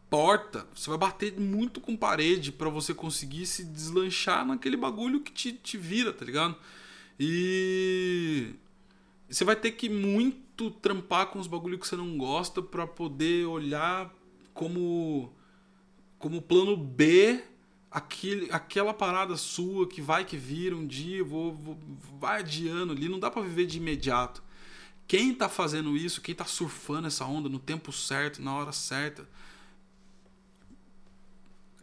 porta, 0.09 0.67
você 0.75 0.89
vai 0.89 0.99
bater 0.99 1.39
muito 1.39 1.81
com 1.81 1.95
parede 1.97 2.51
pra 2.51 2.71
você 2.71 2.95
conseguir 2.95 3.45
se 3.47 3.65
deslanchar 3.65 4.47
naquele 4.47 4.77
bagulho 4.77 5.21
que 5.21 5.31
te, 5.33 5.53
te 5.53 5.77
vira, 5.77 6.13
tá 6.13 6.25
ligado? 6.25 6.57
E 7.19 8.55
você 9.29 9.45
vai 9.45 9.55
ter 9.57 9.73
que 9.73 9.89
muito 9.89 10.48
trampar 10.71 11.27
com 11.29 11.39
os 11.39 11.47
bagulhos 11.47 11.81
que 11.81 11.87
você 11.87 11.97
não 11.97 12.19
gosta 12.19 12.61
pra 12.61 12.87
poder 12.87 13.47
olhar 13.47 14.13
como 14.53 15.33
como 16.19 16.43
plano 16.43 16.77
B 16.77 17.43
aquele, 17.91 18.51
aquela 18.51 18.93
parada 18.93 19.37
sua 19.37 19.87
que 19.89 20.03
vai 20.03 20.25
que 20.25 20.37
vira 20.37 20.75
um 20.77 20.85
dia, 20.87 21.23
vou, 21.23 21.55
vou- 21.55 21.79
vai 22.21 22.41
adiando 22.41 22.93
ali, 22.93 23.09
não 23.09 23.21
dá 23.21 23.31
pra 23.31 23.41
viver 23.41 23.67
de 23.67 23.79
imediato. 23.79 24.43
Quem 25.07 25.33
tá 25.33 25.49
fazendo 25.49 25.97
isso, 25.97 26.21
quem 26.21 26.35
tá 26.35 26.45
surfando 26.45 27.07
essa 27.07 27.25
onda 27.25 27.49
no 27.49 27.59
tempo 27.59 27.93
certo, 27.93 28.43
na 28.43 28.53
hora 28.55 28.73
certa, 28.73 29.27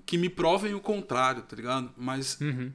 que 0.05 0.17
me 0.17 0.29
provem 0.29 0.73
o 0.73 0.79
contrário, 0.79 1.41
tá 1.41 1.55
ligado? 1.55 1.91
Mas 1.97 2.39
Uhum. 2.39 2.71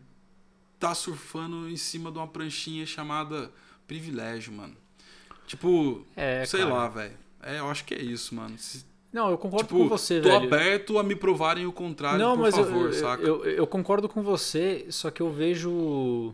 tá 0.78 0.94
surfando 0.94 1.68
em 1.68 1.76
cima 1.76 2.10
de 2.10 2.18
uma 2.18 2.26
pranchinha 2.26 2.84
chamada 2.86 3.52
privilégio, 3.86 4.52
mano. 4.52 4.76
Tipo, 5.50 6.04
É, 6.14 6.44
sei 6.46 6.60
cara. 6.60 6.72
lá, 6.72 6.88
velho. 6.88 7.14
É, 7.42 7.58
eu 7.58 7.68
acho 7.68 7.84
que 7.84 7.92
é 7.92 8.00
isso, 8.00 8.34
mano. 8.36 8.56
Se- 8.56 8.84
Não, 9.12 9.30
eu 9.30 9.36
concordo 9.36 9.66
tipo, 9.66 9.78
com 9.80 9.88
você, 9.88 10.20
tô 10.20 10.28
velho. 10.28 10.44
aberto 10.46 10.96
a 10.96 11.02
me 11.02 11.16
provarem 11.16 11.66
o 11.66 11.72
contrário, 11.72 12.20
Não, 12.20 12.36
por 12.36 12.42
mas 12.42 12.56
eu- 12.56 12.64
favor, 12.64 12.86
eu, 12.86 12.92
saca? 12.92 13.22
eu, 13.24 13.44
eu 13.44 13.66
concordo 13.66 14.08
com 14.08 14.22
você, 14.22 14.86
só 14.90 15.10
que 15.10 15.20
eu 15.20 15.28
vejo. 15.32 16.32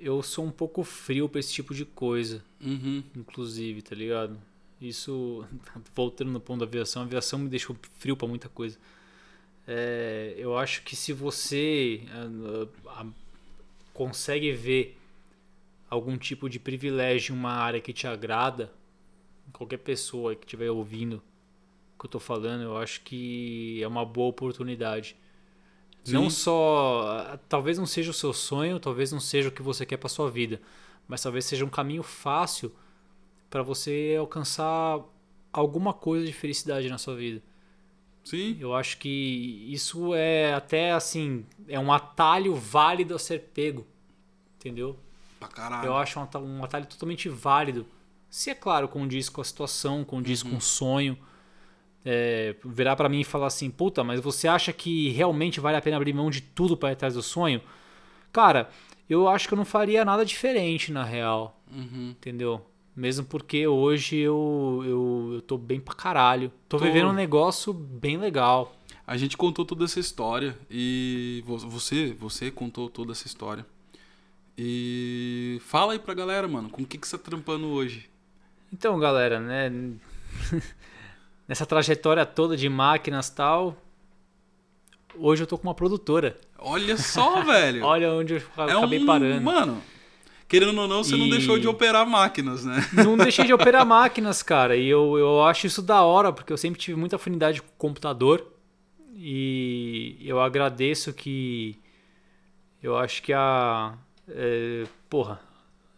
Eu 0.00 0.22
sou 0.22 0.44
um 0.44 0.50
pouco 0.52 0.84
frio 0.84 1.28
pra 1.28 1.40
esse 1.40 1.52
tipo 1.52 1.74
de 1.74 1.84
coisa, 1.84 2.40
Uhum. 2.60 3.02
inclusive, 3.16 3.82
tá 3.82 3.96
ligado? 3.96 4.38
Isso, 4.80 5.44
voltando 5.94 6.30
no 6.30 6.38
ponto 6.40 6.60
da 6.60 6.66
aviação, 6.66 7.02
a 7.02 7.04
aviação 7.04 7.40
me 7.40 7.48
deixou 7.48 7.74
frio 7.98 8.16
pra 8.16 8.28
muita 8.28 8.48
coisa. 8.48 8.78
É, 9.66 10.34
eu 10.36 10.56
acho 10.56 10.82
que 10.82 10.94
se 10.94 11.12
você 11.12 12.02
ah, 12.12 12.66
ah, 13.00 13.06
consegue 13.92 14.52
ver 14.52 14.96
algum 15.92 16.16
tipo 16.16 16.48
de 16.48 16.58
privilégio 16.58 17.34
em 17.34 17.38
uma 17.38 17.52
área 17.52 17.78
que 17.78 17.92
te 17.92 18.06
agrada, 18.06 18.72
qualquer 19.52 19.76
pessoa 19.76 20.34
que 20.34 20.46
estiver 20.46 20.70
ouvindo 20.70 21.16
o 21.94 22.00
que 22.00 22.06
eu 22.06 22.10
tô 22.10 22.18
falando, 22.18 22.62
eu 22.62 22.78
acho 22.78 23.02
que 23.02 23.78
é 23.82 23.86
uma 23.86 24.02
boa 24.02 24.30
oportunidade. 24.30 25.14
Não 26.08 26.30
Sim. 26.30 26.36
só. 26.36 27.26
ah, 27.32 27.38
Talvez 27.46 27.76
não 27.76 27.84
seja 27.84 28.10
o 28.10 28.14
seu 28.14 28.32
sonho, 28.32 28.80
talvez 28.80 29.12
não 29.12 29.20
seja 29.20 29.50
o 29.50 29.52
que 29.52 29.60
você 29.60 29.84
quer 29.84 29.98
pra 29.98 30.08
sua 30.08 30.30
vida, 30.30 30.62
mas 31.06 31.22
talvez 31.22 31.44
seja 31.44 31.62
um 31.62 31.68
caminho 31.68 32.02
fácil 32.02 32.74
para 33.50 33.62
você 33.62 34.16
alcançar 34.18 34.98
alguma 35.52 35.92
coisa 35.92 36.24
de 36.24 36.32
felicidade 36.32 36.88
na 36.88 36.96
sua 36.96 37.14
vida. 37.16 37.42
Sim. 38.24 38.56
Eu 38.58 38.74
acho 38.74 38.96
que 38.96 39.68
isso 39.68 40.14
é 40.14 40.54
até 40.54 40.92
assim, 40.92 41.44
é 41.68 41.78
um 41.78 41.92
atalho 41.92 42.54
válido 42.54 43.14
a 43.14 43.18
ser 43.18 43.40
pego. 43.52 43.86
Entendeu? 44.56 44.98
Pra 45.46 45.48
caralho. 45.48 45.86
Eu 45.86 45.96
acho 45.96 46.18
um 46.18 46.22
atalho, 46.22 46.44
um 46.44 46.64
atalho 46.64 46.86
totalmente 46.86 47.28
válido. 47.28 47.86
Se 48.30 48.50
é 48.50 48.54
claro, 48.54 48.88
condiz 48.88 49.28
com 49.28 49.40
a 49.40 49.44
situação, 49.44 50.04
condiz 50.04 50.42
com 50.42 50.56
o 50.56 50.60
sonho. 50.60 51.16
É, 52.04 52.56
virar 52.64 52.96
pra 52.96 53.08
mim 53.08 53.20
e 53.20 53.24
falar 53.24 53.46
assim, 53.46 53.70
puta, 53.70 54.02
mas 54.02 54.18
você 54.20 54.48
acha 54.48 54.72
que 54.72 55.10
realmente 55.10 55.60
vale 55.60 55.76
a 55.76 55.82
pena 55.82 55.96
abrir 55.96 56.12
mão 56.12 56.30
de 56.30 56.40
tudo 56.40 56.76
para 56.76 56.88
ir 56.90 56.92
atrás 56.94 57.14
do 57.14 57.22
sonho? 57.22 57.60
Cara, 58.32 58.68
eu 59.08 59.28
acho 59.28 59.46
que 59.46 59.54
eu 59.54 59.58
não 59.58 59.64
faria 59.64 60.04
nada 60.04 60.24
diferente 60.24 60.90
na 60.90 61.04
real. 61.04 61.60
Uhum. 61.70 62.10
Entendeu? 62.10 62.66
Mesmo 62.96 63.24
porque 63.26 63.66
hoje 63.66 64.16
eu, 64.16 64.82
eu, 64.84 65.30
eu 65.34 65.42
tô 65.42 65.56
bem 65.56 65.80
pra 65.80 65.94
caralho. 65.94 66.50
Tô, 66.68 66.76
Tô. 66.78 66.84
vivendo 66.84 67.08
um 67.08 67.12
negócio 67.12 67.72
bem 67.72 68.16
legal. 68.16 68.74
A 69.06 69.16
gente 69.16 69.36
contou 69.36 69.64
toda 69.64 69.84
essa 69.84 70.00
história 70.00 70.58
e 70.70 71.42
vo- 71.46 71.58
você, 71.58 72.12
você 72.18 72.50
contou 72.50 72.88
toda 72.90 73.12
essa 73.12 73.26
história. 73.26 73.64
E 74.64 75.60
fala 75.64 75.92
aí 75.92 75.98
pra 75.98 76.14
galera, 76.14 76.46
mano, 76.46 76.70
com 76.70 76.82
o 76.82 76.86
que, 76.86 76.96
que 76.96 77.08
você 77.08 77.18
tá 77.18 77.24
trampando 77.24 77.66
hoje? 77.66 78.08
Então, 78.72 78.96
galera, 78.96 79.40
né? 79.40 79.72
Nessa 81.48 81.66
trajetória 81.66 82.24
toda 82.24 82.56
de 82.56 82.68
máquinas 82.68 83.26
e 83.26 83.34
tal, 83.34 83.76
hoje 85.16 85.42
eu 85.42 85.48
tô 85.48 85.58
com 85.58 85.66
uma 85.66 85.74
produtora. 85.74 86.38
Olha 86.56 86.94
só, 86.96 87.42
velho. 87.42 87.84
Olha 87.84 88.12
onde 88.12 88.34
eu 88.34 88.38
é 88.38 88.72
acabei 88.72 89.02
um, 89.02 89.06
parando. 89.06 89.42
Mano, 89.42 89.82
querendo 90.46 90.80
ou 90.80 90.86
não, 90.86 91.02
você 91.02 91.16
não 91.16 91.26
E- 91.26 91.30
deixou 91.30 91.58
de 91.58 91.66
operar 91.66 92.06
máquinas, 92.06 92.64
né? 92.64 92.88
Não 93.04 93.16
deixei 93.16 93.44
de 93.44 93.52
operar 93.52 93.84
máquinas, 93.84 94.44
cara. 94.44 94.76
E 94.76 94.86
eu, 94.86 95.18
eu 95.18 95.42
acho 95.42 95.66
isso 95.66 95.82
da 95.82 96.02
hora, 96.02 96.32
porque 96.32 96.52
eu 96.52 96.56
sempre 96.56 96.78
tive 96.80 96.96
muita 96.96 97.16
afinidade 97.16 97.60
com 97.60 97.68
o 97.68 97.76
computador. 97.76 98.46
E 99.16 100.18
eu 100.20 100.40
agradeço 100.40 101.12
que. 101.12 101.76
Eu 102.80 102.96
acho 102.96 103.20
que 103.24 103.32
a. 103.32 103.94
é, 104.34 104.86
porra, 105.08 105.40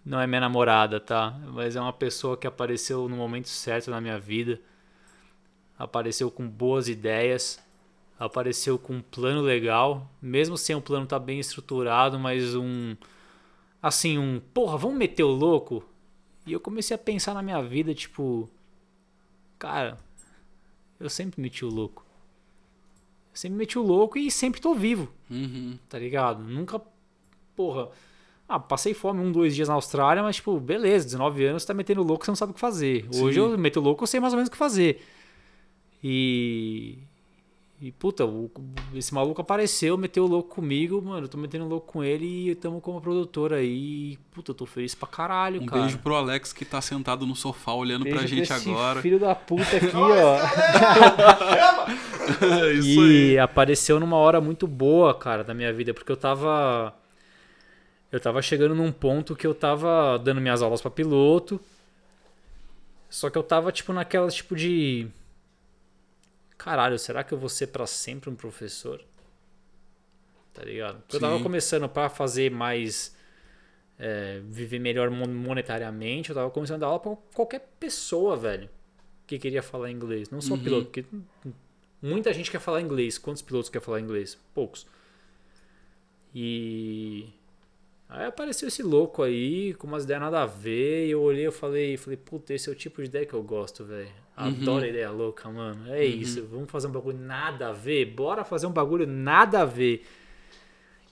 não 0.04 0.20
é 0.20 0.26
minha 0.26 0.40
namorada, 0.40 1.00
tá? 1.00 1.30
Mas 1.52 1.76
é 1.76 1.80
uma 1.80 1.92
pessoa 1.92 2.36
que 2.36 2.46
apareceu 2.46 3.08
no 3.08 3.16
momento 3.16 3.48
certo 3.48 3.90
na 3.90 4.00
minha 4.00 4.18
vida. 4.18 4.60
Apareceu 5.78 6.30
com 6.30 6.48
boas 6.48 6.88
ideias. 6.88 7.62
Apareceu 8.18 8.78
com 8.78 8.94
um 8.94 9.02
plano 9.02 9.40
legal. 9.40 10.08
Mesmo 10.22 10.56
sem 10.56 10.76
o 10.76 10.80
plano 10.80 11.04
estar 11.04 11.18
bem 11.18 11.38
estruturado, 11.40 12.18
mas 12.18 12.54
um. 12.54 12.96
Assim, 13.82 14.18
um. 14.18 14.40
Porra, 14.52 14.76
vamos 14.78 14.96
meter 14.98 15.22
o 15.24 15.28
louco? 15.28 15.84
E 16.46 16.52
eu 16.52 16.60
comecei 16.60 16.94
a 16.94 16.98
pensar 16.98 17.34
na 17.34 17.42
minha 17.42 17.62
vida, 17.62 17.94
tipo. 17.94 18.48
Cara, 19.58 19.98
eu 21.00 21.08
sempre 21.10 21.40
meti 21.40 21.64
o 21.64 21.68
louco. 21.70 22.04
Eu 23.32 23.36
sempre 23.36 23.58
meti 23.58 23.78
o 23.78 23.82
louco 23.82 24.16
e 24.16 24.30
sempre 24.30 24.60
tô 24.60 24.74
vivo, 24.74 25.10
Uhum. 25.30 25.76
tá 25.88 25.98
ligado? 25.98 26.42
Nunca. 26.42 26.80
Porra. 27.56 27.88
Ah, 28.48 28.58
passei 28.60 28.92
fome 28.92 29.20
um, 29.20 29.32
dois 29.32 29.54
dias 29.54 29.68
na 29.68 29.74
Austrália, 29.74 30.22
mas, 30.22 30.36
tipo, 30.36 30.58
beleza, 30.60 31.06
19 31.06 31.44
anos, 31.46 31.62
você 31.62 31.68
tá 31.68 31.74
metendo 31.74 32.02
louco, 32.02 32.24
você 32.24 32.30
não 32.30 32.36
sabe 32.36 32.52
o 32.52 32.54
que 32.54 32.60
fazer. 32.60 33.06
Hoje 33.14 33.40
Sim. 33.40 33.52
eu 33.52 33.58
meto 33.58 33.80
louco, 33.80 34.02
eu 34.02 34.06
sei 34.06 34.20
mais 34.20 34.32
ou 34.32 34.36
menos 34.36 34.48
o 34.48 34.52
que 34.52 34.58
fazer. 34.58 35.02
E. 36.02 36.98
E, 37.80 37.90
puta, 37.92 38.24
o- 38.24 38.50
esse 38.94 39.12
maluco 39.12 39.40
apareceu, 39.42 39.98
meteu 39.98 40.24
o 40.24 40.28
louco 40.28 40.54
comigo, 40.54 41.02
mano. 41.02 41.24
Eu 41.24 41.28
tô 41.28 41.36
metendo 41.36 41.66
louco 41.66 41.92
com 41.92 42.04
ele 42.04 42.50
e 42.50 42.54
tamo 42.54 42.80
como 42.80 43.00
produtora 43.00 43.56
aí. 43.56 44.12
E, 44.12 44.18
puta, 44.32 44.52
eu 44.52 44.54
tô 44.54 44.64
feliz 44.64 44.94
pra 44.94 45.08
caralho, 45.08 45.60
Um 45.60 45.66
cara. 45.66 45.82
beijo 45.82 45.98
pro 45.98 46.14
Alex 46.14 46.52
que 46.52 46.64
tá 46.64 46.80
sentado 46.80 47.26
no 47.26 47.34
sofá 47.34 47.74
olhando 47.74 48.04
pra 48.04 48.18
Beijo 48.18 48.28
gente 48.28 48.50
esse 48.52 48.70
agora. 48.70 49.02
Filho 49.02 49.18
da 49.18 49.34
puta 49.34 49.76
aqui, 49.76 49.88
ó. 49.96 50.38
É 52.68 52.72
isso 52.72 53.00
aí. 53.00 53.32
E 53.32 53.38
apareceu 53.38 54.00
numa 54.00 54.16
hora 54.16 54.40
muito 54.40 54.66
boa, 54.66 55.12
cara, 55.14 55.44
da 55.44 55.52
minha 55.52 55.72
vida, 55.72 55.92
porque 55.92 56.10
eu 56.10 56.16
tava. 56.16 56.94
Eu 58.14 58.20
tava 58.20 58.40
chegando 58.40 58.76
num 58.76 58.92
ponto 58.92 59.34
que 59.34 59.44
eu 59.44 59.52
tava 59.52 60.16
dando 60.20 60.40
minhas 60.40 60.62
aulas 60.62 60.80
pra 60.80 60.88
piloto. 60.88 61.60
Só 63.10 63.28
que 63.28 63.36
eu 63.36 63.42
tava, 63.42 63.72
tipo, 63.72 63.92
naquela, 63.92 64.30
tipo, 64.30 64.54
de. 64.54 65.08
Caralho, 66.56 66.96
será 66.96 67.24
que 67.24 67.34
eu 67.34 67.38
vou 67.38 67.48
ser 67.48 67.66
pra 67.66 67.88
sempre 67.88 68.30
um 68.30 68.36
professor? 68.36 69.00
Tá 70.52 70.62
ligado? 70.62 71.00
Porque 71.00 71.16
eu 71.16 71.20
tava 71.20 71.36
Sim. 71.38 71.42
começando 71.42 71.88
pra 71.88 72.08
fazer 72.08 72.52
mais. 72.52 73.16
é, 73.98 74.40
viver 74.44 74.78
melhor 74.78 75.10
mon- 75.10 75.26
monetariamente. 75.26 76.30
Eu 76.30 76.36
tava 76.36 76.50
começando 76.50 76.76
a 76.76 76.80
dar 76.80 76.86
aula 76.86 77.00
pra 77.00 77.16
qualquer 77.34 77.66
pessoa, 77.80 78.36
velho. 78.36 78.70
Que 79.26 79.40
queria 79.40 79.62
falar 79.62 79.90
inglês. 79.90 80.30
Não 80.30 80.40
só 80.40 80.54
Uhum. 80.54 80.60
piloto, 80.62 80.84
porque 80.86 81.04
muita 82.00 82.32
gente 82.32 82.48
quer 82.48 82.60
falar 82.60 82.80
inglês. 82.80 83.18
Quantos 83.18 83.42
pilotos 83.42 83.68
quer 83.70 83.80
falar 83.80 84.00
inglês? 84.00 84.38
Poucos. 84.54 84.86
E. 86.32 87.28
Aí 88.08 88.26
apareceu 88.26 88.68
esse 88.68 88.82
louco 88.82 89.22
aí, 89.22 89.74
com 89.74 89.86
umas 89.86 90.04
ideias 90.04 90.20
nada 90.20 90.42
a 90.42 90.46
ver, 90.46 91.06
e 91.06 91.10
eu 91.10 91.22
olhei 91.22 91.46
e 91.46 91.50
falei, 91.50 91.96
falei, 91.96 92.16
puta, 92.16 92.54
esse 92.54 92.68
é 92.68 92.72
o 92.72 92.74
tipo 92.74 93.02
de 93.02 93.08
ideia 93.08 93.26
que 93.26 93.34
eu 93.34 93.42
gosto, 93.42 93.84
velho. 93.84 94.08
Adoro 94.36 94.84
ideia 94.84 95.10
louca, 95.10 95.48
mano. 95.48 95.92
É 95.92 96.04
isso, 96.04 96.46
vamos 96.50 96.70
fazer 96.70 96.88
um 96.88 96.92
bagulho 96.92 97.18
nada 97.18 97.68
a 97.68 97.72
ver, 97.72 98.04
bora 98.06 98.44
fazer 98.44 98.66
um 98.66 98.72
bagulho 98.72 99.06
nada 99.06 99.62
a 99.62 99.64
ver. 99.64 100.04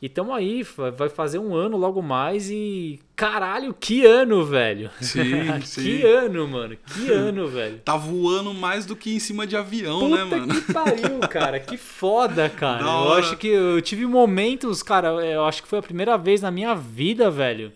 E 0.02 0.08
tamo 0.08 0.32
aí, 0.34 0.64
vai 0.98 1.08
fazer 1.08 1.38
um 1.38 1.54
ano 1.54 1.76
logo 1.76 2.02
mais 2.02 2.50
e. 2.50 2.98
Caralho, 3.14 3.72
que 3.72 4.04
ano, 4.04 4.44
velho! 4.44 4.90
Sim, 5.00 5.20
que 5.62 5.66
sim. 5.68 6.02
ano, 6.02 6.48
mano, 6.48 6.76
que 6.76 7.08
ano, 7.08 7.46
velho. 7.46 7.78
Tá 7.84 7.96
voando 7.96 8.52
mais 8.52 8.84
do 8.84 8.96
que 8.96 9.14
em 9.14 9.20
cima 9.20 9.46
de 9.46 9.56
avião, 9.56 10.08
né, 10.08 10.24
Puta 10.24 10.36
mano? 10.38 10.54
que 10.60 10.72
pariu, 10.72 11.20
cara. 11.30 11.60
Que 11.60 11.76
foda, 11.76 12.50
cara. 12.50 12.82
Da 12.82 12.90
Eu 12.90 12.96
hora. 12.96 13.20
acho 13.20 13.36
que 13.36 13.46
eu 13.46 13.80
tive 13.80 14.04
momentos, 14.04 14.82
cara. 14.82 15.10
Eu 15.24 15.44
acho 15.44 15.62
que 15.62 15.68
foi 15.68 15.78
a 15.78 15.82
primeira 15.82 16.18
vez 16.18 16.40
na 16.42 16.50
minha 16.50 16.74
vida, 16.74 17.30
velho, 17.30 17.72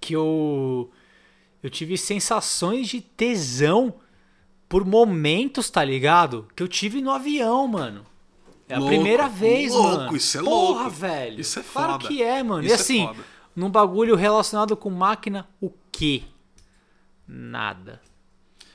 que 0.00 0.14
eu 0.16 0.90
eu 1.62 1.70
tive 1.70 1.96
sensações 1.96 2.88
de 2.88 3.00
tesão 3.00 3.94
por 4.68 4.84
momentos, 4.84 5.70
tá 5.70 5.84
ligado? 5.84 6.48
Que 6.56 6.64
eu 6.64 6.68
tive 6.68 7.00
no 7.00 7.12
avião, 7.12 7.68
mano. 7.68 8.04
É 8.68 8.74
a 8.74 8.78
Louco, 8.78 8.92
primeira 8.94 9.28
vez, 9.28 9.72
louco, 9.72 9.96
mano. 9.96 10.16
isso 10.16 10.38
é 10.38 10.42
Porra, 10.42 10.80
louco. 10.82 10.90
velho. 10.90 11.40
Isso 11.40 11.58
é 11.58 11.62
Claro 11.62 11.92
foda. 11.92 12.06
que 12.08 12.22
é, 12.22 12.42
mano. 12.42 12.62
Isso 12.62 12.68
e 12.68 12.72
é 12.72 12.74
assim, 12.74 13.06
foda. 13.06 13.24
num 13.56 13.70
bagulho 13.70 14.14
relacionado 14.14 14.76
com 14.76 14.90
máquina, 14.90 15.48
o 15.60 15.70
quê? 15.90 16.22
Nada. 17.26 18.00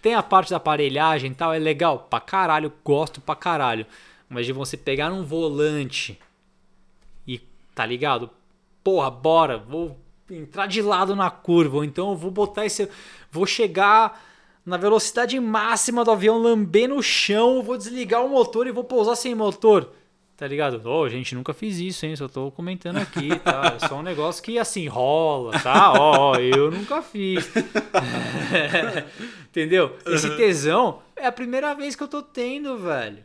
Tem 0.02 0.15
a 0.15 0.24
parte 0.24 0.49
da 0.49 0.57
aparelhagem 0.57 1.32
e 1.32 1.36
tal, 1.36 1.53
é 1.53 1.60
legal 1.60 1.99
pra 2.10 2.20
caralho, 2.20 2.72
gosto 2.84 3.22
pra 3.22 3.36
caralho. 3.36 3.86
Mas 4.28 4.45
de 4.45 4.52
você 4.52 4.76
pegar 4.76 5.11
um 5.14 5.24
volante 5.24 6.20
e, 7.28 7.40
tá 7.76 7.86
ligado? 7.86 8.30
Porra, 8.84 9.10
bora, 9.11 9.57
vou 9.60 9.98
entrar 10.30 10.65
de 10.68 10.82
lado 10.82 11.15
na 11.15 11.30
curva, 11.30 11.78
ou 11.78 11.84
então 11.84 12.10
eu 12.10 12.18
vou 12.18 12.32
botar 12.32 12.65
esse. 12.65 12.90
Vou 13.32 13.45
chegar 13.45 14.22
na 14.65 14.77
velocidade 14.77 15.40
máxima 15.40 16.03
do 16.06 16.11
avião, 16.11 16.38
lamber 16.41 16.88
no 16.90 17.02
chão, 17.03 17.61
vou 17.61 17.77
desligar 17.77 18.23
o 18.26 18.30
motor 18.30 18.65
e 18.68 18.72
vou 18.72 18.84
pousar 18.84 19.15
sem 19.15 19.35
motor. 19.35 19.91
Tá 20.35 20.48
ligado? 20.48 20.81
Ô, 20.90 21.07
gente, 21.07 21.35
nunca 21.35 21.53
fiz 21.53 21.77
isso, 21.77 22.06
hein? 22.06 22.15
Só 22.15 22.27
tô 22.27 22.49
comentando 22.52 22.98
aqui, 22.98 23.38
tá? 23.40 23.77
É 23.81 23.88
só 23.88 23.95
um 23.99 24.02
negócio 24.02 24.41
que 24.44 24.57
assim 24.57 24.88
rola, 24.88 25.57
tá? 25.60 25.94
Ó, 25.94 26.31
ó, 26.31 26.35
eu 26.35 26.72
nunca 26.72 27.02
fiz. 27.03 27.49
Entendeu? 29.49 29.98
Esse 30.06 30.35
tesão 30.35 31.02
é 31.15 31.26
a 31.27 31.31
primeira 31.31 31.73
vez 31.73 31.95
que 31.95 32.03
eu 32.03 32.07
tô 32.07 32.22
tendo, 32.22 32.77
velho. 32.77 33.23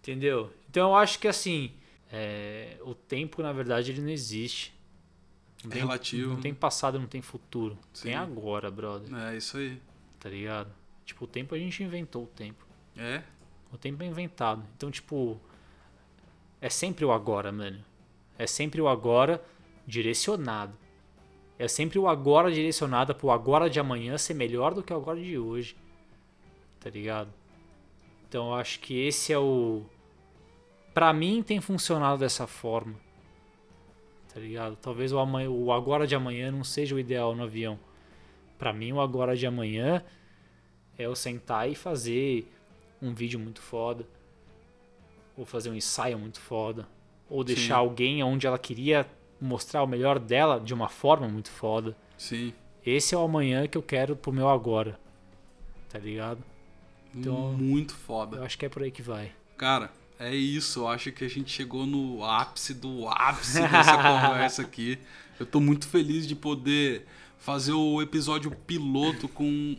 Entendeu? 0.00 0.50
Então 0.70 0.90
eu 0.90 0.96
acho 0.96 1.18
que 1.18 1.28
assim, 1.28 1.72
é, 2.12 2.76
o 2.82 2.94
tempo, 2.94 3.42
na 3.42 3.52
verdade, 3.52 3.90
ele 3.92 4.00
não 4.02 4.10
existe. 4.10 4.72
Não 5.64 5.70
É 5.70 5.74
tem- 5.74 5.82
relativo. 5.82 6.30
Não 6.34 6.40
tem 6.40 6.52
passado, 6.54 6.98
não 6.98 7.06
tem 7.06 7.22
futuro. 7.22 7.78
Tem 8.02 8.12
Sim. 8.12 8.18
agora, 8.18 8.70
brother. 8.70 9.08
É 9.30 9.36
isso 9.36 9.56
aí. 9.56 9.78
Tá 10.22 10.28
ligado? 10.28 10.72
Tipo, 11.04 11.24
o 11.24 11.26
tempo 11.26 11.52
a 11.52 11.58
gente 11.58 11.82
inventou 11.82 12.22
o 12.22 12.28
tempo. 12.28 12.64
É? 12.96 13.24
O 13.72 13.76
tempo 13.76 14.04
é 14.04 14.06
inventado. 14.06 14.64
Então, 14.76 14.88
tipo, 14.88 15.36
é 16.60 16.70
sempre 16.70 17.04
o 17.04 17.10
agora, 17.10 17.50
mano. 17.50 17.84
É 18.38 18.46
sempre 18.46 18.80
o 18.80 18.86
agora 18.86 19.42
direcionado. 19.84 20.78
É 21.58 21.66
sempre 21.66 21.98
o 21.98 22.06
agora 22.06 22.52
direcionado 22.52 23.12
pro 23.16 23.32
agora 23.32 23.68
de 23.68 23.80
amanhã 23.80 24.16
ser 24.16 24.34
melhor 24.34 24.72
do 24.74 24.82
que 24.82 24.92
o 24.92 24.96
agora 24.96 25.20
de 25.20 25.36
hoje. 25.36 25.76
Tá 26.78 26.88
ligado? 26.88 27.32
Então, 28.28 28.50
eu 28.50 28.54
acho 28.54 28.78
que 28.78 29.04
esse 29.04 29.32
é 29.32 29.38
o. 29.38 29.82
Pra 30.94 31.12
mim, 31.12 31.42
tem 31.42 31.60
funcionado 31.60 32.20
dessa 32.20 32.46
forma. 32.46 32.94
Tá 34.32 34.38
ligado? 34.38 34.76
Talvez 34.76 35.12
o, 35.12 35.18
amanhã, 35.18 35.50
o 35.50 35.72
agora 35.72 36.06
de 36.06 36.14
amanhã 36.14 36.52
não 36.52 36.62
seja 36.62 36.94
o 36.94 36.98
ideal 37.00 37.34
no 37.34 37.42
avião. 37.42 37.76
Pra 38.62 38.72
mim, 38.72 38.92
o 38.92 39.00
agora 39.00 39.34
de 39.36 39.44
amanhã 39.44 40.04
é 40.96 41.02
eu 41.04 41.16
sentar 41.16 41.68
e 41.68 41.74
fazer 41.74 42.46
um 43.02 43.12
vídeo 43.12 43.36
muito 43.40 43.60
foda, 43.60 44.06
ou 45.36 45.44
fazer 45.44 45.68
um 45.68 45.74
ensaio 45.74 46.16
muito 46.16 46.38
foda, 46.38 46.86
ou 47.28 47.42
deixar 47.42 47.74
Sim. 47.74 47.80
alguém 47.80 48.22
onde 48.22 48.46
ela 48.46 48.56
queria 48.60 49.04
mostrar 49.40 49.82
o 49.82 49.86
melhor 49.88 50.20
dela 50.20 50.60
de 50.60 50.72
uma 50.72 50.88
forma 50.88 51.26
muito 51.28 51.50
foda. 51.50 51.96
Sim. 52.16 52.52
Esse 52.86 53.16
é 53.16 53.18
o 53.18 53.22
amanhã 53.22 53.66
que 53.66 53.76
eu 53.76 53.82
quero 53.82 54.14
pro 54.14 54.32
meu 54.32 54.48
agora. 54.48 54.96
Tá 55.88 55.98
ligado? 55.98 56.38
Então- 57.12 57.54
Muito 57.54 57.94
Eu 57.94 57.98
foda. 57.98 58.44
acho 58.44 58.56
que 58.56 58.64
é 58.64 58.68
por 58.68 58.84
aí 58.84 58.92
que 58.92 59.02
vai. 59.02 59.32
Cara, 59.56 59.90
é 60.20 60.32
isso. 60.32 60.82
Eu 60.82 60.88
acho 60.88 61.10
que 61.10 61.24
a 61.24 61.28
gente 61.28 61.50
chegou 61.50 61.84
no 61.84 62.24
ápice 62.24 62.74
do 62.74 63.08
ápice 63.08 63.60
dessa 63.60 63.96
conversa 63.98 64.62
aqui. 64.62 65.00
Eu 65.40 65.46
tô 65.46 65.58
muito 65.58 65.88
feliz 65.88 66.28
de 66.28 66.36
poder 66.36 67.04
fazer 67.42 67.72
o 67.72 68.00
episódio 68.00 68.52
piloto 68.52 69.28
com 69.28 69.76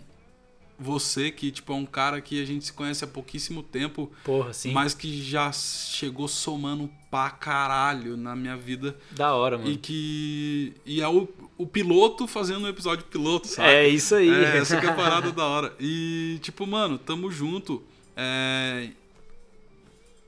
você, 0.77 1.31
que 1.31 1.49
tipo, 1.49 1.71
é 1.71 1.75
um 1.75 1.85
cara 1.85 2.19
que 2.19 2.41
a 2.41 2.45
gente 2.45 2.65
se 2.65 2.73
conhece 2.73 3.05
há 3.05 3.07
pouquíssimo 3.07 3.63
tempo, 3.63 4.11
Porra, 4.23 4.51
sim. 4.51 4.73
mas 4.73 4.93
que 4.93 5.21
já 5.23 5.49
chegou 5.53 6.27
somando 6.27 6.89
pra 7.09 7.29
caralho 7.29 8.17
na 8.17 8.35
minha 8.35 8.57
vida. 8.57 8.97
Da 9.11 9.33
hora, 9.33 9.57
mano. 9.57 9.71
E 9.71 9.77
que. 9.77 10.73
E 10.85 11.01
é 11.01 11.07
o, 11.07 11.29
o 11.57 11.65
piloto 11.65 12.27
fazendo 12.27 12.65
o 12.65 12.67
episódio 12.67 13.05
piloto, 13.05 13.47
sabe? 13.47 13.69
É 13.69 13.87
isso 13.87 14.13
aí. 14.15 14.29
É, 14.29 14.57
essa 14.57 14.77
que 14.77 14.85
é 14.85 14.89
a 14.89 14.93
parada 14.95 15.31
da 15.31 15.45
hora. 15.45 15.73
E, 15.79 16.39
tipo, 16.41 16.67
mano, 16.67 16.97
tamo 16.97 17.31
junto. 17.31 17.81
É, 18.17 18.89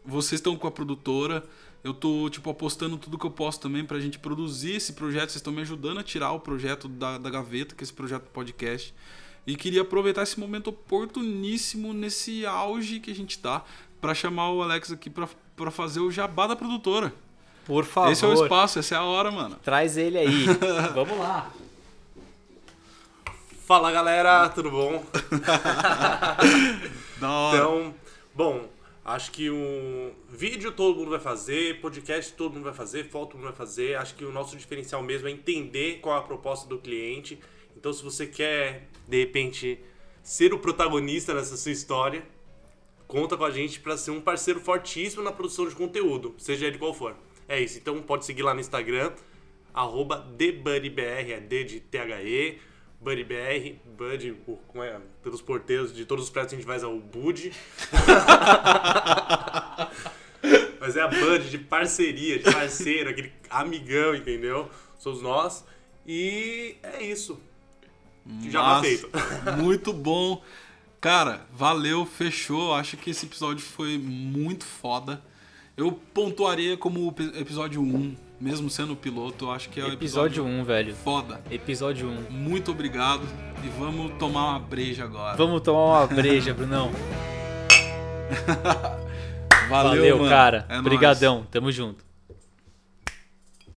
Vocês 0.05 0.39
estão 0.39 0.55
com 0.55 0.67
a 0.67 0.71
produtora. 0.71 1.43
Eu 1.85 1.93
tô, 1.93 2.27
tipo, 2.31 2.49
apostando 2.49 2.97
tudo 2.97 3.15
que 3.15 3.27
eu 3.27 3.29
posso 3.29 3.59
também 3.59 3.85
pra 3.85 3.99
gente 3.99 4.17
produzir 4.17 4.77
esse 4.77 4.93
projeto. 4.93 5.29
Vocês 5.29 5.35
estão 5.35 5.53
me 5.53 5.61
ajudando 5.61 5.99
a 5.99 6.03
tirar 6.03 6.31
o 6.31 6.39
projeto 6.39 6.87
da, 6.87 7.19
da 7.19 7.29
gaveta, 7.29 7.75
que 7.75 7.83
é 7.83 7.85
esse 7.85 7.93
projeto 7.93 8.23
podcast. 8.31 8.91
E 9.45 9.55
queria 9.55 9.83
aproveitar 9.83 10.23
esse 10.23 10.39
momento 10.39 10.71
oportuníssimo 10.71 11.93
nesse 11.93 12.43
auge 12.43 12.99
que 12.99 13.11
a 13.11 13.13
gente 13.13 13.37
tá 13.37 13.63
pra 14.01 14.15
chamar 14.15 14.49
o 14.49 14.63
Alex 14.63 14.91
aqui 14.91 15.11
pra, 15.11 15.29
pra 15.55 15.69
fazer 15.69 15.99
o 15.99 16.09
jabá 16.09 16.47
da 16.47 16.55
produtora. 16.55 17.13
Por 17.65 17.85
favor. 17.85 18.11
Esse 18.11 18.25
é 18.25 18.29
o 18.29 18.33
espaço, 18.33 18.79
essa 18.79 18.95
é 18.95 18.97
a 18.97 19.03
hora, 19.03 19.29
mano. 19.29 19.55
Traz 19.63 19.95
ele 19.95 20.17
aí. 20.17 20.45
Vamos 20.95 21.19
lá. 21.19 21.51
Fala 23.67 23.91
galera, 23.91 24.49
tudo 24.49 24.71
bom? 24.71 25.05
Da 27.21 27.29
hora. 27.29 27.57
Então, 27.57 27.93
bom, 28.33 28.74
acho 29.05 29.31
que 29.31 29.51
um 29.51 30.11
vídeo 30.27 30.71
todo 30.71 30.97
mundo 30.97 31.11
vai 31.11 31.19
fazer, 31.19 31.79
podcast 31.79 32.33
todo 32.33 32.53
mundo 32.53 32.63
vai 32.63 32.73
fazer, 32.73 33.05
foto 33.05 33.31
todo 33.31 33.35
mundo 33.37 33.49
vai 33.49 33.55
fazer. 33.55 33.95
Acho 33.95 34.15
que 34.15 34.25
o 34.25 34.31
nosso 34.31 34.57
diferencial 34.57 35.03
mesmo 35.03 35.27
é 35.27 35.31
entender 35.31 35.99
qual 36.01 36.15
é 36.15 36.19
a 36.19 36.23
proposta 36.23 36.67
do 36.67 36.79
cliente. 36.79 37.39
Então, 37.77 37.93
se 37.93 38.03
você 38.03 38.25
quer, 38.25 38.89
de 39.07 39.19
repente, 39.19 39.79
ser 40.23 40.53
o 40.53 40.57
protagonista 40.57 41.35
dessa 41.35 41.55
sua 41.55 41.71
história, 41.71 42.25
conta 43.07 43.37
com 43.37 43.45
a 43.45 43.51
gente 43.51 43.79
para 43.79 43.95
ser 43.95 44.09
um 44.09 44.19
parceiro 44.19 44.59
fortíssimo 44.59 45.21
na 45.21 45.31
produção 45.31 45.69
de 45.69 45.75
conteúdo, 45.75 46.33
seja 46.39 46.65
ele 46.65 46.79
qual 46.79 46.93
for. 46.93 47.15
É 47.47 47.59
isso, 47.59 47.77
então 47.77 48.01
pode 48.01 48.25
seguir 48.25 48.41
lá 48.41 48.55
no 48.55 48.59
Instagram, 48.59 49.13
arroba 49.71 50.17
TheBuddyBR, 50.35 51.41
é 53.11 53.15
THE, 53.15 53.23
BuddyBR, 53.23 53.75
Buddy, 53.97 54.35
como 54.67 54.83
é, 54.83 54.99
pelos 55.23 55.41
porteiros 55.41 55.93
de 55.93 56.05
todos 56.05 56.25
os 56.25 56.29
prédios 56.29 56.53
a 56.53 56.55
gente 56.55 56.65
vai 56.65 56.77
usar 56.77 56.87
o 56.87 56.99
Bud. 56.99 57.51
Mas 60.79 60.95
é 60.95 61.01
a 61.01 61.07
Bud 61.07 61.49
de 61.49 61.57
parceria, 61.57 62.37
de 62.39 62.51
parceiro, 62.51 63.09
aquele 63.09 63.31
amigão, 63.49 64.15
entendeu? 64.15 64.69
Somos 64.97 65.21
nós. 65.21 65.65
E 66.05 66.75
é 66.83 67.03
isso. 67.03 67.39
Já 68.49 68.61
tá 68.61 68.81
feito. 68.81 69.09
Muito 69.57 69.93
bom. 69.93 70.43
Cara, 70.99 71.45
valeu, 71.53 72.05
fechou. 72.05 72.73
Acho 72.73 72.97
que 72.97 73.11
esse 73.11 73.25
episódio 73.25 73.63
foi 73.63 73.97
muito 73.97 74.65
foda. 74.65 75.21
Eu 75.77 75.91
pontuaria 75.91 76.75
como 76.77 77.13
episódio 77.35 77.79
1, 77.81 78.15
mesmo 78.39 78.69
sendo 78.69 78.95
piloto. 78.95 79.45
Eu 79.45 79.51
acho 79.51 79.69
que 79.69 79.79
é 79.79 79.83
o 79.83 79.87
Episódio 79.91 80.43
episódio 80.43 80.61
1, 80.61 80.63
velho. 80.63 80.95
foda. 80.95 81.41
Episódio 81.49 82.07
1. 82.09 82.31
Muito 82.31 82.71
obrigado. 82.71 83.23
E 83.63 83.67
vamos 83.79 84.11
tomar 84.19 84.51
uma 84.51 84.59
breja 84.59 85.03
agora. 85.03 85.35
Vamos 85.35 85.61
tomar 85.61 85.99
uma 86.01 86.07
breja, 86.07 86.53
Brunão. 86.55 86.91
Valeu, 89.69 90.17
Valeu, 90.17 90.29
cara. 90.29 90.65
É. 90.69 90.77
Obrigadão. 90.77 91.45
Tamo 91.49 91.71
junto. 91.71 92.04